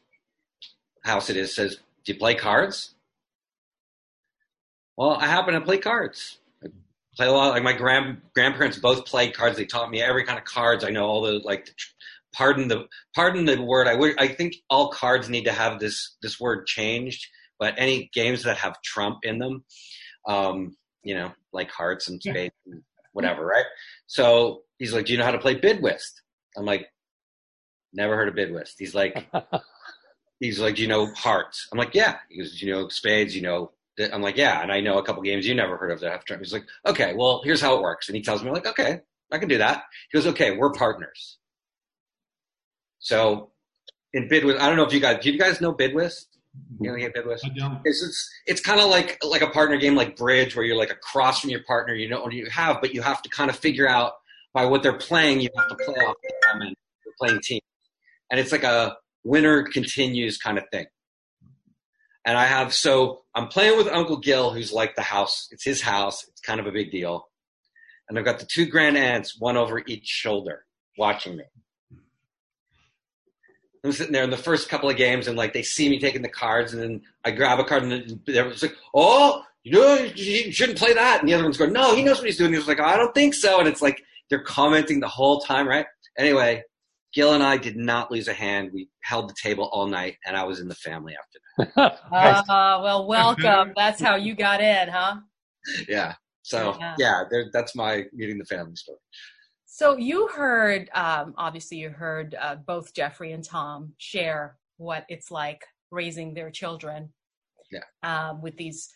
house 1.04 1.30
it 1.30 1.36
is, 1.36 1.54
says, 1.54 1.78
"Do 2.06 2.12
you 2.12 2.18
play 2.18 2.34
cards?" 2.34 2.94
Well, 4.96 5.10
I 5.10 5.26
happen 5.26 5.54
to 5.54 5.60
play 5.60 5.78
cards. 5.78 6.38
I 6.64 6.68
play 7.16 7.26
a 7.26 7.32
lot. 7.32 7.50
Like 7.50 7.62
my 7.62 7.74
grand 7.74 8.22
grandparents 8.34 8.78
both 8.78 9.04
played 9.04 9.34
cards. 9.34 9.56
They 9.56 9.66
taught 9.66 9.90
me 9.90 10.00
every 10.00 10.24
kind 10.24 10.38
of 10.38 10.44
cards. 10.44 10.84
I 10.84 10.90
know 10.90 11.04
all 11.04 11.22
the 11.22 11.40
like. 11.44 11.66
The, 11.66 11.72
pardon 12.32 12.68
the 12.68 12.86
pardon 13.14 13.44
the 13.44 13.60
word. 13.62 13.88
I 13.88 13.94
would. 13.94 14.18
I 14.18 14.28
think 14.28 14.54
all 14.70 14.90
cards 14.90 15.28
need 15.28 15.44
to 15.44 15.52
have 15.52 15.80
this 15.80 16.16
this 16.22 16.40
word 16.40 16.66
changed. 16.66 17.26
But 17.58 17.74
any 17.78 18.10
games 18.12 18.42
that 18.44 18.58
have 18.58 18.80
Trump 18.82 19.20
in 19.22 19.38
them, 19.38 19.64
um, 20.28 20.76
you 21.02 21.14
know, 21.14 21.32
like 21.52 21.70
hearts 21.70 22.08
and 22.08 22.20
spades 22.20 22.54
yeah. 22.66 22.74
and 22.74 22.82
whatever, 23.12 23.46
right? 23.46 23.64
So 24.06 24.62
he's 24.78 24.92
like, 24.92 25.06
"Do 25.06 25.12
you 25.12 25.18
know 25.18 25.24
how 25.24 25.30
to 25.30 25.38
play 25.38 25.54
bid 25.54 25.82
whist?" 25.82 26.22
I'm 26.56 26.66
like, 26.66 26.86
"Never 27.92 28.16
heard 28.16 28.28
of 28.28 28.34
bid 28.34 28.52
whist." 28.52 28.76
He's 28.78 28.94
like, 28.94 29.26
"He's 30.40 30.60
like, 30.60 30.76
do 30.76 30.82
you 30.82 30.88
know 30.88 31.06
hearts?" 31.14 31.68
I'm 31.72 31.78
like, 31.78 31.94
"Yeah." 31.94 32.18
He 32.28 32.38
goes, 32.38 32.58
"Do 32.58 32.66
you 32.66 32.72
know 32.72 32.88
spades? 32.88 33.34
You 33.34 33.42
know 33.42 33.72
I'm 34.12 34.22
like, 34.22 34.36
yeah, 34.36 34.62
and 34.62 34.70
I 34.70 34.80
know 34.80 34.98
a 34.98 35.02
couple 35.02 35.22
games 35.22 35.46
you 35.46 35.54
never 35.54 35.76
heard 35.76 35.90
of 35.90 36.00
that 36.00 36.22
have. 36.28 36.38
He's 36.38 36.52
like, 36.52 36.66
okay, 36.84 37.14
well, 37.14 37.40
here's 37.44 37.60
how 37.60 37.76
it 37.76 37.82
works. 37.82 38.08
And 38.08 38.16
he 38.16 38.22
tells 38.22 38.42
me, 38.42 38.50
like, 38.50 38.66
okay, 38.66 39.00
I 39.32 39.38
can 39.38 39.48
do 39.48 39.58
that. 39.58 39.84
He 40.10 40.18
goes, 40.18 40.26
okay, 40.28 40.56
we're 40.56 40.72
partners. 40.72 41.38
So 42.98 43.52
in 44.12 44.28
bid 44.28 44.44
whist, 44.44 44.60
I 44.60 44.66
don't 44.66 44.76
know 44.76 44.84
if 44.84 44.92
you 44.92 45.00
guys, 45.00 45.22
do 45.22 45.30
you 45.30 45.38
guys 45.38 45.60
know 45.60 45.72
bid 45.72 45.94
whist? 45.94 46.28
You 46.80 46.90
know, 46.90 47.08
bid 47.14 47.26
whist? 47.26 47.46
I 47.46 47.48
don't. 47.50 47.80
It's, 47.84 48.02
it's, 48.02 48.30
it's 48.46 48.60
kind 48.60 48.80
of 48.80 48.90
like, 48.90 49.18
like 49.24 49.42
a 49.42 49.48
partner 49.48 49.78
game 49.78 49.94
like 49.94 50.16
Bridge 50.16 50.54
where 50.54 50.64
you're 50.64 50.76
like 50.76 50.90
across 50.90 51.40
from 51.40 51.50
your 51.50 51.62
partner, 51.62 51.94
you 51.94 52.08
know 52.08 52.20
what 52.20 52.32
you 52.32 52.46
have, 52.50 52.78
but 52.82 52.92
you 52.92 53.00
have 53.00 53.22
to 53.22 53.30
kind 53.30 53.48
of 53.48 53.56
figure 53.56 53.88
out 53.88 54.14
by 54.52 54.66
what 54.66 54.82
they're 54.82 54.98
playing, 54.98 55.40
you 55.40 55.48
have 55.56 55.68
to 55.68 55.74
play 55.76 55.94
off 56.04 56.16
them 56.42 56.62
and 56.62 56.74
you're 57.04 57.14
playing 57.18 57.40
team. 57.42 57.60
And 58.30 58.40
it's 58.40 58.52
like 58.52 58.64
a 58.64 58.96
winner 59.26 59.64
continues 59.64 60.38
kind 60.38 60.56
of 60.56 60.64
thing. 60.72 60.86
And 62.24 62.36
I 62.36 62.46
have, 62.46 62.74
so 62.74 63.22
I'm 63.34 63.48
playing 63.48 63.76
with 63.76 63.88
Uncle 63.88 64.16
Gil, 64.16 64.50
who's 64.50 64.72
like 64.72 64.96
the 64.96 65.02
house. 65.02 65.48
It's 65.50 65.64
his 65.64 65.80
house. 65.80 66.26
It's 66.28 66.40
kind 66.40 66.58
of 66.58 66.66
a 66.66 66.72
big 66.72 66.90
deal. 66.90 67.28
And 68.08 68.18
I've 68.18 68.24
got 68.24 68.38
the 68.38 68.46
two 68.46 68.66
grand 68.66 68.96
aunts, 68.96 69.38
one 69.38 69.56
over 69.56 69.82
each 69.86 70.06
shoulder, 70.06 70.64
watching 70.96 71.36
me. 71.36 71.44
I'm 73.84 73.92
sitting 73.92 74.12
there 74.12 74.24
in 74.24 74.30
the 74.30 74.36
first 74.36 74.68
couple 74.68 74.90
of 74.90 74.96
games, 74.96 75.28
and 75.28 75.36
like 75.36 75.52
they 75.52 75.62
see 75.62 75.88
me 75.88 76.00
taking 76.00 76.22
the 76.22 76.28
cards, 76.28 76.72
and 76.72 76.82
then 76.82 77.02
I 77.24 77.30
grab 77.30 77.60
a 77.60 77.64
card, 77.64 77.84
and 77.84 78.20
they're 78.26 78.48
like, 78.50 78.76
"Oh, 78.92 79.44
you 79.62 79.72
know, 79.72 79.94
you 80.16 80.50
shouldn't 80.50 80.78
play 80.78 80.92
that." 80.92 81.20
And 81.20 81.28
the 81.28 81.34
other 81.34 81.44
one's 81.44 81.56
going, 81.56 81.72
"No, 81.72 81.94
he 81.94 82.02
knows 82.02 82.18
what 82.18 82.26
he's 82.26 82.36
doing." 82.36 82.50
He 82.50 82.58
was 82.58 82.66
like, 82.66 82.80
"I 82.80 82.96
don't 82.96 83.14
think 83.14 83.34
so," 83.34 83.60
and 83.60 83.68
it's 83.68 83.82
like 83.82 84.02
they're 84.28 84.42
commenting 84.42 84.98
the 84.98 85.08
whole 85.08 85.40
time, 85.40 85.68
right? 85.68 85.86
Anyway, 86.18 86.64
Gil 87.16 87.32
and 87.32 87.42
I 87.42 87.56
did 87.56 87.78
not 87.78 88.10
lose 88.10 88.28
a 88.28 88.34
hand. 88.34 88.72
We 88.74 88.90
held 89.00 89.30
the 89.30 89.34
table 89.42 89.70
all 89.72 89.86
night, 89.86 90.18
and 90.26 90.36
I 90.36 90.44
was 90.44 90.60
in 90.60 90.68
the 90.68 90.74
family 90.74 91.14
after 91.16 91.72
that. 91.74 91.98
uh, 92.12 92.80
well, 92.84 93.06
welcome. 93.06 93.72
That's 93.74 94.02
how 94.02 94.16
you 94.16 94.34
got 94.34 94.60
in, 94.60 94.88
huh? 94.90 95.16
Yeah. 95.88 96.12
So 96.42 96.76
yeah, 96.78 96.94
yeah 96.98 97.22
that's 97.54 97.74
my 97.74 98.04
meeting 98.12 98.36
the 98.36 98.44
family 98.44 98.76
story. 98.76 98.98
So 99.64 99.96
you 99.96 100.28
heard, 100.28 100.90
um, 100.94 101.32
obviously, 101.38 101.78
you 101.78 101.88
heard 101.88 102.36
uh, 102.38 102.56
both 102.56 102.92
Jeffrey 102.92 103.32
and 103.32 103.42
Tom 103.42 103.94
share 103.96 104.58
what 104.76 105.06
it's 105.08 105.30
like 105.30 105.64
raising 105.90 106.34
their 106.34 106.50
children. 106.50 107.14
Yeah. 107.72 107.80
Um, 108.02 108.42
with 108.42 108.58
these 108.58 108.90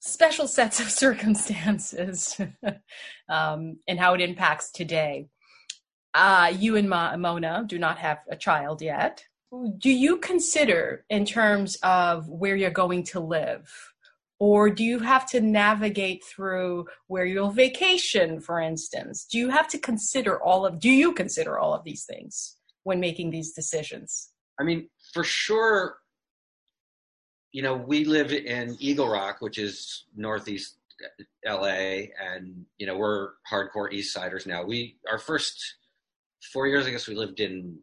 special 0.00 0.46
sets 0.46 0.80
of 0.80 0.90
circumstances 1.04 2.38
um, 3.30 3.78
and 3.88 3.98
how 3.98 4.12
it 4.12 4.20
impacts 4.20 4.70
today 4.70 5.28
uh, 6.14 6.52
you 6.56 6.76
and 6.76 6.88
Ma- 6.88 7.16
Mona 7.16 7.64
do 7.66 7.78
not 7.78 7.98
have 7.98 8.18
a 8.30 8.36
child 8.36 8.82
yet. 8.82 9.24
Do 9.78 9.90
you 9.90 10.16
consider, 10.18 11.04
in 11.10 11.24
terms 11.26 11.76
of 11.82 12.28
where 12.28 12.56
you're 12.56 12.70
going 12.70 13.04
to 13.04 13.20
live, 13.20 13.70
or 14.38 14.70
do 14.70 14.82
you 14.82 14.98
have 14.98 15.28
to 15.30 15.40
navigate 15.40 16.24
through 16.24 16.86
where 17.06 17.26
you'll 17.26 17.50
vacation, 17.50 18.40
for 18.40 18.60
instance? 18.60 19.24
Do 19.24 19.38
you 19.38 19.50
have 19.50 19.68
to 19.68 19.78
consider 19.78 20.42
all 20.42 20.66
of? 20.66 20.80
Do 20.80 20.90
you 20.90 21.12
consider 21.12 21.58
all 21.58 21.74
of 21.74 21.84
these 21.84 22.04
things 22.04 22.56
when 22.82 22.98
making 22.98 23.30
these 23.30 23.52
decisions? 23.52 24.32
I 24.58 24.64
mean, 24.64 24.88
for 25.12 25.22
sure. 25.22 25.98
You 27.52 27.62
know, 27.62 27.76
we 27.76 28.06
live 28.06 28.32
in 28.32 28.76
Eagle 28.80 29.08
Rock, 29.08 29.36
which 29.40 29.58
is 29.58 30.06
northeast 30.16 30.76
LA, 31.46 32.06
and 32.20 32.64
you 32.78 32.86
know 32.86 32.96
we're 32.96 33.30
hardcore 33.50 33.92
East 33.92 34.12
Siders 34.12 34.46
now. 34.46 34.64
We 34.64 34.96
our 35.10 35.18
first 35.18 35.76
four 36.52 36.66
years, 36.66 36.86
I 36.86 36.90
guess 36.90 37.08
we 37.08 37.14
lived 37.14 37.40
in 37.40 37.78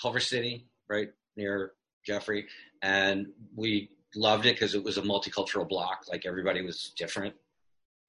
Culver 0.00 0.20
City, 0.20 0.66
right 0.88 1.08
near 1.36 1.72
Jeffrey, 2.06 2.46
and 2.82 3.28
we 3.54 3.90
loved 4.14 4.46
it 4.46 4.54
because 4.54 4.74
it 4.74 4.82
was 4.82 4.98
a 4.98 5.02
multicultural 5.02 5.68
block. 5.68 6.04
Like 6.10 6.26
everybody 6.26 6.62
was 6.62 6.92
different, 6.96 7.34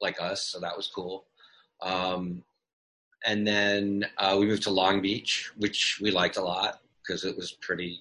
like 0.02 0.22
us, 0.22 0.48
so 0.48 0.60
that 0.60 0.76
was 0.76 0.88
cool. 0.94 1.26
Um, 1.82 2.44
and 3.26 3.48
then 3.48 4.06
uh, 4.18 4.36
we 4.40 4.48
moved 4.48 4.64
to 4.64 4.72
Long 4.72 5.02
Beach, 5.02 5.52
which 5.58 6.00
we 6.02 6.12
liked 6.12 6.38
a 6.38 6.42
lot 6.42 6.80
because 7.02 7.24
it 7.24 7.36
was 7.38 7.52
pretty 7.52 8.00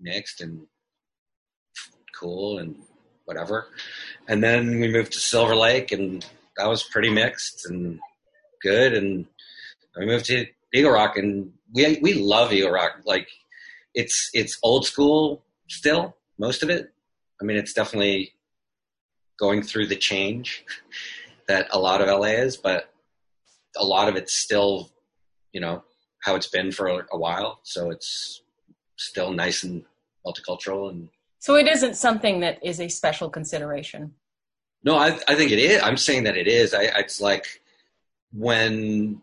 mixed 0.00 0.40
and 0.40 0.66
cool 2.18 2.58
and 2.58 2.74
whatever. 3.24 3.68
And 4.28 4.42
then 4.42 4.80
we 4.80 4.88
moved 4.88 5.12
to 5.12 5.20
Silver 5.20 5.54
Lake, 5.54 5.92
and 5.92 6.24
that 6.56 6.68
was 6.68 6.82
pretty 6.82 7.10
mixed 7.10 7.66
and 7.68 8.00
good. 8.60 8.94
And 8.94 9.26
we 9.96 10.06
moved 10.06 10.26
to 10.26 10.46
Eagle 10.72 10.92
Rock, 10.92 11.16
and 11.16 11.52
we 11.72 11.98
we 12.02 12.14
love 12.14 12.52
Eagle 12.52 12.70
Rock. 12.70 13.00
Like 13.04 13.28
it's 13.94 14.30
it's 14.32 14.58
old 14.62 14.86
school 14.86 15.44
still, 15.68 16.16
most 16.38 16.62
of 16.62 16.70
it. 16.70 16.92
I 17.40 17.44
mean, 17.44 17.56
it's 17.56 17.72
definitely 17.72 18.34
going 19.38 19.62
through 19.62 19.86
the 19.86 19.96
change 19.96 20.64
that 21.48 21.68
a 21.72 21.78
lot 21.78 22.00
of 22.00 22.08
LA 22.08 22.28
is, 22.28 22.56
but 22.56 22.92
a 23.76 23.84
lot 23.84 24.08
of 24.08 24.16
it's 24.16 24.34
still, 24.34 24.90
you 25.52 25.60
know, 25.60 25.82
how 26.22 26.34
it's 26.34 26.48
been 26.48 26.70
for 26.70 27.06
a 27.12 27.18
while. 27.18 27.60
So 27.62 27.90
it's 27.90 28.42
still 28.96 29.32
nice 29.32 29.62
and 29.64 29.84
multicultural 30.26 30.90
and. 30.90 31.08
So 31.38 31.56
it 31.56 31.66
isn't 31.66 31.96
something 31.96 32.40
that 32.40 32.62
is 32.62 32.80
a 32.80 32.88
special 32.88 33.30
consideration. 33.30 34.14
No, 34.84 34.96
I, 34.96 35.18
I 35.26 35.34
think 35.34 35.50
it 35.50 35.58
is. 35.58 35.82
I'm 35.82 35.96
saying 35.96 36.24
that 36.24 36.36
it 36.36 36.46
is. 36.46 36.74
I, 36.74 36.82
it's 36.98 37.20
like 37.20 37.62
when 38.32 39.22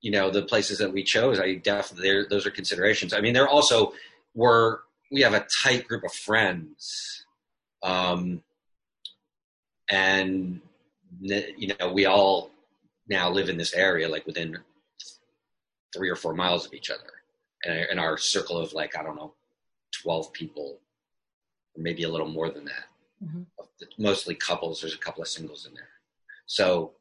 you 0.00 0.10
know 0.10 0.30
the 0.30 0.42
places 0.42 0.78
that 0.78 0.92
we 0.92 1.02
chose 1.02 1.38
i 1.38 1.54
definitely 1.54 2.24
those 2.28 2.46
are 2.46 2.50
considerations. 2.50 3.12
I 3.12 3.20
mean 3.20 3.34
there 3.34 3.48
also 3.48 3.92
were 4.34 4.82
we 5.10 5.22
have 5.22 5.34
a 5.34 5.46
tight 5.62 5.86
group 5.86 6.04
of 6.04 6.12
friends 6.12 7.26
um 7.82 8.42
and 9.90 10.60
you 11.20 11.74
know 11.78 11.92
we 11.92 12.06
all 12.06 12.50
now 13.08 13.28
live 13.28 13.48
in 13.48 13.56
this 13.56 13.74
area 13.74 14.08
like 14.08 14.26
within 14.26 14.56
three 15.94 16.08
or 16.08 16.16
four 16.16 16.34
miles 16.34 16.64
of 16.66 16.72
each 16.72 16.90
other. 16.90 17.10
And 17.64 17.86
in 17.90 17.98
our 17.98 18.16
circle 18.16 18.56
of 18.56 18.72
like 18.72 18.96
i 18.96 19.02
don't 19.02 19.16
know 19.16 19.34
12 20.02 20.32
people 20.32 20.78
or 21.76 21.82
maybe 21.82 22.04
a 22.04 22.08
little 22.08 22.28
more 22.28 22.50
than 22.50 22.64
that. 22.64 22.84
Mm-hmm. 23.22 23.42
mostly 23.98 24.34
couples 24.34 24.80
there's 24.80 24.94
a 24.94 24.98
couple 24.98 25.20
of 25.20 25.28
singles 25.28 25.66
in 25.66 25.74
there. 25.74 25.90
So 26.46 26.92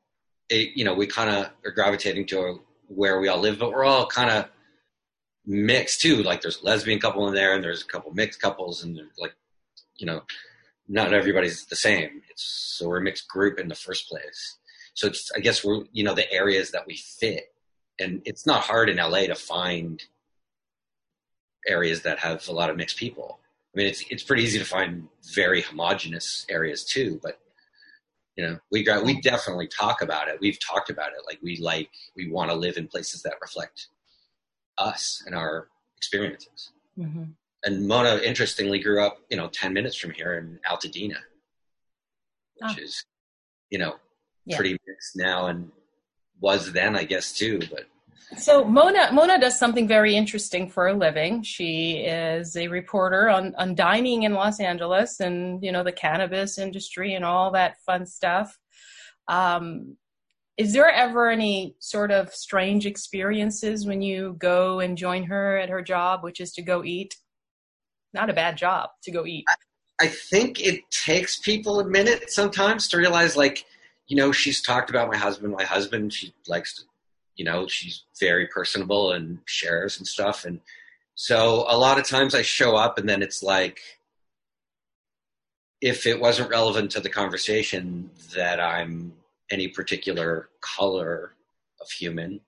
it, 0.49 0.76
you 0.76 0.84
know 0.84 0.93
we 0.93 1.07
kind 1.07 1.30
of 1.30 1.51
are 1.63 1.71
gravitating 1.71 2.26
to 2.27 2.59
where 2.90 3.20
we 3.20 3.28
all 3.28 3.40
live, 3.40 3.60
but 3.60 3.72
we're 3.72 3.86
all 3.86 4.06
kind 4.06 4.30
of 4.30 4.45
mixed 5.45 6.02
too. 6.02 6.22
Like 6.24 6.41
there's 6.41 6.61
a 6.61 6.66
lesbian 6.66 6.99
couple 6.99 7.28
in 7.28 7.34
there, 7.34 7.53
and 7.53 7.64
there's 7.64 7.84
a 7.84 7.86
couple 7.88 8.11
mixed 8.11 8.41
couples, 8.41 8.84
and 8.84 8.99
like 9.18 9.34
you 9.95 10.06
know, 10.06 10.22
not 10.88 11.14
everybody's 11.14 11.66
the 11.66 11.76
same. 11.76 12.22
It's 12.30 12.76
so 12.78 12.88
we're 12.88 12.98
a 12.98 13.02
mixed 13.02 13.28
group 13.28 13.60
in 13.60 13.68
the 13.68 13.76
first 13.76 14.10
place. 14.10 14.57
So 14.94 15.07
it's 15.07 15.32
I 15.36 15.40
guess 15.40 15.64
we're 15.64 15.84
you 15.91 16.03
know 16.03 16.14
the 16.14 16.32
areas 16.32 16.72
that 16.72 16.86
we 16.88 16.98
fit, 16.98 17.53
and 17.99 18.22
it's 18.26 18.45
not 18.45 18.61
hard 18.61 18.90
in 18.90 18.98
LA 18.98 19.22
to 19.22 19.36
find 19.36 20.03
areas 21.68 22.02
that 22.03 22.20
have 22.20 22.48
a 22.48 22.52
lot 22.52 22.70
of 22.70 22.78
mixed 22.78 22.98
people. 22.98 23.40
I 23.74 23.78
mean, 23.78 23.88
it's 23.88 24.03
it's 24.10 24.24
pretty 24.24 24.44
easy 24.44 24.60
to 24.60 24.66
find 24.66 25.07
very 25.36 25.61
homogenous 25.61 26.45
areas 26.49 26.84
too, 26.84 27.20
but 27.22 27.40
You 28.40 28.48
know, 28.48 28.60
we 28.72 28.84
got 28.84 29.03
we 29.03 29.20
definitely 29.20 29.68
talk 29.68 30.02
about 30.02 30.30
it. 30.30 30.40
We've 30.40 30.57
talked 30.66 30.90
about 30.90 31.10
it. 31.10 31.26
Like 31.28 31.40
we 31.44 31.57
like 31.57 31.90
we 32.16 32.32
want 32.32 32.49
to 32.49 32.56
live 32.56 32.78
in 32.78 32.88
places 32.88 33.22
that 33.24 33.34
reflect 33.41 33.88
us 34.78 35.22
and 35.26 35.36
our 35.36 35.68
experiences. 35.98 36.72
Mm-hmm. 36.98 37.24
And 37.66 37.86
Mona, 37.86 38.16
interestingly, 38.24 38.80
grew 38.80 39.03
up, 39.06 39.18
you 39.30 39.36
know, 39.36 39.49
ten 39.49 39.74
minutes 39.74 39.98
from 39.98 40.11
here 40.11 40.38
in 40.38 40.57
Altadena, 40.72 41.18
which 42.61 42.78
Oh. 42.78 42.82
is, 42.82 43.03
you 43.72 43.78
know, 43.78 43.99
Yeah. 44.45 44.56
pretty 44.56 44.78
mixed 44.88 45.18
now 45.18 45.48
and 45.48 45.74
was 46.40 46.72
then, 46.72 46.95
I 46.95 47.03
guess, 47.03 47.34
too. 47.34 47.60
But 47.70 47.88
So 48.37 48.63
Mona 48.63 49.11
Mona 49.11 49.39
does 49.39 49.57
something 49.57 49.87
very 49.87 50.15
interesting 50.15 50.69
for 50.69 50.87
a 50.87 50.93
living. 50.93 51.43
She 51.43 51.97
is 51.97 52.55
a 52.55 52.67
reporter 52.67 53.29
on, 53.29 53.55
on 53.55 53.75
dining 53.75 54.23
in 54.23 54.33
Los 54.33 54.59
Angeles 54.59 55.19
and 55.19 55.63
you 55.63 55.71
know 55.71 55.83
the 55.83 55.91
cannabis 55.91 56.57
industry 56.57 57.15
and 57.15 57.25
all 57.25 57.51
that 57.51 57.81
fun 57.85 58.05
stuff. 58.05 58.57
Um, 59.27 59.97
is 60.57 60.73
there 60.73 60.91
ever 60.91 61.29
any 61.29 61.75
sort 61.79 62.11
of 62.11 62.33
strange 62.33 62.85
experiences 62.85 63.87
when 63.87 64.01
you 64.01 64.35
go 64.37 64.81
and 64.81 64.97
join 64.97 65.23
her 65.23 65.57
at 65.57 65.69
her 65.69 65.81
job, 65.81 66.21
which 66.21 66.41
is 66.41 66.51
to 66.53 66.61
go 66.61 66.83
eat? 66.83 67.15
Not 68.13 68.29
a 68.29 68.33
bad 68.33 68.57
job 68.57 68.89
to 69.03 69.11
go 69.11 69.25
eat. 69.25 69.45
I 70.01 70.07
think 70.07 70.59
it 70.61 70.81
takes 70.91 71.37
people 71.39 71.79
a 71.79 71.85
minute 71.85 72.29
sometimes 72.31 72.89
to 72.89 72.97
realize, 72.97 73.37
like, 73.37 73.63
you 74.07 74.17
know, 74.17 74.33
she's 74.33 74.61
talked 74.61 74.89
about 74.89 75.09
my 75.09 75.15
husband. 75.15 75.53
My 75.53 75.63
husband, 75.63 76.11
she 76.11 76.33
likes 76.47 76.75
to, 76.75 76.83
you 77.40 77.45
know, 77.45 77.68
she's 77.68 78.03
very 78.20 78.48
personable 78.48 79.14
and 79.14 79.40
shares 79.45 79.98
and 79.98 80.06
stuff. 80.06 80.44
And 80.44 80.60
so 81.16 81.66
a 81.70 81.78
lot 81.78 81.98
of 81.98 82.06
times 82.06 82.36
I 82.36 82.41
show 82.41 82.76
up 82.76 82.98
and 82.98 83.07
then 83.07 83.24
it's 83.24 83.41
like, 83.41 83.80
if 85.82 86.06
it 86.06 86.20
wasn't 86.20 86.49
relevant 86.49 86.91
to 86.91 86.99
the 86.99 87.07
conversation 87.07 88.10
that 88.36 88.60
I'm 88.60 89.14
any 89.49 89.70
particular 89.70 90.49
color 90.60 91.32
of 91.80 91.90
human, 91.90 92.41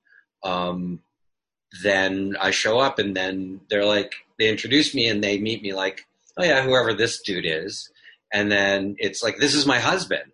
um, 0.44 1.00
then 1.82 2.36
I 2.38 2.52
show 2.52 2.80
up 2.80 3.00
and 3.00 3.16
then 3.16 3.62
they're 3.70 3.86
like, 3.86 4.12
they 4.38 4.50
introduce 4.50 4.94
me 4.94 5.08
and 5.08 5.24
they 5.24 5.40
meet 5.40 5.64
me 5.64 5.74
like, 5.74 6.06
oh 6.36 6.44
yeah, 6.44 6.64
whoever 6.64 6.94
this 6.94 7.22
dude 7.22 7.46
is. 7.46 7.90
And 8.34 8.52
then 8.52 8.98
it's 9.00 9.24
like, 9.24 9.38
this 9.38 9.56
is 9.56 9.66
my 9.66 9.80
husband. 9.80 10.34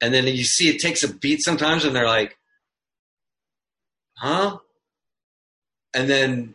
And 0.00 0.14
then 0.14 0.26
you 0.26 0.44
see 0.44 0.70
it 0.70 0.80
takes 0.80 1.02
a 1.02 1.12
beat 1.12 1.42
sometimes 1.42 1.84
and 1.84 1.94
they're 1.94 2.06
like, 2.06 2.37
huh? 4.18 4.58
And 5.94 6.08
then 6.08 6.54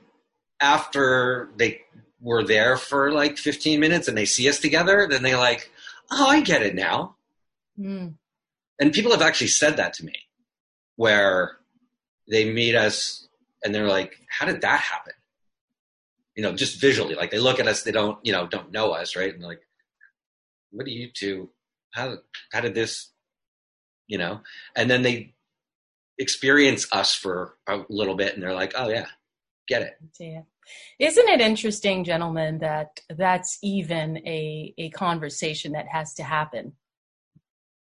after 0.59 1.49
they 1.57 1.81
were 2.21 2.43
there 2.43 2.77
for 2.77 3.11
like 3.11 3.37
15 3.37 3.79
minutes 3.79 4.07
and 4.07 4.17
they 4.17 4.25
see 4.25 4.47
us 4.47 4.59
together, 4.59 5.07
then 5.09 5.23
they 5.23 5.35
like, 5.35 5.69
oh, 6.11 6.27
I 6.27 6.41
get 6.41 6.61
it 6.61 6.75
now. 6.75 7.15
Mm. 7.77 8.13
And 8.79 8.93
people 8.93 9.11
have 9.11 9.21
actually 9.21 9.47
said 9.47 9.77
that 9.77 9.93
to 9.95 10.05
me 10.05 10.13
where 10.95 11.57
they 12.29 12.51
meet 12.51 12.75
us 12.75 13.27
and 13.63 13.73
they're 13.73 13.87
like, 13.87 14.19
how 14.29 14.45
did 14.45 14.61
that 14.61 14.79
happen? 14.79 15.13
You 16.35 16.43
know, 16.43 16.53
just 16.53 16.79
visually, 16.79 17.15
like 17.15 17.31
they 17.31 17.39
look 17.39 17.59
at 17.59 17.67
us, 17.67 17.83
they 17.83 17.91
don't, 17.91 18.17
you 18.23 18.31
know, 18.31 18.47
don't 18.47 18.71
know 18.71 18.91
us, 18.91 19.15
right? 19.15 19.33
And 19.33 19.41
they're 19.41 19.49
like, 19.49 19.67
what 20.71 20.85
do 20.85 20.91
you 20.91 21.09
two, 21.13 21.49
how, 21.91 22.17
how 22.51 22.61
did 22.61 22.73
this, 22.73 23.09
you 24.07 24.17
know? 24.17 24.41
And 24.75 24.89
then 24.89 25.01
they 25.03 25.32
experience 26.17 26.87
us 26.91 27.13
for 27.13 27.55
a 27.67 27.81
little 27.89 28.15
bit 28.15 28.33
and 28.33 28.43
they're 28.43 28.53
like, 28.53 28.73
oh 28.75 28.89
yeah, 28.89 29.07
get 29.67 29.81
it. 29.81 29.93
Yeah. 30.19 30.41
Isn't 30.99 31.27
it 31.27 31.41
interesting, 31.41 32.03
gentlemen, 32.03 32.59
that 32.59 33.01
that's 33.09 33.57
even 33.61 34.17
a, 34.19 34.73
a 34.77 34.89
conversation 34.91 35.73
that 35.73 35.87
has 35.87 36.13
to 36.15 36.23
happen? 36.23 36.73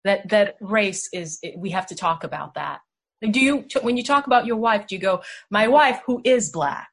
That 0.06 0.30
that 0.30 0.56
race 0.62 1.10
is 1.12 1.42
we 1.58 1.72
have 1.72 1.88
to 1.88 1.96
talk 1.96 2.24
about 2.24 2.54
that. 2.54 2.80
Do 3.22 3.42
you 3.42 3.66
when 3.82 3.98
you 3.98 4.04
talk 4.04 4.28
about 4.28 4.46
your 4.46 4.56
wife, 4.56 4.88
do 4.88 4.96
you 4.96 5.02
go, 5.02 5.22
my 5.50 5.68
wife 5.68 6.00
who 6.06 6.22
is 6.24 6.50
black? 6.50 6.90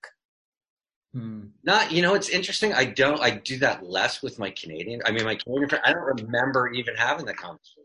Hmm. 1.12 1.44
Not, 1.62 1.92
you 1.92 2.02
know, 2.02 2.14
it's 2.14 2.28
interesting. 2.28 2.74
I 2.74 2.84
don't, 2.84 3.20
I 3.22 3.30
do 3.30 3.58
that 3.60 3.84
less 3.88 4.22
with 4.22 4.38
my 4.38 4.50
Canadian. 4.50 5.00
I 5.06 5.12
mean, 5.12 5.24
my 5.24 5.36
Canadian 5.36 5.68
friend, 5.68 5.84
I 5.86 5.92
don't 5.92 6.20
remember 6.20 6.68
even 6.72 6.94
having 6.96 7.26
that 7.26 7.36
conversation. 7.36 7.84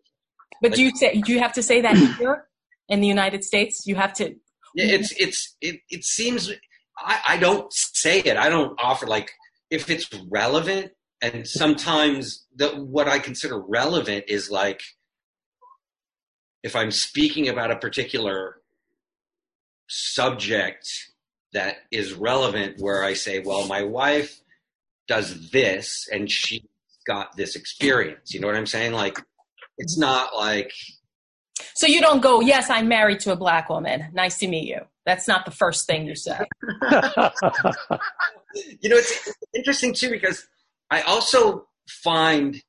But 0.61 0.73
do 0.73 0.83
you 0.83 0.91
say 0.95 1.21
do 1.21 1.31
you 1.31 1.39
have 1.39 1.53
to 1.53 1.63
say 1.63 1.81
that 1.81 1.95
here 2.17 2.45
in 2.91 3.01
the 3.01 3.07
United 3.07 3.43
States? 3.43 3.87
You 3.87 3.95
have 3.95 4.13
to 4.13 4.35
it's 4.75 5.13
it's 5.19 5.55
it, 5.61 5.81
it 5.89 6.03
seems 6.03 6.51
I, 6.97 7.19
I 7.29 7.37
don't 7.37 7.71
say 7.73 8.19
it. 8.19 8.37
I 8.37 8.49
don't 8.49 8.79
offer 8.79 9.07
like 9.07 9.31
if 9.69 9.89
it's 9.89 10.09
relevant, 10.29 10.91
and 11.21 11.47
sometimes 11.47 12.45
the 12.55 12.69
what 12.69 13.07
I 13.07 13.19
consider 13.19 13.59
relevant 13.59 14.25
is 14.27 14.49
like 14.49 14.81
if 16.63 16.75
I'm 16.75 16.91
speaking 16.91 17.49
about 17.49 17.71
a 17.71 17.75
particular 17.75 18.57
subject 19.87 20.87
that 21.53 21.77
is 21.91 22.13
relevant, 22.13 22.79
where 22.79 23.03
I 23.03 23.13
say, 23.13 23.39
well, 23.39 23.67
my 23.67 23.83
wife 23.83 24.39
does 25.07 25.49
this, 25.49 26.07
and 26.11 26.31
she 26.31 26.63
got 27.05 27.35
this 27.35 27.55
experience. 27.55 28.33
You 28.33 28.39
know 28.39 28.47
what 28.47 28.55
I'm 28.55 28.67
saying? 28.67 28.93
Like 28.93 29.17
it's 29.77 29.97
not 29.97 30.35
like 30.35 30.71
So 31.73 31.87
you 31.87 32.01
don't 32.01 32.21
go, 32.21 32.41
yes, 32.41 32.69
I'm 32.69 32.87
married 32.87 33.19
to 33.21 33.31
a 33.31 33.35
black 33.35 33.69
woman. 33.69 34.07
Nice 34.13 34.37
to 34.39 34.47
meet 34.47 34.67
you. 34.67 34.81
That's 35.05 35.27
not 35.27 35.45
the 35.45 35.51
first 35.51 35.87
thing 35.87 36.05
you 36.05 36.15
say. 36.15 36.37
you 38.53 38.89
know 38.89 38.97
it's, 38.97 39.33
interesting 39.53 39.93
too 39.93 40.09
because 40.09 40.47
i 40.89 41.01
also 41.01 41.67
find 41.87 42.61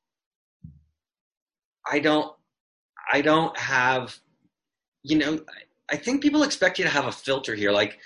i 1.89 1.99
don't 1.99 2.35
i 3.11 3.21
don't 3.21 3.57
have 3.57 4.17
you 5.01 5.17
know 5.17 5.39
i 5.89 5.95
think 5.95 6.21
people 6.21 6.43
expect 6.43 6.77
you 6.77 6.85
to 6.85 6.91
have 6.91 7.05
a 7.05 7.11
filter 7.11 7.55
here 7.55 7.71
like 7.71 7.99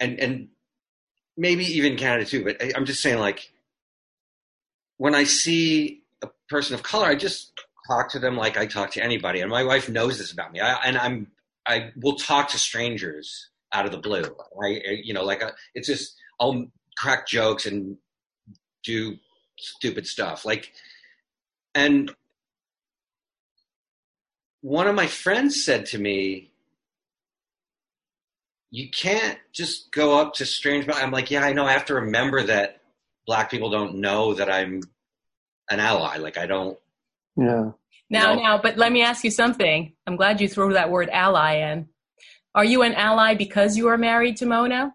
and 0.00 0.18
and 0.18 0.48
maybe 1.36 1.64
even 1.64 1.96
canada 1.96 2.24
too 2.24 2.44
but 2.44 2.60
I, 2.60 2.72
i'm 2.74 2.84
just 2.84 3.00
saying 3.00 3.18
like 3.18 3.52
when 4.96 5.14
i 5.14 5.24
see 5.24 6.02
a 6.22 6.28
person 6.48 6.74
of 6.74 6.82
color 6.82 7.06
i 7.06 7.14
just 7.14 7.52
talk 7.86 8.10
to 8.10 8.18
them 8.18 8.36
like 8.36 8.56
i 8.56 8.66
talk 8.66 8.90
to 8.90 9.02
anybody 9.02 9.40
and 9.40 9.50
my 9.50 9.64
wife 9.64 9.88
knows 9.88 10.18
this 10.18 10.32
about 10.32 10.52
me 10.52 10.60
I, 10.60 10.74
and 10.84 10.96
i'm 10.98 11.28
i 11.66 11.90
will 11.96 12.16
talk 12.16 12.48
to 12.50 12.58
strangers 12.58 13.50
out 13.72 13.86
of 13.86 13.92
the 13.92 13.98
blue 13.98 14.24
i 14.62 14.80
you 15.02 15.14
know 15.14 15.24
like 15.24 15.42
a, 15.42 15.52
it's 15.74 15.86
just 15.86 16.16
I'll 16.40 16.66
crack 16.96 17.26
jokes 17.26 17.66
and 17.66 17.96
do 18.84 19.16
stupid 19.58 20.06
stuff. 20.06 20.44
Like, 20.44 20.72
and 21.74 22.14
one 24.60 24.86
of 24.86 24.94
my 24.94 25.06
friends 25.06 25.64
said 25.64 25.86
to 25.86 25.98
me, 25.98 26.50
"You 28.70 28.90
can't 28.90 29.38
just 29.52 29.90
go 29.92 30.18
up 30.18 30.34
to 30.34 30.46
strange." 30.46 30.88
I'm 30.88 31.10
like, 31.10 31.30
"Yeah, 31.30 31.44
I 31.44 31.52
know. 31.52 31.66
I 31.66 31.72
have 31.72 31.86
to 31.86 31.94
remember 31.94 32.42
that 32.44 32.80
black 33.26 33.50
people 33.50 33.70
don't 33.70 33.96
know 33.96 34.34
that 34.34 34.50
I'm 34.50 34.82
an 35.70 35.80
ally. 35.80 36.16
Like, 36.16 36.38
I 36.38 36.46
don't." 36.46 36.78
Yeah. 37.36 37.70
Now, 38.08 38.34
No. 38.34 38.42
now, 38.42 38.58
but 38.62 38.76
let 38.76 38.92
me 38.92 39.02
ask 39.02 39.24
you 39.24 39.30
something. 39.30 39.94
I'm 40.06 40.16
glad 40.16 40.40
you 40.40 40.48
threw 40.48 40.72
that 40.74 40.90
word 40.90 41.08
ally 41.10 41.56
in. 41.72 41.88
Are 42.54 42.64
you 42.64 42.82
an 42.82 42.94
ally 42.94 43.34
because 43.34 43.76
you 43.76 43.88
are 43.88 43.98
married 43.98 44.36
to 44.38 44.46
Mona? 44.46 44.94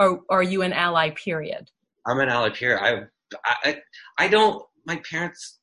Or 0.00 0.22
are 0.30 0.42
you 0.42 0.62
an 0.62 0.72
ally, 0.72 1.10
period? 1.10 1.70
I'm 2.06 2.20
an 2.20 2.28
ally 2.28 2.50
Period. 2.50 2.80
I, 2.80 3.02
I, 3.64 3.80
I 4.16 4.28
don't. 4.28 4.64
My 4.86 4.96
parents. 5.10 5.58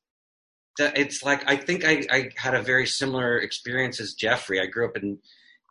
It's 0.78 1.22
like 1.22 1.42
I 1.50 1.56
think 1.56 1.84
I, 1.84 2.04
I 2.10 2.30
had 2.36 2.54
a 2.54 2.62
very 2.62 2.86
similar 2.86 3.38
experience 3.38 3.98
as 4.00 4.12
Jeffrey. 4.12 4.60
I 4.60 4.66
grew 4.66 4.86
up 4.86 4.96
in 4.96 5.18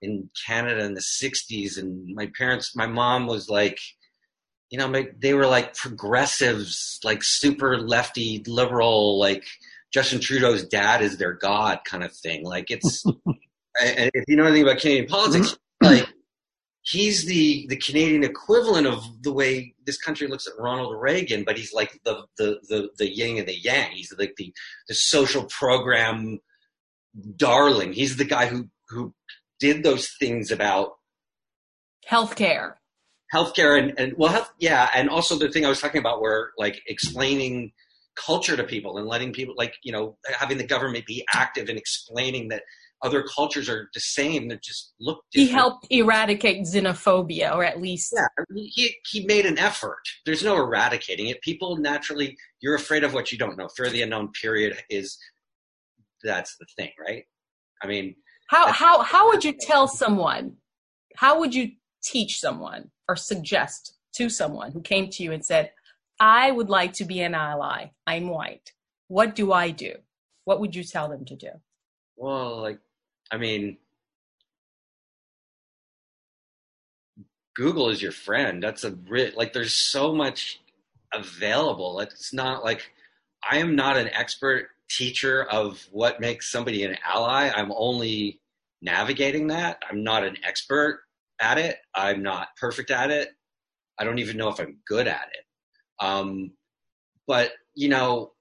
in 0.01 0.29
Canada 0.47 0.83
in 0.83 0.95
the 0.95 1.01
'60s, 1.23 1.77
and 1.77 2.13
my 2.15 2.29
parents. 2.37 2.75
My 2.75 2.87
mom 2.87 3.27
was 3.27 3.47
like, 3.49 3.79
you 4.71 4.79
know, 4.79 4.87
my, 4.87 5.07
they 5.17 5.33
were 5.35 5.45
like 5.47 5.75
progressives, 5.75 6.99
like 7.03 7.23
super 7.23 7.77
lefty 7.79 8.43
liberal, 8.47 9.19
like 9.19 9.45
Justin 9.95 10.19
Trudeau's 10.19 10.67
dad 10.67 11.01
is 11.01 11.17
their 11.17 11.31
god 11.31 11.79
kind 11.85 12.03
of 12.03 12.11
thing. 12.11 12.43
Like 12.43 12.69
it's. 12.69 13.05
and 13.81 14.11
if 14.13 14.25
you 14.27 14.35
know 14.35 14.43
anything 14.43 14.63
about 14.63 14.81
Canadian 14.81 15.05
politics, 15.07 15.57
mm-hmm. 15.81 15.95
like 15.95 16.09
he's 16.81 17.23
the 17.23 17.65
the 17.69 17.77
Canadian 17.77 18.25
equivalent 18.25 18.87
of 18.87 19.05
the 19.21 19.31
way 19.31 19.73
this 19.85 19.97
country 19.97 20.27
looks 20.27 20.47
at 20.47 20.61
Ronald 20.61 21.01
Reagan, 21.01 21.45
but 21.45 21.57
he's 21.57 21.73
like 21.73 21.97
the 22.03 22.25
the 22.37 22.59
the, 22.67 22.89
the 22.97 23.09
yin 23.09 23.37
and 23.37 23.47
the 23.47 23.57
yang. 23.57 23.91
He's 23.93 24.13
like 24.19 24.33
the 24.35 24.53
the 24.89 24.95
social 24.95 25.45
program 25.45 26.39
darling. 27.37 27.93
He's 27.93 28.17
the 28.17 28.25
guy 28.25 28.47
who 28.47 28.67
who 28.89 29.13
did 29.61 29.83
those 29.83 30.09
things 30.19 30.51
about 30.51 30.95
Healthcare. 32.11 32.73
healthcare 33.33 33.81
and 33.81 33.97
and 33.97 34.13
well, 34.17 34.33
health, 34.33 34.51
yeah, 34.59 34.89
and 34.93 35.09
also 35.09 35.37
the 35.37 35.49
thing 35.49 35.65
I 35.65 35.69
was 35.69 35.79
talking 35.79 35.99
about 35.99 36.19
where 36.19 36.51
like 36.57 36.81
explaining 36.85 37.71
culture 38.15 38.55
to 38.55 38.63
people 38.63 38.97
and 38.97 39.07
letting 39.07 39.33
people 39.33 39.53
like 39.57 39.73
you 39.83 39.91
know 39.91 40.17
having 40.37 40.57
the 40.57 40.65
government 40.65 41.05
be 41.05 41.25
active 41.33 41.69
in 41.69 41.77
explaining 41.77 42.47
that 42.49 42.63
other 43.03 43.23
cultures 43.23 43.69
are 43.69 43.89
the 43.93 43.99
same 43.99 44.47
they 44.47 44.57
just 44.63 44.93
look 44.99 45.19
He 45.31 45.47
helped 45.47 45.85
eradicate 45.89 46.65
xenophobia, 46.65 47.53
or 47.53 47.63
at 47.63 47.81
least 47.81 48.13
Yeah, 48.15 48.27
he 48.55 48.95
he 49.05 49.25
made 49.25 49.45
an 49.45 49.59
effort. 49.59 50.01
There's 50.25 50.43
no 50.43 50.55
eradicating 50.55 51.27
it. 51.27 51.41
People 51.41 51.77
naturally, 51.77 52.37
you're 52.61 52.75
afraid 52.75 53.03
of 53.03 53.13
what 53.13 53.31
you 53.31 53.37
don't 53.37 53.57
know. 53.57 53.67
Fear 53.75 53.87
of 53.87 53.91
the 53.91 54.01
unknown. 54.01 54.31
Period 54.41 54.77
is 54.89 55.17
that's 56.23 56.55
the 56.57 56.65
thing, 56.77 56.91
right? 56.99 57.23
I 57.83 57.87
mean, 57.87 58.15
How 58.47 58.71
how 58.71 59.01
how 59.01 59.27
would 59.27 59.43
you 59.43 59.53
tell 59.53 59.87
someone? 59.87 60.55
How 61.17 61.39
would 61.39 61.53
you 61.53 61.71
teach 62.03 62.39
someone 62.39 62.91
or 63.07 63.15
suggest 63.15 63.95
to 64.15 64.29
someone 64.29 64.71
who 64.71 64.81
came 64.81 65.09
to 65.09 65.23
you 65.23 65.31
and 65.31 65.45
said, 65.45 65.71
"I 66.19 66.51
would 66.51 66.69
like 66.69 66.93
to 66.93 67.05
be 67.05 67.21
an 67.21 67.35
ally. 67.35 67.91
I'm 68.07 68.29
white. 68.29 68.73
What 69.07 69.35
do 69.35 69.51
I 69.53 69.71
do?" 69.71 69.95
What 70.45 70.59
would 70.59 70.75
you 70.75 70.83
tell 70.83 71.09
them 71.09 71.25
to 71.25 71.35
do? 71.35 71.49
well, 72.17 72.61
like, 72.61 72.79
I 73.31 73.37
mean, 73.37 73.77
Google 77.55 77.89
is 77.89 78.01
your 78.01 78.11
friend. 78.11 78.61
That's 78.61 78.83
a 78.83 78.95
like. 79.35 79.53
There's 79.53 79.73
so 79.73 80.13
much 80.13 80.61
available. 81.13 81.99
It's 82.01 82.33
not 82.33 82.63
like 82.63 82.91
I 83.49 83.57
am 83.57 83.75
not 83.75 83.97
an 83.97 84.09
expert 84.09 84.67
teacher 84.89 85.43
of 85.43 85.87
what 85.91 86.19
makes 86.19 86.51
somebody 86.51 86.83
an 86.83 86.97
ally. 87.05 87.49
I'm 87.49 87.71
only 87.75 88.41
navigating 88.81 89.47
that. 89.47 89.79
I'm 89.89 90.03
not 90.03 90.23
an 90.23 90.37
expert 90.43 91.03
at 91.39 91.57
it. 91.57 91.77
I'm 91.95 92.21
not 92.21 92.49
perfect 92.59 92.91
at 92.91 93.09
it. 93.11 93.29
I 93.97 94.03
don't 94.03 94.19
even 94.19 94.37
know 94.37 94.49
if 94.49 94.59
I'm 94.59 94.77
good 94.85 95.07
at 95.07 95.29
it. 95.33 95.45
Um, 95.99 96.51
but 97.27 97.53
you 97.73 97.89
know, 97.89 98.31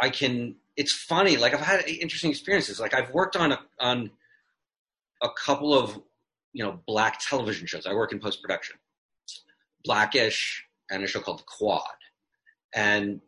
I 0.00 0.10
can. 0.10 0.56
It's 0.76 0.92
funny. 0.92 1.36
Like 1.36 1.54
I've 1.54 1.60
had 1.60 1.86
interesting 1.86 2.30
experiences. 2.30 2.80
Like 2.80 2.94
I've 2.94 3.10
worked 3.10 3.36
on 3.36 3.52
a, 3.52 3.60
on 3.78 4.10
a 5.22 5.28
couple 5.30 5.74
of 5.74 6.00
you 6.52 6.64
know 6.64 6.80
black 6.86 7.20
television 7.20 7.66
shows. 7.66 7.86
I 7.86 7.94
work 7.94 8.12
in 8.12 8.18
post 8.18 8.42
production. 8.42 8.76
Blackish 9.84 10.64
and 10.90 11.02
a 11.02 11.06
show 11.06 11.20
called 11.20 11.40
The 11.40 11.44
Quad, 11.44 11.82
and 12.74 13.20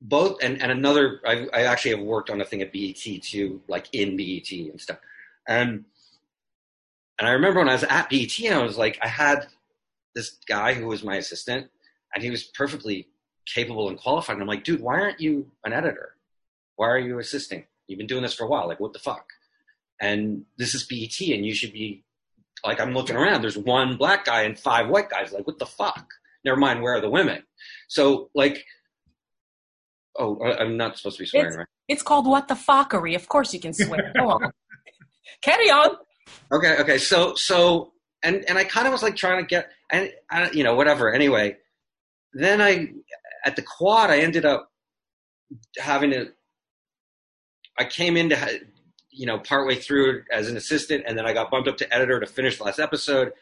both 0.00 0.42
and, 0.42 0.60
and 0.60 0.72
another. 0.72 1.20
I, 1.26 1.46
I 1.52 1.62
actually 1.62 1.92
have 1.92 2.00
worked 2.00 2.30
on 2.30 2.40
a 2.40 2.44
thing 2.44 2.62
at 2.62 2.72
BET 2.72 3.22
too, 3.22 3.60
like 3.68 3.88
in 3.92 4.16
BET 4.16 4.50
and 4.50 4.80
stuff. 4.80 4.98
And 5.46 5.84
and 7.18 7.28
I 7.28 7.32
remember 7.32 7.60
when 7.60 7.68
I 7.68 7.72
was 7.72 7.84
at 7.84 8.08
BET, 8.08 8.52
I 8.52 8.62
was 8.62 8.78
like, 8.78 8.98
I 9.02 9.08
had 9.08 9.46
this 10.14 10.38
guy 10.48 10.74
who 10.74 10.86
was 10.86 11.02
my 11.02 11.16
assistant, 11.16 11.68
and 12.14 12.22
he 12.22 12.30
was 12.30 12.44
perfectly 12.44 13.08
capable 13.46 13.88
and 13.88 13.98
qualified. 13.98 14.34
And 14.34 14.42
I'm 14.42 14.48
like, 14.48 14.64
dude, 14.64 14.80
why 14.80 15.00
aren't 15.00 15.20
you 15.20 15.50
an 15.64 15.72
editor? 15.72 16.14
Why 16.76 16.88
are 16.88 16.98
you 16.98 17.18
assisting? 17.18 17.64
You've 17.86 17.98
been 17.98 18.06
doing 18.06 18.22
this 18.22 18.34
for 18.34 18.44
a 18.44 18.48
while. 18.48 18.68
Like, 18.68 18.80
what 18.80 18.92
the 18.92 18.98
fuck? 18.98 19.26
And 20.00 20.44
this 20.58 20.74
is 20.74 20.84
BET, 20.84 21.20
and 21.20 21.44
you 21.44 21.54
should 21.54 21.72
be 21.72 22.04
like, 22.64 22.80
I'm 22.80 22.94
looking 22.94 23.16
around. 23.16 23.42
There's 23.42 23.58
one 23.58 23.96
black 23.96 24.24
guy 24.24 24.42
and 24.42 24.58
five 24.58 24.88
white 24.88 25.10
guys. 25.10 25.32
Like, 25.32 25.46
what 25.46 25.58
the 25.58 25.66
fuck? 25.66 26.06
Never 26.44 26.56
mind, 26.56 26.82
where 26.82 26.94
are 26.94 27.00
the 27.00 27.10
women? 27.10 27.42
So, 27.88 28.30
like, 28.34 28.64
oh, 30.18 30.40
I'm 30.40 30.76
not 30.76 30.96
supposed 30.96 31.16
to 31.16 31.22
be 31.22 31.26
swearing, 31.26 31.56
right? 31.56 31.66
It's 31.88 32.02
called 32.02 32.26
what 32.26 32.48
the 32.48 32.54
fuckery. 32.54 33.16
Of 33.16 33.28
course 33.28 33.52
you 33.52 33.60
can 33.60 33.72
swear. 33.72 34.12
Go 34.16 34.30
on. 34.30 34.52
Carry 35.42 35.70
on. 35.70 35.96
Okay, 36.52 36.76
okay. 36.80 36.98
So, 36.98 37.34
so, 37.34 37.92
and 38.22 38.44
and 38.48 38.58
I 38.58 38.64
kind 38.64 38.86
of 38.86 38.92
was 38.92 39.02
like 39.02 39.16
trying 39.16 39.42
to 39.42 39.48
get, 39.48 39.70
and 39.90 40.12
I, 40.30 40.50
you 40.50 40.62
know, 40.62 40.74
whatever. 40.74 41.12
Anyway, 41.12 41.56
then 42.32 42.60
I, 42.60 42.88
at 43.44 43.56
the 43.56 43.62
quad, 43.62 44.10
I 44.10 44.20
ended 44.20 44.44
up 44.44 44.70
having 45.78 46.10
to. 46.10 46.28
I 47.78 47.84
came 47.84 48.16
into, 48.16 48.36
you 49.10 49.26
know, 49.26 49.38
partway 49.38 49.76
through 49.76 50.24
as 50.32 50.48
an 50.48 50.56
assistant, 50.56 51.04
and 51.06 51.16
then 51.16 51.26
I 51.26 51.32
got 51.32 51.50
bumped 51.50 51.68
up 51.68 51.76
to 51.78 51.94
editor 51.94 52.18
to 52.20 52.26
finish 52.26 52.58
the 52.58 52.64
last 52.64 52.80
episode, 52.80 53.32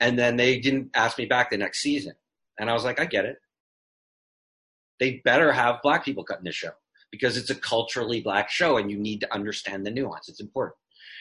and 0.00 0.18
then 0.18 0.36
they 0.36 0.58
didn't 0.58 0.90
ask 0.94 1.18
me 1.18 1.26
back 1.26 1.50
the 1.50 1.58
next 1.58 1.80
season, 1.80 2.14
and 2.58 2.70
I 2.70 2.72
was 2.72 2.84
like, 2.84 3.00
I 3.00 3.04
get 3.04 3.26
it. 3.26 3.36
They 4.98 5.20
better 5.24 5.52
have 5.52 5.82
black 5.82 6.04
people 6.04 6.24
cutting 6.24 6.44
this 6.44 6.54
show 6.54 6.70
because 7.10 7.36
it's 7.36 7.50
a 7.50 7.54
culturally 7.54 8.20
black 8.20 8.50
show, 8.50 8.78
and 8.78 8.90
you 8.90 8.98
need 8.98 9.20
to 9.20 9.32
understand 9.34 9.84
the 9.84 9.90
nuance. 9.90 10.28
It's 10.28 10.40
important. 10.40 10.76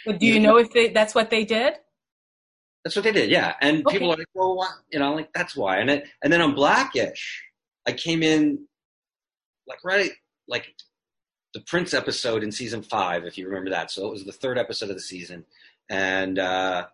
But 0.06 0.19
do 0.19 0.26
you 0.26 0.39
know 0.39 0.57
if 0.57 0.72
they, 0.72 0.89
that's 0.89 1.14
what 1.14 1.30
they 1.30 1.45
did? 1.45 1.73
That's 2.83 2.95
what 2.95 3.03
they 3.03 3.11
did, 3.11 3.29
yeah. 3.29 3.55
And 3.61 3.85
Okay. 3.85 3.97
people 3.97 4.11
are 4.11 4.17
like, 4.17 4.27
well, 4.33 4.55
why? 4.55 4.69
You 4.91 4.99
know, 4.99 5.13
like 5.13 5.31
that's 5.33 5.55
why. 5.55 5.77
And 5.77 5.89
it, 5.89 6.07
and 6.23 6.33
then 6.33 6.41
on 6.41 6.55
Blackish, 6.55 7.43
I 7.87 7.91
came 7.93 8.23
in 8.23 8.67
like 9.67 9.83
right 9.83 10.11
like 10.47 10.73
the 11.53 11.59
Prince 11.61 11.93
episode 11.93 12.43
in 12.43 12.51
season 12.51 12.81
five, 12.81 13.25
if 13.25 13.37
you 13.37 13.47
remember 13.47 13.69
that. 13.71 13.91
So 13.91 14.07
it 14.07 14.11
was 14.11 14.23
the 14.25 14.31
third 14.31 14.57
episode 14.57 14.89
of 14.89 14.95
the 14.95 15.01
season, 15.01 15.45
and 15.89 16.39
uh, 16.39 16.87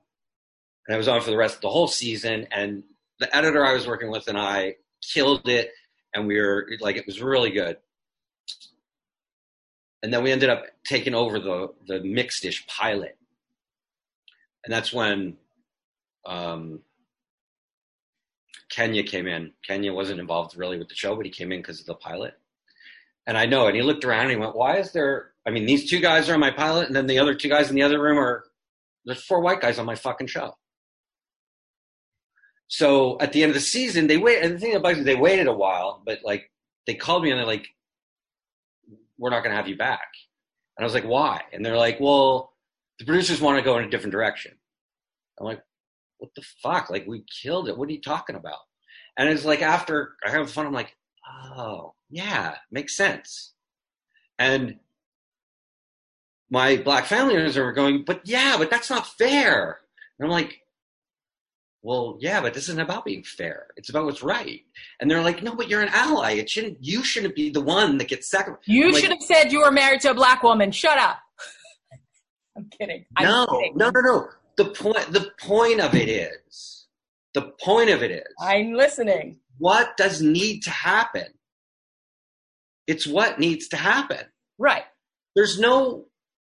and 0.88 0.96
I 0.96 0.98
was 0.98 1.08
on 1.08 1.22
for 1.22 1.32
the 1.32 1.38
rest 1.38 1.56
of 1.56 1.62
the 1.62 1.70
whole 1.70 1.88
season. 1.88 2.48
And 2.52 2.84
the 3.20 3.34
editor 3.36 3.66
I 3.66 3.74
was 3.74 3.88
working 3.88 4.12
with 4.12 4.28
and 4.28 4.38
I 4.38 4.76
killed 5.14 5.48
it, 5.48 5.72
and 6.14 6.28
we 6.28 6.40
were 6.40 6.68
like, 6.82 6.98
it 6.98 7.06
was 7.08 7.22
really 7.22 7.52
good. 7.52 7.78
And 10.04 10.14
then 10.14 10.22
we 10.24 10.32
ended 10.32 10.50
up 10.50 10.66
taking 10.86 11.16
over 11.16 11.40
the 11.40 11.74
the 11.88 12.02
mixed-ish 12.02 12.68
pilot, 12.68 13.18
and 14.66 14.74
that's 14.74 14.92
when 14.92 15.38
um, 16.28 16.82
Kenya 18.70 19.02
came 19.02 19.28
in. 19.28 19.54
Kenya 19.66 19.94
wasn't 19.94 20.20
involved 20.20 20.56
really 20.58 20.78
with 20.78 20.90
the 20.90 20.96
show, 20.96 21.16
but 21.16 21.26
he 21.26 21.32
came 21.32 21.52
in 21.52 21.60
because 21.62 21.80
of 21.80 21.86
the 21.86 21.96
pilot. 21.96 22.34
And 23.26 23.38
I 23.38 23.46
know, 23.46 23.68
and 23.68 23.76
he 23.76 23.82
looked 23.82 24.06
around 24.06 24.24
and 24.24 24.32
he 24.32 24.38
went, 24.38 24.56
"Why 24.56 24.78
is 24.78 24.92
there? 24.92 25.32
I 25.46 25.50
mean, 25.50 25.66
these 25.66 25.90
two 25.90 26.00
guys 26.00 26.30
are 26.30 26.34
on 26.34 26.40
my 26.40 26.52
pilot, 26.52 26.88
and 26.88 26.96
then 26.96 27.08
the 27.08 27.20
other 27.20 27.34
two 27.34 27.50
guys 27.50 27.70
in 27.70 27.76
the 27.76 27.82
other 27.82 28.02
room 28.02 28.20
are 28.20 28.46
there's 29.06 29.24
four 29.24 29.42
white 29.42 29.62
guys 29.62 29.80
on 29.80 29.86
my 29.86 29.96
fucking 29.96 30.28
show." 30.28 30.58
So 32.68 33.18
at 33.22 33.32
the 33.32 33.44
end 33.44 33.52
of 33.52 33.56
the 33.56 33.62
season, 33.62 34.08
they 34.08 34.18
wait. 34.18 34.44
And 34.44 34.56
the 34.56 34.60
thing 34.60 34.76
about 34.76 34.98
it, 34.98 35.06
they 35.06 35.16
waited 35.16 35.48
a 35.48 35.54
while, 35.54 36.02
but 36.06 36.20
like 36.24 36.52
they 36.86 36.94
called 36.94 37.24
me 37.24 37.32
and 37.32 37.40
they're 37.40 37.46
like, 37.46 37.68
"We're 39.18 39.30
not 39.30 39.44
going 39.44 39.52
to 39.52 39.58
have 39.58 39.70
you 39.70 39.78
back." 39.78 40.08
And 40.78 40.84
I 40.84 40.86
was 40.86 40.94
like, 40.94 41.06
"Why?" 41.06 41.42
And 41.54 41.66
they're 41.66 41.78
like, 41.78 42.00
"Well, 42.00 42.54
the 43.00 43.06
producers 43.06 43.42
want 43.42 43.58
to 43.58 43.64
go 43.64 43.78
in 43.78 43.86
a 43.86 43.90
different 43.90 44.12
direction." 44.12 44.58
I'm 45.40 45.46
like, 45.46 45.62
what 46.20 46.32
the 46.36 46.44
fuck? 46.64 46.90
Like 46.90 47.06
we 47.08 47.24
killed 47.44 47.68
it. 47.70 47.78
What 47.78 47.90
are 47.90 47.94
you 47.94 48.02
talking 48.02 48.36
about? 48.36 48.60
And 49.18 49.30
it's 49.30 49.46
like 49.46 49.62
after 49.62 50.14
I 50.26 50.30
have 50.32 50.52
fun, 50.52 50.66
I'm 50.66 50.74
like, 50.74 50.96
oh 51.56 51.94
yeah, 52.10 52.56
makes 52.72 52.96
sense. 52.96 53.54
And 54.40 54.80
my 56.50 56.78
black 56.78 57.06
family 57.06 57.34
members 57.36 57.58
are 57.58 57.74
going, 57.74 58.04
but 58.06 58.22
yeah, 58.24 58.56
but 58.58 58.70
that's 58.70 58.90
not 58.90 59.08
fair. 59.08 59.80
And 60.20 60.26
I'm 60.26 60.32
like, 60.32 60.62
well, 61.84 62.18
yeah, 62.20 62.42
but 62.42 62.54
this 62.54 62.70
isn't 62.70 62.82
about 62.82 63.06
being 63.06 63.24
fair. 63.24 63.68
It's 63.78 63.90
about 63.90 64.06
what's 64.06 64.24
right. 64.24 64.62
And 65.00 65.10
they're 65.10 65.22
like, 65.22 65.44
no, 65.44 65.56
but 65.56 65.70
you're 65.70 65.82
an 65.82 65.90
ally. 65.92 66.32
It 66.34 66.50
shouldn't. 66.50 66.78
You 66.82 67.04
shouldn't 67.04 67.36
be 67.36 67.50
the 67.50 67.62
one 67.62 67.98
that 67.98 68.08
gets 68.08 68.30
sacrificed. 68.30 68.68
You 68.68 68.92
like, 68.92 69.02
should 69.02 69.12
have 69.12 69.22
said 69.22 69.52
you 69.52 69.62
were 69.62 69.72
married 69.72 70.02
to 70.02 70.12
a 70.12 70.14
black 70.14 70.44
woman. 70.44 70.72
Shut 70.72 70.98
up. 70.98 71.18
I'm 72.58 72.70
kidding. 72.78 73.06
I'm 73.16 73.26
No, 73.26 73.46
kidding. 73.46 73.78
no, 73.78 73.90
no, 73.90 74.00
no. 74.02 74.28
The 74.58 74.66
point. 74.66 75.12
The 75.14 75.32
point 75.40 75.80
of 75.80 75.94
it 75.96 76.10
is. 76.10 76.88
The 77.34 77.54
point 77.64 77.90
of 77.90 78.02
it 78.04 78.12
is. 78.12 78.34
I'm 78.42 78.74
listening. 78.74 79.38
what 79.60 79.96
does 79.98 80.22
need 80.22 80.64
to 80.64 80.72
happen? 80.72 81.28
It's 82.88 83.06
what 83.06 83.40
needs 83.40 83.68
to 83.70 83.78
happen. 83.78 84.26
Right. 84.58 84.86
There's 85.36 85.60
no. 85.60 86.06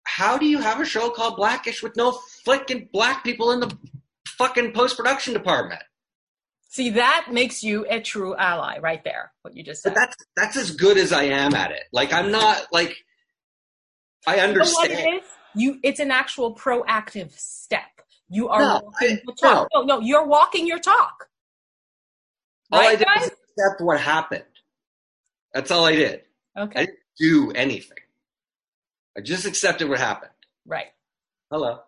How 0.04 0.38
do 0.38 0.46
you 0.46 0.58
have 0.58 0.80
a 0.80 0.84
show 0.84 1.10
called 1.10 1.36
Blackish 1.36 1.82
with 1.82 1.96
no 1.96 2.12
fucking 2.44 2.90
black 2.92 3.24
people 3.24 3.50
in 3.50 3.58
the 3.58 3.76
fucking 4.38 4.72
post 4.72 4.96
production 4.96 5.34
department? 5.34 5.82
See, 6.68 6.90
that 6.90 7.28
makes 7.32 7.64
you 7.64 7.86
a 7.88 8.00
true 8.00 8.36
ally 8.36 8.78
right 8.78 9.02
there, 9.02 9.32
what 9.42 9.56
you 9.56 9.64
just 9.64 9.82
said. 9.82 9.94
But 9.94 10.00
that's 10.00 10.16
that's 10.36 10.56
as 10.56 10.70
good 10.72 10.98
as 10.98 11.12
I 11.12 11.24
am 11.24 11.54
at 11.54 11.72
it. 11.72 11.82
Like 11.92 12.12
I'm 12.12 12.30
not 12.30 12.66
like. 12.72 12.94
I 14.28 14.36
You 14.36 14.36
know 14.36 14.46
what 14.46 14.48
understand. 14.48 15.22
You, 15.56 15.78
it's 15.82 16.00
an 16.00 16.10
actual 16.10 16.54
proactive 16.54 17.36
step. 17.38 17.82
You 18.28 18.48
are 18.48 18.60
No, 18.60 18.80
walking 18.84 19.16
I- 19.16 19.20
the 19.24 19.32
talk. 19.40 19.68
No. 19.74 19.82
no, 19.82 20.00
you're 20.00 20.26
walking 20.26 20.66
your 20.66 20.78
talk. 20.78 21.28
all 22.72 22.80
I 22.80 22.84
Right, 22.86 22.98
did 22.98 23.06
guys? 23.06 23.20
was 23.22 23.30
accept 23.58 23.80
what 23.80 24.00
happened. 24.00 24.44
That's 25.54 25.70
all 25.70 25.86
I 25.86 25.92
did. 25.96 26.22
Okay. 26.58 26.80
I 26.80 26.84
didn't 26.86 26.98
do 27.18 27.52
anything. 27.52 27.98
I 29.16 29.20
just 29.22 29.46
accepted 29.46 29.88
what 29.88 29.98
happened. 29.98 30.32
Right. 30.66 30.88
Hello. 31.50 31.80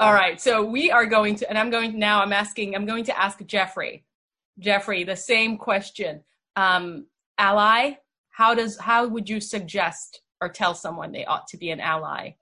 All 0.00 0.12
right. 0.12 0.40
So 0.40 0.64
we 0.64 0.90
are 0.90 1.06
going 1.06 1.36
to, 1.36 1.48
and 1.48 1.56
I'm 1.56 1.70
going 1.70 1.96
now, 1.98 2.20
I'm 2.22 2.32
asking, 2.32 2.74
I'm 2.74 2.86
going 2.86 3.04
to 3.04 3.18
ask 3.20 3.38
Jeffrey. 3.46 4.04
Jeffrey, 4.58 5.04
the 5.04 5.14
same 5.16 5.56
question. 5.56 6.22
Um, 6.56 7.06
ally, 7.38 7.92
how 8.30 8.54
does, 8.54 8.78
how 8.80 9.06
would 9.06 9.28
you 9.28 9.40
suggest 9.40 10.20
or 10.44 10.48
tell 10.50 10.74
someone 10.74 11.10
they 11.10 11.24
ought 11.24 11.46
to 11.48 11.56
be 11.56 11.70
an 11.70 11.80
ally? 11.80 12.34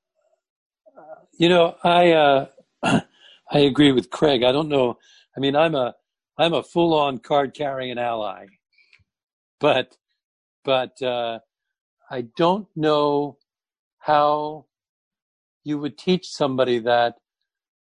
You 1.39 1.49
know, 1.49 1.77
I 1.85 2.11
uh, 2.11 2.47
I 2.83 3.59
agree 3.59 3.93
with 3.93 4.11
Craig. 4.11 4.43
I 4.43 4.51
don't 4.51 4.69
know. 4.69 4.99
I 5.37 5.41
mean, 5.41 5.55
I'm 5.55 5.75
a 5.75 5.95
I'm 6.37 6.53
a 6.53 6.63
full 6.63 6.95
on 6.95 7.19
card 7.19 7.55
carrying 7.55 7.99
ally, 7.99 8.47
but 9.61 9.97
but 10.65 11.01
uh, 11.01 11.39
I 12.11 12.23
don't 12.37 12.67
know 12.75 13.39
how 13.99 14.67
you 15.65 15.79
would 15.79 15.97
teach 15.97 16.29
somebody 16.29 16.81
that. 16.81 17.17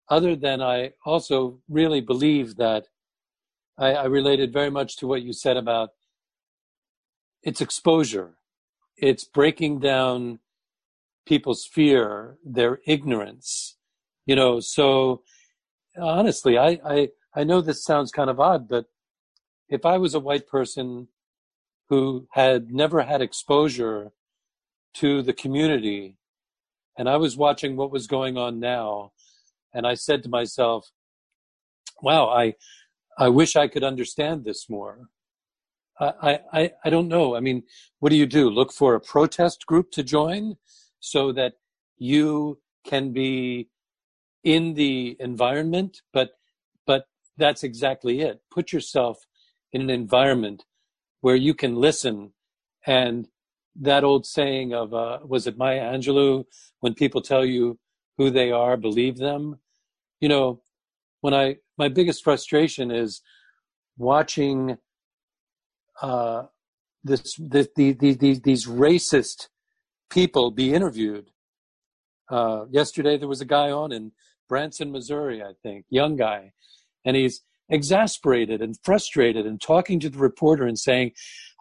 Other 0.08 0.36
than 0.36 0.62
I 0.62 0.94
also 1.04 1.60
really 1.68 2.00
believe 2.00 2.58
that 2.58 2.86
I, 3.78 3.94
I 3.94 4.06
related 4.06 4.54
very 4.54 4.70
much 4.70 4.98
to 4.98 5.08
what 5.08 5.24
you 5.24 5.34
said 5.34 5.58
about 5.58 5.90
its 7.42 7.60
exposure. 7.60 8.36
It's 8.98 9.24
breaking 9.24 9.80
down 9.80 10.40
people's 11.26 11.66
fear, 11.66 12.38
their 12.46 12.80
ignorance, 12.86 13.78
you 14.26 14.36
know. 14.36 14.60
So 14.60 15.24
honestly, 15.98 16.58
I, 16.58 16.80
I, 16.86 17.10
I 17.36 17.44
know 17.44 17.62
this 17.62 17.84
sounds 17.84 18.12
kind 18.12 18.30
of 18.30 18.40
odd, 18.40 18.68
but 18.68 18.86
if 19.70 19.86
I 19.86 19.98
was 19.98 20.14
a 20.14 20.20
white 20.20 20.48
person 20.48 21.08
who 21.90 22.28
had 22.32 22.72
never 22.72 23.04
had 23.04 23.22
exposure 23.22 24.12
to 24.96 25.22
the 25.22 25.34
community 25.34 26.18
and 26.98 27.10
I 27.10 27.18
was 27.18 27.36
watching 27.36 27.76
what 27.76 27.92
was 27.92 28.08
going 28.08 28.38
on 28.38 28.60
now 28.60 29.12
and 29.74 29.86
I 29.86 29.96
said 29.96 30.24
to 30.24 30.30
myself, 30.30 30.90
wow, 32.02 32.30
I, 32.30 32.54
I 33.18 33.30
wish 33.30 33.56
I 33.56 33.68
could 33.68 33.84
understand 33.84 34.46
this 34.46 34.70
more. 34.70 35.10
I, 36.00 36.40
I, 36.54 36.72
I 36.84 36.90
don't 36.90 37.08
know. 37.08 37.36
I 37.36 37.40
mean, 37.40 37.64
what 38.00 38.10
do 38.10 38.16
you 38.16 38.26
do? 38.26 38.50
Look 38.50 38.72
for 38.72 38.96
a 38.96 39.00
protest 39.00 39.66
group 39.66 39.92
to 39.92 40.04
join 40.04 40.58
so 41.00 41.32
that 41.34 41.54
you 41.98 42.60
can 42.86 43.14
be 43.14 43.70
in 44.44 44.74
the 44.74 45.16
environment, 45.20 46.02
but, 46.14 46.32
but 46.86 47.06
that's 47.38 47.64
exactly 47.64 48.22
it. 48.22 48.42
Put 48.52 48.74
yourself 48.74 49.26
in 49.72 49.82
an 49.82 49.90
environment 49.90 50.66
where 51.22 51.36
you 51.36 51.54
can 51.54 51.76
listen 51.76 52.34
and 52.86 53.28
that 53.76 54.04
old 54.04 54.26
saying 54.26 54.74
of, 54.74 54.94
uh, 54.94 55.20
was 55.26 55.48
it 55.48 55.58
Maya 55.58 55.82
Angelou? 55.82 56.46
When 56.80 56.94
people 56.94 57.22
tell 57.22 57.46
you 57.46 57.80
who 58.18 58.30
they 58.30 58.52
are, 58.52 58.78
believe 58.78 59.18
them. 59.18 59.60
You 60.22 60.30
know, 60.30 60.62
when 61.22 61.34
I, 61.34 61.58
my 61.78 61.90
biggest 61.90 62.24
frustration 62.24 62.92
is 62.92 63.22
watching 63.98 64.78
uh, 66.02 66.44
this, 67.04 67.36
the, 67.36 67.68
the, 67.76 67.94
the, 67.94 68.40
these 68.40 68.68
racist 68.68 69.48
people 70.10 70.52
be 70.52 70.74
interviewed. 70.74 71.32
Uh, 72.30 72.66
yesterday 72.70 73.18
there 73.18 73.28
was 73.28 73.42
a 73.42 73.46
guy 73.46 73.70
on 73.70 73.92
in 73.92 74.12
Branson, 74.50 74.92
Missouri, 74.92 75.44
I 75.44 75.54
think, 75.62 75.86
young 75.90 76.16
guy, 76.16 76.54
and 77.04 77.16
he's 77.16 77.42
exasperated 77.70 78.62
and 78.62 78.78
frustrated 78.84 79.46
and 79.46 79.60
talking 79.60 80.00
to 80.00 80.10
the 80.10 80.20
reporter 80.20 80.66
and 80.66 80.78
saying, 80.78 81.12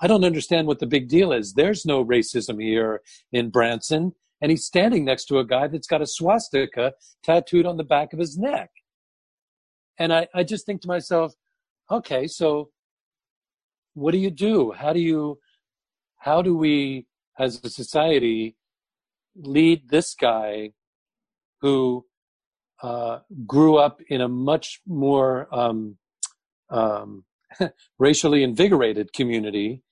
I 0.01 0.07
don't 0.07 0.25
understand 0.25 0.67
what 0.67 0.79
the 0.79 0.87
big 0.87 1.09
deal 1.09 1.33
is. 1.33 1.55
There's 1.55 1.87
no 1.87 2.05
racism 2.05 2.63
here 2.63 3.01
in 3.33 3.51
Branson. 3.51 4.13
And 4.41 4.51
he's 4.51 4.67
standing 4.67 5.05
next 5.05 5.27
to 5.27 5.39
a 5.39 5.47
guy 5.47 5.69
that's 5.69 5.87
got 5.87 6.03
a 6.03 6.07
swastika 6.07 6.93
tattooed 7.23 7.65
on 7.65 7.79
the 7.79 7.85
back 7.85 8.13
of 8.13 8.19
his 8.19 8.37
neck. 8.37 8.71
And 9.99 10.13
I, 10.13 10.29
I 10.35 10.43
just 10.43 10.67
think 10.67 10.83
to 10.83 10.89
myself, 10.89 11.35
okay, 11.91 12.27
so 12.27 12.71
what 13.95 14.13
do 14.13 14.19
you 14.19 14.31
do? 14.31 14.73
How 14.73 14.93
do 14.93 15.01
you, 15.01 15.39
how 16.19 16.43
do 16.43 16.57
we 16.57 17.07
as 17.39 17.61
a 17.65 17.71
society 17.71 18.57
lead 19.37 19.89
this 19.89 20.15
guy 20.15 20.71
who 21.61 22.05
uh, 22.83 23.21
grew 23.47 23.77
up 23.77 24.01
in 24.09 24.21
a 24.21 24.29
much 24.29 24.81
more 24.87 25.49
um, 25.53 25.97
um, 26.71 27.25
racially 27.99 28.43
invigorated 28.43 29.13
community 29.13 29.83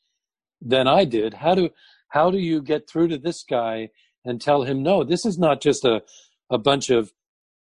than 0.60 0.86
I 0.86 1.04
did. 1.04 1.34
How 1.34 1.54
do 1.54 1.70
how 2.08 2.30
do 2.30 2.38
you 2.38 2.60
get 2.60 2.88
through 2.88 3.08
to 3.08 3.18
this 3.18 3.42
guy 3.42 3.88
and 4.24 4.40
tell 4.40 4.64
him 4.64 4.82
no? 4.82 5.04
This 5.04 5.24
is 5.24 5.38
not 5.38 5.60
just 5.60 5.84
a 5.84 6.02
a 6.50 6.58
bunch 6.58 6.90
of 6.90 7.12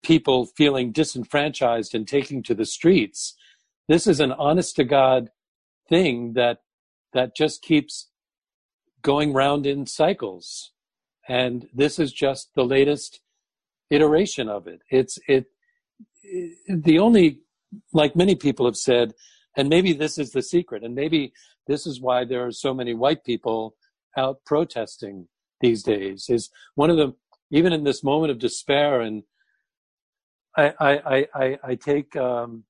people 0.03 0.47
feeling 0.57 0.91
disenfranchised 0.91 1.95
and 1.95 2.07
taking 2.07 2.43
to 2.43 2.53
the 2.53 2.65
streets. 2.65 3.35
This 3.87 4.05
is 4.05 4.19
an 4.19 4.33
honest 4.33 4.75
to 4.75 4.83
God 4.83 5.29
thing 5.89 6.33
that 6.33 6.59
that 7.13 7.35
just 7.35 7.61
keeps 7.61 8.09
going 9.01 9.33
round 9.33 9.65
in 9.65 9.85
cycles. 9.85 10.71
And 11.27 11.67
this 11.73 11.99
is 11.99 12.11
just 12.11 12.49
the 12.55 12.65
latest 12.65 13.21
iteration 13.89 14.49
of 14.49 14.67
it. 14.67 14.81
It's 14.89 15.19
it, 15.27 15.45
it 16.23 16.83
the 16.83 16.99
only 16.99 17.41
like 17.91 18.15
many 18.15 18.35
people 18.35 18.65
have 18.65 18.75
said, 18.75 19.13
and 19.55 19.69
maybe 19.69 19.93
this 19.93 20.17
is 20.17 20.31
the 20.31 20.41
secret, 20.41 20.83
and 20.83 20.95
maybe 20.95 21.33
this 21.67 21.85
is 21.87 22.01
why 22.01 22.25
there 22.25 22.45
are 22.45 22.51
so 22.51 22.73
many 22.73 22.93
white 22.93 23.23
people 23.23 23.75
out 24.17 24.39
protesting 24.45 25.27
these 25.61 25.83
days. 25.83 26.25
Is 26.29 26.49
one 26.75 26.89
of 26.89 26.97
them 26.97 27.15
even 27.51 27.71
in 27.71 27.83
this 27.83 28.03
moment 28.03 28.31
of 28.31 28.39
despair 28.39 29.01
and 29.01 29.23
I 30.57 30.73
I 30.79 31.27
I, 31.33 31.59
I 31.63 31.75
take 31.75 32.15
um, 32.15 32.65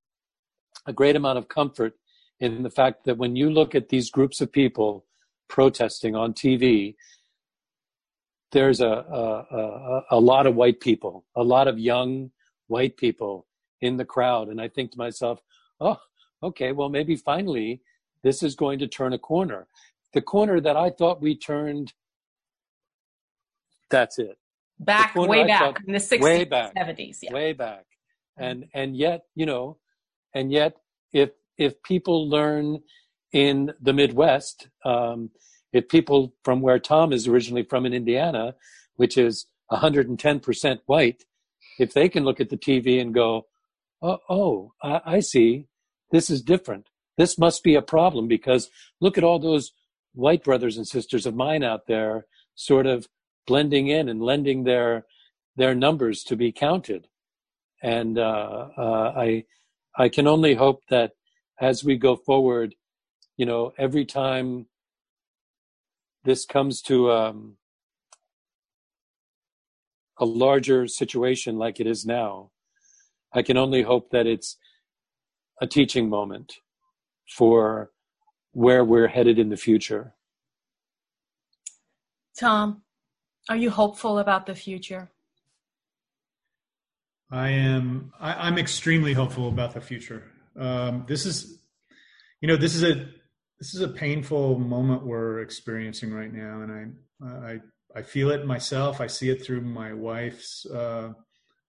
a 0.86 0.94
great 0.94 1.16
amount 1.16 1.38
of 1.38 1.48
comfort 1.48 1.96
in 2.44 2.62
the 2.62 2.70
fact 2.70 3.06
that 3.06 3.18
when 3.18 3.38
you 3.38 3.50
look 3.50 3.74
at 3.74 3.88
these 3.88 4.12
groups 4.12 4.42
of 4.42 4.52
people 4.52 5.06
protesting 5.48 6.14
on 6.14 6.34
TV, 6.34 6.94
there's 8.52 8.82
a, 8.82 8.86
a, 8.86 9.58
a, 9.58 10.02
a 10.12 10.20
lot 10.20 10.46
of 10.46 10.54
white 10.54 10.82
people, 10.82 11.24
a 11.38 11.44
lot 11.44 11.70
of 11.70 11.80
young 11.80 12.32
white 12.68 12.98
people 12.98 13.48
in 13.80 13.96
the 13.96 14.04
crowd. 14.04 14.50
And 14.50 14.60
I 14.60 14.68
think 14.68 14.92
to 14.92 14.98
myself, 14.98 15.40
oh, 15.80 15.98
okay, 16.44 16.74
well, 16.74 16.90
maybe 16.90 17.16
finally 17.16 17.82
this 18.24 18.44
is 18.44 18.56
going 18.56 18.78
to 18.80 18.88
turn 18.88 19.14
a 19.14 19.18
corner. 19.18 19.68
The 20.14 20.22
corner 20.22 20.60
that 20.60 20.76
I 20.76 20.90
thought 20.90 21.22
we 21.22 21.38
turned, 21.38 21.94
that's 23.90 24.20
it. 24.20 24.38
Back, 24.80 25.16
way 25.16 25.44
I 25.44 25.48
back 25.48 25.78
in 25.88 25.94
the 25.94 26.00
60s, 26.00 26.22
way 26.22 26.44
back, 26.44 26.76
70s. 26.76 27.20
Yeah. 27.22 27.32
Way 27.34 27.54
back. 27.54 27.86
Mm-hmm. 28.38 28.44
And, 28.44 28.66
and 28.74 28.98
yet, 28.98 29.22
you 29.34 29.46
know, 29.46 29.78
and 30.36 30.52
yet 30.52 30.76
if, 31.14 31.30
if 31.58 31.82
people 31.84 32.30
learn 32.30 32.80
in 33.32 33.74
the 33.82 33.94
Midwest, 33.94 34.68
um, 34.86 35.32
if 35.72 35.90
people 35.90 36.34
from 36.44 36.62
where 36.62 36.80
Tom 36.80 37.12
is 37.12 37.28
originally 37.28 37.64
from 37.64 37.86
in 37.86 37.94
Indiana, 37.94 38.56
which 38.96 39.18
is 39.18 39.48
110% 39.72 40.80
white, 40.86 41.24
if 41.80 41.94
they 41.94 42.08
can 42.08 42.24
look 42.24 42.40
at 42.40 42.50
the 42.50 42.58
TV 42.58 43.02
and 43.02 43.14
go, 43.14 43.48
oh, 44.02 44.20
oh 44.30 44.74
I, 44.84 45.02
I 45.06 45.20
see, 45.20 45.68
this 46.12 46.30
is 46.30 46.42
different. 46.42 46.90
This 47.18 47.38
must 47.38 47.64
be 47.64 47.76
a 47.76 47.82
problem 47.82 48.28
because 48.28 48.70
look 49.02 49.18
at 49.18 49.24
all 49.24 49.40
those 49.40 49.72
white 50.14 50.44
brothers 50.44 50.78
and 50.78 50.88
sisters 50.88 51.26
of 51.26 51.36
mine 51.36 51.64
out 51.64 51.88
there 51.88 52.28
sort 52.56 52.86
of 52.86 53.08
blending 53.48 53.88
in 53.88 54.08
and 54.10 54.22
lending 54.22 54.64
their 54.64 55.06
their 55.56 55.76
numbers 55.76 56.24
to 56.24 56.36
be 56.36 56.52
counted. 56.52 57.08
And 57.82 58.18
uh, 58.18 58.68
uh, 58.78 59.14
I 59.16 59.46
I 59.98 60.10
can 60.10 60.28
only 60.28 60.56
hope 60.56 60.82
that 60.90 61.14
as 61.64 61.82
we 61.82 61.96
go 61.96 62.18
forward, 62.18 62.76
you 63.38 63.46
know, 63.46 63.72
every 63.78 64.04
time 64.04 64.66
this 66.26 66.46
comes 66.46 66.82
to 66.82 67.10
um, 67.10 67.56
a 70.20 70.26
larger 70.26 70.88
situation 70.88 71.58
like 71.58 71.80
it 71.80 71.88
is 71.88 72.06
now, 72.06 72.52
I 73.34 73.42
can 73.44 73.56
only 73.56 73.82
hope 73.82 74.12
that 74.12 74.28
it's 74.28 74.58
a 75.62 75.66
teaching 75.66 76.10
moment 76.10 76.58
for 77.30 77.92
where 78.52 78.84
we're 78.84 79.08
headed 79.08 79.40
in 79.40 79.48
the 79.48 79.58
future. 79.58 80.16
Tom, 82.38 82.82
are 83.48 83.56
you 83.56 83.70
hopeful 83.70 84.20
about 84.20 84.46
the 84.46 84.56
future? 84.56 85.12
I 87.32 87.50
am. 87.50 88.12
I, 88.20 88.48
am 88.48 88.58
extremely 88.58 89.14
hopeful 89.14 89.48
about 89.48 89.74
the 89.74 89.82
future. 89.82 90.33
Um, 90.60 91.06
this 91.08 91.26
is, 91.26 91.60
you 92.42 92.48
know, 92.48 92.58
this 92.58 92.76
is 92.76 92.84
a 92.84 93.08
this 93.60 93.74
is 93.74 93.82
a 93.82 93.88
painful 93.88 94.60
moment 94.60 95.06
we're 95.06 95.40
experiencing 95.40 96.14
right 96.14 96.34
now, 96.34 96.62
and 96.62 96.72
I 97.22 97.26
I 97.26 97.60
I 97.96 98.02
feel 98.02 98.32
it 98.32 98.46
myself. 98.46 99.02
I 99.02 99.08
see 99.08 99.30
it 99.30 99.44
through 99.46 99.62
my 99.62 99.94
wife's 99.94 100.66
uh, 100.66 101.14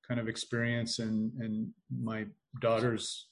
kind 0.06 0.20
of 0.20 0.28
experience 0.28 0.98
and 0.98 1.32
and 1.40 1.70
my 1.90 2.26
daughter's 2.60 3.26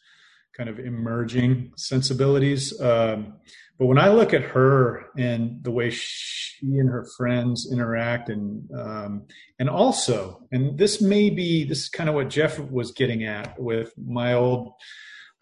kind 0.56 0.68
of 0.68 0.78
emerging 0.78 1.72
sensibilities. 1.76 2.78
Um, 2.80 3.34
but 3.78 3.86
when 3.86 3.98
I 3.98 4.10
look 4.10 4.34
at 4.34 4.42
her 4.42 5.06
and 5.16 5.64
the 5.64 5.70
way 5.70 5.90
she 5.90 6.66
and 6.78 6.88
her 6.88 7.06
friends 7.16 7.68
interact, 7.72 8.28
and 8.28 8.70
um, 8.78 9.26
and 9.58 9.68
also, 9.68 10.46
and 10.52 10.78
this 10.78 11.00
may 11.00 11.30
be 11.30 11.64
this 11.64 11.84
is 11.84 11.88
kind 11.88 12.08
of 12.08 12.14
what 12.14 12.28
Jeff 12.28 12.58
was 12.58 12.92
getting 12.92 13.24
at 13.24 13.58
with 13.60 13.92
my 13.96 14.34
old 14.34 14.74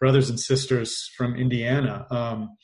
brothers 0.01 0.31
and 0.31 0.39
sisters 0.39 1.09
from 1.15 1.35
Indiana. 1.35 2.07
Um, 2.09 2.57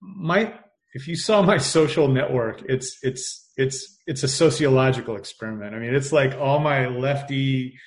my 0.00 0.58
if 0.94 1.06
you 1.06 1.14
saw 1.14 1.42
my 1.42 1.58
social 1.76 2.08
network, 2.08 2.62
it's 2.68 2.98
it's 3.02 3.52
it's 3.56 3.98
it's 4.06 4.22
a 4.24 4.28
sociological 4.28 5.16
experiment. 5.16 5.76
I 5.76 5.78
mean, 5.78 5.94
it's 5.94 6.10
like 6.10 6.34
all 6.34 6.58
my 6.58 6.88
lefty 6.88 7.78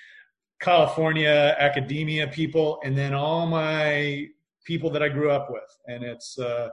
California 0.62 1.56
academia 1.58 2.28
people, 2.28 2.80
and 2.86 2.96
then 2.96 3.14
all 3.14 3.48
my 3.48 4.28
people 4.64 4.92
that 4.92 5.02
I 5.02 5.10
grew 5.10 5.32
up 5.32 5.50
with, 5.50 5.78
and 5.88 6.04
it's 6.04 6.38
uh, 6.38 6.70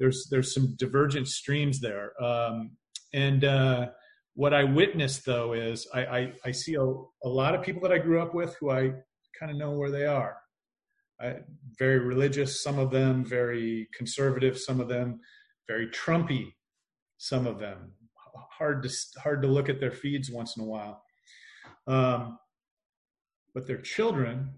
there's 0.00 0.26
there's 0.30 0.52
some 0.52 0.74
divergent 0.76 1.28
streams 1.28 1.80
there. 1.80 2.20
Um, 2.22 2.72
and 3.14 3.44
uh, 3.44 3.86
what 4.34 4.52
I 4.52 4.64
witnessed 4.64 5.24
though 5.24 5.52
is 5.52 5.86
I, 5.94 6.00
I, 6.04 6.32
I 6.46 6.50
see 6.50 6.74
a, 6.74 6.82
a 6.82 7.28
lot 7.28 7.54
of 7.54 7.62
people 7.62 7.80
that 7.82 7.92
I 7.92 7.98
grew 7.98 8.20
up 8.20 8.34
with 8.34 8.56
who 8.60 8.70
I 8.70 8.90
kind 9.38 9.52
of 9.52 9.56
know 9.56 9.70
where 9.70 9.90
they 9.90 10.04
are. 10.04 10.36
I, 11.20 11.36
very 11.78 11.98
religious, 11.98 12.62
some 12.62 12.78
of 12.78 12.90
them 12.90 13.24
very 13.24 13.88
conservative, 13.96 14.58
some 14.58 14.80
of 14.80 14.88
them 14.88 15.20
very 15.68 15.88
Trumpy. 15.88 16.52
some 17.18 17.46
of 17.46 17.58
them. 17.58 17.92
Hard 18.58 18.82
to 18.82 18.90
hard 19.20 19.42
to 19.42 19.48
look 19.48 19.68
at 19.68 19.80
their 19.80 19.90
feeds 19.90 20.30
once 20.30 20.56
in 20.56 20.62
a 20.62 20.66
while. 20.66 21.02
Um, 21.86 22.38
but 23.54 23.66
their 23.66 23.80
children, 23.80 24.50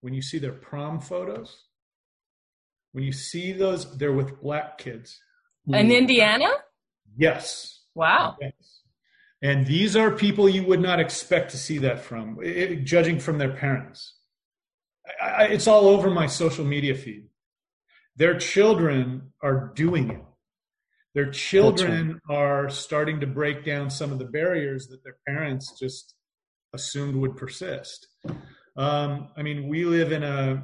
when 0.00 0.14
you 0.14 0.22
see 0.22 0.38
their 0.38 0.52
prom 0.52 1.00
photos, 1.00 1.56
when 2.92 3.04
you 3.04 3.12
see 3.12 3.52
those, 3.52 3.96
they're 3.96 4.12
with 4.12 4.40
black 4.40 4.78
kids. 4.78 5.18
In 5.66 5.90
Indiana? 5.90 6.48
Yes. 7.16 7.80
Wow. 7.94 8.36
Yes. 8.40 8.80
And 9.42 9.66
these 9.66 9.96
are 9.96 10.10
people 10.10 10.48
you 10.48 10.64
would 10.64 10.80
not 10.80 11.00
expect 11.00 11.50
to 11.50 11.56
see 11.56 11.78
that 11.78 12.00
from, 12.00 12.38
it, 12.42 12.84
judging 12.84 13.18
from 13.18 13.38
their 13.38 13.52
parents. 13.52 14.14
I, 15.20 15.26
I, 15.26 15.42
it's 15.44 15.66
all 15.66 15.88
over 15.88 16.10
my 16.10 16.26
social 16.26 16.64
media 16.64 16.94
feed. 16.94 17.26
Their 18.16 18.38
children 18.38 19.32
are 19.42 19.72
doing 19.74 20.10
it. 20.10 20.22
Their 21.14 21.30
children 21.30 22.20
right. 22.28 22.36
are 22.36 22.70
starting 22.70 23.20
to 23.20 23.26
break 23.26 23.64
down 23.64 23.90
some 23.90 24.12
of 24.12 24.18
the 24.18 24.24
barriers 24.24 24.88
that 24.88 25.04
their 25.04 25.16
parents 25.26 25.78
just 25.78 26.14
assumed 26.72 27.16
would 27.16 27.36
persist. 27.36 28.06
Um, 28.76 29.28
I 29.36 29.42
mean, 29.42 29.68
we 29.68 29.84
live 29.84 30.12
in 30.12 30.22
a 30.22 30.62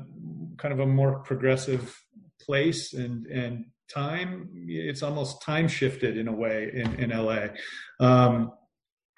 kind 0.57 0.73
of 0.73 0.81
a 0.81 0.87
more 0.87 1.21
progressive 1.21 2.03
place 2.41 2.95
and 2.95 3.27
and 3.27 3.67
time. 3.93 4.49
It's 4.67 5.03
almost 5.03 5.43
time 5.43 5.69
shifted 5.69 6.17
in 6.17 6.29
a 6.29 6.33
way 6.33 6.71
in 6.73 6.95
in 6.95 7.11
LA. 7.11 7.49
Um, 8.01 8.53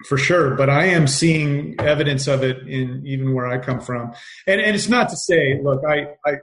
for 0.07 0.17
sure 0.17 0.55
but 0.55 0.69
i 0.69 0.85
am 0.85 1.07
seeing 1.07 1.75
evidence 1.79 2.27
of 2.27 2.43
it 2.43 2.67
in 2.67 3.01
even 3.05 3.33
where 3.33 3.47
i 3.47 3.57
come 3.57 3.79
from. 3.79 4.13
And 4.47 4.61
and 4.61 4.75
it's 4.75 4.89
not 4.89 5.09
to 5.09 5.17
say 5.17 5.59
look 5.61 5.81
i 5.87 6.07
i 6.25 6.35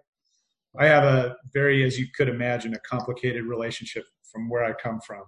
i 0.78 0.86
have 0.86 1.04
a 1.04 1.36
very 1.52 1.84
as 1.84 1.98
you 1.98 2.06
could 2.14 2.28
imagine 2.28 2.74
a 2.74 2.78
complicated 2.80 3.44
relationship 3.44 4.04
from 4.30 4.48
where 4.48 4.64
i 4.64 4.72
come 4.72 5.00
from. 5.00 5.22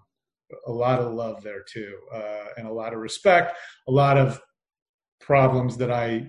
A 0.66 0.72
lot 0.72 0.98
of 0.98 1.12
love 1.12 1.42
there 1.42 1.62
too 1.62 1.96
uh, 2.12 2.46
and 2.56 2.66
a 2.66 2.72
lot 2.72 2.92
of 2.92 2.98
respect 2.98 3.56
a 3.88 3.92
lot 3.92 4.16
of 4.16 4.40
problems 5.20 5.76
that 5.76 5.90
i 5.92 6.26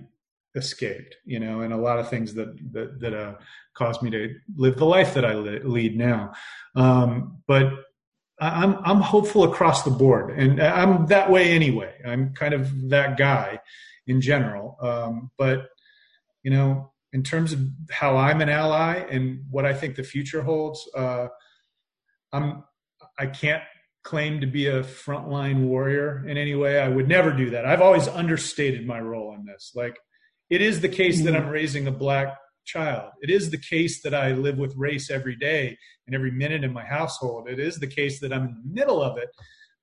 escaped 0.54 1.16
you 1.24 1.40
know 1.40 1.62
and 1.62 1.72
a 1.72 1.76
lot 1.76 1.98
of 1.98 2.10
things 2.10 2.34
that 2.34 2.54
that, 2.72 3.00
that 3.00 3.14
uh, 3.14 3.34
caused 3.74 4.02
me 4.02 4.10
to 4.10 4.34
live 4.56 4.76
the 4.76 4.84
life 4.84 5.14
that 5.14 5.24
i 5.24 5.34
lead 5.34 5.96
now. 5.96 6.32
Um, 6.76 7.38
but 7.46 7.72
I'm 8.40 8.76
I'm 8.84 9.00
hopeful 9.00 9.44
across 9.44 9.84
the 9.84 9.90
board, 9.90 10.36
and 10.38 10.60
I'm 10.60 11.06
that 11.06 11.30
way 11.30 11.52
anyway. 11.52 11.94
I'm 12.04 12.34
kind 12.34 12.54
of 12.54 12.90
that 12.90 13.16
guy 13.16 13.60
in 14.06 14.20
general. 14.20 14.76
Um, 14.80 15.30
but 15.38 15.68
you 16.42 16.50
know, 16.50 16.92
in 17.12 17.22
terms 17.22 17.52
of 17.52 17.60
how 17.90 18.16
I'm 18.16 18.40
an 18.40 18.48
ally 18.48 18.96
and 18.96 19.44
what 19.50 19.64
I 19.64 19.74
think 19.74 19.96
the 19.96 20.02
future 20.02 20.42
holds, 20.42 20.88
uh, 20.96 21.28
I'm 22.32 22.64
I 23.18 23.26
can't 23.26 23.62
claim 24.02 24.40
to 24.40 24.46
be 24.46 24.66
a 24.66 24.82
frontline 24.82 25.64
warrior 25.66 26.26
in 26.26 26.36
any 26.36 26.54
way. 26.54 26.80
I 26.80 26.88
would 26.88 27.08
never 27.08 27.32
do 27.32 27.50
that. 27.50 27.64
I've 27.64 27.80
always 27.80 28.08
understated 28.08 28.86
my 28.86 29.00
role 29.00 29.34
in 29.34 29.44
this. 29.44 29.72
Like, 29.74 29.96
it 30.50 30.60
is 30.60 30.80
the 30.80 30.88
case 30.88 31.22
that 31.22 31.34
mm-hmm. 31.34 31.46
I'm 31.46 31.48
raising 31.48 31.86
a 31.86 31.92
black 31.92 32.36
child. 32.64 33.10
It 33.20 33.30
is 33.30 33.50
the 33.50 33.58
case 33.58 34.02
that 34.02 34.14
I 34.14 34.32
live 34.32 34.58
with 34.58 34.76
race 34.76 35.10
every 35.10 35.36
day 35.36 35.76
and 36.06 36.14
every 36.14 36.30
minute 36.30 36.64
in 36.64 36.72
my 36.72 36.84
household. 36.84 37.48
It 37.48 37.58
is 37.58 37.78
the 37.78 37.86
case 37.86 38.20
that 38.20 38.32
I'm 38.32 38.44
in 38.44 38.62
the 38.64 38.74
middle 38.74 39.02
of 39.02 39.18
it, 39.18 39.28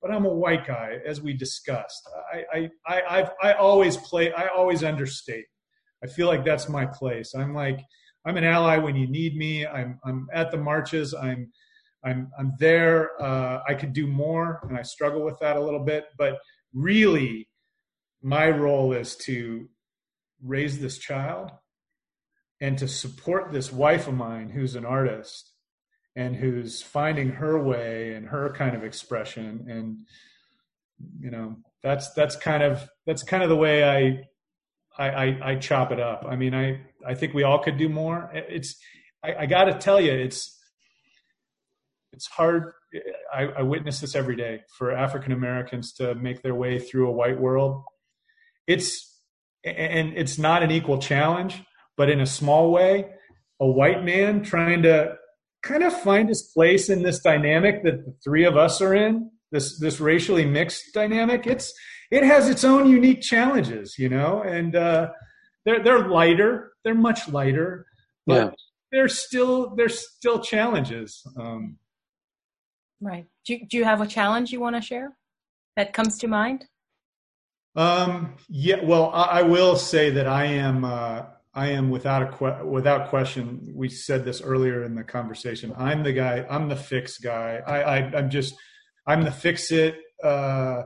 but 0.01 0.11
I'm 0.11 0.25
a 0.25 0.33
white 0.33 0.65
guy, 0.65 0.99
as 1.05 1.21
we 1.21 1.33
discussed. 1.33 2.07
I, 2.33 2.45
I, 2.53 2.69
I, 2.87 3.01
I've, 3.19 3.29
I 3.41 3.53
always 3.53 3.97
play, 3.97 4.31
I 4.33 4.47
always 4.47 4.83
understate. 4.83 5.45
I 6.03 6.07
feel 6.07 6.27
like 6.27 6.45
that's 6.45 6.69
my 6.69 6.85
place. 6.85 7.33
I'm 7.35 7.53
like, 7.53 7.81
I'm 8.25 8.37
an 8.37 8.43
ally 8.43 8.77
when 8.77 8.95
you 8.95 9.07
need 9.07 9.35
me. 9.35 9.67
I'm, 9.67 9.99
I'm 10.05 10.27
at 10.33 10.51
the 10.51 10.57
marches. 10.57 11.13
I'm, 11.13 11.51
I'm, 12.03 12.31
I'm 12.37 12.53
there. 12.59 13.21
Uh, 13.21 13.59
I 13.67 13.73
could 13.73 13.93
do 13.93 14.07
more, 14.07 14.61
and 14.69 14.77
I 14.77 14.83
struggle 14.83 15.23
with 15.25 15.37
that 15.39 15.57
a 15.57 15.61
little 15.61 15.83
bit. 15.83 16.05
But 16.17 16.37
really, 16.73 17.49
my 18.21 18.49
role 18.49 18.93
is 18.93 19.15
to 19.17 19.69
raise 20.41 20.79
this 20.79 20.97
child 20.97 21.51
and 22.61 22.77
to 22.77 22.87
support 22.87 23.51
this 23.51 23.71
wife 23.71 24.07
of 24.07 24.13
mine 24.13 24.49
who's 24.49 24.75
an 24.75 24.85
artist 24.85 25.51
and 26.15 26.35
who's 26.35 26.81
finding 26.81 27.29
her 27.29 27.61
way 27.61 28.13
and 28.13 28.27
her 28.27 28.51
kind 28.51 28.75
of 28.75 28.83
expression 28.83 29.65
and 29.69 29.97
you 31.19 31.31
know 31.31 31.55
that's 31.83 32.11
that's 32.13 32.35
kind 32.35 32.63
of 32.63 32.89
that's 33.05 33.23
kind 33.23 33.43
of 33.43 33.49
the 33.49 33.55
way 33.55 33.83
I, 33.83 34.27
I 34.97 35.09
I, 35.09 35.39
I 35.51 35.55
chop 35.55 35.91
it 35.91 35.99
up. 35.99 36.25
I 36.27 36.35
mean, 36.35 36.53
I 36.53 36.81
I 37.05 37.13
think 37.15 37.33
we 37.33 37.43
all 37.43 37.59
could 37.59 37.77
do 37.77 37.89
more. 37.89 38.29
It's 38.33 38.75
I, 39.23 39.35
I 39.39 39.45
got 39.45 39.65
to 39.65 39.73
tell 39.73 40.01
you, 40.01 40.11
it's 40.11 40.57
it's 42.11 42.27
hard. 42.27 42.73
I, 43.33 43.43
I 43.43 43.61
witness 43.61 43.99
this 43.99 44.15
every 44.15 44.35
day 44.35 44.61
for 44.77 44.91
African 44.91 45.31
Americans 45.31 45.93
to 45.93 46.15
make 46.15 46.41
their 46.41 46.55
way 46.55 46.79
through 46.79 47.07
a 47.07 47.13
white 47.13 47.39
world. 47.39 47.83
It's 48.67 49.05
and 49.63 50.13
it's 50.15 50.37
not 50.37 50.63
an 50.63 50.71
equal 50.71 50.99
challenge 50.99 51.61
but 51.99 52.09
in 52.09 52.21
a 52.21 52.25
small 52.25 52.71
way, 52.71 53.09
a 53.59 53.67
white 53.67 54.05
man 54.05 54.41
trying 54.41 54.83
to 54.83 55.17
kind 55.61 55.83
of 55.83 55.91
find 56.01 56.29
his 56.29 56.43
place 56.53 56.89
in 56.89 57.03
this 57.03 57.19
dynamic 57.19 57.83
that 57.83 58.05
the 58.05 58.15
three 58.23 58.45
of 58.45 58.55
us 58.55 58.81
are 58.81 58.95
in, 58.95 59.29
this 59.51 59.77
this 59.81 59.99
racially 59.99 60.45
mixed 60.45 60.93
dynamic. 60.93 61.45
It's 61.45 61.73
it 62.09 62.23
has 62.23 62.47
its 62.47 62.63
own 62.63 62.89
unique 62.89 63.19
challenges, 63.21 63.99
you 63.99 64.07
know, 64.07 64.41
and 64.41 64.77
uh, 64.77 65.09
they're 65.65 65.83
they're 65.83 66.07
lighter, 66.07 66.71
they're 66.85 66.95
much 66.95 67.27
lighter, 67.27 67.85
but 68.25 68.33
yeah. 68.33 68.51
there's 68.93 69.19
still 69.19 69.75
there's 69.75 69.99
still 69.99 70.39
challenges. 70.39 71.21
Um, 71.37 71.79
right. 73.01 73.25
Do 73.45 73.55
you, 73.55 73.67
do 73.67 73.75
you 73.75 73.83
have 73.83 73.99
a 73.99 74.07
challenge 74.07 74.53
you 74.53 74.61
want 74.61 74.77
to 74.77 74.81
share 74.81 75.17
that 75.75 75.91
comes 75.91 76.17
to 76.19 76.29
mind? 76.29 76.65
Um, 77.75 78.35
yeah. 78.47 78.85
Well, 78.85 79.11
I, 79.13 79.39
I 79.39 79.41
will 79.41 79.75
say 79.75 80.11
that 80.11 80.27
I 80.27 80.45
am. 80.45 80.85
Uh, 80.85 81.23
I 81.53 81.69
am 81.69 81.89
without 81.89 82.21
a 82.21 82.27
que- 82.27 82.65
without 82.65 83.09
question. 83.09 83.71
We 83.73 83.89
said 83.89 84.23
this 84.23 84.41
earlier 84.41 84.83
in 84.83 84.95
the 84.95 85.03
conversation. 85.03 85.73
I'm 85.77 86.03
the 86.03 86.13
guy. 86.13 86.45
I'm 86.49 86.69
the 86.69 86.75
fix 86.75 87.17
guy. 87.17 87.61
I, 87.65 87.81
I 87.81 87.97
am 88.19 88.29
just 88.29 88.55
I'm 89.07 89.23
the 89.23 89.31
fix 89.31 89.71
it, 89.71 89.95
uh, 90.23 90.83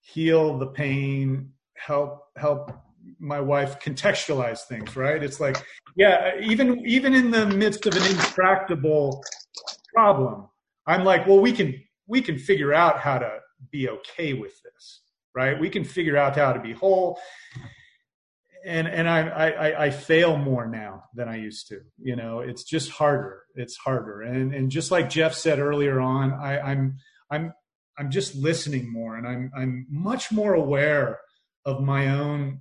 heal 0.00 0.58
the 0.58 0.68
pain, 0.68 1.52
help 1.76 2.22
help 2.36 2.72
my 3.18 3.40
wife 3.40 3.80
contextualize 3.80 4.60
things. 4.60 4.96
Right? 4.96 5.22
It's 5.22 5.40
like 5.40 5.62
yeah, 5.94 6.32
even 6.40 6.84
even 6.86 7.14
in 7.14 7.30
the 7.30 7.46
midst 7.46 7.86
of 7.86 7.94
an 7.94 8.04
intractable 8.04 9.22
problem, 9.94 10.48
I'm 10.86 11.04
like, 11.04 11.26
well, 11.26 11.40
we 11.40 11.52
can 11.52 11.74
we 12.06 12.22
can 12.22 12.38
figure 12.38 12.72
out 12.72 12.98
how 12.98 13.18
to 13.18 13.40
be 13.70 13.90
okay 13.90 14.32
with 14.32 14.62
this. 14.62 15.02
Right? 15.34 15.60
We 15.60 15.68
can 15.68 15.84
figure 15.84 16.16
out 16.16 16.34
how 16.34 16.54
to 16.54 16.60
be 16.60 16.72
whole 16.72 17.18
and 18.68 18.86
and 18.86 19.08
I, 19.08 19.20
I 19.28 19.84
I 19.86 19.90
fail 19.90 20.36
more 20.36 20.66
now 20.68 21.04
than 21.14 21.28
I 21.28 21.36
used 21.36 21.68
to. 21.68 21.80
You 21.98 22.16
know, 22.16 22.40
it's 22.40 22.64
just 22.64 22.90
harder. 22.90 23.42
It's 23.54 23.76
harder. 23.76 24.22
And 24.22 24.54
and 24.54 24.70
just 24.70 24.90
like 24.90 25.08
Jeff 25.08 25.34
said 25.34 25.58
earlier 25.58 26.00
on, 26.00 26.32
I, 26.32 26.60
I'm 26.60 26.98
I'm 27.30 27.52
I'm 27.98 28.10
just 28.10 28.34
listening 28.34 28.92
more, 28.92 29.16
and 29.16 29.26
I'm 29.26 29.50
I'm 29.56 29.86
much 29.90 30.30
more 30.30 30.54
aware 30.54 31.18
of 31.64 31.82
my 31.82 32.10
own, 32.10 32.60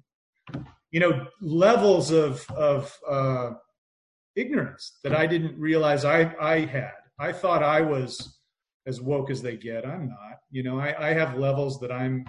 you 0.91 0.99
know, 0.99 1.27
levels 1.41 2.11
of 2.11 2.49
of 2.51 2.97
uh, 3.07 3.51
ignorance 4.35 4.97
that 5.03 5.13
I 5.15 5.27
didn't 5.27 5.59
realize 5.59 6.05
I 6.05 6.33
I 6.39 6.61
had. 6.61 6.93
I 7.19 7.33
thought 7.33 7.63
I 7.63 7.81
was 7.81 8.39
as 8.85 9.01
woke 9.01 9.29
as 9.29 9.41
they 9.41 9.57
get. 9.57 9.85
I'm 9.85 10.07
not. 10.07 10.37
You 10.49 10.63
know, 10.63 10.79
I, 10.79 11.09
I 11.09 11.13
have 11.13 11.37
levels 11.37 11.79
that 11.81 11.91
I'm 11.91 12.25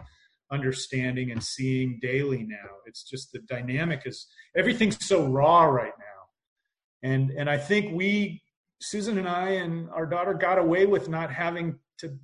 understanding 0.51 1.31
and 1.31 1.43
seeing 1.43 1.99
daily 2.01 2.45
now. 2.45 2.69
It's 2.87 3.03
just 3.03 3.33
the 3.33 3.41
dynamic 3.41 4.03
is 4.07 4.27
everything's 4.57 5.05
so 5.05 5.27
raw 5.27 5.65
right 5.65 5.93
now. 5.99 7.09
And 7.11 7.31
and 7.31 7.49
I 7.49 7.59
think 7.59 7.95
we 7.95 8.43
Susan 8.81 9.19
and 9.19 9.29
I 9.29 9.51
and 9.51 9.89
our 9.91 10.07
daughter 10.07 10.35
got 10.35 10.59
away 10.59 10.87
with 10.87 11.09
not 11.09 11.33
having 11.33 11.79
to 11.99 12.17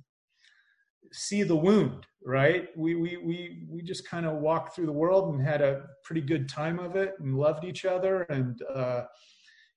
see 1.11 1.43
the 1.43 1.55
wound, 1.55 2.05
right? 2.23 2.69
We 2.75 2.95
we 2.95 3.17
we 3.17 3.67
we 3.69 3.81
just 3.81 4.07
kind 4.07 4.25
of 4.25 4.37
walked 4.37 4.75
through 4.75 4.87
the 4.87 4.91
world 4.91 5.33
and 5.33 5.45
had 5.45 5.61
a 5.61 5.83
pretty 6.03 6.21
good 6.21 6.49
time 6.49 6.79
of 6.79 6.95
it 6.95 7.13
and 7.19 7.37
loved 7.37 7.63
each 7.63 7.85
other 7.85 8.23
and 8.23 8.61
uh 8.73 9.03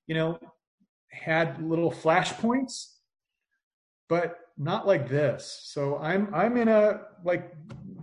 you 0.07 0.15
know 0.15 0.39
had 1.11 1.61
little 1.61 1.91
flashpoints 1.91 2.99
but 4.09 4.39
not 4.57 4.85
like 4.85 5.07
this. 5.07 5.61
So 5.63 5.97
I'm 5.99 6.33
I'm 6.33 6.57
in 6.57 6.67
a 6.67 7.01
like 7.23 7.53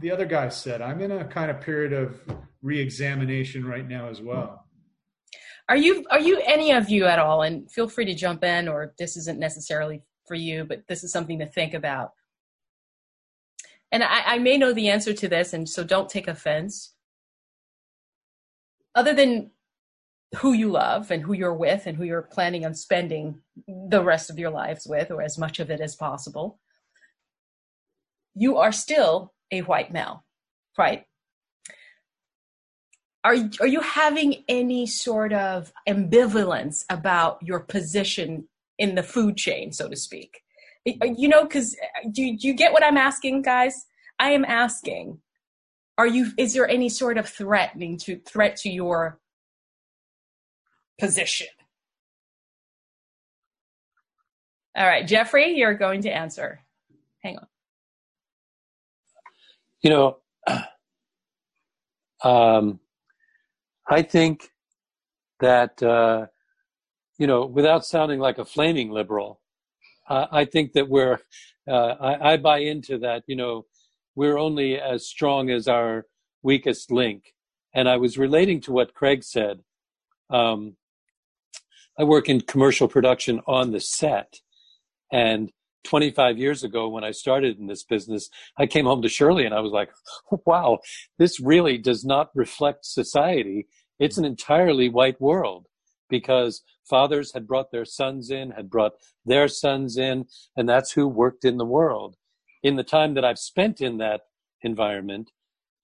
the 0.01 0.11
other 0.11 0.27
guy 0.27 0.49
said, 0.49 0.83
I'm 0.83 1.01
in 1.01 1.13
a 1.13 1.25
kind 1.25 1.51
of 1.51 1.61
period 1.61 1.93
of 1.93 2.21
re-examination 2.63 3.65
right 3.65 3.87
now 3.87 4.09
as 4.09 4.21
well. 4.21 4.65
Are 5.69 5.77
you 5.77 6.05
are 6.11 6.21
you 6.21 6.41
any 6.45 6.73
of 6.73 6.89
you 6.89 7.07
at 7.07 7.19
all? 7.19 7.43
And 7.43 7.71
feel 7.71 7.89
free 7.89 8.05
to 8.05 8.15
jump 8.15 8.45
in, 8.45 8.69
or 8.69 8.95
this 8.99 9.17
isn't 9.17 9.39
necessarily 9.39 10.03
for 10.29 10.35
you, 10.35 10.65
but 10.65 10.83
this 10.89 11.03
is 11.03 11.13
something 11.13 11.39
to 11.41 11.47
think 11.47 11.75
about. 11.75 12.13
And 13.91 14.03
I, 14.03 14.23
I 14.27 14.39
may 14.39 14.59
know 14.59 14.73
the 14.73 14.89
answer 14.89 15.13
to 15.13 15.29
this, 15.29 15.53
and 15.53 15.69
so 15.69 15.83
don't 15.83 16.09
take 16.09 16.29
offense. 16.29 16.95
Other 18.95 19.13
than 19.13 19.51
who 20.37 20.53
you 20.53 20.71
love 20.71 21.11
and 21.11 21.23
who 21.23 21.33
you're 21.33 21.55
with 21.55 21.87
and 21.87 21.97
who 21.97 22.05
you're 22.05 22.23
planning 22.23 22.65
on 22.65 22.75
spending 22.75 23.41
the 23.67 24.03
rest 24.03 24.31
of 24.31 24.39
your 24.39 24.51
lives 24.51 24.87
with, 24.87 25.11
or 25.11 25.23
as 25.23 25.39
much 25.39 25.59
of 25.59 25.71
it 25.71 25.81
as 25.81 25.97
possible 25.97 26.61
you 28.37 28.59
are 28.59 28.71
still 28.71 29.33
a 29.51 29.61
white 29.63 29.93
male, 29.93 30.25
right? 30.79 31.05
Are, 33.25 33.37
are 33.61 33.67
you 33.67 33.81
having 33.81 34.45
any 34.49 34.87
sort 34.87 35.33
of 35.33 35.73
ambivalence 35.89 36.85
about 36.89 37.43
your 37.43 37.61
position 37.61 38.49
in 38.79 38.95
the 38.95 39.03
food 39.03 39.37
chain, 39.37 39.73
so 39.73 39.89
to 39.89 39.97
speak? 39.97 40.43
Uh, 40.87 41.07
you 41.17 41.29
know, 41.29 41.43
because 41.43 41.75
uh, 41.75 42.09
do, 42.13 42.37
do 42.37 42.47
you 42.47 42.55
get 42.55 42.73
what 42.73 42.85
I'm 42.85 42.97
asking, 42.97 43.43
guys? 43.43 43.87
I 44.19 44.31
am 44.31 44.45
asking, 44.45 45.19
are 45.99 46.07
you? 46.07 46.31
Is 46.39 46.55
there 46.55 46.69
any 46.69 46.89
sort 46.89 47.19
of 47.19 47.29
threatening 47.29 47.99
to 47.99 48.21
threat 48.21 48.57
to 48.59 48.71
your 48.71 49.19
position? 51.01 51.49
All 54.77 54.87
right, 54.87 55.07
Jeffrey, 55.07 55.55
you're 55.57 55.75
going 55.75 56.03
to 56.03 56.11
answer. 56.11 56.61
Hang 57.23 57.39
on. 57.39 57.47
You 59.87 59.91
know, 59.91 60.17
um, 62.25 62.81
I 63.89 64.03
think 64.03 64.51
that, 65.39 65.81
uh, 65.81 66.27
you 67.19 67.29
know, 67.29 67.47
without 67.47 67.87
sounding 67.87 68.19
like 68.19 68.39
a 68.39 68.45
flaming 68.45 68.91
liberal, 68.91 69.41
I 70.09 70.45
think 70.45 70.73
that 70.73 70.89
we're, 70.89 71.21
uh, 71.71 71.95
I, 72.01 72.33
I 72.33 72.37
buy 72.37 72.59
into 72.63 72.99
that, 72.99 73.23
you 73.29 73.37
know, 73.37 73.67
we're 74.17 74.39
only 74.39 74.77
as 74.77 75.07
strong 75.07 75.51
as 75.51 75.69
our 75.69 76.07
weakest 76.43 76.91
link. 76.91 77.33
And 77.73 77.89
I 77.89 77.97
was 77.97 78.19
relating 78.19 78.61
to 78.63 78.73
what 78.73 78.93
Craig 78.93 79.23
said. 79.23 79.61
Um, 80.31 80.79
I 81.97 82.03
work 82.03 82.29
in 82.29 82.41
commercial 82.41 82.89
production 82.89 83.41
on 83.47 83.71
the 83.71 83.79
set. 83.81 84.41
And 85.13 85.53
25 85.87 86.39
years 86.39 86.65
ago, 86.65 86.89
when 86.89 87.05
I 87.05 87.13
started 87.13 87.59
in 87.59 87.67
this 87.67 87.85
business, 87.85 88.29
I 88.59 88.67
came 88.67 88.85
home 88.85 89.03
to 89.03 89.09
Shirley 89.09 89.47
and 89.47 89.55
I 89.55 89.61
was 89.61 89.73
like, 89.73 89.91
wow, 90.47 90.81
this 91.19 91.41
really 91.41 91.79
does 91.79 92.05
not 92.05 92.31
reflect 92.35 92.85
society. 92.85 93.67
It's 93.99 94.19
an 94.19 94.25
entirely 94.25 94.89
white 94.89 95.21
world 95.21 95.67
because 96.11 96.63
fathers 96.89 97.33
had 97.33 97.47
brought 97.47 97.71
their 97.71 97.85
sons 97.85 98.31
in, 98.31 98.51
had 98.51 98.69
brought 98.69 98.93
their 99.25 99.49
sons 99.49 99.97
in, 99.97 100.27
and 100.57 100.69
that's 100.69 100.93
who 100.93 101.09
worked 101.09 101.45
in 101.45 101.57
the 101.57 101.65
world. 101.65 102.17
In 102.63 102.77
the 102.77 102.85
time 102.85 103.15
that 103.15 103.25
I've 103.25 103.39
spent 103.39 103.81
in 103.81 103.99
that 103.99 104.23
environment, 104.63 105.31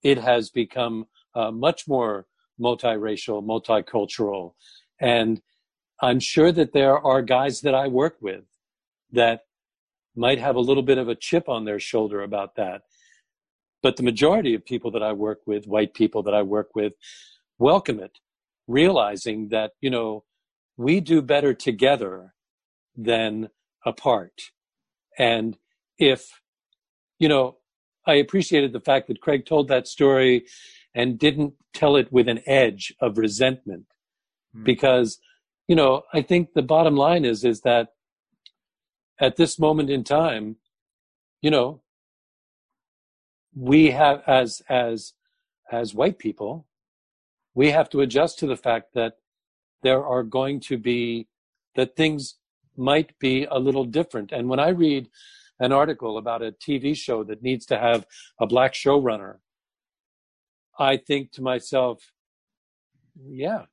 it 0.03 0.19
has 0.19 0.51
become 0.51 1.07
uh, 1.35 1.51
much 1.51 1.89
more 1.89 2.27
multiracial, 2.61 3.45
multicultural. 3.45 4.53
And 5.01 5.41
I'm 6.01 6.21
sure 6.21 6.53
that 6.53 6.73
there 6.73 6.99
are 6.99 7.23
guys 7.23 7.61
that 7.63 7.75
I 7.75 7.89
work 7.89 8.17
with 8.21 8.45
that 9.13 9.43
might 10.15 10.39
have 10.39 10.57
a 10.57 10.61
little 10.61 10.83
bit 10.83 10.99
of 10.99 11.09
a 11.09 11.15
chip 11.15 11.49
on 11.49 11.65
their 11.65 11.81
shoulder 11.81 12.23
about 12.23 12.57
that. 12.57 12.83
But 13.83 13.97
the 13.97 14.03
majority 14.03 14.55
of 14.55 14.65
people 14.65 14.91
that 14.93 15.03
I 15.03 15.13
work 15.13 15.41
with, 15.47 15.67
white 15.67 15.95
people 15.95 16.23
that 16.25 16.35
I 16.35 16.43
work 16.43 16.71
with, 16.75 16.93
welcome 17.59 17.99
it, 17.99 18.19
realizing 18.67 19.49
that, 19.49 19.73
you 19.81 19.91
know, 19.91 20.25
we 20.77 21.01
do 21.01 21.21
better 21.21 21.53
together 21.53 22.35
than 22.97 23.49
apart. 23.85 24.51
And 25.19 25.57
if, 25.99 26.41
you 27.19 27.29
know, 27.29 27.57
I 28.07 28.15
appreciated 28.15 28.73
the 28.73 28.81
fact 28.81 29.09
that 29.09 29.21
Craig 29.21 29.47
told 29.47 29.69
that 29.69 29.87
story 29.87 30.45
and 30.95 31.19
didn't 31.19 31.55
tell 31.75 31.97
it 31.97 32.13
with 32.13 32.29
an 32.29 32.41
edge 32.47 32.93
of 33.01 33.19
resentment 33.19 33.87
mm. 34.57 34.65
because, 34.65 35.19
you 35.69 35.77
know, 35.77 36.03
I 36.13 36.23
think 36.23 36.53
the 36.55 36.63
bottom 36.63 36.97
line 36.97 37.25
is, 37.25 37.45
is 37.45 37.61
that 37.63 37.89
at 39.23 39.37
this 39.37 39.59
moment 39.59 39.89
in 39.89 40.03
time, 40.03 40.57
you 41.41 41.51
know, 41.51 41.81
we 43.55 43.93
have 43.93 44.23
as 44.27 44.61
as 44.69 45.13
as 45.71 45.95
white 45.95 46.19
people, 46.19 46.67
we 47.55 47.71
have 47.71 47.89
to 47.91 48.01
adjust 48.01 48.39
to 48.41 48.47
the 48.47 48.57
fact 48.57 48.95
that 48.95 49.15
there 49.83 50.05
are 50.05 50.25
going 50.25 50.61
to 50.61 50.77
be 50.77 51.29
that 51.77 51.97
things 51.97 52.37
might 52.77 53.19
be 53.19 53.47
a 53.51 53.59
little 53.59 53.85
different. 53.85 54.33
And 54.33 54.49
when 54.49 54.59
I 54.59 54.69
read 54.71 55.09
an 55.61 55.73
article 55.73 56.19
about 56.19 56.43
a 56.43 56.53
TV 56.53 56.97
show 56.97 57.23
that 57.25 57.43
needs 57.43 57.65
to 57.67 57.79
have 57.79 58.07
a 58.41 58.47
black 58.47 58.73
showrunner, 58.73 59.37
I 60.79 60.97
think 60.97 61.33
to 61.33 61.43
myself, 61.43 62.13
yeah, 63.25 63.67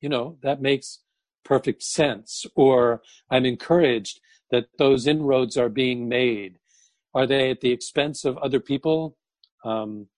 you 0.00 0.08
know, 0.08 0.38
that 0.42 0.60
makes 0.60 1.00
perfect 1.44 1.82
sense. 1.82 2.44
Or 2.54 3.02
I'm 3.30 3.44
encouraged 3.44 4.20
that 4.50 4.66
those 4.78 5.06
inroads 5.06 5.56
are 5.56 5.68
being 5.68 6.08
made? 6.08 6.58
Are 7.14 7.26
they 7.26 7.50
at 7.50 7.60
the 7.60 7.72
expense 7.72 8.24
of 8.24 8.36
other 8.38 8.60
people 8.60 9.16
um, 9.64 10.08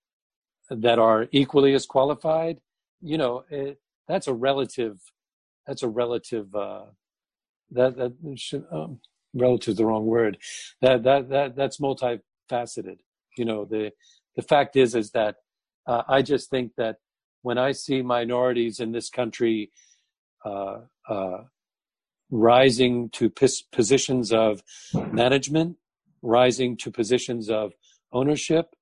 that 0.70 0.98
are 0.98 1.28
equally 1.32 1.74
as 1.74 1.86
qualified? 1.86 2.58
You 3.00 3.18
know, 3.18 3.44
it, 3.50 3.80
that's 4.06 4.26
a 4.26 4.34
relative. 4.34 4.98
That's 5.66 5.82
a 5.82 5.88
relative. 5.88 6.54
Uh, 6.54 6.86
that 7.70 7.96
that 7.96 8.14
should, 8.36 8.64
um, 8.72 9.00
relative 9.34 9.72
is 9.72 9.78
the 9.78 9.86
wrong 9.86 10.06
word. 10.06 10.38
That 10.82 11.02
that 11.04 11.28
that 11.28 11.56
that's 11.56 11.78
multifaceted. 11.78 12.98
You 13.36 13.44
know, 13.44 13.64
the 13.64 13.92
the 14.36 14.42
fact 14.42 14.76
is 14.76 14.94
is 14.94 15.10
that 15.12 15.36
uh, 15.86 16.02
I 16.08 16.22
just 16.22 16.50
think 16.50 16.72
that 16.76 16.96
when 17.42 17.58
I 17.58 17.72
see 17.72 18.02
minorities 18.02 18.80
in 18.80 18.92
this 18.92 19.08
country 19.08 19.70
uh, 20.44 20.80
uh, 21.08 21.44
rising 22.30 23.10
to 23.10 23.30
positions 23.72 24.32
of 24.32 24.62
management, 25.12 25.76
rising 26.22 26.76
to 26.78 26.90
positions 26.90 27.48
of 27.48 27.72
ownership. 28.12 28.74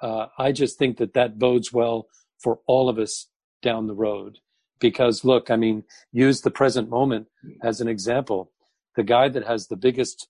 Uh, 0.00 0.26
I 0.38 0.52
just 0.52 0.78
think 0.78 0.98
that 0.98 1.14
that 1.14 1.38
bodes 1.38 1.72
well 1.72 2.08
for 2.38 2.60
all 2.66 2.88
of 2.88 2.98
us 2.98 3.28
down 3.62 3.86
the 3.86 3.94
road. 3.94 4.38
Because 4.80 5.24
look, 5.24 5.50
I 5.50 5.56
mean, 5.56 5.84
use 6.10 6.40
the 6.40 6.50
present 6.50 6.90
moment 6.90 7.28
as 7.62 7.80
an 7.80 7.88
example. 7.88 8.50
The 8.96 9.04
guy 9.04 9.28
that 9.28 9.46
has 9.46 9.68
the 9.68 9.76
biggest 9.76 10.28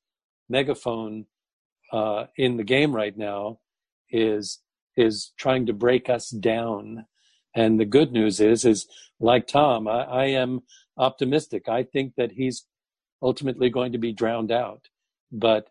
megaphone 0.48 1.26
uh, 1.93 2.26
in 2.36 2.56
the 2.59 2.64
game 2.64 2.94
right 2.94 3.16
now 3.16 3.59
is 4.10 4.60
is 4.94 5.32
trying 5.39 5.64
to 5.66 5.72
break 5.72 6.10
us 6.10 6.28
down. 6.28 7.06
And 7.54 7.78
the 7.78 7.84
good 7.84 8.12
news 8.12 8.40
is, 8.40 8.64
is 8.64 8.86
like 9.20 9.46
Tom, 9.46 9.86
I, 9.86 10.02
I 10.04 10.24
am 10.26 10.60
optimistic. 10.96 11.68
I 11.68 11.82
think 11.82 12.14
that 12.16 12.32
he's 12.32 12.66
ultimately 13.22 13.70
going 13.70 13.92
to 13.92 13.98
be 13.98 14.12
drowned 14.12 14.50
out. 14.50 14.88
But 15.30 15.68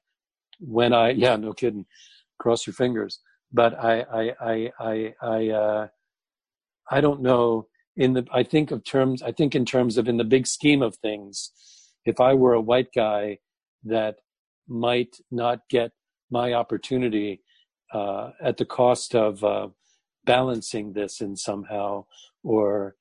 when 0.59 0.93
I, 0.93 1.09
yeah, 1.11 1.35
no 1.35 1.53
kidding, 1.53 1.85
cross 2.39 2.65
your 2.65 2.73
fingers. 2.73 3.19
But 3.51 3.77
I, 3.83 4.01
I, 4.01 4.33
I, 4.41 4.71
I, 4.79 5.13
I, 5.21 5.49
uh, 5.49 5.87
I 6.89 7.01
don't 7.01 7.21
know. 7.21 7.67
In 7.97 8.13
the, 8.13 8.25
I 8.31 8.43
think 8.43 8.71
of 8.71 8.83
terms. 8.85 9.21
I 9.21 9.31
think 9.31 9.53
in 9.53 9.65
terms 9.65 9.97
of 9.97 10.07
in 10.07 10.17
the 10.17 10.23
big 10.23 10.47
scheme 10.47 10.81
of 10.81 10.95
things. 10.97 11.51
If 12.05 12.19
I 12.19 12.33
were 12.33 12.53
a 12.53 12.61
white 12.61 12.87
guy 12.95 13.39
that 13.83 14.15
might 14.67 15.17
not 15.29 15.59
get 15.69 15.91
my 16.31 16.53
opportunity 16.53 17.41
uh, 17.93 18.31
at 18.41 18.57
the 18.57 18.65
cost 18.65 19.13
of 19.13 19.43
uh, 19.43 19.67
balancing 20.35 20.93
this 20.93 21.13
in 21.25 21.35
somehow 21.35 21.89
or 22.53 22.95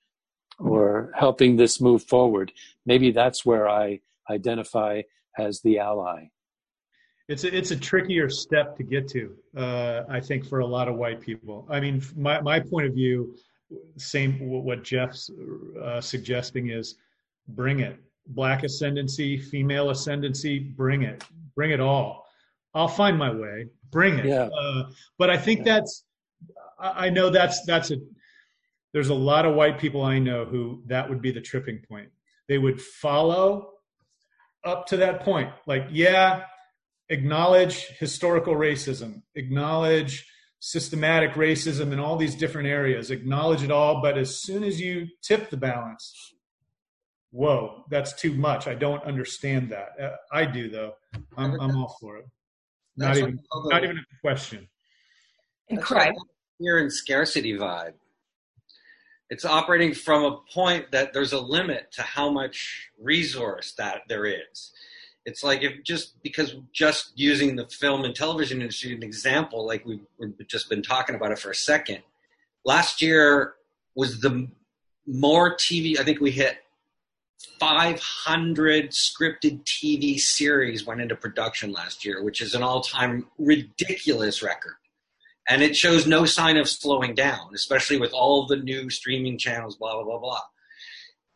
or 0.72 0.84
helping 1.24 1.52
this 1.56 1.80
move 1.80 2.02
forward. 2.14 2.48
Maybe 2.84 3.08
that's 3.12 3.40
where 3.48 3.66
I 3.84 4.00
identify 4.38 4.92
as 5.46 5.54
the 5.64 5.78
ally. 5.78 6.20
It's 7.32 7.44
a, 7.44 7.50
it's 7.58 7.70
a 7.70 7.80
trickier 7.90 8.28
step 8.28 8.76
to 8.78 8.82
get 8.94 9.04
to, 9.14 9.22
uh, 9.64 9.98
I 10.16 10.20
think, 10.28 10.40
for 10.50 10.58
a 10.60 10.66
lot 10.76 10.86
of 10.90 10.94
white 11.02 11.20
people. 11.28 11.56
I 11.70 11.78
mean, 11.84 12.02
my, 12.26 12.36
my 12.52 12.58
point 12.72 12.86
of 12.88 12.94
view, 13.02 13.16
same 13.96 14.30
what 14.66 14.82
Jeff's 14.82 15.30
uh, 15.86 16.00
suggesting 16.00 16.64
is 16.70 16.96
bring 17.60 17.80
it. 17.88 17.96
Black 18.26 18.64
ascendancy, 18.64 19.38
female 19.38 19.90
ascendancy, 19.90 20.58
bring 20.58 21.02
it. 21.02 21.18
Bring 21.54 21.70
it 21.70 21.80
all. 21.80 22.08
I'll 22.74 22.94
find 23.02 23.16
my 23.16 23.32
way. 23.44 23.56
Bring 23.90 24.18
it. 24.18 24.26
Yeah. 24.26 24.48
Uh, 24.60 24.82
but 25.20 25.28
I 25.30 25.38
think 25.46 25.58
yeah. 25.60 25.68
that's, 25.72 25.92
I 26.80 27.10
know 27.10 27.30
that's, 27.30 27.64
that's 27.66 27.90
a, 27.90 27.96
there's 28.92 29.08
a 29.08 29.14
lot 29.14 29.46
of 29.46 29.54
white 29.54 29.78
people 29.78 30.02
I 30.02 30.18
know 30.18 30.44
who 30.44 30.82
that 30.86 31.08
would 31.08 31.20
be 31.20 31.30
the 31.30 31.40
tripping 31.40 31.80
point. 31.88 32.08
They 32.48 32.58
would 32.58 32.80
follow 32.80 33.70
up 34.64 34.86
to 34.88 34.96
that 34.98 35.20
point. 35.20 35.50
Like, 35.66 35.86
yeah, 35.90 36.44
acknowledge 37.08 37.86
historical 37.98 38.54
racism, 38.54 39.22
acknowledge 39.34 40.26
systematic 40.58 41.32
racism 41.32 41.92
in 41.92 42.00
all 42.00 42.16
these 42.16 42.34
different 42.34 42.68
areas, 42.68 43.10
acknowledge 43.10 43.62
it 43.62 43.70
all. 43.70 44.02
But 44.02 44.18
as 44.18 44.42
soon 44.42 44.64
as 44.64 44.80
you 44.80 45.06
tip 45.22 45.50
the 45.50 45.56
balance, 45.56 46.34
whoa, 47.30 47.84
that's 47.90 48.12
too 48.12 48.34
much. 48.34 48.66
I 48.66 48.74
don't 48.74 49.02
understand 49.04 49.70
that. 49.70 49.90
Uh, 50.00 50.16
I 50.32 50.44
do 50.44 50.68
though. 50.68 50.94
I'm, 51.36 51.58
I'm 51.60 51.76
all 51.76 51.96
for 52.00 52.18
it. 52.18 52.26
Not 52.96 53.16
even, 53.16 53.38
not 53.66 53.84
even 53.84 53.98
a 53.98 54.20
question. 54.20 54.68
And 55.68 55.80
Here 56.60 56.78
in 56.78 56.90
scarcity 56.90 57.54
vibe 57.54 57.94
it's 59.30 59.44
operating 59.44 59.94
from 59.94 60.24
a 60.24 60.38
point 60.52 60.90
that 60.90 61.12
there's 61.12 61.32
a 61.32 61.40
limit 61.40 61.92
to 61.92 62.02
how 62.02 62.30
much 62.30 62.90
resource 63.00 63.72
that 63.78 64.02
there 64.08 64.26
is. 64.26 64.72
It's 65.24 65.44
like 65.44 65.62
if 65.62 65.84
just 65.84 66.20
because 66.22 66.56
just 66.72 67.12
using 67.14 67.54
the 67.54 67.66
film 67.68 68.04
and 68.04 68.14
television 68.14 68.60
industry 68.60 68.92
an 68.92 69.04
example, 69.04 69.64
like 69.64 69.86
we've, 69.86 70.04
we've 70.18 70.34
just 70.48 70.68
been 70.68 70.82
talking 70.82 71.14
about 71.14 71.30
it 71.30 71.38
for 71.38 71.50
a 71.50 71.54
second. 71.54 71.98
Last 72.64 73.00
year 73.00 73.54
was 73.94 74.20
the 74.20 74.48
more 75.06 75.54
TV. 75.54 75.98
I 75.98 76.02
think 76.02 76.20
we 76.20 76.32
hit 76.32 76.56
500 77.60 78.90
scripted 78.90 79.62
TV 79.64 80.18
series 80.18 80.84
went 80.84 81.00
into 81.00 81.14
production 81.14 81.70
last 81.72 82.04
year, 82.04 82.22
which 82.22 82.40
is 82.40 82.54
an 82.54 82.62
all-time 82.62 83.26
ridiculous 83.38 84.42
record. 84.42 84.74
And 85.48 85.62
it 85.62 85.76
shows 85.76 86.06
no 86.06 86.26
sign 86.26 86.56
of 86.56 86.68
slowing 86.68 87.14
down, 87.14 87.50
especially 87.54 87.98
with 87.98 88.12
all 88.12 88.46
the 88.46 88.56
new 88.56 88.88
streaming 88.90 89.38
channels, 89.38 89.76
blah, 89.76 89.94
blah, 89.94 90.04
blah, 90.04 90.18
blah. 90.18 90.40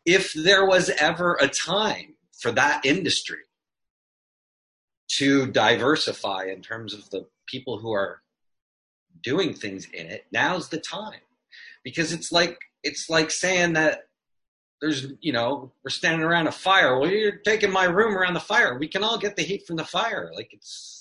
If 0.05 0.33
there 0.33 0.65
was 0.65 0.89
ever 0.89 1.37
a 1.41 1.47
time 1.47 2.13
for 2.37 2.51
that 2.51 2.85
industry 2.85 3.39
to 5.17 5.47
diversify 5.47 6.45
in 6.45 6.61
terms 6.61 6.93
of 6.93 7.09
the 7.09 7.27
people 7.47 7.79
who 7.79 7.91
are 7.91 8.21
doing 9.21 9.53
things 9.53 9.87
in 9.93 10.07
it, 10.07 10.25
now's 10.31 10.69
the 10.69 10.79
time. 10.79 11.19
Because 11.83 12.13
it's 12.13 12.31
like 12.31 12.57
it's 12.83 13.09
like 13.09 13.31
saying 13.31 13.73
that 13.73 14.03
there's 14.81 15.07
you 15.21 15.33
know 15.33 15.71
we're 15.83 15.89
standing 15.89 16.21
around 16.21 16.47
a 16.47 16.51
fire 16.51 16.99
well 16.99 17.09
you're 17.09 17.37
taking 17.37 17.71
my 17.71 17.85
room 17.85 18.17
around 18.17 18.33
the 18.33 18.39
fire 18.39 18.77
we 18.77 18.87
can 18.87 19.03
all 19.03 19.17
get 19.17 19.35
the 19.35 19.41
heat 19.41 19.65
from 19.65 19.77
the 19.77 19.85
fire 19.85 20.31
like 20.35 20.53
it's 20.53 20.94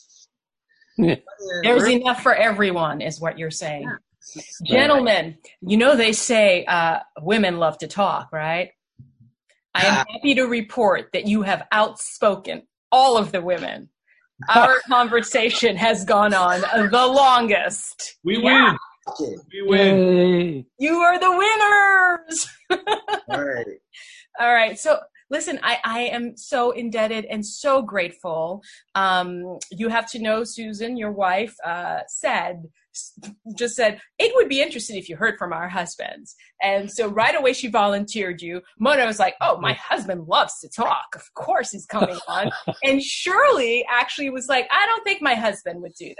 there's 1.63 1.89
enough 1.89 2.23
for 2.23 2.35
everyone 2.35 3.01
is 3.01 3.21
what 3.21 3.39
you're 3.39 3.51
saying 3.51 3.91
yeah. 4.35 4.43
gentlemen 4.65 5.37
you 5.61 5.77
know 5.77 5.97
they 5.97 6.13
say 6.13 6.65
uh, 6.65 6.99
women 7.21 7.59
love 7.59 7.77
to 7.79 7.87
talk 7.87 8.33
right 8.33 8.71
i 9.75 9.85
am 9.85 10.07
happy 10.09 10.35
to 10.35 10.45
report 10.45 11.11
that 11.13 11.27
you 11.27 11.43
have 11.43 11.67
outspoken 11.73 12.63
all 12.93 13.17
of 13.17 13.33
the 13.33 13.43
women 13.43 13.89
our 14.49 14.77
conversation 14.89 15.77
has 15.77 16.05
gone 16.05 16.35
on 16.35 16.61
the 16.91 17.07
longest 17.07 18.17
we 18.25 18.39
yeah. 18.39 18.71
win 18.71 18.79
we 19.53 19.63
win. 19.63 20.67
You 20.79 20.97
are 20.97 21.19
the 21.19 21.31
winners. 21.31 22.49
All 23.29 23.45
right. 23.45 23.67
All 24.41 24.53
right. 24.53 24.79
So 24.79 24.99
listen, 25.31 25.59
I, 25.63 25.79
I 25.85 26.01
am 26.01 26.37
so 26.37 26.71
indebted 26.73 27.25
and 27.27 27.45
so 27.45 27.83
grateful. 27.83 28.63
Um, 28.95 29.59
you 29.71 29.89
have 29.89 30.11
to 30.13 30.19
know, 30.19 30.45
Susan, 30.45 30.97
your 30.97 31.13
wife, 31.13 31.55
uh, 31.65 32.01
said, 32.07 32.65
just 33.57 33.77
said, 33.77 34.01
it 34.19 34.33
would 34.35 34.49
be 34.49 34.63
interesting 34.63 34.97
if 34.97 35.09
you 35.09 35.17
heard 35.17 35.39
from 35.39 35.53
our 35.53 35.69
husbands. 35.69 36.35
And 36.63 36.91
so 36.91 37.09
right 37.09 37.35
away 37.35 37.53
she 37.53 37.69
volunteered 37.69 38.41
you. 38.41 38.63
Mona 38.79 39.07
was 39.07 39.19
like, 39.19 39.35
oh, 39.41 39.59
my 39.61 39.75
husband 39.75 40.27
loves 40.27 40.61
to 40.61 40.69
talk. 40.69 41.15
Of 41.15 41.33
course 41.35 41.71
he's 41.71 41.87
coming 41.87 42.19
on. 42.29 42.51
and 42.83 43.03
Shirley 43.03 43.85
actually 43.91 44.31
was 44.31 44.49
like, 44.49 44.67
I 44.71 44.87
don't 44.87 45.05
think 45.05 45.23
my 45.23 45.35
husband 45.35 45.83
would 45.83 45.95
do 45.95 46.15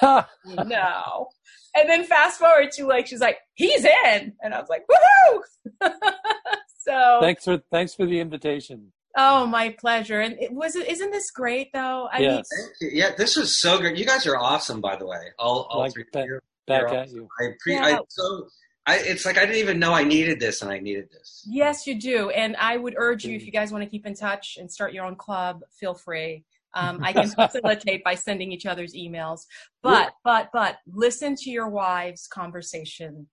that. 0.00 0.26
no. 0.66 1.28
And 1.76 1.90
then 1.90 2.04
fast 2.04 2.38
forward 2.38 2.70
to 2.72 2.86
like 2.86 3.06
she's 3.06 3.20
like, 3.20 3.38
he's 3.54 3.84
in, 3.84 4.32
and 4.42 4.54
I 4.54 4.60
was 4.60 4.68
like, 4.70 4.84
woohoo! 4.90 5.90
so 6.78 7.18
thanks 7.20 7.44
for 7.44 7.60
thanks 7.70 7.94
for 7.94 8.06
the 8.06 8.18
invitation. 8.18 8.92
Oh, 9.16 9.46
my 9.46 9.74
pleasure. 9.78 10.20
And 10.20 10.36
it 10.40 10.52
was 10.52 10.76
isn't 10.76 11.10
this 11.10 11.30
great 11.30 11.72
though? 11.72 12.08
I 12.12 12.18
yes. 12.18 12.46
Mean, 12.80 12.90
yeah, 12.94 13.10
this 13.16 13.36
was 13.36 13.58
so 13.58 13.78
great. 13.78 13.96
You 13.96 14.04
guys 14.04 14.26
are 14.26 14.36
awesome, 14.36 14.80
by 14.80 14.96
the 14.96 15.06
way. 15.06 15.30
All 15.38 15.66
all 15.70 15.80
like, 15.80 15.92
three. 15.92 16.04
Back, 16.12 16.28
back 16.66 16.82
at 16.82 17.06
awesome. 17.06 17.16
you. 17.16 17.28
I 17.40 17.50
pre. 17.60 17.74
Yeah. 17.74 17.84
I 17.84 17.98
so. 18.08 18.46
I, 18.88 18.98
it's 18.98 19.26
like 19.26 19.36
I 19.36 19.40
didn't 19.40 19.56
even 19.56 19.80
know 19.80 19.92
I 19.92 20.04
needed 20.04 20.38
this, 20.38 20.62
and 20.62 20.70
I 20.70 20.78
needed 20.78 21.10
this. 21.10 21.44
Yes, 21.48 21.88
you 21.88 21.98
do. 22.00 22.30
And 22.30 22.54
I 22.56 22.76
would 22.76 22.94
urge 22.96 23.24
you, 23.24 23.34
if 23.34 23.44
you 23.44 23.50
guys 23.50 23.72
want 23.72 23.82
to 23.82 23.90
keep 23.90 24.06
in 24.06 24.14
touch 24.14 24.58
and 24.60 24.70
start 24.70 24.92
your 24.92 25.04
own 25.04 25.16
club, 25.16 25.62
feel 25.72 25.94
free. 25.94 26.44
Um, 26.72 27.02
I 27.02 27.12
can 27.12 27.28
facilitate 27.30 28.04
by 28.04 28.14
sending 28.14 28.52
each 28.52 28.64
other's 28.64 28.94
emails. 28.94 29.40
But, 29.82 30.12
but, 30.22 30.50
but 30.52 30.76
listen 30.86 31.34
to 31.36 31.50
your 31.50 31.68
wives' 31.68 32.28
conversation. 32.28 33.26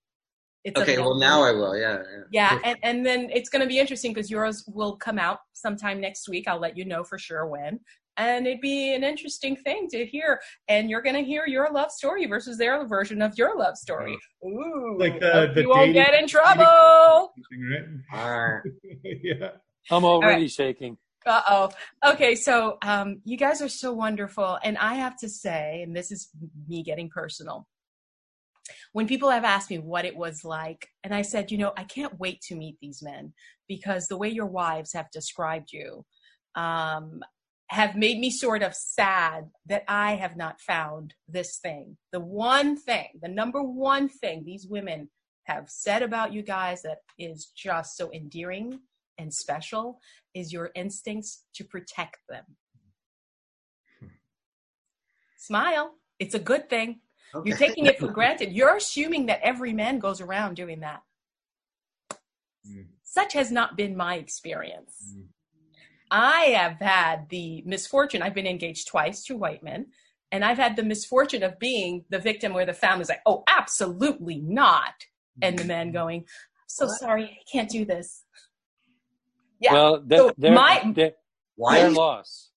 It's 0.63 0.79
okay, 0.79 0.97
well, 0.97 1.15
now 1.15 1.43
I 1.43 1.51
will. 1.51 1.75
Yeah. 1.77 2.01
Yeah. 2.31 2.53
yeah 2.53 2.59
and, 2.63 2.77
and 2.83 3.05
then 3.05 3.29
it's 3.33 3.49
going 3.49 3.61
to 3.61 3.67
be 3.67 3.79
interesting 3.79 4.13
because 4.13 4.31
yours 4.31 4.63
will 4.67 4.95
come 4.95 5.19
out 5.19 5.39
sometime 5.53 5.99
next 5.99 6.29
week. 6.29 6.47
I'll 6.47 6.59
let 6.59 6.77
you 6.77 6.85
know 6.85 7.03
for 7.03 7.17
sure 7.17 7.45
when. 7.47 7.79
And 8.15 8.45
it'd 8.45 8.61
be 8.61 8.93
an 8.93 9.03
interesting 9.03 9.55
thing 9.55 9.87
to 9.91 10.05
hear. 10.05 10.39
And 10.69 10.89
you're 10.89 11.01
going 11.01 11.15
to 11.15 11.23
hear 11.23 11.45
your 11.47 11.71
love 11.71 11.91
story 11.91 12.25
versus 12.27 12.57
their 12.57 12.85
version 12.85 13.21
of 13.21 13.37
your 13.37 13.57
love 13.57 13.75
story. 13.75 14.17
Ooh. 14.45 14.95
Like 14.97 15.15
uh, 15.15 15.47
the 15.53 15.61
you 15.61 15.69
won't 15.69 15.93
get 15.93 16.13
in 16.13 16.27
trouble. 16.27 17.33
Right? 18.13 18.61
yeah. 19.03 19.49
I'm 19.91 20.05
already 20.05 20.43
right. 20.43 20.51
shaking. 20.51 20.97
Uh 21.25 21.41
oh. 21.49 21.69
Okay, 22.11 22.35
so 22.35 22.77
um, 22.81 23.21
you 23.23 23.37
guys 23.37 23.61
are 23.61 23.69
so 23.69 23.93
wonderful. 23.93 24.59
And 24.63 24.77
I 24.77 24.95
have 24.95 25.17
to 25.19 25.29
say, 25.29 25.81
and 25.81 25.95
this 25.95 26.11
is 26.11 26.29
me 26.67 26.83
getting 26.83 27.09
personal, 27.09 27.67
when 28.93 29.07
people 29.07 29.29
have 29.29 29.43
asked 29.43 29.69
me 29.69 29.77
what 29.77 30.05
it 30.05 30.15
was 30.15 30.43
like, 30.43 30.87
and 31.03 31.13
I 31.13 31.21
said, 31.21 31.51
you 31.51 31.57
know, 31.57 31.73
I 31.77 31.83
can't 31.83 32.19
wait 32.19 32.41
to 32.43 32.55
meet 32.55 32.77
these 32.81 33.01
men 33.01 33.33
because 33.67 34.07
the 34.07 34.17
way 34.17 34.29
your 34.29 34.45
wives 34.45 34.93
have 34.93 35.11
described 35.11 35.71
you 35.71 36.05
um, 36.55 37.21
have 37.67 37.95
made 37.95 38.19
me 38.19 38.29
sort 38.29 38.61
of 38.61 38.75
sad 38.75 39.49
that 39.65 39.83
I 39.87 40.15
have 40.15 40.37
not 40.37 40.61
found 40.61 41.13
this 41.27 41.57
thing. 41.57 41.97
The 42.11 42.19
one 42.19 42.77
thing, 42.77 43.07
the 43.21 43.29
number 43.29 43.61
one 43.61 44.09
thing 44.09 44.43
these 44.43 44.67
women 44.67 45.09
have 45.45 45.69
said 45.69 46.03
about 46.03 46.33
you 46.33 46.41
guys 46.41 46.83
that 46.83 46.99
is 47.17 47.51
just 47.55 47.97
so 47.97 48.11
endearing 48.13 48.79
and 49.17 49.33
special 49.33 49.99
is 50.33 50.53
your 50.53 50.71
instincts 50.75 51.43
to 51.55 51.63
protect 51.63 52.17
them. 52.29 52.45
Smile. 55.37 55.95
It's 56.19 56.35
a 56.35 56.39
good 56.39 56.69
thing. 56.69 57.01
Okay. 57.35 57.49
You're 57.49 57.57
taking 57.57 57.85
it 57.85 57.99
for 57.99 58.07
granted. 58.07 58.51
You're 58.51 58.75
assuming 58.75 59.25
that 59.27 59.39
every 59.41 59.73
man 59.73 59.99
goes 59.99 60.21
around 60.21 60.55
doing 60.55 60.81
that. 60.81 61.01
Mm. 62.69 62.85
Such 63.03 63.33
has 63.33 63.51
not 63.51 63.75
been 63.75 63.97
my 63.97 64.15
experience. 64.15 65.15
Mm. 65.15 65.25
I 66.11 66.41
have 66.55 66.79
had 66.79 67.29
the 67.29 67.63
misfortune, 67.65 68.21
I've 68.21 68.35
been 68.35 68.45
engaged 68.45 68.87
twice 68.87 69.23
to 69.25 69.35
white 69.35 69.63
men, 69.63 69.87
and 70.31 70.45
I've 70.45 70.57
had 70.57 70.75
the 70.75 70.83
misfortune 70.83 71.41
of 71.41 71.57
being 71.57 72.05
the 72.09 72.19
victim 72.19 72.53
where 72.53 72.67
the 72.67 72.73
family's 72.73 73.09
like, 73.09 73.21
oh, 73.25 73.43
absolutely 73.47 74.39
not. 74.39 74.93
And 75.41 75.57
the 75.57 75.65
man 75.65 75.91
going, 75.91 76.19
I'm 76.19 76.25
so 76.67 76.85
what? 76.85 76.99
sorry, 76.99 77.23
I 77.25 77.51
can't 77.51 77.69
do 77.69 77.83
this. 77.83 78.23
Yeah. 79.59 79.73
Well, 79.73 80.03
they're, 80.05 80.19
so 80.19 80.33
they're, 80.37 80.53
my, 80.53 80.91
they're, 80.95 81.13
their 81.57 81.89
loss. 81.89 82.51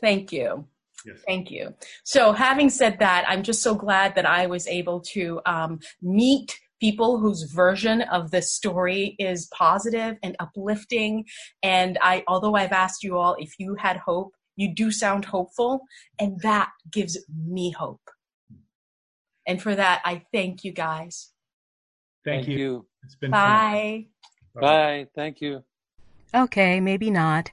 Thank 0.00 0.32
you. 0.32 0.66
Yes. 1.06 1.16
Thank 1.26 1.50
you. 1.50 1.74
So, 2.04 2.32
having 2.32 2.70
said 2.70 2.98
that, 2.98 3.24
I'm 3.28 3.42
just 3.42 3.62
so 3.62 3.74
glad 3.74 4.14
that 4.16 4.26
I 4.26 4.46
was 4.46 4.66
able 4.66 5.00
to 5.12 5.40
um, 5.46 5.80
meet 6.02 6.58
people 6.80 7.18
whose 7.18 7.42
version 7.42 8.02
of 8.02 8.30
the 8.30 8.42
story 8.42 9.14
is 9.18 9.48
positive 9.54 10.16
and 10.22 10.34
uplifting. 10.40 11.24
And 11.62 11.98
I, 12.00 12.24
although 12.26 12.54
I've 12.54 12.72
asked 12.72 13.02
you 13.02 13.18
all 13.18 13.36
if 13.38 13.54
you 13.58 13.76
had 13.76 13.98
hope, 13.98 14.32
you 14.56 14.74
do 14.74 14.90
sound 14.90 15.24
hopeful, 15.26 15.80
and 16.18 16.40
that 16.40 16.70
gives 16.90 17.18
me 17.46 17.70
hope. 17.70 18.02
And 19.46 19.60
for 19.60 19.74
that, 19.74 20.02
I 20.04 20.22
thank 20.32 20.64
you 20.64 20.72
guys. 20.72 21.30
Thank, 22.24 22.44
thank 22.44 22.48
you. 22.48 22.58
you. 22.58 22.86
It's 23.04 23.14
been 23.14 23.30
Bye. 23.30 24.08
Bye. 24.54 24.60
Bye. 24.60 25.06
Thank 25.14 25.40
you. 25.40 25.64
Okay, 26.34 26.80
maybe 26.80 27.10
not. 27.10 27.50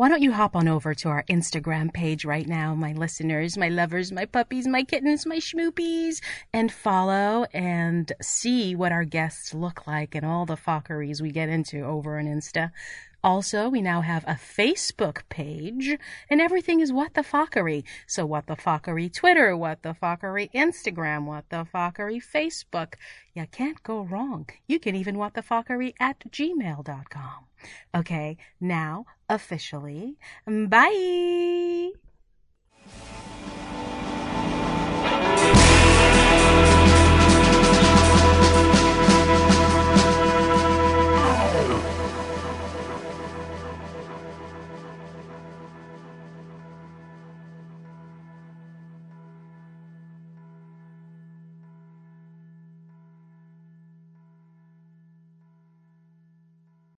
Why 0.00 0.08
don't 0.08 0.22
you 0.22 0.32
hop 0.32 0.56
on 0.56 0.66
over 0.66 0.94
to 0.94 1.10
our 1.10 1.24
Instagram 1.24 1.92
page 1.92 2.24
right 2.24 2.48
now, 2.48 2.74
my 2.74 2.94
listeners, 2.94 3.58
my 3.58 3.68
lovers, 3.68 4.10
my 4.10 4.24
puppies, 4.24 4.66
my 4.66 4.82
kittens, 4.82 5.26
my 5.26 5.36
schmoopies, 5.36 6.22
and 6.54 6.72
follow 6.72 7.44
and 7.52 8.10
see 8.22 8.74
what 8.74 8.92
our 8.92 9.04
guests 9.04 9.52
look 9.52 9.86
like 9.86 10.14
and 10.14 10.24
all 10.24 10.46
the 10.46 10.56
fockeries 10.56 11.20
we 11.20 11.30
get 11.30 11.50
into 11.50 11.84
over 11.84 12.18
on 12.18 12.24
Insta. 12.24 12.70
Also, 13.22 13.68
we 13.68 13.82
now 13.82 14.00
have 14.00 14.24
a 14.24 14.38
Facebook 14.56 15.20
page, 15.28 15.98
and 16.30 16.40
everything 16.40 16.80
is 16.80 16.90
What 16.90 17.12
the 17.12 17.20
Fockery. 17.20 17.84
So, 18.06 18.24
What 18.24 18.46
the 18.46 18.56
Fockery 18.56 19.12
Twitter, 19.12 19.54
What 19.54 19.82
the 19.82 19.92
Fockery 19.92 20.50
Instagram, 20.54 21.26
What 21.26 21.50
the 21.50 21.66
Fockery 21.70 22.22
Facebook. 22.22 22.94
You 23.34 23.46
can't 23.52 23.82
go 23.82 24.00
wrong. 24.00 24.48
You 24.66 24.80
can 24.80 24.96
even 24.96 25.18
What 25.18 25.34
the 25.34 25.42
Fockery 25.42 25.92
at 26.00 26.20
gmail.com. 26.30 27.44
Okay, 27.94 28.38
now, 28.58 29.04
officially. 29.30 30.18
Bye. 30.46 31.92